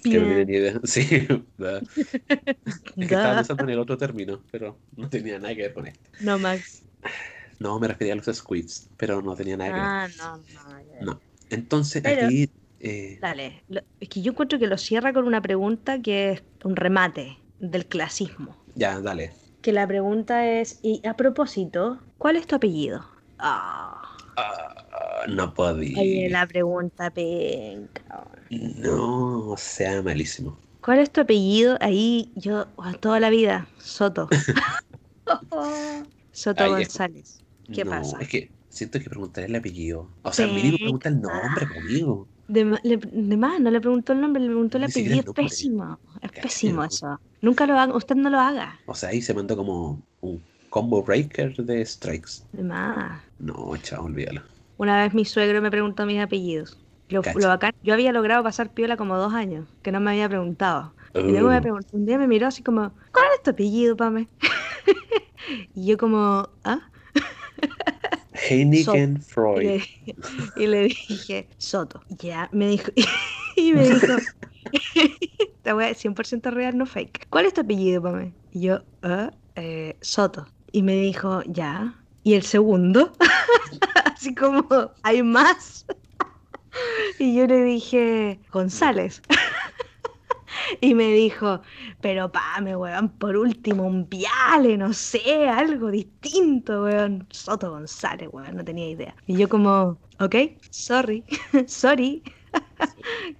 Que 0.02 0.18
no 0.18 0.24
tienen 0.26 0.46
ni 0.48 0.54
idea. 0.56 0.80
Sí, 0.84 1.26
da. 1.58 1.78
es 1.78 2.80
que 2.80 3.02
estaba 3.04 3.22
Da. 3.28 3.36
pensando 3.36 3.64
en 3.64 3.70
el 3.70 3.78
otro 3.78 3.96
término, 3.98 4.42
pero 4.50 4.78
no 4.96 5.08
tenía 5.08 5.38
nada 5.38 5.54
que 5.54 5.62
ver 5.62 5.74
con 5.74 5.86
este. 5.86 6.10
No, 6.20 6.38
Max. 6.38 6.82
No, 7.58 7.78
me 7.78 7.88
refería 7.88 8.12
a 8.14 8.16
los 8.16 8.26
squids, 8.26 8.88
pero 8.96 9.22
no 9.22 9.34
tenía 9.36 9.56
nada 9.56 9.70
que 9.70 9.74
ver. 9.74 9.82
Ah, 9.84 10.08
no, 10.18 10.36
no. 10.36 11.12
No. 11.12 11.20
Entonces 11.50 12.02
Pero- 12.02 12.26
aquí. 12.26 12.50
eh, 12.80 13.18
Dale. 13.20 13.62
Es 14.00 14.08
que 14.08 14.22
yo 14.22 14.32
encuentro 14.32 14.58
que 14.58 14.66
lo 14.66 14.76
cierra 14.78 15.12
con 15.12 15.26
una 15.26 15.40
pregunta 15.40 16.00
que 16.02 16.32
es 16.32 16.42
un 16.64 16.76
remate 16.76 17.38
del 17.60 17.86
clasismo. 17.86 18.56
ya, 18.74 19.00
dale. 19.00 19.32
Que 19.62 19.72
la 19.72 19.86
pregunta 19.86 20.46
es, 20.46 20.78
y 20.82 21.00
a 21.06 21.16
propósito, 21.16 21.98
¿cuál 22.18 22.36
es 22.36 22.46
tu 22.46 22.56
apellido? 22.56 23.02
Ah, 23.38 24.02
Ah, 24.36 25.24
no 25.28 25.54
podía. 25.54 25.98
oye, 25.98 26.28
la 26.28 26.46
pregunta 26.46 27.08
penca. 27.10 28.02
No, 28.60 29.54
sea 29.56 30.02
malísimo. 30.02 30.60
¿Cuál 30.80 30.98
es 31.00 31.10
tu 31.10 31.22
apellido? 31.22 31.76
Ahí 31.80 32.32
yo, 32.36 32.66
oh, 32.76 32.92
toda 32.94 33.18
la 33.20 33.30
vida, 33.30 33.68
Soto. 33.78 34.28
Soto 36.32 36.64
Ay, 36.64 36.72
González. 36.72 37.42
¿Qué 37.72 37.84
no, 37.84 37.90
pasa? 37.90 38.18
Es 38.20 38.28
que 38.28 38.52
siento 38.68 38.98
que 38.98 39.08
preguntaré 39.08 39.46
el 39.46 39.54
apellido. 39.56 40.10
O 40.22 40.32
sea, 40.32 40.46
mínimo 40.46 40.78
pregunta 40.78 41.08
el 41.08 41.20
nombre 41.20 41.66
conmigo. 41.68 42.28
De, 42.46 42.64
ma- 42.64 42.80
le- 42.84 42.98
de 42.98 43.36
más, 43.36 43.60
no 43.60 43.70
le 43.70 43.80
preguntó 43.80 44.12
el 44.12 44.20
nombre, 44.20 44.42
le 44.42 44.48
preguntó 44.48 44.76
el 44.78 44.84
apellido. 44.84 45.16
Es 45.20 45.26
pésimo. 45.32 46.00
Es 46.20 46.32
pésimo 46.32 46.84
eso. 46.84 47.20
Nunca 47.40 47.66
lo 47.66 47.78
haga, 47.78 47.96
usted 47.96 48.16
no 48.16 48.30
lo 48.30 48.38
haga. 48.38 48.80
O 48.86 48.94
sea, 48.94 49.10
ahí 49.10 49.22
se 49.22 49.34
mandó 49.34 49.56
como 49.56 50.06
un 50.20 50.46
combo 50.68 51.02
breaker 51.02 51.54
de 51.56 51.84
strikes. 51.86 52.30
De 52.52 52.62
más. 52.62 53.22
No, 53.38 53.76
chao, 53.78 54.04
olvídalo. 54.04 54.42
Una 54.76 55.02
vez 55.02 55.14
mi 55.14 55.24
suegro 55.24 55.60
me 55.62 55.70
preguntó 55.70 56.06
mis 56.06 56.20
apellidos. 56.22 56.83
Lo, 57.08 57.28
lo 57.34 57.48
bacán, 57.48 57.72
yo 57.82 57.94
había 57.94 58.12
logrado 58.12 58.42
pasar 58.42 58.72
piola 58.74 58.96
como 58.96 59.16
dos 59.18 59.34
años, 59.34 59.68
que 59.82 59.92
no 59.92 60.00
me 60.00 60.12
había 60.12 60.28
preguntado. 60.28 60.96
Y 61.26 61.32
luego 61.32 61.50
me 61.50 61.60
Uh, 61.60 61.62
preguntó, 61.62 61.96
un 61.96 62.06
día 62.06 62.18
me 62.18 62.26
miró 62.28 62.46
así 62.48 62.62
como, 62.62 62.94
¿cuál 63.12 63.26
es 63.36 63.42
tu 63.42 63.50
apellido, 63.50 63.96
Pame? 63.96 64.30
y 65.74 65.86
yo 65.86 65.96
como, 65.98 66.48
¿ah? 66.64 66.90
Heineken 68.34 69.20
Y 69.54 69.60
Freud. 69.60 69.76
le, 69.78 69.84
y 70.54 70.66
le 70.66 70.82
dije, 71.08 71.48
Soto. 71.58 72.00
Ya, 72.08 72.48
me 72.52 72.68
dijo, 72.68 72.90
y 73.56 73.72
me 73.72 73.84
dijo, 73.86 74.22
esta 75.38 75.74
wea 75.74 75.90
es 75.90 75.98
100% 75.98 76.50
real, 76.50 76.76
no 76.76 76.86
fake. 76.86 77.26
¿Cuál 77.30 77.46
es 77.46 77.54
tu 77.54 77.62
apellido, 77.62 78.02
Pame? 78.02 78.36
Y 78.50 78.62
yo, 78.62 78.84
"Ah, 79.02 79.32
eh, 79.54 79.98
Soto. 80.00 80.46
Y 80.72 80.82
me 80.82 80.94
dijo, 80.96 81.42
ya. 81.46 82.04
¿Y 82.22 82.34
el 82.34 82.42
segundo? 82.42 83.12
Así 84.16 84.34
como, 84.34 84.66
¿hay 85.02 85.22
más? 85.22 85.86
y 87.18 87.34
yo 87.34 87.46
le 87.46 87.62
dije, 87.62 88.40
González. 88.52 89.22
y 90.80 90.94
me 90.94 91.12
dijo, 91.12 91.62
pero 92.00 92.30
Pame, 92.30 92.76
weón, 92.76 93.08
por 93.10 93.36
último, 93.36 93.86
un 93.86 94.08
viale, 94.08 94.76
no 94.76 94.92
sé, 94.92 95.48
algo 95.48 95.90
distinto, 95.90 96.84
weón. 96.84 97.26
Soto 97.30 97.70
González, 97.70 98.28
weón, 98.32 98.56
no 98.56 98.64
tenía 98.64 98.88
idea. 98.88 99.14
Y 99.26 99.36
yo 99.36 99.48
como, 99.48 99.98
ok, 100.20 100.36
sorry, 100.70 101.24
sorry. 101.66 102.22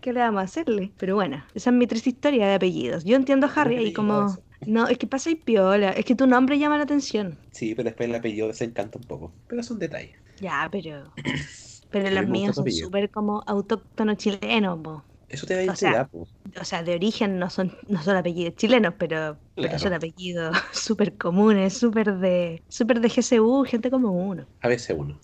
¿Qué 0.00 0.12
le 0.12 0.20
vamos 0.20 0.40
a 0.40 0.44
hacerle? 0.44 0.92
Pero 0.96 1.14
bueno, 1.14 1.44
esa 1.54 1.70
es 1.70 1.76
mi 1.76 1.86
triste 1.86 2.10
historia 2.10 2.46
de 2.46 2.54
apellidos. 2.54 3.04
Yo 3.04 3.16
entiendo 3.16 3.46
a 3.46 3.52
Harry 3.54 3.76
ahí 3.76 3.92
como, 3.92 4.36
no, 4.66 4.88
es 4.88 4.98
que 4.98 5.06
pasa 5.06 5.30
y 5.30 5.36
piola, 5.36 5.90
es 5.90 6.04
que 6.04 6.14
tu 6.14 6.26
nombre 6.26 6.58
llama 6.58 6.76
la 6.76 6.84
atención. 6.84 7.38
Sí, 7.52 7.74
pero 7.74 7.84
después 7.84 8.08
el 8.08 8.14
apellido 8.14 8.48
desencanta 8.48 8.98
un 8.98 9.04
poco. 9.04 9.32
Pero 9.46 9.62
son 9.62 9.78
detalles. 9.78 10.16
Ya, 10.40 10.68
pero... 10.70 11.12
Pero 11.94 12.10
los 12.10 12.28
míos 12.28 12.56
son 12.56 12.70
súper 12.72 13.08
como 13.10 13.42
autóctonos 13.46 14.16
chilenos, 14.16 14.80
po. 14.82 15.04
Eso 15.28 15.46
te 15.46 15.54
da 15.64 15.72
O 15.72 15.76
sea, 15.76 15.88
identidad, 15.90 16.10
po. 16.10 16.26
O 16.60 16.64
sea, 16.64 16.82
de 16.82 16.94
origen 16.94 17.38
no 17.38 17.50
son, 17.50 17.72
no 17.88 18.02
son 18.02 18.16
apellidos 18.16 18.54
chilenos, 18.56 18.94
pero, 18.98 19.38
pero 19.54 19.68
Claro. 19.68 19.78
son 19.78 19.92
apellidos 19.94 20.56
súper 20.72 21.16
comunes, 21.16 21.76
súper 21.78 22.14
de, 22.18 22.62
súper 22.68 23.00
de 23.00 23.08
GCU, 23.08 23.64
gente 23.64 23.90
como 23.90 24.10
uno. 24.12 24.46
A 24.60 24.68
veces 24.68 24.96
uno. 24.98 25.18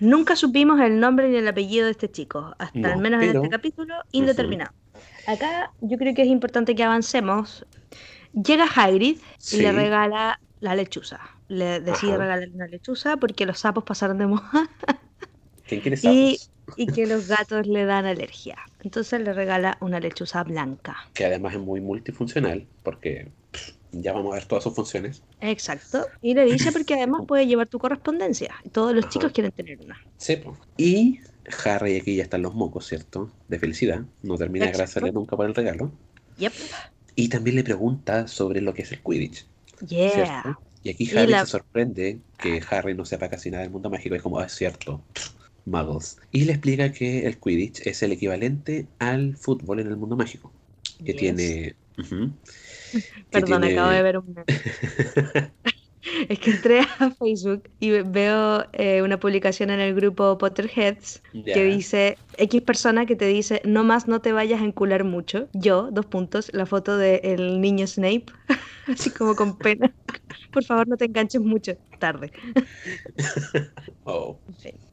Nunca 0.00 0.36
supimos 0.36 0.78
el 0.80 1.00
nombre 1.00 1.28
ni 1.28 1.36
el 1.38 1.48
apellido 1.48 1.86
de 1.86 1.90
este 1.92 2.10
chico, 2.10 2.54
hasta 2.58 2.78
No, 2.78 2.88
al 2.92 2.98
menos 2.98 3.22
en 3.22 3.28
pero- 3.28 3.42
este 3.42 3.50
capítulo, 3.50 3.94
indeterminado. 4.12 4.72
Acá 5.26 5.72
yo 5.80 5.96
creo 5.98 6.14
que 6.14 6.22
es 6.22 6.28
importante 6.28 6.74
que 6.74 6.84
avancemos. 6.84 7.66
Llega 8.32 8.64
Hagrid 8.66 9.16
y 9.16 9.20
Sí. 9.38 9.60
le 9.62 9.72
regala 9.72 10.38
la 10.60 10.74
lechuza. 10.76 11.18
Le 11.48 11.80
decide 11.80 12.12
Ajá. 12.12 12.18
regalarle 12.22 12.54
una 12.54 12.66
lechuza 12.66 13.16
porque 13.16 13.46
los 13.46 13.58
sapos 13.58 13.84
pasaron 13.84 14.18
de 14.18 14.26
moda 14.26 14.50
¿Quién 15.68 15.80
quiere 15.80 15.96
Y- 15.96 16.36
sapos? 16.36 16.50
y 16.76 16.86
que 16.86 17.06
los 17.06 17.28
gatos 17.28 17.66
le 17.66 17.84
dan 17.86 18.04
alergia. 18.04 18.56
Entonces 18.82 19.20
le 19.22 19.32
regala 19.32 19.78
una 19.80 20.00
lechuza 20.00 20.44
blanca. 20.44 20.96
Que 21.14 21.24
además 21.24 21.54
es 21.54 21.60
muy 21.60 21.80
multifuncional, 21.80 22.66
porque 22.82 23.30
pff, 23.52 23.70
ya 23.92 24.12
vamos 24.12 24.32
a 24.32 24.34
ver 24.34 24.44
todas 24.44 24.64
sus 24.64 24.74
funciones. 24.74 25.22
Exacto. 25.40 26.06
Y 26.20 26.34
le 26.34 26.44
dice 26.44 26.70
porque 26.72 26.94
además 26.94 27.22
puede 27.26 27.46
llevar 27.46 27.68
tu 27.68 27.78
correspondencia. 27.78 28.54
Todos 28.72 28.94
los 28.94 29.04
Ajá. 29.06 29.12
chicos 29.12 29.32
quieren 29.32 29.52
tener 29.52 29.80
una. 29.80 29.96
Sí. 30.18 30.38
Y 30.76 31.20
Harry 31.64 31.96
aquí 31.96 32.16
ya 32.16 32.24
están 32.24 32.42
los 32.42 32.54
mocos, 32.54 32.86
¿cierto? 32.86 33.30
De 33.48 33.58
felicidad. 33.58 34.02
No 34.22 34.36
termina 34.36 34.66
de 34.66 34.72
agradecerle 34.72 35.10
nunca 35.12 35.36
por 35.36 35.46
el 35.46 35.54
regalo. 35.54 35.90
Yep. 36.36 36.52
Y 37.16 37.28
también 37.30 37.56
le 37.56 37.64
pregunta 37.64 38.28
sobre 38.28 38.60
lo 38.60 38.74
que 38.74 38.82
es 38.82 38.92
el 38.92 39.00
Quidditch, 39.02 39.46
Yeah. 39.86 40.10
¿cierto? 40.10 40.60
Y 40.82 40.90
aquí 40.90 41.04
Y 41.10 41.16
Harry 41.16 41.32
la- 41.32 41.46
se 41.46 41.52
sorprende 41.52 42.20
que 42.38 42.62
Harry 42.70 42.94
no 42.94 43.04
sepa 43.06 43.28
casi 43.30 43.50
nada 43.50 43.62
del 43.62 43.72
mundo 43.72 43.88
mágico. 43.90 44.14
Es 44.14 44.22
como, 44.22 44.38
ah, 44.38 44.44
es 44.46 44.52
cierto, 44.54 45.02
pff, 45.14 45.30
muggles. 45.68 46.18
Y 46.32 46.44
le 46.44 46.52
explica 46.52 46.92
que 46.92 47.26
el 47.26 47.38
Quidditch 47.38 47.86
es 47.86 48.02
el 48.02 48.12
equivalente 48.12 48.86
al 48.98 49.36
fútbol 49.36 49.80
en 49.80 49.88
el 49.88 49.96
mundo 49.96 50.16
mágico. 50.16 50.52
Que 51.04 51.12
Yes. 51.12 51.16
tiene... 51.16 51.74
que 51.96 52.04
Perdón, 53.30 53.62
tiene- 53.62 53.74
acabo 53.78 53.90
de 53.90 54.02
ver 54.02 54.18
un. 54.18 54.34
Es 56.28 56.38
que 56.38 56.52
entré 56.52 56.80
a 56.80 57.10
Facebook 57.10 57.64
y 57.80 57.90
ve- 57.90 58.02
veo 58.04 58.64
eh, 58.72 59.02
una 59.02 59.18
publicación 59.20 59.68
en 59.70 59.80
el 59.80 59.94
grupo 59.94 60.38
Potterheads 60.38 61.20
que 61.44 61.64
dice 61.64 62.16
X 62.38 62.62
persona 62.62 63.04
que 63.04 63.14
te 63.16 63.26
dice 63.26 63.60
no 63.64 63.82
más 63.84 64.06
no 64.08 64.20
te 64.20 64.32
vayas 64.32 64.62
a 64.62 64.64
encular 64.64 65.04
mucho. 65.04 65.48
Yo, 65.52 65.90
dos 65.92 66.06
puntos, 66.06 66.50
la 66.54 66.66
foto 66.66 66.96
del 66.96 67.60
niño 67.60 67.86
Snape, 67.86 68.26
así 68.86 69.10
como 69.10 69.34
con 69.34 69.58
pena. 69.58 69.92
Por 70.52 70.64
favor, 70.64 70.86
no 70.88 70.96
te 70.96 71.06
enganches 71.06 71.42
mucho. 71.42 71.76
Tarde. 71.98 72.30
Oh. 74.04 74.40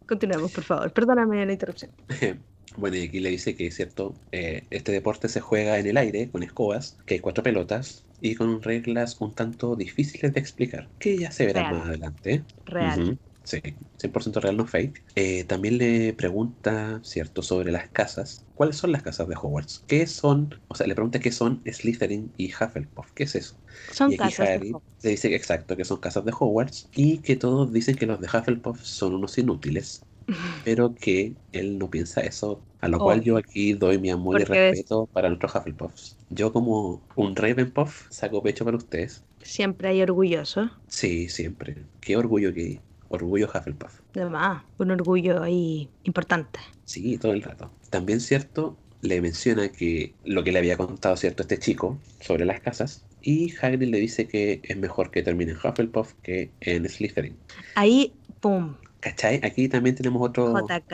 Continuemos, 0.05 0.51
por 0.51 0.63
favor. 0.63 0.93
Perdóname 0.93 1.45
la 1.45 1.53
interrupción. 1.53 1.91
Bueno, 2.77 2.97
y 2.97 3.03
aquí 3.03 3.19
le 3.21 3.29
dice 3.29 3.55
que 3.55 3.67
es 3.67 3.75
cierto, 3.75 4.15
eh, 4.31 4.67
este 4.69 4.91
deporte 4.91 5.29
se 5.29 5.39
juega 5.39 5.79
en 5.79 5.87
el 5.87 5.95
aire 5.97 6.29
con 6.29 6.43
escobas, 6.43 6.97
que 7.05 7.13
hay 7.13 7.19
cuatro 7.21 7.43
pelotas 7.43 8.05
y 8.19 8.35
con 8.35 8.61
reglas 8.61 9.21
un 9.21 9.33
tanto 9.33 9.75
difíciles 9.77 10.33
de 10.33 10.39
explicar, 10.41 10.91
que 10.99 11.17
ya 11.17 11.31
se 11.31 11.45
verá 11.45 11.61
Real. 11.61 11.75
más 11.75 11.87
adelante. 11.87 12.43
Real. 12.65 13.19
Sí, 13.45 13.61
100% 13.97 14.39
real, 14.39 14.57
no 14.57 14.65
fake. 14.65 15.05
Eh, 15.13 15.43
también 15.43 15.77
le 15.77 16.13
pregunta, 16.13 16.99
cierto, 17.03 17.43
sobre 17.43 17.71
las 17.71 17.89
casas. 17.91 18.47
¿Cuáles 18.55 18.77
son 18.77 18.91
las 18.91 19.03
casas 19.03 19.27
de 19.27 19.35
Hogwarts? 19.35 19.83
¿Qué 19.87 20.07
son? 20.07 20.49
O 20.67 20.73
sea, 20.75 20.87
le 20.87 20.95
pregunta 20.95 21.19
qué 21.19 21.31
son 21.31 21.61
Slytherin 21.63 22.33
y 22.37 22.51
Hufflepuff. 22.51 23.11
¿Qué 23.13 23.23
es 23.23 23.35
eso? 23.35 23.61
Son 23.91 24.11
y 24.11 24.15
aquí 24.15 24.17
casas. 24.17 24.47
de 24.49 24.53
Harry 24.55 24.69
Hogwarts. 24.69 25.03
le 25.03 25.09
dice 25.11 25.29
que 25.29 25.35
exacto, 25.35 25.77
que 25.77 25.85
son 25.85 25.99
casas 25.99 26.25
de 26.25 26.33
Hogwarts 26.37 26.89
y 26.95 27.19
que 27.19 27.35
todos 27.35 27.71
dicen 27.71 27.95
que 27.95 28.07
los 28.07 28.19
de 28.19 28.27
Hufflepuff 28.27 28.81
son 28.81 29.13
unos 29.13 29.37
inútiles, 29.37 30.07
pero 30.65 30.95
que 30.95 31.37
él 31.51 31.77
no 31.77 31.89
piensa 31.91 32.21
eso. 32.21 32.67
A 32.79 32.87
lo 32.87 32.99
cual 32.99 33.21
yo 33.21 33.37
aquí 33.37 33.73
doy 33.73 33.99
mi 33.99 34.09
amor 34.09 34.39
y 34.39 34.43
respeto 34.43 35.07
para 35.07 35.29
nuestros 35.29 35.55
Hufflepuffs. 35.55 36.17
Yo 36.29 36.51
como 36.51 37.07
un 37.15 37.35
Ravenpuff 37.35 38.07
saco 38.11 38.41
pecho 38.43 38.65
para 38.65 38.77
ustedes. 38.77 39.25
Siempre 39.41 39.89
hay 39.89 40.01
orgulloso. 40.01 40.71
Sí, 40.87 41.29
siempre. 41.29 41.87
Qué 41.99 42.15
orgullo 42.17 42.53
que 42.53 42.84
orgullo 43.09 43.47
Hufflepuff. 43.53 43.99
Además, 44.15 44.63
un 44.77 44.91
orgullo 44.91 45.43
ahí 45.43 45.89
importante. 46.03 46.59
Sí, 46.85 47.17
todo 47.17 47.33
el 47.33 47.41
rato. 47.43 47.71
También 47.89 48.19
cierto, 48.19 48.77
le 49.01 49.21
menciona 49.21 49.69
que 49.69 50.13
lo 50.25 50.43
que 50.43 50.51
le 50.51 50.59
había 50.59 50.77
contado 50.77 51.15
cierto 51.17 51.43
este 51.43 51.59
chico 51.59 51.97
sobre 52.19 52.45
las 52.45 52.59
casas 52.61 53.05
y 53.21 53.53
Hagrid 53.61 53.89
le 53.89 53.99
dice 53.99 54.27
que 54.27 54.61
es 54.63 54.77
mejor 54.77 55.11
que 55.11 55.23
termine 55.23 55.51
en 55.51 55.57
Hufflepuff 55.57 56.13
que 56.23 56.51
en 56.61 56.87
Slytherin. 56.87 57.35
Ahí, 57.75 58.13
pum. 58.39 58.75
¿Cachai? 58.99 59.39
Aquí 59.43 59.67
también 59.69 59.95
tenemos 59.95 60.21
otro... 60.27 60.53
JK, 60.67 60.93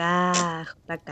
JK. 0.88 1.10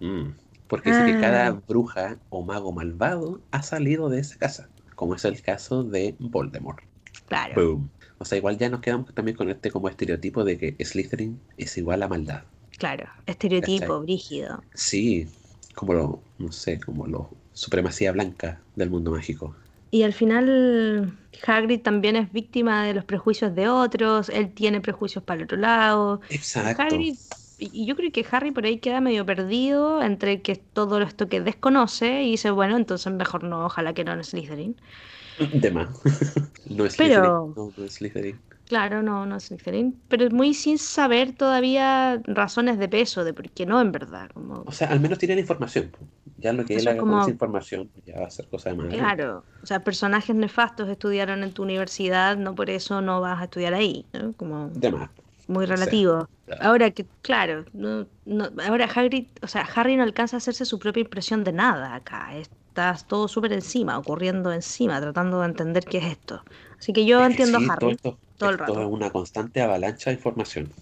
Mm, 0.00 0.30
porque 0.68 0.90
dice 0.90 1.06
que 1.06 1.20
cada 1.20 1.46
Ah. 1.48 1.62
bruja 1.66 2.18
o 2.28 2.44
mago 2.44 2.72
malvado 2.72 3.40
ha 3.50 3.62
salido 3.62 4.08
de 4.10 4.20
esa 4.20 4.36
casa, 4.38 4.68
como 4.94 5.14
es 5.14 5.24
el 5.24 5.40
caso 5.42 5.84
de 5.84 6.14
Voldemort. 6.18 6.80
Claro. 7.28 7.54
Boom. 7.54 7.90
O 8.22 8.24
sea, 8.24 8.38
igual 8.38 8.58
ya 8.58 8.68
nos 8.70 8.80
quedamos 8.80 9.12
también 9.14 9.36
con 9.36 9.50
este 9.50 9.70
como 9.70 9.88
estereotipo 9.88 10.44
de 10.44 10.58
que 10.58 10.76
Slytherin 10.84 11.40
es 11.56 11.76
igual 11.78 12.02
a 12.02 12.08
maldad. 12.08 12.44
Claro, 12.78 13.08
estereotipo, 13.26 14.00
¿Cachai? 14.00 14.02
brígido. 14.02 14.62
Sí, 14.74 15.28
como 15.74 15.94
lo, 15.94 16.22
no 16.38 16.52
sé, 16.52 16.80
como 16.80 17.06
la 17.06 17.18
supremacía 17.52 18.12
blanca 18.12 18.60
del 18.76 18.90
mundo 18.90 19.10
mágico. 19.10 19.56
Y 19.90 20.04
al 20.04 20.12
final 20.14 21.18
Hagrid 21.46 21.82
también 21.82 22.16
es 22.16 22.32
víctima 22.32 22.84
de 22.84 22.94
los 22.94 23.04
prejuicios 23.04 23.54
de 23.54 23.68
otros, 23.68 24.28
él 24.30 24.52
tiene 24.54 24.80
prejuicios 24.80 25.22
para 25.24 25.38
el 25.38 25.44
otro 25.44 25.58
lado. 25.58 26.20
Exacto. 26.28 26.82
Hagrid, 26.82 27.18
y 27.58 27.70
y 27.82 27.86
yo 27.86 27.94
creo 27.96 28.10
que 28.12 28.26
Harry 28.32 28.50
por 28.52 28.64
ahí 28.66 28.80
queda 28.80 29.00
medio 29.00 29.26
perdido 29.26 30.02
entre 30.02 30.42
que 30.42 30.56
todo 30.56 31.00
esto 31.00 31.28
que 31.28 31.40
desconoce 31.40 32.22
y 32.24 32.32
dice, 32.32 32.50
bueno, 32.50 32.76
entonces 32.76 33.12
mejor 33.12 33.44
no, 33.44 33.66
ojalá 33.66 33.94
que 33.94 34.04
no 34.04 34.12
en 34.14 34.24
Slytherin. 34.24 34.80
De 35.52 35.70
más. 35.70 35.88
no 36.70 36.84
es 36.84 36.96
Pero- 36.96 37.52
Slytherin. 37.54 37.54
No, 37.56 37.72
no 37.76 37.84
es 37.84 37.92
Slytherin. 37.94 38.40
Claro, 38.68 39.02
no, 39.02 39.26
no 39.26 39.36
es 39.36 39.44
Slytherin, 39.44 40.00
pero 40.08 40.30
muy 40.30 40.54
sin 40.54 40.78
saber 40.78 41.32
todavía 41.32 42.22
razones 42.24 42.78
de 42.78 42.88
peso 42.88 43.22
de 43.24 43.34
por 43.34 43.50
qué 43.50 43.66
no 43.66 43.80
en 43.80 43.92
verdad. 43.92 44.30
Como, 44.32 44.62
O 44.66 44.72
sea, 44.72 44.88
al 44.88 45.00
menos 45.00 45.18
tiene 45.18 45.34
la 45.34 45.40
información. 45.42 45.90
Ya 46.38 46.52
lo 46.54 46.64
que 46.64 46.74
él 46.74 46.80
Eso 46.80 46.88
es 46.88 46.94
haga 46.94 47.00
con 47.02 47.10
como- 47.10 47.22
esa 47.22 47.30
información 47.30 47.90
ya 48.06 48.18
va 48.20 48.26
a 48.26 48.30
ser 48.30 48.48
cosa 48.48 48.70
de 48.70 48.76
más. 48.76 48.86
claro, 48.88 49.44
o 49.62 49.66
sea, 49.66 49.80
personajes 49.84 50.34
nefastos 50.34 50.88
estudiaron 50.88 51.42
en 51.44 51.52
tu 51.52 51.62
universidad, 51.62 52.36
no 52.38 52.54
por 52.54 52.70
eso 52.70 53.00
no 53.02 53.20
vas 53.20 53.40
a 53.40 53.44
estudiar 53.44 53.74
ahí, 53.74 54.06
¿no? 54.14 54.32
Como 54.32 54.68
De 54.70 54.90
más. 54.90 55.10
muy 55.48 55.66
relativo. 55.66 56.28
claro. 56.46 56.62
Ahora 56.64 56.90
que, 56.92 57.04
claro, 57.20 57.64
no, 57.74 58.06
no, 58.24 58.48
ahora 58.66 58.86
Hagrid, 58.86 59.26
o 59.42 59.48
sea, 59.48 59.68
Harry 59.74 59.96
no 59.96 60.02
alcanza 60.02 60.36
a 60.36 60.38
hacerse 60.38 60.64
su 60.64 60.78
propia 60.78 61.02
impresión 61.02 61.44
de 61.44 61.52
nada 61.52 61.94
acá. 61.94 62.30
Está 62.72 62.94
todo 63.06 63.28
súper 63.28 63.52
encima, 63.52 63.98
ocurriendo 63.98 64.52
encima, 64.52 65.00
tratando 65.00 65.40
de 65.40 65.46
entender 65.46 65.86
qué 65.88 65.98
es 65.98 66.06
esto. 66.06 66.46
Así 66.78 66.92
que 66.92 67.04
yo 67.06 67.24
Es 67.24 67.30
que 67.30 67.42
entiendo 67.42 67.60
sí, 67.60 67.68
a 67.68 67.74
Harry. 67.74 67.78
todo 67.78 67.90
esto, 67.92 68.20
todo 68.38 68.50
el 68.50 68.56
esto 68.56 68.58
rato. 68.58 68.80
es 68.80 68.86
una 68.86 69.10
constante 69.12 69.60
avalancha 69.62 70.10
de 70.10 70.16
información. 70.16 70.74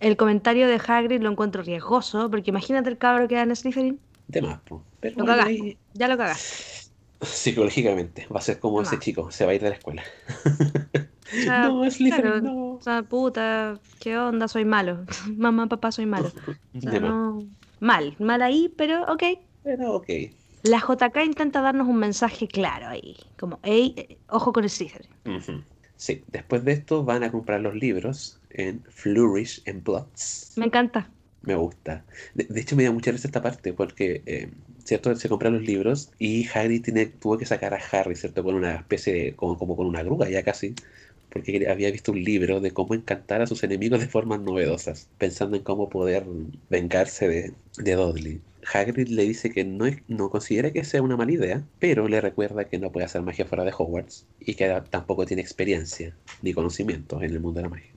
El 0.00 0.16
comentario 0.18 0.68
de 0.68 0.80
Hagrid 0.86 1.22
lo 1.22 1.30
encuentro 1.30 1.62
riesgoso, 1.62 2.30
porque 2.30 2.50
imagínate 2.50 2.90
el 2.90 2.98
cabro 2.98 3.26
que 3.28 3.36
da 3.36 3.42
en 3.42 3.56
Slytherin. 3.56 4.00
De 4.26 4.42
más. 4.42 4.60
po. 4.62 4.88
Pero 5.00 5.16
Lo 5.16 5.24
bueno, 5.24 5.44
cagaste, 5.44 5.62
ahí, 5.62 5.78
ya 5.94 6.08
lo 6.08 6.16
cagaste. 6.18 6.56
psicológicamente 7.20 8.26
va 8.34 8.38
a 8.40 8.42
ser 8.42 8.58
como 8.60 8.82
ese 8.82 8.98
chico, 8.98 9.30
se 9.30 9.44
va 9.44 9.52
a 9.52 9.54
ir 9.54 9.62
de 9.62 9.70
la 9.70 9.76
escuela. 9.76 10.02
O 11.30 11.40
sea, 11.40 11.70
no, 11.70 11.90
Slytherin, 11.90 12.38
claro, 12.38 12.40
no. 12.40 12.74
O 12.74 12.80
sea, 12.80 13.02
puta, 13.02 13.80
¿qué 13.98 14.18
onda? 14.18 14.48
Soy 14.48 14.64
malo. 14.64 15.04
Mamá, 15.36 15.68
papá, 15.68 15.92
soy 15.92 16.06
malo. 16.06 16.32
O 16.74 16.80
sea, 16.80 16.92
De 16.92 17.00
más. 17.00 17.16
no... 17.16 17.48
Mal, 17.80 18.16
mal 18.20 18.42
ahí, 18.42 18.72
pero 18.76 19.02
ok. 19.12 19.22
Pero 19.62 19.94
ok. 19.96 20.08
La 20.62 20.78
JK 20.78 21.24
intenta 21.24 21.60
darnos 21.60 21.88
un 21.88 21.98
mensaje 21.98 22.46
claro 22.46 22.88
ahí, 22.88 23.16
como, 23.38 23.58
hey, 23.62 23.94
eh, 23.96 24.16
ojo 24.28 24.52
con 24.52 24.62
el 24.64 24.70
Slytherin. 24.70 25.10
Sí, 25.96 26.24
después 26.28 26.64
de 26.64 26.72
esto 26.72 27.04
van 27.04 27.24
a 27.24 27.30
comprar 27.32 27.60
los 27.60 27.74
libros 27.74 28.40
en 28.50 28.82
Flourish 28.88 29.62
and 29.68 29.82
Bloods. 29.82 30.52
Me 30.56 30.66
encanta. 30.66 31.08
Me 31.42 31.56
gusta. 31.56 32.04
De, 32.34 32.44
de 32.44 32.60
hecho, 32.60 32.76
me 32.76 32.84
da 32.84 32.92
mucha 32.92 33.10
risa 33.10 33.26
esta 33.26 33.42
parte 33.42 33.72
porque, 33.72 34.22
eh, 34.26 34.50
¿cierto? 34.84 35.14
Se 35.16 35.28
compran 35.28 35.54
los 35.54 35.62
libros 35.62 36.12
y 36.18 36.48
Harry 36.54 36.80
tiene, 36.80 37.06
tuvo 37.06 37.38
que 37.38 37.46
sacar 37.46 37.74
a 37.74 37.80
Harry, 37.90 38.14
¿cierto? 38.14 38.44
Con 38.44 38.54
una 38.54 38.76
especie 38.76 39.12
de, 39.12 39.36
como, 39.36 39.58
como 39.58 39.76
con 39.76 39.86
una 39.86 40.02
grúa 40.02 40.28
ya 40.28 40.44
casi, 40.44 40.74
porque 41.28 41.66
había 41.68 41.90
visto 41.90 42.12
un 42.12 42.22
libro 42.22 42.60
de 42.60 42.72
cómo 42.72 42.94
encantar 42.94 43.42
a 43.42 43.46
sus 43.46 43.62
enemigos 43.64 44.00
de 44.00 44.08
formas 44.08 44.40
novedosas, 44.40 45.08
pensando 45.18 45.56
en 45.56 45.62
cómo 45.64 45.88
poder 45.88 46.24
vengarse 46.68 47.28
de, 47.28 47.54
de 47.78 47.94
Dudley. 47.94 48.40
Hagrid 48.72 49.08
le 49.08 49.22
dice 49.24 49.50
que 49.50 49.64
no, 49.64 49.86
es- 49.86 50.02
no 50.08 50.30
considera 50.30 50.72
que 50.72 50.84
sea 50.84 51.02
una 51.02 51.16
mala 51.16 51.32
idea, 51.32 51.66
pero 51.78 52.08
le 52.08 52.20
recuerda 52.20 52.68
que 52.68 52.78
no 52.78 52.92
puede 52.92 53.06
hacer 53.06 53.22
magia 53.22 53.46
fuera 53.46 53.64
de 53.64 53.72
Hogwarts 53.76 54.26
y 54.38 54.54
que 54.54 54.68
tampoco 54.90 55.26
tiene 55.26 55.42
experiencia 55.42 56.16
ni 56.42 56.52
conocimientos 56.52 57.22
en 57.22 57.30
el 57.30 57.40
mundo 57.40 57.58
de 57.58 57.62
la 57.64 57.68
magia. 57.70 57.92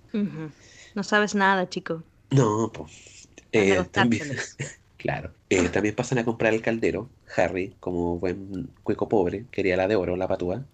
No 0.96 1.04
sabes 1.04 1.36
nada, 1.36 1.68
chico. 1.70 2.04
No, 2.32 2.72
pues. 2.74 3.30
Eh, 3.52 3.78
también, 3.92 4.24
claro. 4.98 5.34
Eh, 5.50 5.70
también 5.70 5.96
pasan 5.96 6.18
a 6.20 6.26
comprar 6.26 6.54
el 6.54 6.62
caldero. 6.62 7.10
Harry, 7.36 7.76
como 7.80 8.20
buen 8.20 8.74
cueco 8.84 9.08
pobre, 9.08 9.46
quería 9.52 9.78
la 9.78 9.88
de 9.88 9.96
oro, 9.96 10.16
la 10.16 10.28
patúa. 10.28 10.66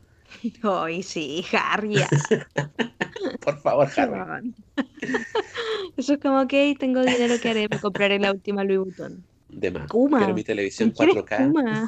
Ay, 0.64 1.04
sí, 1.04 1.46
Harry. 1.52 2.02
Por 3.42 3.60
favor, 3.62 3.88
Harry. 3.98 4.54
Eso 5.98 6.14
es 6.14 6.20
como, 6.20 6.42
ok, 6.42 6.54
tengo 6.80 7.02
dinero 7.04 7.40
que 7.40 7.50
haré, 7.50 7.68
me 7.70 7.80
compraré 7.80 8.20
la 8.20 8.32
última 8.32 8.64
Louis 8.64 8.80
Vuitton. 8.80 9.26
De 9.52 9.72
más. 9.72 9.88
Kuma. 9.90 10.20
Quiero 10.20 10.34
mi 10.34 10.44
televisión 10.44 10.92
¿Quién 10.92 11.10
es 11.10 11.16
4K. 11.16 11.48
Kuma? 11.48 11.88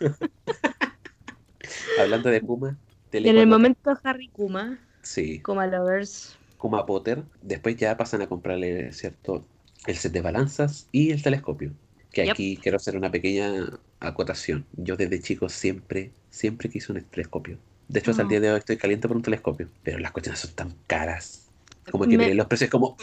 Hablando 1.99 2.29
de 2.29 2.41
Kuma, 2.41 2.77
tele 3.09 3.29
En 3.29 3.37
el 3.37 3.45
4K. 3.47 3.49
momento 3.49 3.93
Harry 4.03 4.27
Kuma, 4.29 4.77
Sí, 5.01 5.39
Kuma 5.41 5.67
Lovers. 5.67 6.37
Kuma 6.57 6.85
Potter. 6.85 7.23
Después 7.41 7.75
ya 7.75 7.97
pasan 7.97 8.21
a 8.21 8.27
comprarle, 8.27 8.91
¿cierto? 8.93 9.43
El 9.85 9.95
set 9.97 10.13
de 10.13 10.21
balanzas 10.21 10.87
y 10.91 11.11
el 11.11 11.21
telescopio. 11.21 11.71
Que 12.11 12.23
Yep. 12.25 12.31
aquí 12.33 12.57
quiero 12.61 12.77
hacer 12.77 12.95
una 12.95 13.11
pequeña 13.11 13.51
acotación. 13.99 14.65
Yo 14.77 14.95
desde 14.95 15.19
chico 15.19 15.49
siempre, 15.49 16.11
siempre 16.29 16.69
quise 16.69 16.91
un 16.93 17.01
telescopio. 17.03 17.57
De 17.89 17.99
hecho, 17.99 18.11
hasta 18.11 18.21
el 18.23 18.27
Oh. 18.27 18.29
día 18.29 18.39
de 18.39 18.51
hoy 18.51 18.59
estoy 18.59 18.77
caliente 18.77 19.07
por 19.07 19.17
un 19.17 19.23
telescopio. 19.23 19.67
Pero 19.83 19.97
las 19.99 20.11
cuestiones 20.11 20.39
son 20.39 20.51
tan 20.51 20.73
caras. 20.87 21.49
Como 21.91 22.05
que 22.07 22.17
Me- 22.17 22.33
los 22.33 22.45
precios 22.47 22.69
como... 22.69 22.95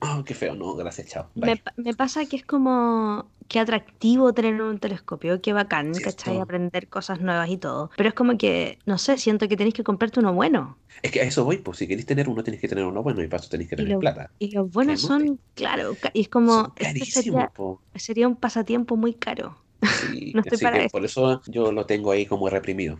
Oh, 0.00 0.22
qué 0.24 0.34
feo. 0.34 0.54
No, 0.54 0.74
gracias, 0.74 1.08
chao. 1.08 1.30
Me, 1.34 1.60
me 1.76 1.94
pasa 1.94 2.26
que 2.26 2.36
es 2.36 2.44
como 2.44 3.30
qué 3.48 3.60
atractivo 3.60 4.32
tener 4.34 4.60
un 4.60 4.78
telescopio, 4.78 5.40
qué 5.40 5.52
bacán. 5.52 5.94
¿cachai? 6.00 6.38
Aprender 6.38 6.88
cosas 6.88 7.20
nuevas 7.20 7.48
y 7.48 7.56
todo. 7.56 7.90
Pero 7.96 8.08
es 8.10 8.14
como 8.14 8.36
que, 8.36 8.78
no 8.86 8.98
sé, 8.98 9.16
siento 9.18 9.48
que 9.48 9.56
tenéis 9.56 9.74
que 9.74 9.84
comprarte 9.84 10.20
uno 10.20 10.32
bueno. 10.34 10.78
Es 11.02 11.10
que 11.12 11.20
a 11.20 11.24
eso 11.24 11.44
voy, 11.44 11.58
pues 11.58 11.78
si 11.78 11.88
queréis 11.88 12.06
tener 12.06 12.28
uno, 12.28 12.42
tenéis 12.42 12.60
que 12.60 12.68
tener 12.68 12.84
uno 12.84 13.02
bueno 13.02 13.22
y 13.22 13.28
para 13.28 13.40
eso 13.40 13.50
tenéis 13.50 13.70
que 13.70 13.76
Y 13.76 13.78
tener 13.78 13.94
lo- 13.94 14.00
plata. 14.00 14.30
Y 14.38 14.50
los 14.54 14.70
buenos 14.70 15.00
son, 15.00 15.40
claro, 15.54 15.96
y 16.12 16.20
es 16.22 16.28
como, 16.28 16.74
este 16.78 17.04
sería, 17.06 17.52
sería 17.94 18.28
un 18.28 18.36
pasatiempo 18.36 18.96
muy 18.96 19.14
caro. 19.14 19.56
Sí, 19.82 20.30
No 20.34 20.40
estoy 20.40 20.58
para 20.58 20.78
eso. 20.78 20.92
por 20.92 21.04
eso 21.04 21.42
yo 21.46 21.72
lo 21.72 21.86
tengo 21.86 22.12
ahí 22.12 22.26
como 22.26 22.48
reprimido. 22.48 22.98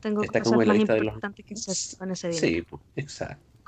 Tengo 0.00 0.20
Está 0.24 0.40
cosas 0.40 0.52
como 0.52 0.62
en 0.62 0.68
la 0.68 0.74
más 0.74 0.78
lista 0.78 0.94
de 0.94 1.00
los- 1.00 1.14
importantes 1.14 1.44
que 1.46 1.54
hacer 1.54 1.98
con 1.98 2.10
ese 2.10 2.28
dinero. 2.28 2.46
Sí, 2.46 2.62
pues, 2.62 2.82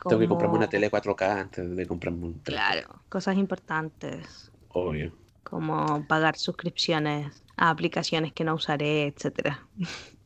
Tengo 0.02 0.20
que 0.20 0.28
comprarme 0.28 0.56
una 0.56 0.68
tele 0.68 0.90
4K 0.90 1.40
antes 1.40 1.76
de 1.76 1.86
comprarme 1.86 2.26
un 2.26 2.40
telescopio. 2.42 2.82
Claro, 2.82 3.02
cosas 3.08 3.36
importantes, 3.36 4.52
Obvio. 4.68 5.12
como 5.42 6.06
pagar 6.06 6.36
suscripciones 6.36 7.44
a 7.56 7.70
aplicaciones 7.70 8.32
que 8.32 8.44
no 8.44 8.54
usaré, 8.54 9.06
etcétera. 9.06 9.66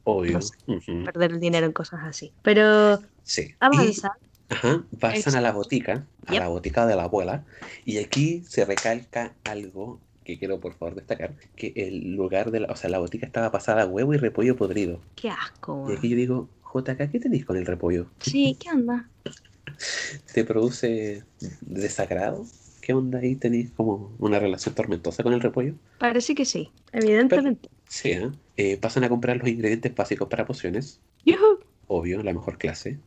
Obvio. 0.04 0.32
No 0.38 0.40
sé. 0.42 0.54
ujú, 0.66 1.04
Perder 1.04 1.32
el 1.32 1.40
dinero 1.40 1.66
en 1.66 1.72
cosas 1.72 2.00
así. 2.04 2.34
Pero 2.42 2.98
Sí. 3.22 3.42
Y, 3.42 3.54
avanza. 3.60 4.12
ajá, 4.48 4.84
pasan 4.98 5.36
a 5.36 5.40
la 5.40 5.52
botica, 5.52 6.06
a 6.26 6.32
Yep. 6.32 6.40
la 6.40 6.48
botica 6.48 6.86
de 6.86 6.96
la 6.96 7.04
abuela, 7.04 7.44
y 7.84 7.98
aquí 7.98 8.42
se 8.44 8.64
recalca 8.64 9.36
algo 9.44 10.00
que 10.24 10.38
quiero 10.38 10.60
por 10.60 10.74
favor 10.74 10.94
destacar, 10.94 11.34
que 11.56 11.72
el 11.76 12.14
lugar 12.16 12.50
de 12.50 12.60
la, 12.60 12.72
o 12.72 12.76
sea, 12.76 12.90
la 12.90 12.98
botica 12.98 13.26
estaba 13.26 13.50
pasada 13.50 13.82
a 13.82 13.86
huevo 13.86 14.14
y 14.14 14.18
repollo 14.18 14.56
podrido. 14.56 15.00
Qué 15.14 15.30
asco. 15.30 15.86
Y 15.90 15.96
aquí 15.96 16.08
yo 16.08 16.16
digo, 16.16 16.48
JK, 16.74 17.10
¿qué 17.10 17.20
tenéis 17.20 17.44
con 17.44 17.56
el 17.56 17.66
repollo? 17.66 18.06
Sí, 18.20 18.56
¿qué 18.60 18.70
onda? 18.70 19.08
¿Te 20.34 20.44
produce 20.44 21.24
desagrado? 21.60 22.46
¿Qué 22.80 22.94
onda 22.94 23.18
ahí? 23.18 23.36
¿Tenéis 23.36 23.70
como 23.70 24.12
una 24.18 24.38
relación 24.38 24.74
tormentosa 24.74 25.22
con 25.22 25.32
el 25.32 25.40
repollo? 25.40 25.74
Parece 25.98 26.34
que 26.34 26.44
sí, 26.44 26.70
evidentemente. 26.92 27.68
Sí, 27.88 28.12
¿eh? 28.12 28.30
Eh, 28.56 28.76
pasan 28.76 29.04
a 29.04 29.08
comprar 29.08 29.36
los 29.36 29.48
ingredientes 29.48 29.94
básicos 29.94 30.28
para 30.28 30.46
pociones, 30.46 31.00
Yujú. 31.24 31.60
obvio, 31.86 32.22
la 32.22 32.32
mejor 32.32 32.58
clase. 32.58 32.98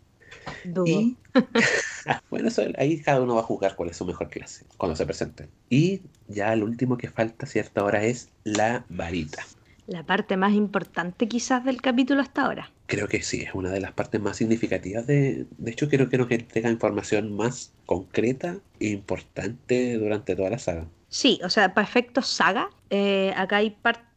Dudo. 0.63 0.85
Y 0.85 1.17
bueno, 2.29 2.47
eso, 2.49 2.63
ahí 2.77 2.99
cada 3.01 3.21
uno 3.21 3.35
va 3.35 3.41
a 3.41 3.45
jugar 3.45 3.75
cuál 3.75 3.89
es 3.89 3.97
su 3.97 4.05
mejor 4.05 4.29
clase 4.29 4.65
cuando 4.77 4.95
se 4.95 5.05
presenten. 5.05 5.49
Y 5.69 6.01
ya 6.27 6.55
lo 6.55 6.65
último 6.65 6.97
que 6.97 7.09
falta 7.09 7.45
a 7.45 7.49
cierta 7.49 7.83
hora 7.83 8.03
es 8.03 8.29
la 8.43 8.85
varita. 8.89 9.43
La 9.87 10.03
parte 10.05 10.37
más 10.37 10.53
importante 10.53 11.27
quizás 11.27 11.65
del 11.65 11.81
capítulo 11.81 12.21
hasta 12.21 12.43
ahora. 12.43 12.71
Creo 12.93 13.07
que 13.07 13.21
sí, 13.23 13.41
es 13.41 13.53
una 13.55 13.71
de 13.71 13.79
las 13.81 13.93
partes 13.93 14.21
más 14.21 14.37
significativas 14.37 15.07
de... 15.07 15.47
De 15.57 15.71
hecho, 15.71 15.89
creo 15.89 16.09
que 16.09 16.17
nos 16.17 16.29
entrega 16.31 16.69
información 16.69 17.35
más 17.35 17.75
concreta 17.85 18.61
e 18.79 18.87
importante 18.89 19.97
durante 19.97 20.35
toda 20.35 20.49
la 20.51 20.59
saga. 20.59 20.91
Sí, 21.09 21.39
o 21.43 21.49
sea, 21.49 21.73
para 21.73 21.85
efectos 21.87 22.27
saga, 22.27 22.69
eh, 22.89 23.33
acá 23.37 23.57
hay, 23.57 23.71
par- 23.71 24.11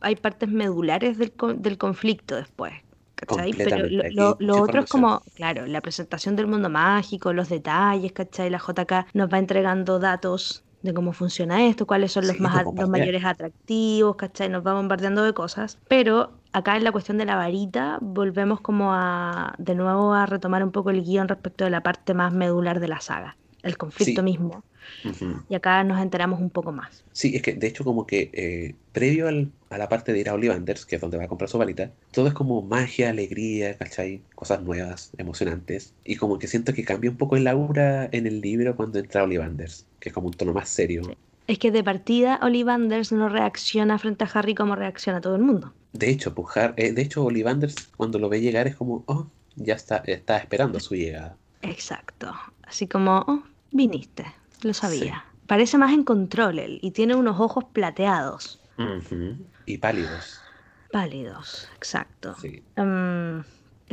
hay 0.00 0.16
partes 0.16 0.48
medulares 0.48 1.18
del, 1.18 1.34
con- 1.34 1.62
del 1.62 1.78
conflicto 1.78 2.36
después. 2.36 2.74
¿Cachai? 3.14 3.54
Pero 3.54 3.88
lo, 3.88 4.04
lo- 4.10 4.36
lo 4.40 4.60
otro 4.60 4.82
es 4.82 4.86
como, 4.86 5.24
claro, 5.34 5.66
la 5.66 5.80
presentación 5.80 6.36
del 6.36 6.46
mundo 6.46 6.68
mágico, 6.68 7.32
los 7.32 7.48
detalles, 7.48 8.12
¿cachai? 8.12 8.50
La 8.50 8.58
JK 8.58 9.06
nos 9.14 9.32
va 9.32 9.38
entregando 9.38 9.98
datos 9.98 10.65
de 10.82 10.94
cómo 10.94 11.12
funciona 11.12 11.66
esto, 11.66 11.86
cuáles 11.86 12.12
son 12.12 12.26
los, 12.26 12.36
Sí, 12.36 12.42
más, 12.42 12.64
los 12.74 12.88
mayores 12.88 13.24
atractivos, 13.24 14.16
¿cachai? 14.16 14.48
Nos 14.48 14.64
va 14.66 14.74
bombardeando 14.74 15.22
de 15.24 15.34
cosas. 15.34 15.80
Pero 15.88 16.42
acá 16.52 16.76
en 16.76 16.84
la 16.84 16.92
cuestión 16.92 17.18
de 17.18 17.24
la 17.26 17.36
varita, 17.36 17.98
volvemos 18.00 18.60
como 18.60 18.92
a, 18.94 19.54
de 19.58 19.74
nuevo 19.74 20.12
a 20.14 20.26
retomar 20.26 20.62
un 20.64 20.72
poco 20.72 20.90
el 20.90 21.02
guion 21.02 21.28
respecto 21.28 21.64
de 21.64 21.70
la 21.70 21.82
parte 21.82 22.14
más 22.14 22.32
medular 22.32 22.80
de 22.80 22.88
la 22.88 23.00
saga, 23.00 23.38
el 23.62 23.76
conflicto 23.76 24.20
Sí. 24.20 24.24
mismo. 24.24 24.62
Y 25.48 25.54
acá 25.54 25.82
nos 25.84 26.00
enteramos 26.00 26.40
un 26.40 26.50
poco 26.50 26.72
más. 26.72 27.04
Sí, 27.12 27.36
es 27.36 27.42
que 27.42 27.54
de 27.54 27.66
hecho 27.66 27.84
como 27.84 28.06
que 28.06 28.30
eh, 28.34 28.74
previo 28.92 29.28
al- 29.28 29.52
a 29.70 29.78
la 29.78 29.88
parte 29.88 30.12
de 30.12 30.18
ir 30.20 30.28
a 30.28 30.34
Ollivanders, 30.34 30.84
que 30.86 30.96
es 30.96 31.00
donde 31.00 31.16
va 31.18 31.24
a 31.24 31.28
comprar 31.28 31.48
su 31.48 31.58
varita, 31.58 31.92
todo 32.12 32.28
es 32.28 32.34
como 32.34 32.62
magia, 32.62 33.10
alegría, 33.10 33.76
¿cachai? 33.78 34.22
Cosas 34.34 34.62
nuevas, 34.62 35.12
emocionantes. 35.18 35.94
Y 36.04 36.16
como 36.16 36.38
que 36.38 36.48
siento 36.48 36.72
que 36.72 36.84
cambia 36.84 37.10
un 37.10 37.16
poco 37.16 37.36
el 37.36 37.46
aura 37.46 38.08
en 38.12 38.26
el 38.26 38.40
libro 38.40 38.76
cuando 38.76 38.98
entra 38.98 39.22
Ollivanders, 39.24 39.86
que 40.00 40.08
es 40.10 40.14
como 40.14 40.28
un 40.28 40.34
tono 40.34 40.52
más 40.52 40.68
serio. 40.68 41.02
Sí. 41.04 41.16
Es 41.46 41.58
que 41.60 41.70
de 41.70 41.84
partida 41.84 42.40
Ollivanders 42.42 43.12
no 43.12 43.28
reacciona 43.28 43.98
frente 43.98 44.24
a 44.24 44.28
Harry 44.34 44.54
como 44.54 44.74
reacciona 44.74 45.20
todo 45.20 45.36
el 45.36 45.42
mundo. 45.42 45.72
De 45.92 46.10
hecho, 46.10 46.34
pues, 46.34 46.56
Har- 46.56 46.74
eh, 46.76 46.92
de 46.92 47.02
hecho 47.02 47.24
Ollivanders 47.24 47.74
cuando 47.96 48.18
lo 48.18 48.28
ve 48.28 48.40
llegar 48.40 48.66
es 48.66 48.76
como, 48.76 49.04
oh, 49.06 49.30
ya 49.54 49.74
está, 49.74 49.98
está 50.06 50.38
esperando 50.38 50.80
su 50.80 50.94
llegada. 50.96 51.38
Exacto. 51.62 52.34
Así 52.62 52.88
como, 52.88 53.24
oh, 53.28 53.42
viniste, 53.70 54.24
lo 54.66 54.74
sabía. 54.74 55.24
Parece 55.46 55.78
más 55.78 55.92
en 55.92 56.04
control 56.04 56.58
él 56.58 56.78
y 56.82 56.90
tiene 56.90 57.14
unos 57.14 57.40
ojos 57.40 57.64
plateados. 57.72 58.60
Y 59.64 59.78
pálidos, 59.78 60.42
pálidos, 60.92 61.68
exacto. 61.76 62.34
sí. 62.40 62.62
Mm, 62.76 63.40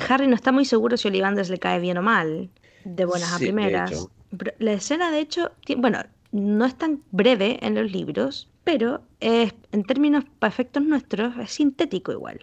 Harry 0.10 0.28
no 0.28 0.36
está 0.36 0.52
muy 0.52 0.66
seguro 0.66 0.98
si 0.98 1.08
Ollivanders 1.08 1.50
le 1.50 1.60
cae 1.60 1.80
bien 1.80 1.98
o 1.98 2.02
mal, 2.02 2.50
de 2.84 3.06
buenas 3.06 3.34
a 3.34 3.38
Sí, 3.38 3.46
primeras. 3.46 4.10
La 4.58 4.74
escena, 4.74 5.12
de 5.12 5.20
hecho, 5.20 5.52
bueno, 5.78 6.00
no 6.32 6.66
es 6.66 6.76
tan 6.76 7.04
breve 7.12 7.60
en 7.62 7.76
los 7.76 7.92
libros, 7.92 8.50
pero 8.64 9.02
es, 9.20 9.54
en 9.72 9.84
términos 9.84 10.26
para 10.40 10.50
efectos 10.52 10.84
nuestros 10.84 11.38
es 11.38 11.52
sintético 11.52 12.12
igual. 12.12 12.40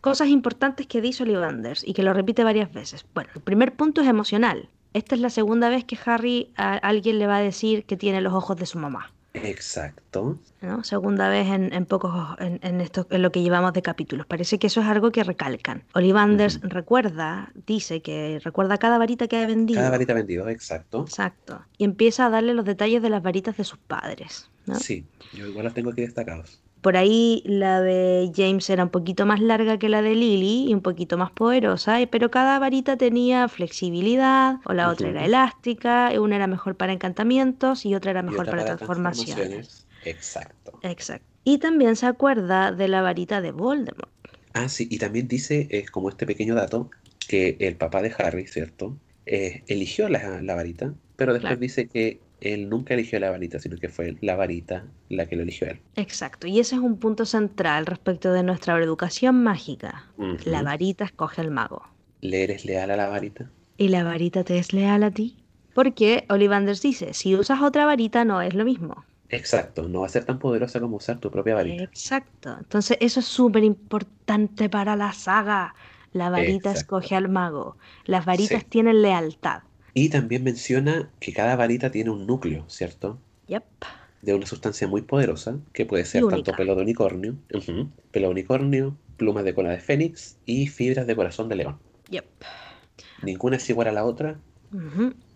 Cosas 0.00 0.28
importantes 0.28 0.86
que 0.86 1.00
dice 1.00 1.22
Ollivanders 1.22 1.86
y 1.86 1.92
que 1.92 2.02
lo 2.02 2.12
repite 2.12 2.42
varias 2.42 2.72
veces. 2.72 3.06
Bueno, 3.14 3.30
el 3.34 3.42
primer 3.42 3.76
punto 3.76 4.00
es 4.00 4.08
emocional. 4.08 4.68
Esta 4.92 5.14
es 5.14 5.20
la 5.20 5.30
segunda 5.30 5.68
vez 5.68 5.84
que 5.84 5.98
Harry 6.04 6.50
a 6.56 6.74
alguien 6.74 7.18
le 7.18 7.26
va 7.26 7.36
a 7.36 7.40
decir 7.40 7.84
que 7.84 7.96
tiene 7.96 8.20
los 8.20 8.32
ojos 8.32 8.56
de 8.56 8.66
su 8.66 8.78
mamá. 8.78 9.12
Exacto. 9.32 10.38
¿no? 10.60 10.82
Segunda 10.82 11.28
vez 11.28 11.46
en, 11.48 11.72
en 11.72 11.86
pocos 11.86 12.12
en, 12.40 12.58
en 12.62 12.80
esto, 12.80 13.06
en 13.10 13.22
lo 13.22 13.30
que 13.30 13.42
llevamos 13.42 13.72
de 13.72 13.82
capítulos. 13.82 14.26
Parece 14.26 14.58
que 14.58 14.66
eso 14.66 14.80
es 14.80 14.86
algo 14.88 15.12
que 15.12 15.22
recalcan. 15.22 15.84
Ollivanders 15.94 16.56
Ujú. 16.56 16.68
recuerda, 16.68 17.52
dice 17.66 18.02
que 18.02 18.40
recuerda 18.42 18.78
cada 18.78 18.98
varita 18.98 19.28
que 19.28 19.36
ha 19.36 19.46
vendido. 19.46 19.78
Cada 19.78 19.90
varita 19.90 20.14
vendido, 20.14 20.48
exacto. 20.48 21.02
Exacto. 21.02 21.62
Y 21.78 21.84
empieza 21.84 22.26
a 22.26 22.30
darle 22.30 22.54
los 22.54 22.64
detalles 22.64 23.02
de 23.02 23.10
las 23.10 23.22
varitas 23.22 23.56
de 23.56 23.64
sus 23.64 23.78
padres. 23.78 24.50
¿no? 24.66 24.74
Sí, 24.74 25.04
yo 25.32 25.46
igual 25.46 25.64
los 25.64 25.74
tengo 25.74 25.90
aquí 25.90 26.00
destacados. 26.00 26.60
Por 26.80 26.96
ahí 26.96 27.42
la 27.46 27.80
de 27.82 28.30
James 28.34 28.68
era 28.70 28.84
un 28.84 28.90
poquito 28.90 29.26
más 29.26 29.40
larga 29.40 29.78
que 29.78 29.88
la 29.88 30.02
de 30.02 30.14
Lily 30.14 30.70
y 30.70 30.74
un 30.74 30.80
poquito 30.82 31.18
más 31.18 31.30
poderosa, 31.30 31.98
pero 32.10 32.30
cada 32.30 32.58
varita 32.58 32.96
tenía 32.96 33.48
flexibilidad, 33.48 34.56
o 34.64 34.72
la 34.72 34.88
otra 34.90 35.08
era 35.10 35.24
elástica, 35.24 36.12
y 36.14 36.18
una 36.18 36.36
era 36.36 36.46
mejor 36.46 36.76
para 36.76 36.92
encantamientos 36.92 37.84
y 37.86 37.94
otra 37.94 38.10
era 38.12 38.22
mejor 38.22 38.46
otra 38.46 38.50
para 38.50 38.64
para 38.64 38.76
transformaciones. 38.76 39.58
transformaciones. 39.58 39.88
Exacto. 40.02 40.72
Exacto. 40.82 41.26
Y 41.44 41.58
también 41.58 41.96
se 41.96 42.06
acuerda 42.06 42.72
de 42.72 42.88
la 42.88 43.02
varita 43.02 43.40
de 43.40 43.52
Voldemort. 43.52 44.12
Ah, 44.52 44.68
sí, 44.68 44.88
y 44.90 44.98
también 44.98 45.28
dice, 45.28 45.68
eh, 45.70 45.84
como 45.90 46.08
este 46.08 46.26
pequeño 46.26 46.54
dato, 46.54 46.90
que 47.26 47.56
el 47.60 47.76
papá 47.76 48.02
de 48.02 48.14
Harry, 48.18 48.46
¿cierto? 48.46 49.00
Eh, 49.26 49.64
eligió 49.68 50.08
la, 50.08 50.42
la 50.42 50.54
varita, 50.56 50.94
pero 51.16 51.32
después 51.34 51.58
Claro. 51.58 51.60
dice 51.60 51.88
que 51.88 52.24
él 52.40 52.68
nunca 52.68 52.94
eligió 52.94 53.18
la 53.20 53.30
varita, 53.30 53.58
sino 53.58 53.76
que 53.76 53.88
fue 53.88 54.16
la 54.20 54.36
varita 54.36 54.84
la 55.08 55.26
que 55.26 55.36
lo 55.36 55.42
eligió 55.42 55.68
él. 55.68 55.80
Exacto. 55.96 56.46
Y 56.46 56.60
ese 56.60 56.76
es 56.76 56.80
un 56.80 56.98
punto 56.98 57.24
central 57.26 57.86
respecto 57.86 58.32
de 58.32 58.42
nuestra 58.42 58.78
educación 58.82 59.42
mágica. 59.42 60.06
La 60.44 60.62
varita 60.62 61.04
escoge 61.04 61.40
al 61.40 61.50
mago. 61.50 61.82
¿Le 62.20 62.44
eres 62.44 62.64
leal 62.64 62.90
a 62.90 62.96
la 62.96 63.08
varita? 63.08 63.50
¿Y 63.76 63.88
la 63.88 64.04
varita 64.04 64.44
te 64.44 64.58
es 64.58 64.72
leal 64.72 65.02
a 65.02 65.10
ti? 65.10 65.36
Porque 65.74 66.24
Ollivanders 66.28 66.82
dice, 66.82 67.14
si 67.14 67.34
usas 67.36 67.62
otra 67.62 67.86
varita 67.86 68.24
no 68.24 68.42
es 68.42 68.54
lo 68.54 68.64
mismo. 68.64 69.04
Exacto, 69.28 69.88
no 69.88 70.00
va 70.00 70.06
a 70.06 70.10
ser 70.10 70.24
tan 70.24 70.38
poderosa 70.38 70.80
como 70.80 70.96
usar 70.96 71.18
tu 71.18 71.30
propia 71.30 71.54
varita. 71.54 71.84
Exacto. 71.84 72.56
Entonces 72.58 72.96
eso 73.00 73.20
es 73.20 73.26
súper 73.26 73.62
importante 73.64 74.68
para 74.68 74.96
la 74.96 75.12
saga. 75.12 75.74
La 76.12 76.28
varita 76.28 76.70
Exacto. 76.70 76.98
escoge 76.98 77.14
al 77.14 77.28
mago. 77.28 77.76
Las 78.04 78.24
varitas 78.24 78.62
Sí. 78.62 78.66
tienen 78.68 79.00
lealtad. 79.02 79.62
Y 79.94 80.08
también 80.08 80.44
menciona 80.44 81.10
que 81.20 81.32
cada 81.32 81.56
varita 81.56 81.90
tiene 81.90 82.10
un 82.10 82.26
núcleo, 82.26 82.64
¿cierto? 82.68 83.18
Yep. 83.48 83.64
De 84.22 84.34
una 84.34 84.46
sustancia 84.46 84.86
muy 84.86 85.02
poderosa, 85.02 85.58
que 85.72 85.86
puede 85.86 86.04
ser 86.04 86.24
única. 86.24 86.36
tanto 86.36 86.56
pelo 86.56 86.74
de 86.76 86.82
unicornio, 86.82 87.36
pelo 88.10 88.28
de 88.28 88.32
unicornio, 88.32 88.96
plumas 89.16 89.44
de 89.44 89.54
cola 89.54 89.70
de 89.70 89.78
fénix 89.78 90.36
y 90.46 90.66
fibras 90.66 91.06
de 91.06 91.16
corazón 91.16 91.48
de 91.48 91.56
león. 91.56 91.78
Yep. 92.10 92.26
Ninguna 93.22 93.56
es 93.56 93.68
igual 93.70 93.88
a 93.88 93.92
la 93.92 94.04
otra. 94.04 94.38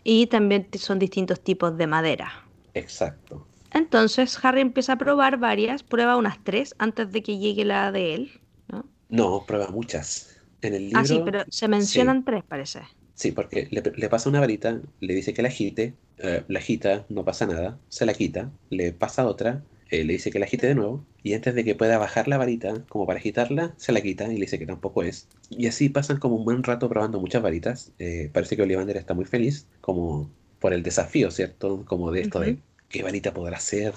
Y 0.04 0.26
también 0.26 0.68
son 0.78 0.98
distintos 0.98 1.40
tipos 1.40 1.76
de 1.76 1.86
madera. 1.86 2.44
Exacto. 2.74 3.46
Entonces 3.72 4.38
Harry 4.44 4.60
empieza 4.60 4.92
a 4.92 4.98
probar 4.98 5.38
varias, 5.38 5.82
prueba 5.82 6.16
unas 6.16 6.42
tres 6.44 6.74
antes 6.78 7.10
de 7.10 7.22
que 7.22 7.38
llegue 7.38 7.64
la 7.64 7.90
de 7.90 8.14
él. 8.14 8.40
¿no? 8.68 8.86
No, 9.08 9.44
prueba 9.46 9.68
muchas. 9.68 10.30
En 10.62 10.74
el 10.74 10.84
libro. 10.84 11.00
ah, 11.00 11.04
sí, 11.04 11.20
pero 11.24 11.44
se 11.48 11.68
mencionan 11.68 12.24
tres, 12.24 12.42
parece. 12.42 12.82
Sí, 13.14 13.32
porque 13.32 13.68
le, 13.70 13.82
le 13.82 14.08
pasa 14.08 14.28
una 14.28 14.40
varita, 14.40 14.80
le 15.00 15.14
dice 15.14 15.34
que 15.34 15.42
la 15.42 15.48
agite, 15.48 15.94
eh, 16.18 16.44
la 16.48 16.58
agita, 16.58 17.06
no 17.08 17.24
pasa 17.24 17.46
nada, 17.46 17.78
se 17.88 18.06
la 18.06 18.14
quita, 18.14 18.50
le 18.70 18.92
pasa 18.92 19.26
otra, 19.26 19.64
eh, 19.90 20.04
le 20.04 20.14
dice 20.14 20.30
que 20.30 20.38
la 20.38 20.46
agite 20.46 20.66
de 20.66 20.74
nuevo, 20.74 21.06
y 21.22 21.34
antes 21.34 21.54
de 21.54 21.64
que 21.64 21.74
pueda 21.74 21.96
bajar 21.98 22.28
la 22.28 22.38
varita, 22.38 22.84
como 22.88 23.06
para 23.06 23.18
agitarla, 23.18 23.72
se 23.76 23.92
la 23.92 24.00
quita 24.00 24.24
y 24.32 24.34
le 24.34 24.42
dice 24.42 24.58
que 24.58 24.66
tampoco 24.66 25.02
es. 25.02 25.28
Y 25.48 25.68
así 25.68 25.88
pasan 25.88 26.18
como 26.18 26.36
un 26.36 26.44
buen 26.44 26.62
rato 26.62 26.88
probando 26.88 27.20
muchas 27.20 27.42
varitas. 27.42 27.92
Eh, 27.98 28.30
parece 28.32 28.56
que 28.56 28.62
Ollivander 28.62 28.96
está 28.96 29.14
muy 29.14 29.24
feliz, 29.24 29.66
como 29.80 30.30
por 30.58 30.72
el 30.72 30.82
desafío, 30.82 31.30
¿cierto? 31.30 31.84
Como 31.86 32.10
de 32.10 32.22
esto 32.22 32.40
de 32.40 32.52
Ujú. 32.52 32.60
qué 32.88 33.02
varita 33.02 33.32
podrá 33.32 33.60
ser. 33.60 33.94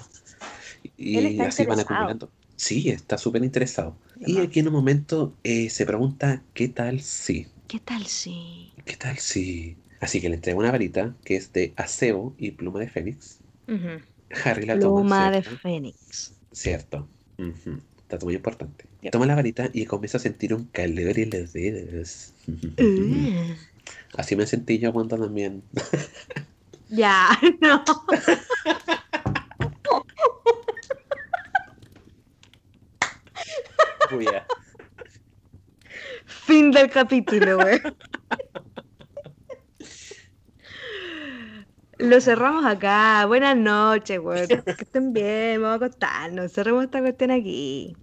Y 0.96 1.40
así 1.40 1.64
van 1.64 1.80
acumulando. 1.80 2.30
Sí, 2.56 2.90
está 2.90 3.18
súper 3.18 3.42
interesado. 3.44 3.96
De 4.16 4.32
Y 4.32 4.38
aquí 4.38 4.60
en 4.60 4.68
un 4.68 4.74
momento 4.74 5.34
se 5.44 5.86
pregunta, 5.86 6.42
¿qué 6.54 6.68
tal 6.68 7.00
si? 7.00 7.46
¿Qué 7.68 7.78
tal 7.80 8.06
si? 8.06 8.72
¿Qué 8.86 8.96
tal 8.96 9.18
si? 9.18 9.76
Así 10.00 10.22
que 10.22 10.30
le 10.30 10.36
entrega 10.36 10.58
una 10.58 10.70
varita 10.70 11.14
que 11.22 11.36
es 11.36 11.52
de 11.52 11.74
acebo 11.76 12.34
y 12.38 12.52
pluma 12.52 12.80
de 12.80 12.88
fénix. 12.88 13.40
Harry 14.44 14.64
la 14.64 14.78
toma, 14.78 15.00
Pluma 15.02 15.30
de. 15.30 15.42
Fénix. 15.42 16.32
Cierto. 16.50 17.06
Dato 18.08 18.24
muy 18.24 18.36
importante. 18.36 18.86
Toma 19.12 19.26
la 19.26 19.34
varita 19.34 19.68
y 19.74 19.84
comienza 19.84 20.16
a 20.16 20.20
sentir 20.20 20.54
un 20.54 20.64
calor 20.64 21.18
en 21.18 21.30
los 21.30 21.52
dedos. 21.52 22.32
Uh. 22.78 23.54
Así 24.16 24.34
me 24.34 24.46
sentí 24.46 24.78
yo 24.78 24.92
cuando 24.92 25.18
también. 25.18 25.62
Ya, 26.90 27.38
no. 27.60 27.84
Cuya. 34.08 34.46
Fin 36.48 36.70
del 36.70 36.88
capítulo, 36.88 37.56
güey. 37.58 37.78
Lo 41.98 42.18
cerramos 42.22 42.64
acá. 42.64 43.26
Buenas 43.26 43.54
noches, 43.54 44.18
güey. 44.18 44.48
Que 44.48 44.62
estén 44.66 45.12
bien. 45.12 45.60
Vamos 45.60 45.82
a 45.82 45.84
acostarnos. 45.84 46.50
Cerremos 46.50 46.84
esta 46.84 47.02
cuestión 47.02 47.32
aquí. 47.32 47.94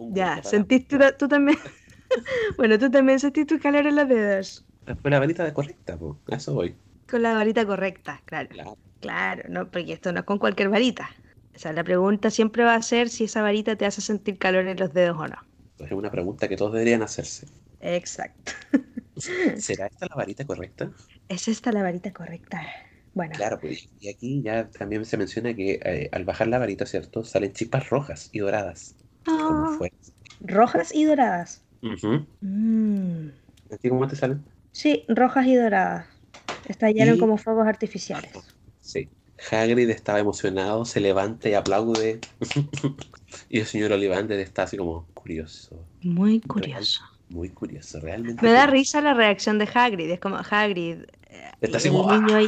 Ya, 0.00 0.42
¿sentiste 0.42 0.98
tú, 0.98 1.04
tú 1.16 1.28
también? 1.28 1.56
bueno, 2.56 2.76
tú 2.76 2.90
también 2.90 3.20
sentiste 3.20 3.54
tu 3.54 3.62
calor 3.62 3.86
en 3.86 3.94
los 3.94 4.08
dedos. 4.08 4.64
Fue 5.00 5.08
la 5.12 5.20
varita 5.20 5.54
correcta, 5.54 5.96
po. 5.96 6.18
A 6.28 6.34
eso 6.34 6.54
voy. 6.54 6.74
Con 7.08 7.22
la 7.22 7.34
varita 7.34 7.64
correcta, 7.64 8.20
claro. 8.24 8.48
Claro. 8.48 8.78
Claro, 8.98 9.44
no, 9.48 9.70
porque 9.70 9.92
esto 9.92 10.12
no 10.12 10.20
es 10.20 10.26
con 10.26 10.38
cualquier 10.38 10.70
varita. 10.70 11.08
O 11.54 11.58
sea, 11.58 11.72
la 11.72 11.84
pregunta 11.84 12.30
siempre 12.30 12.64
va 12.64 12.74
a 12.74 12.82
ser 12.82 13.08
si 13.10 13.24
esa 13.24 13.42
varita 13.42 13.76
te 13.76 13.86
hace 13.86 14.00
sentir 14.00 14.38
calor 14.38 14.66
en 14.66 14.80
los 14.80 14.92
dedos 14.92 15.16
o 15.20 15.28
no. 15.28 15.36
Es 15.78 15.92
una 15.92 16.10
pregunta 16.10 16.48
que 16.48 16.56
todos 16.56 16.72
deberían 16.72 17.02
hacerse. 17.02 17.46
Exacto. 17.82 18.52
¿Será 19.56 19.86
esta 19.86 20.06
la 20.10 20.16
varita 20.16 20.44
correcta? 20.46 20.92
¿Es 21.28 21.48
esta 21.48 21.72
la 21.72 21.82
varita 21.82 22.12
correcta? 22.12 22.62
Bueno, 23.14 23.36
Claro, 23.36 23.58
pues, 23.60 23.88
y 23.98 24.08
aquí 24.10 24.42
ya 24.42 24.70
también 24.70 25.04
se 25.06 25.16
menciona 25.16 25.54
que 25.54 25.80
eh, 25.84 26.10
al 26.12 26.24
bajar 26.24 26.48
la 26.48 26.58
varita, 26.58 26.84
¿cierto? 26.86 27.24
Salen 27.24 27.52
chispas 27.54 27.88
rojas 27.88 28.28
y 28.32 28.40
doradas, 28.40 28.96
fue. 29.78 29.90
rojas 30.40 30.94
y 30.94 31.04
doradas. 31.04 31.64
Mm, 32.42 33.30
¿A 33.70 33.76
ti 33.78 33.88
cómo 33.88 34.06
te 34.06 34.16
salen? 34.16 34.46
Sí, 34.70 35.04
rojas 35.08 35.46
y 35.46 35.56
doradas. 35.56 36.08
Estallaron 36.64 37.16
Y- 37.16 37.18
como 37.18 37.38
fuegos 37.38 37.66
artificiales. 37.66 38.54
Sí. 38.80 39.12
Hagrid 39.50 39.90
estaba 39.90 40.20
emocionado, 40.20 40.84
se 40.84 41.00
levanta 41.00 41.48
y 41.48 41.54
aplaude. 41.54 42.26
y 43.48 43.60
el 43.60 43.66
señor 43.66 43.92
Ollivander 43.92 44.38
está 44.40 44.64
así 44.64 44.76
como 44.76 45.08
curioso, 45.14 45.88
Muy 46.02 46.40
curioso. 46.42 47.00
Muy 47.32 47.50
curioso, 47.50 48.00
realmente. 48.00 48.42
Me 48.42 48.52
da 48.52 48.66
risa 48.66 49.00
la 49.00 49.14
reacción 49.14 49.58
de 49.58 49.68
Hagrid. 49.72 50.10
Es 50.10 50.20
como, 50.20 50.36
Hagrid, 50.38 51.04
eh, 51.28 51.52
así 51.72 51.88
el, 51.88 51.90
como, 51.90 52.10
"Ah". 52.10 52.20
niño, 52.20 52.38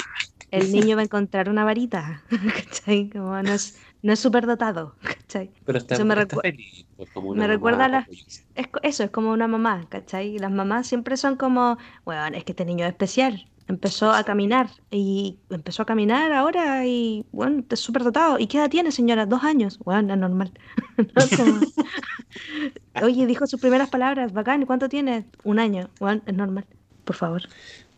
el 0.50 0.72
niño 0.72 0.96
va 0.96 1.02
a 1.02 1.04
encontrar 1.04 1.48
una 1.48 1.64
varita. 1.64 2.24
¿Cachai? 2.54 3.10
Como 3.10 3.42
no 3.42 3.54
es, 3.54 3.74
no 4.02 4.12
es 4.12 4.20
súper 4.20 4.46
dotado. 4.46 4.96
¿Cachai? 5.02 5.52
Pero 5.64 5.78
está, 5.78 5.94
eso 5.94 6.04
me 6.04 6.14
está 6.22 6.36
recu- 6.36 6.40
feliz, 6.40 6.86
pues, 6.96 7.10
como 7.10 7.34
me 7.34 7.46
mamá 7.46 7.48
recuerda 7.48 7.86
a 7.86 7.88
la- 7.88 8.08
orgullosa. 8.08 8.42
Es, 8.54 8.68
eso 8.82 9.04
es 9.04 9.10
como 9.10 9.32
una 9.32 9.48
mamá, 9.48 9.88
¿cachai? 9.90 10.36
Y 10.36 10.38
las 10.38 10.50
mamás 10.52 10.86
siempre 10.86 11.16
son 11.16 11.36
como, 11.36 11.78
bueno, 12.04 12.36
es 12.36 12.44
que 12.44 12.52
este 12.52 12.64
niño 12.64 12.84
es 12.86 12.92
especial. 12.92 13.50
Empezó 13.68 14.12
a 14.12 14.24
caminar 14.24 14.68
y 14.90 15.38
empezó 15.50 15.82
a 15.82 15.86
caminar 15.86 16.32
ahora 16.32 16.86
y 16.86 17.24
bueno, 17.32 17.60
está 17.60 17.76
súper 17.76 18.04
dotado. 18.04 18.38
¿Y 18.38 18.46
qué 18.46 18.58
edad 18.58 18.70
tiene, 18.70 18.92
señora? 18.92 19.26
Dos 19.26 19.42
años. 19.44 19.78
Bueno, 19.78 20.12
es 20.14 20.18
normal. 20.20 20.52
No, 20.96 21.36
como- 21.36 21.60
Oye, 23.02 23.26
dijo 23.26 23.46
sus 23.46 23.60
primeras 23.60 23.88
palabras, 23.90 24.32
bacán, 24.32 24.62
¿y 24.62 24.66
cuánto 24.66 24.88
tiene? 24.88 25.24
Un 25.44 25.58
año. 25.58 25.88
Bueno, 26.00 26.22
es 26.26 26.34
normal. 26.34 26.66
Por 27.04 27.16
favor. 27.16 27.42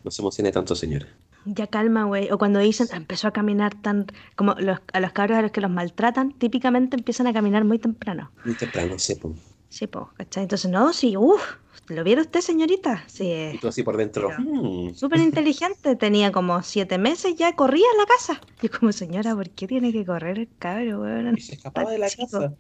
No 0.05 0.11
se 0.11 0.23
emocione 0.23 0.53
tanto, 0.53 0.75
señora. 0.75 1.07
Ya 1.45 1.67
calma, 1.69 2.05
güey. 2.05 2.31
O 2.33 2.39
cuando 2.39 2.59
dicen, 2.59 2.89
empezó 2.93 3.29
a 3.29 3.33
caminar 3.33 3.75
tan... 3.81 4.07
Como 4.35 4.55
los- 4.55 4.81
a 4.93 5.01
los 5.01 5.13
cabros 5.13 5.39
a 5.39 5.43
los 5.43 5.51
que 5.53 5.61
los 5.61 5.71
maltratan, 5.71 6.33
típicamente 6.33 6.97
empiezan 6.97 7.27
a 7.29 7.33
caminar 7.33 7.65
muy 7.65 7.79
temprano. 7.79 8.31
Muy 8.45 8.55
temprano, 8.55 8.99
sepo. 8.99 9.35
Sí, 9.77 9.87
pues, 9.87 10.07
¿cachai? 10.17 10.45
Entonces, 10.45 10.71
no, 10.71 10.91
sí, 10.95 11.19
uff, 11.19 11.43
¿lo 11.89 12.03
vieron 12.03 12.25
usted, 12.25 12.41
señorita? 12.41 13.05
Sí, 13.09 13.25
Y 13.25 13.31
es 13.33 13.61
tú 13.61 13.69
así 13.69 13.83
por 13.83 13.99
dentro. 13.99 14.31
"Mm". 14.39 14.95
súper 14.95 15.21
inteligente, 15.21 15.97
tenía 15.97 16.33
como 16.33 16.63
siete 16.63 16.97
meses, 16.97 17.37
ya 17.37 17.55
corría 17.55 17.85
en 17.93 17.99
la 17.99 18.07
casa. 18.07 18.41
Y 18.63 18.69
como, 18.71 18.91
señora, 18.93 19.35
¿por 19.35 19.51
qué 19.51 19.67
tiene 19.67 19.93
que 19.93 20.07
correr 20.07 20.39
el 20.39 20.49
cabro, 20.59 21.03
weón? 21.03 21.37
Y 21.37 21.41
se 21.43 21.57
escapaba 21.57 21.91
de 21.91 21.99
la 21.99 22.09
Chico. 22.09 22.27
casa. 22.27 22.55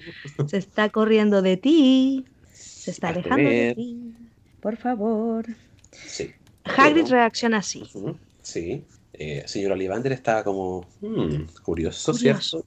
Se 0.46 0.58
está 0.58 0.90
corriendo 0.90 1.40
de 1.40 1.56
ti, 1.56 2.26
se 2.52 2.90
está 2.90 3.08
alejando 3.08 3.36
de 3.38 3.44
ver. 3.44 3.76
ti, 3.76 4.12
por 4.60 4.76
favor. 4.76 5.46
Sí. 5.90 6.32
Hagrid 6.64 7.04
Pero- 7.04 7.16
reacciona 7.16 7.58
así. 7.58 7.84
Sí. 8.42 8.84
Eh, 9.14 9.42
señor 9.46 9.72
Olivander 9.72 10.12
estaba 10.12 10.44
como, 10.44 10.86
"Hmm, 11.00 11.46
curioso, 11.62 12.12
Curioso. 12.12 12.58
¿cierto? 12.60 12.66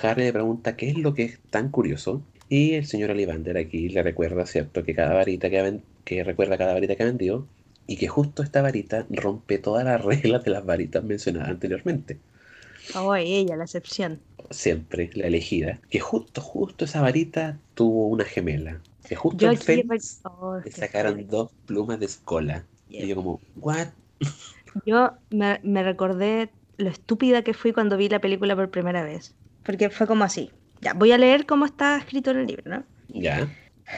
Harry 0.00 0.22
le 0.22 0.32
pregunta 0.32 0.74
qué 0.74 0.88
es 0.88 0.96
lo 0.96 1.12
que 1.12 1.24
es 1.24 1.38
tan 1.50 1.68
curioso. 1.70 2.22
Y 2.48 2.74
el 2.74 2.86
señor 2.86 3.10
Olivander 3.10 3.58
aquí 3.58 3.88
le 3.90 4.02
recuerda, 4.02 4.46
¿cierto? 4.46 4.82
Que 4.84 4.94
cada 4.94 5.14
varita 5.14 5.50
que, 5.50 5.58
ha 5.58 5.62
ven- 5.62 5.84
que 6.04 6.24
recuerda 6.24 6.56
cada 6.58 6.72
varita 6.74 6.96
que 6.96 7.02
ha 7.02 7.06
vendido. 7.06 7.48
Y 7.86 7.96
que 7.98 8.08
justo 8.08 8.42
esta 8.42 8.62
varita 8.62 9.06
rompe 9.10 9.58
todas 9.58 9.84
las 9.84 10.02
reglas 10.04 10.44
de 10.44 10.50
las 10.52 10.64
varitas 10.64 11.04
mencionadas 11.04 11.50
anteriormente. 11.50 12.18
Oh, 12.94 13.14
ella, 13.14 13.56
la 13.56 13.64
excepción. 13.64 14.22
Siempre 14.50 15.10
la 15.14 15.26
elegida. 15.26 15.80
Que 15.90 16.00
justo, 16.00 16.40
justo 16.40 16.84
esa 16.84 17.00
varita 17.02 17.60
tuvo 17.74 18.08
una 18.08 18.24
gemela. 18.24 18.80
Que 19.06 19.16
justo 19.16 19.46
Yo. 19.46 19.56
Fénix 19.56 20.20
oh, 20.24 20.60
le 20.64 20.72
sacaron 20.72 21.28
dos 21.28 21.52
plumas 21.66 22.00
de 22.00 22.06
escola. 22.06 22.66
Y 22.98 23.08
yo 23.08 23.16
como, 23.16 23.40
¿what? 23.54 23.88
Yo 24.86 25.18
me, 25.30 25.60
me 25.64 25.82
recordé 25.82 26.54
lo 26.76 26.88
estúpida 26.88 27.42
que 27.42 27.54
fui 27.54 27.72
cuando 27.72 27.96
vi 27.96 28.08
la 28.08 28.20
película 28.20 28.54
por 28.56 28.70
primera 28.70 29.02
vez. 29.02 29.34
Porque 29.64 29.90
fue 29.90 30.06
como 30.06 30.24
así. 30.24 30.52
Ya, 30.84 30.92
voy 30.92 31.12
a 31.12 31.18
leer 31.18 31.46
cómo 31.46 31.64
está 31.64 31.96
escrito 31.96 32.30
en 32.30 32.38
el 32.40 32.46
libro, 32.46 32.70
¿no? 32.70 32.84
Ya. 33.08 33.48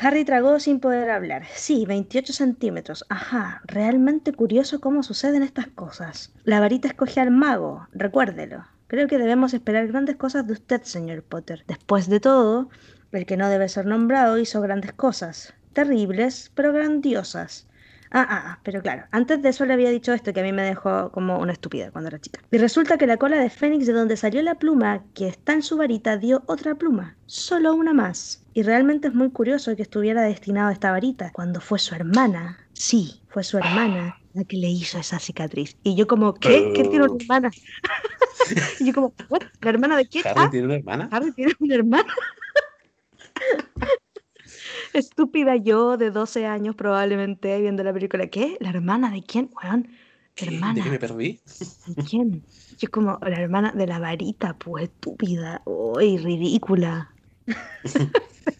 Harry 0.00 0.24
tragó 0.24 0.60
sin 0.60 0.78
poder 0.78 1.10
hablar. 1.10 1.42
Sí, 1.52 1.84
28 1.84 2.32
centímetros. 2.32 3.04
Ajá, 3.08 3.60
realmente 3.66 4.32
curioso 4.32 4.80
cómo 4.80 5.02
suceden 5.02 5.42
estas 5.42 5.66
cosas. 5.66 6.32
La 6.44 6.60
varita 6.60 6.86
escoge 6.86 7.20
al 7.20 7.32
mago, 7.32 7.88
recuérdelo. 7.92 8.64
Creo 8.86 9.08
que 9.08 9.18
debemos 9.18 9.52
esperar 9.52 9.88
grandes 9.88 10.14
cosas 10.14 10.46
de 10.46 10.52
usted, 10.52 10.82
señor 10.82 11.24
Potter. 11.24 11.64
Después 11.66 12.08
de 12.08 12.20
todo, 12.20 12.70
el 13.10 13.26
que 13.26 13.36
no 13.36 13.48
debe 13.48 13.68
ser 13.68 13.86
nombrado 13.86 14.38
hizo 14.38 14.60
grandes 14.60 14.92
cosas. 14.92 15.54
Terribles, 15.72 16.52
pero 16.54 16.72
grandiosas. 16.72 17.66
Ah, 18.10 18.26
ah, 18.28 18.42
ah, 18.46 18.60
pero 18.62 18.82
claro, 18.82 19.04
antes 19.10 19.42
de 19.42 19.48
eso 19.48 19.64
le 19.64 19.72
había 19.72 19.90
dicho 19.90 20.12
esto 20.12 20.32
que 20.32 20.40
a 20.40 20.42
mí 20.42 20.52
me 20.52 20.62
dejó 20.62 21.10
como 21.10 21.38
una 21.38 21.52
estúpida 21.52 21.90
cuando 21.90 22.08
era 22.08 22.18
chica. 22.18 22.40
Y 22.50 22.58
resulta 22.58 22.98
que 22.98 23.06
la 23.06 23.16
cola 23.16 23.38
de 23.38 23.50
Fénix 23.50 23.86
de 23.86 23.92
donde 23.92 24.16
salió 24.16 24.42
la 24.42 24.56
pluma 24.56 25.04
que 25.14 25.28
está 25.28 25.52
en 25.52 25.62
su 25.62 25.76
varita 25.76 26.16
dio 26.16 26.42
otra 26.46 26.74
pluma, 26.74 27.16
solo 27.26 27.74
una 27.74 27.92
más. 27.92 28.44
Y 28.54 28.62
realmente 28.62 29.08
es 29.08 29.14
muy 29.14 29.30
curioso 29.30 29.74
que 29.76 29.82
estuviera 29.82 30.22
destinado 30.22 30.68
a 30.68 30.72
esta 30.72 30.90
varita 30.90 31.30
cuando 31.32 31.60
fue 31.60 31.78
su 31.78 31.94
hermana. 31.94 32.58
Sí, 32.72 33.20
fue 33.28 33.44
su 33.44 33.58
hermana 33.58 34.16
la 34.36 34.44
que 34.44 34.58
le 34.58 34.68
hizo 34.68 34.98
esa 34.98 35.18
cicatriz. 35.18 35.76
Y 35.82 35.96
yo 35.96 36.06
como, 36.06 36.34
¿qué? 36.34 36.72
¿Qué 36.74 36.84
tiene 36.84 37.06
una 37.06 37.16
hermana? 37.18 37.50
y 38.80 38.86
yo 38.86 38.92
como, 38.92 39.14
¿what? 39.30 39.40
¿La 39.62 39.70
hermana 39.70 39.96
de 39.96 40.06
quién? 40.06 40.26
Harry 40.26 40.40
Ah, 40.40 40.50
tiene 40.50 40.66
una 40.66 40.76
hermana. 40.76 41.08
Harry 41.10 41.32
tiene 41.32 41.52
una 41.58 41.74
hermana. 41.74 42.14
Estúpida 44.96 45.56
yo 45.56 45.98
de 45.98 46.10
12 46.10 46.46
años 46.46 46.74
probablemente 46.74 47.60
viendo 47.60 47.84
la 47.84 47.92
película. 47.92 48.28
¿Qué? 48.28 48.56
¿La 48.60 48.70
hermana 48.70 49.10
de 49.10 49.22
quién? 49.22 49.50
Weón, 49.62 49.88
¿Qué? 50.34 50.46
¿De 50.46 50.54
hermana. 50.54 50.82
qué 50.82 50.90
me 50.90 50.98
perdí? 50.98 51.40
¿de 51.86 52.02
quién? 52.02 52.42
Yo 52.78 52.90
como 52.90 53.18
la 53.20 53.38
hermana 53.38 53.72
de 53.72 53.86
la 53.86 53.98
varita, 53.98 54.56
pues 54.56 54.84
estúpida. 54.84 55.60
Uy, 55.66 56.16
ridícula. 56.16 57.12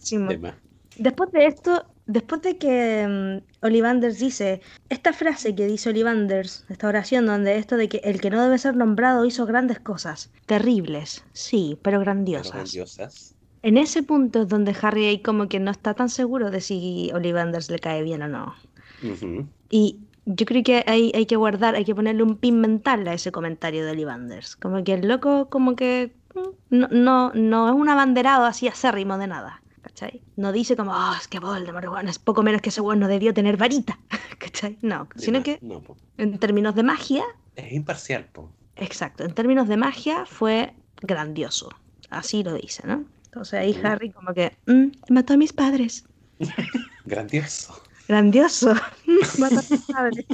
Después 0.97 1.31
de 1.31 1.47
esto, 1.47 1.85
después 2.05 2.41
de 2.43 2.57
que 2.57 3.07
mm, 3.07 3.65
Ollivanders 3.65 4.19
dice, 4.19 4.61
esta 4.89 5.13
frase 5.13 5.55
que 5.55 5.65
dice 5.65 5.89
Ollivanders, 5.89 6.65
esta 6.69 6.87
oración 6.87 7.25
donde 7.25 7.57
esto 7.57 7.77
de 7.77 7.89
que 7.89 7.97
el 8.03 8.21
que 8.21 8.29
no 8.29 8.41
debe 8.43 8.57
ser 8.57 8.75
nombrado 8.75 9.25
hizo 9.25 9.45
grandes 9.45 9.79
cosas, 9.79 10.31
terribles, 10.45 11.23
sí, 11.33 11.79
pero 11.81 11.99
Pero 11.99 12.01
grandiosas. 12.01 13.36
En 13.67 13.75
ese 13.75 14.01
punto 14.01 14.43
es 14.43 14.47
donde 14.47 14.73
Harry 14.81 15.07
ahí 15.07 15.19
como 15.21 15.49
que 15.49 15.59
no 15.59 15.71
está 15.71 15.93
tan 15.93 16.07
seguro 16.07 16.51
de 16.51 16.61
si 16.61 17.11
Ollivanders 17.13 17.69
le 17.69 17.79
cae 17.79 18.01
bien 18.01 18.21
o 18.21 18.29
no. 18.29 18.55
Ujú. 19.03 19.45
Y 19.69 19.99
yo 20.25 20.45
creo 20.45 20.63
que 20.63 20.85
hay, 20.87 21.11
hay 21.13 21.25
que 21.25 21.35
guardar, 21.35 21.75
hay 21.75 21.83
que 21.83 21.93
ponerle 21.93 22.23
un 22.23 22.37
pin 22.37 22.61
mental 22.61 23.05
a 23.09 23.13
ese 23.13 23.33
comentario 23.33 23.83
de 23.83 23.91
Ollivanders. 23.91 24.55
Como 24.55 24.85
que 24.85 24.93
el 24.93 25.05
loco 25.09 25.49
como 25.49 25.75
que 25.75 26.15
mm, 26.33 26.77
no, 26.77 26.87
no, 26.91 27.33
no 27.33 27.67
es 27.67 27.75
un 27.75 27.89
abanderado 27.89 28.45
así 28.45 28.69
acérrimo 28.69 29.17
de 29.17 29.27
nada. 29.27 29.61
¿Cachai? 29.81 30.21
No 30.37 30.53
dice 30.53 30.77
como, 30.77 30.93
oh, 30.93 31.15
es 31.19 31.27
que 31.27 31.39
Voldemort, 31.41 31.89
bueno, 31.89 32.09
es 32.09 32.19
poco 32.19 32.43
menos 32.43 32.61
que 32.61 32.69
ese 32.69 32.79
bueno 32.79 33.01
no 33.01 33.07
debió 33.09 33.33
tener 33.33 33.57
varita. 33.57 33.99
¿Cachai? 34.39 34.77
No, 34.81 35.09
De 35.13 35.21
sino 35.21 35.43
que 35.43 35.59
No, 35.61 35.83
en 36.17 36.39
términos 36.39 36.73
de 36.73 36.83
magia, 36.83 37.25
Es 37.57 37.73
imparcial, 37.73 38.29
po. 38.31 38.49
exacto, 38.77 39.25
en 39.25 39.33
términos 39.33 39.67
de 39.67 39.75
magia 39.75 40.25
fue 40.25 40.73
grandioso. 41.01 41.67
Así 42.09 42.43
lo 42.45 42.53
dice, 42.53 42.87
¿no? 42.87 43.03
Entonces 43.37 43.59
ahí 43.59 43.71
Ujú. 43.77 43.87
Harry 43.87 44.11
como 44.11 44.33
que, 44.33 44.51
"Mm, 44.65 44.87
mató 45.09 45.33
a 45.33 45.37
mis 45.37 45.53
padres. 45.53 46.03
Grandioso. 47.05 47.75
Grandioso. 48.07 48.73
Mató 49.39 49.59
a 49.59 49.63
mis 49.69 49.81
padres. 49.85 50.25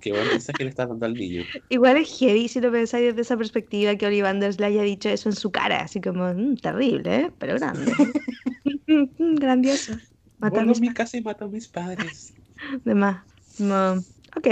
Qué 0.00 0.12
buen 0.12 0.26
mensaje 0.28 0.64
le 0.64 0.70
estás 0.70 0.88
dando 0.88 1.06
al 1.06 1.14
niño. 1.14 1.44
Igual 1.68 1.98
es 1.98 2.18
heavy 2.18 2.48
si 2.48 2.60
lo 2.60 2.72
pensáis 2.72 3.06
desde 3.06 3.20
esa 3.20 3.36
perspectiva 3.36 3.94
que 3.94 4.06
Ollivanders 4.06 4.58
le 4.58 4.66
haya 4.66 4.82
dicho 4.82 5.08
eso 5.08 5.28
en 5.28 5.36
su 5.36 5.52
cara, 5.52 5.82
así 5.82 6.00
como, 6.00 6.34
"Mm, 6.34 6.56
terrible, 6.56 7.16
¿eh? 7.16 7.32
pero 7.38 7.54
grande. 7.54 7.92
Grandioso. 9.18 9.92
Mató 10.38 10.60
a 10.60 10.64
mis 10.64 10.80
mi 10.80 10.92
casa 10.92 11.16
y 11.16 11.22
mato 11.22 11.44
a 11.44 11.48
mis 11.48 11.68
padres. 11.68 12.34
De 12.84 12.94
más. 12.94 13.24
No. 13.58 13.94
Ok, 14.36 14.48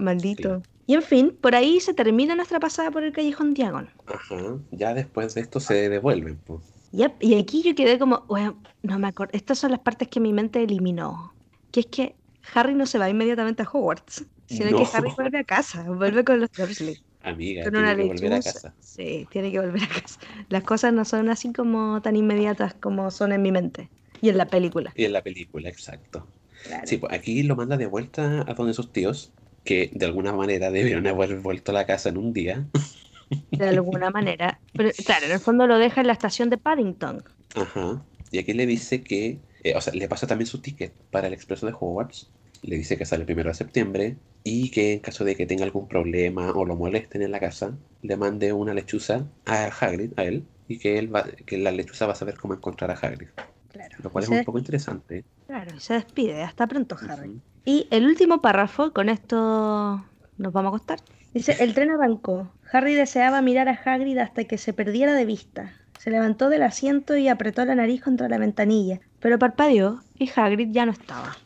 maldito. 0.00 0.62
Y 0.86 0.94
en 0.94 1.02
fin, 1.02 1.36
por 1.40 1.54
ahí 1.54 1.80
se 1.80 1.94
termina 1.94 2.34
nuestra 2.34 2.60
pasada 2.60 2.90
por 2.90 3.04
el 3.04 3.12
callejón 3.12 3.54
Diagon. 3.54 3.88
Ajá. 4.06 4.58
Ya 4.70 4.92
después 4.94 5.34
de 5.34 5.40
esto 5.40 5.60
se 5.60 5.88
devuelven, 5.88 6.36
po. 6.36 6.60
Yep, 6.92 7.22
Y 7.22 7.34
aquí 7.34 7.62
yo 7.62 7.74
quedé 7.74 7.98
como, 7.98 8.24
bueno, 8.28 8.56
no 8.82 8.98
me 8.98 9.08
acuerdo. 9.08 9.32
Estas 9.34 9.58
son 9.58 9.72
las 9.72 9.80
partes 9.80 10.08
que 10.08 10.20
mi 10.20 10.32
mente 10.32 10.62
eliminó. 10.62 11.32
Que 11.72 11.80
es 11.80 11.86
que 11.86 12.14
Harry 12.54 12.74
no 12.74 12.86
se 12.86 12.98
va 12.98 13.08
inmediatamente 13.08 13.62
a 13.62 13.68
Hogwarts, 13.68 14.24
sino 14.46 14.66
que 14.66 14.84
No. 14.84 14.90
Harry 14.92 15.10
vuelve 15.16 15.38
a 15.38 15.44
casa, 15.44 15.82
vuelve 15.82 16.24
con 16.24 16.40
los 16.40 16.52
Dursley. 16.52 17.02
Amiga, 17.22 17.64
Con 17.64 17.72
tiene 17.72 17.86
una 17.86 17.96
que 17.96 18.04
volver 18.04 18.32
a 18.34 18.42
casa. 18.42 18.74
Sí, 18.80 19.26
tiene 19.30 19.50
que 19.50 19.58
volver 19.58 19.82
a 19.82 19.88
casa. 19.88 20.20
Las 20.50 20.62
cosas 20.62 20.92
no 20.92 21.04
son 21.06 21.30
así 21.30 21.52
como 21.52 22.02
tan 22.02 22.16
inmediatas 22.16 22.74
como 22.74 23.10
son 23.10 23.32
en 23.32 23.40
mi 23.40 23.50
mente 23.50 23.88
y 24.20 24.28
en 24.28 24.36
la 24.36 24.46
película. 24.46 24.92
Y 24.94 25.04
en 25.04 25.14
la 25.14 25.22
película, 25.22 25.70
exacto. 25.70 26.26
Claro. 26.64 26.86
Sí, 26.86 26.98
pues 26.98 27.12
aquí 27.12 27.42
lo 27.42 27.56
manda 27.56 27.76
de 27.76 27.86
vuelta 27.86 28.44
a 28.46 28.54
donde 28.54 28.74
sus 28.74 28.92
tíos, 28.92 29.32
que 29.64 29.90
de 29.92 30.06
alguna 30.06 30.32
manera 30.32 30.70
debieron 30.70 31.06
haber 31.06 31.40
vuelto 31.40 31.72
a 31.72 31.74
la 31.74 31.86
casa 31.86 32.10
en 32.10 32.18
un 32.18 32.32
día. 32.32 32.66
De 33.50 33.68
alguna 33.68 34.10
manera. 34.10 34.60
Pero 34.74 34.90
claro, 35.04 35.26
en 35.26 35.32
el 35.32 35.40
fondo 35.40 35.66
lo 35.66 35.78
deja 35.78 36.02
en 36.02 36.06
la 36.06 36.12
estación 36.12 36.50
de 36.50 36.58
Paddington. 36.58 37.24
Ajá. 37.56 38.04
Y 38.30 38.38
aquí 38.38 38.52
le 38.52 38.66
dice 38.66 39.02
que, 39.02 39.38
eh, 39.64 39.74
o 39.74 39.80
sea, 39.80 39.94
le 39.94 40.06
pasa 40.08 40.26
también 40.26 40.46
su 40.46 40.60
ticket 40.60 40.92
para 41.10 41.28
el 41.28 41.32
expreso 41.32 41.66
de 41.66 41.72
Hogwarts. 41.72 42.30
Le 42.62 42.76
dice 42.76 42.98
que 42.98 43.06
sale 43.06 43.22
el 43.22 43.26
primero 43.26 43.48
de 43.48 43.54
septiembre 43.54 44.16
y 44.44 44.70
que 44.70 44.92
en 44.92 45.00
caso 45.00 45.24
de 45.24 45.34
que 45.36 45.46
tenga 45.46 45.64
algún 45.64 45.88
problema 45.88 46.50
o 46.52 46.64
lo 46.64 46.76
molesten 46.76 47.22
en 47.22 47.30
la 47.30 47.40
casa, 47.40 47.76
le 48.02 48.16
mande 48.16 48.52
una 48.52 48.74
lechuza 48.74 49.26
a 49.46 49.64
Hagrid, 49.66 50.12
a 50.16 50.24
él, 50.24 50.44
y 50.68 50.78
que 50.78 50.98
él 50.98 51.12
va, 51.12 51.24
que 51.46 51.58
la 51.58 51.72
lechuza 51.72 52.06
va 52.06 52.12
a 52.12 52.16
saber 52.16 52.36
cómo 52.36 52.54
encontrar 52.54 52.90
a 52.90 52.94
Hagrid. 52.94 53.28
Claro. 53.72 53.96
Lo 54.02 54.10
cual 54.10 54.24
es 54.24 54.30
un 54.30 54.44
poco 54.44 54.58
interesante. 54.58 55.24
Claro, 55.46 55.74
y 55.76 55.80
se 55.80 55.94
despide. 55.94 56.42
Hasta 56.42 56.66
pronto, 56.66 56.96
Harry. 57.08 57.40
Y 57.64 57.86
el 57.90 58.06
último 58.06 58.40
párrafo, 58.40 58.92
con 58.92 59.08
esto 59.08 60.04
nos 60.38 60.52
vamos 60.52 60.72
a 60.72 60.76
acostar. 60.76 60.98
Dice, 61.32 61.56
el 61.60 61.74
tren 61.74 61.90
arrancó. 61.90 62.50
Harry 62.72 62.94
deseaba 62.94 63.40
mirar 63.42 63.68
a 63.68 63.80
Hagrid 63.84 64.18
hasta 64.18 64.44
que 64.44 64.58
se 64.58 64.72
perdiera 64.72 65.14
de 65.14 65.24
vista. 65.24 65.72
Se 65.98 66.10
levantó 66.10 66.48
del 66.48 66.62
asiento 66.62 67.16
y 67.16 67.28
apretó 67.28 67.64
la 67.64 67.74
nariz 67.74 68.02
contra 68.02 68.28
la 68.28 68.38
ventanilla, 68.38 69.00
pero 69.20 69.38
parpadeó 69.38 70.02
y 70.18 70.30
Hagrid 70.34 70.70
ya 70.72 70.84
no 70.84 70.92
estaba. 70.92 71.36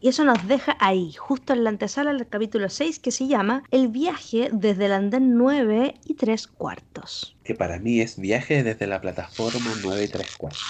Y 0.00 0.08
eso 0.08 0.24
nos 0.24 0.46
deja 0.46 0.76
ahí, 0.78 1.12
justo 1.14 1.52
en 1.52 1.64
la 1.64 1.70
antesala 1.70 2.12
del 2.12 2.28
capítulo 2.28 2.68
6, 2.68 2.98
que 2.98 3.10
se 3.10 3.26
llama 3.26 3.62
El 3.70 3.88
viaje 3.88 4.50
desde 4.52 4.86
el 4.86 4.92
andén 4.92 5.36
9 5.36 5.94
y 6.04 6.14
3 6.14 6.46
cuartos. 6.48 7.36
Que 7.44 7.54
para 7.54 7.78
mí 7.78 8.00
es 8.00 8.18
viaje 8.18 8.62
desde 8.62 8.86
la 8.86 9.00
plataforma 9.00 9.72
9 9.82 10.04
y 10.04 10.08
3 10.08 10.36
cuartos. 10.36 10.62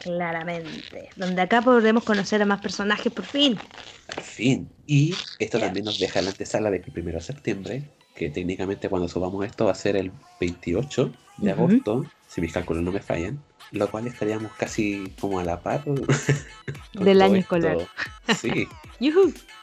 Claramente. 0.00 1.08
Donde 1.16 1.40
acá 1.40 1.62
podremos 1.62 2.04
conocer 2.04 2.42
a 2.42 2.46
más 2.46 2.60
personajes 2.60 3.10
por 3.10 3.24
fin. 3.24 3.58
Al 4.14 4.22
fin. 4.22 4.68
Y 4.86 5.14
esto 5.38 5.58
también 5.58 5.86
nos 5.86 5.98
deja 5.98 6.20
la 6.20 6.30
antesala 6.30 6.70
de 6.70 6.82
que 6.82 6.90
el 6.90 7.02
1 7.02 7.12
de 7.12 7.20
septiembre, 7.20 7.90
que 8.14 8.28
técnicamente 8.28 8.90
cuando 8.90 9.08
subamos 9.08 9.46
esto 9.46 9.64
va 9.64 9.72
a 9.72 9.76
ser 9.76 9.96
el 9.96 10.12
28 10.40 11.10
de 11.38 11.50
agosto, 11.50 12.04
si 12.28 12.40
mis 12.42 12.52
cálculos 12.52 12.82
no 12.82 12.92
me 12.92 13.00
fallan, 13.00 13.42
lo 13.72 13.90
cual 13.90 14.06
estaríamos 14.06 14.52
casi 14.52 15.12
como 15.20 15.38
a 15.40 15.44
la 15.44 15.60
par 15.60 15.84
Del 16.94 17.22
año 17.22 17.36
esto. 17.36 17.56
escolar. 17.56 17.78
Sí. 18.40 18.68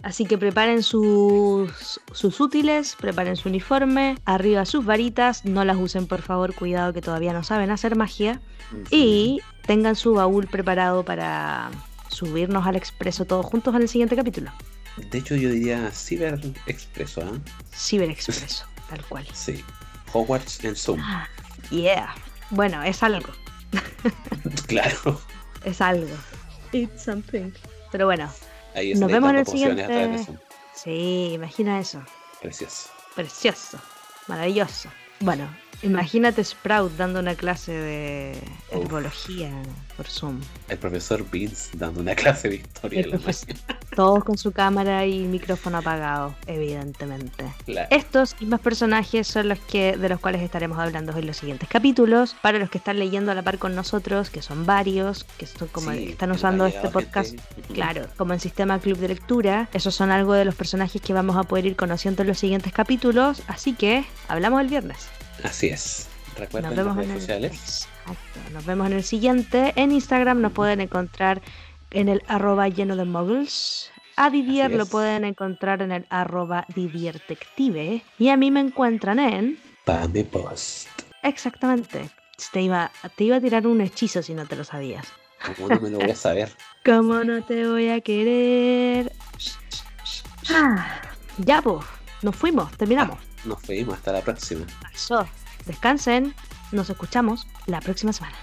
Así 0.04 0.26
que 0.26 0.38
preparen 0.38 0.84
sus, 0.84 2.00
sus 2.12 2.40
útiles, 2.40 2.96
preparen 3.00 3.36
su 3.36 3.50
uniforme, 3.50 4.18
arriba 4.26 4.66
sus 4.66 4.86
varitas, 4.86 5.46
no 5.46 5.64
las 5.66 5.78
usen 5.78 6.08
por 6.08 6.22
favor, 6.22 6.54
cuidado 6.54 6.92
que 6.94 7.02
todavía 7.02 7.34
no 7.34 7.44
saben 7.44 7.72
hacer 7.72 7.96
magia. 7.96 8.42
Y 8.90 9.40
tengan 9.66 9.96
su 9.96 10.14
baúl 10.14 10.48
preparado 10.48 11.04
para 11.04 11.70
subirnos 12.10 12.66
al 12.68 12.76
expreso 12.76 13.26
todos 13.26 13.46
juntos 13.46 13.76
en 13.76 13.82
el 13.82 13.90
siguiente 13.90 14.16
capítulo. 14.16 14.52
de 14.98 15.18
hecho 15.18 15.36
yo 15.36 15.50
diría 15.50 15.90
Cyber 15.92 16.40
Expreso, 16.68 17.22
¿ah? 17.22 17.38
Ciberexpreso, 17.74 18.66
tal 18.90 19.04
cual. 19.06 19.26
Sí. 19.34 19.64
Hogwarts 20.14 20.64
en 20.66 20.76
Zoom. 20.76 21.00
Ah, 21.02 21.28
Yeah. 21.70 22.14
Bueno, 22.50 22.84
es 22.84 23.02
algo. 23.02 23.30
Claro. 24.68 25.20
Es 25.64 25.82
algo. 25.82 26.16
It's 26.72 27.04
something. 27.04 27.52
Pero 27.92 28.06
bueno, 28.06 28.32
Ahí 28.74 28.94
Nos 28.94 29.12
vemos 29.12 29.30
en 29.32 29.36
el 29.38 29.46
siguiente- 29.46 30.26
sí, 30.74 31.32
imagina 31.34 31.80
eso. 31.80 32.02
Precioso. 32.42 32.90
Precioso. 33.16 33.78
Maravilloso. 34.28 34.90
Bueno, 35.20 35.48
imagínate 35.84 36.44
Sprout 36.44 36.94
dando 36.94 37.20
una 37.20 37.36
clase 37.36 37.74
de 37.74 38.42
Uf. 38.72 38.84
herbología 38.86 39.52
por 40.02 40.10
Zoom. 40.10 40.42
El 40.68 40.80
profesor 40.80 41.24
Vince 41.30 41.78
dando 41.78 42.02
una 42.02 42.16
clase 42.22 42.50
de 42.50 42.56
historia 42.56 43.06
la. 43.06 43.20
Todos 43.96 44.24
con 44.24 44.38
su 44.38 44.52
cámara 44.52 45.06
y 45.06 45.20
micrófono 45.20 45.78
apagado, 45.78 46.34
evidentemente. 46.48 47.54
Claro. 47.66 47.88
Estos 47.92 48.36
y 48.40 48.46
más 48.46 48.62
personajes 48.62 49.28
son 49.28 49.50
los 49.50 49.60
que 49.60 49.98
de 49.98 50.10
los 50.10 50.20
cuales 50.20 50.42
estaremos 50.42 50.80
hablando 50.80 51.16
en 51.16 51.28
los 51.28 51.38
siguientes 51.38 51.70
capítulos. 51.70 52.36
Para 52.42 52.58
los 52.58 52.72
que 52.72 52.80
están 52.80 52.98
leyendo 52.98 53.32
a 53.32 53.36
la 53.36 53.44
par 53.44 53.60
con 53.60 53.76
nosotros, 53.76 54.32
que 54.32 54.42
son 54.42 54.66
varios, 54.66 55.26
que 55.38 55.46
son 55.46 55.68
como 55.68 55.92
Sí, 55.92 56.06
que 56.06 56.12
están 56.14 56.32
usando 56.32 56.66
este 56.66 56.90
podcast, 56.90 57.32
gente. 57.32 57.74
Claro, 57.74 58.08
como 58.18 58.34
en 58.34 58.40
sistema 58.40 58.80
club 58.80 58.98
de 58.98 59.10
lectura. 59.10 59.70
Esos 59.72 59.94
son 59.94 60.10
algo 60.10 60.34
de 60.34 60.46
los 60.46 60.56
personajes 60.56 61.00
que 61.00 61.14
vamos 61.14 61.36
a 61.36 61.44
poder 61.44 61.68
ir 61.68 61.76
conociendo 61.76 62.24
en 62.24 62.30
los 62.30 62.40
siguientes 62.40 62.74
capítulos. 62.74 63.44
Así 63.48 63.74
que 63.74 64.04
hablamos 64.28 64.62
el 64.62 64.68
viernes. 64.68 65.10
Así 65.44 65.68
es. 65.68 66.08
Recuerden 66.38 66.76
las 66.76 66.96
redes 66.96 67.20
sociales. 67.20 67.88
Exacto. 68.02 68.40
Nos 68.54 68.66
vemos 68.66 68.88
en 68.88 68.94
el 68.94 69.04
siguiente. 69.04 69.74
En 69.76 69.92
Instagram 69.92 70.42
nos 70.42 70.52
pueden 70.52 70.82
encontrar 70.82 71.42
en 71.92 72.10
el 72.10 72.22
arroba 72.28 72.68
lleno 72.68 72.96
de 72.96 73.06
muggles. 73.06 73.92
A 74.18 74.30
Didier 74.30 74.72
lo 74.72 74.86
pueden 74.86 75.24
encontrar 75.24 75.82
en 75.82 75.92
el 75.92 76.06
arroba 76.10 76.66
Didiertective. 76.76 78.04
Y 78.20 78.30
a 78.30 78.38
mí 78.38 78.52
me 78.52 78.60
encuentran 78.60 79.20
en... 79.20 79.60
Pame 79.86 80.24
Post. 80.26 80.90
Exactamente. 81.24 82.10
Te 82.52 82.62
iba, 82.62 82.92
te 83.16 83.24
iba 83.24 83.38
a 83.38 83.42
tirar 83.42 83.68
un 83.68 83.82
hechizo 83.82 84.22
si 84.22 84.34
no 84.34 84.46
te 84.46 84.56
lo 84.56 84.64
sabías. 84.64 85.08
¿Cómo 85.56 85.70
no 85.70 85.80
me 85.80 85.90
lo 85.90 86.00
voy 86.00 86.12
a 86.12 86.16
saber? 86.16 86.52
¿Cómo 86.86 87.24
no 87.24 87.44
te 87.44 87.68
voy 87.68 87.90
a 87.90 88.02
querer? 88.02 89.12
Ah, 90.50 91.02
ya, 91.38 91.62
pues. 91.62 91.86
Nos 92.22 92.36
fuimos, 92.36 92.72
terminamos. 92.78 93.18
Nos 93.46 93.62
vemos. 93.68 93.96
Hasta 93.96 94.12
la 94.12 94.22
próxima. 94.22 94.66
Pasó. 94.82 95.28
Descansen. 95.66 96.36
Nos 96.72 96.90
escuchamos 96.90 97.48
la 97.66 97.80
próxima 97.82 98.14
semana. 98.14 98.36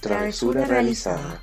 Travesura 0.00 0.64
realizada. 0.64 1.40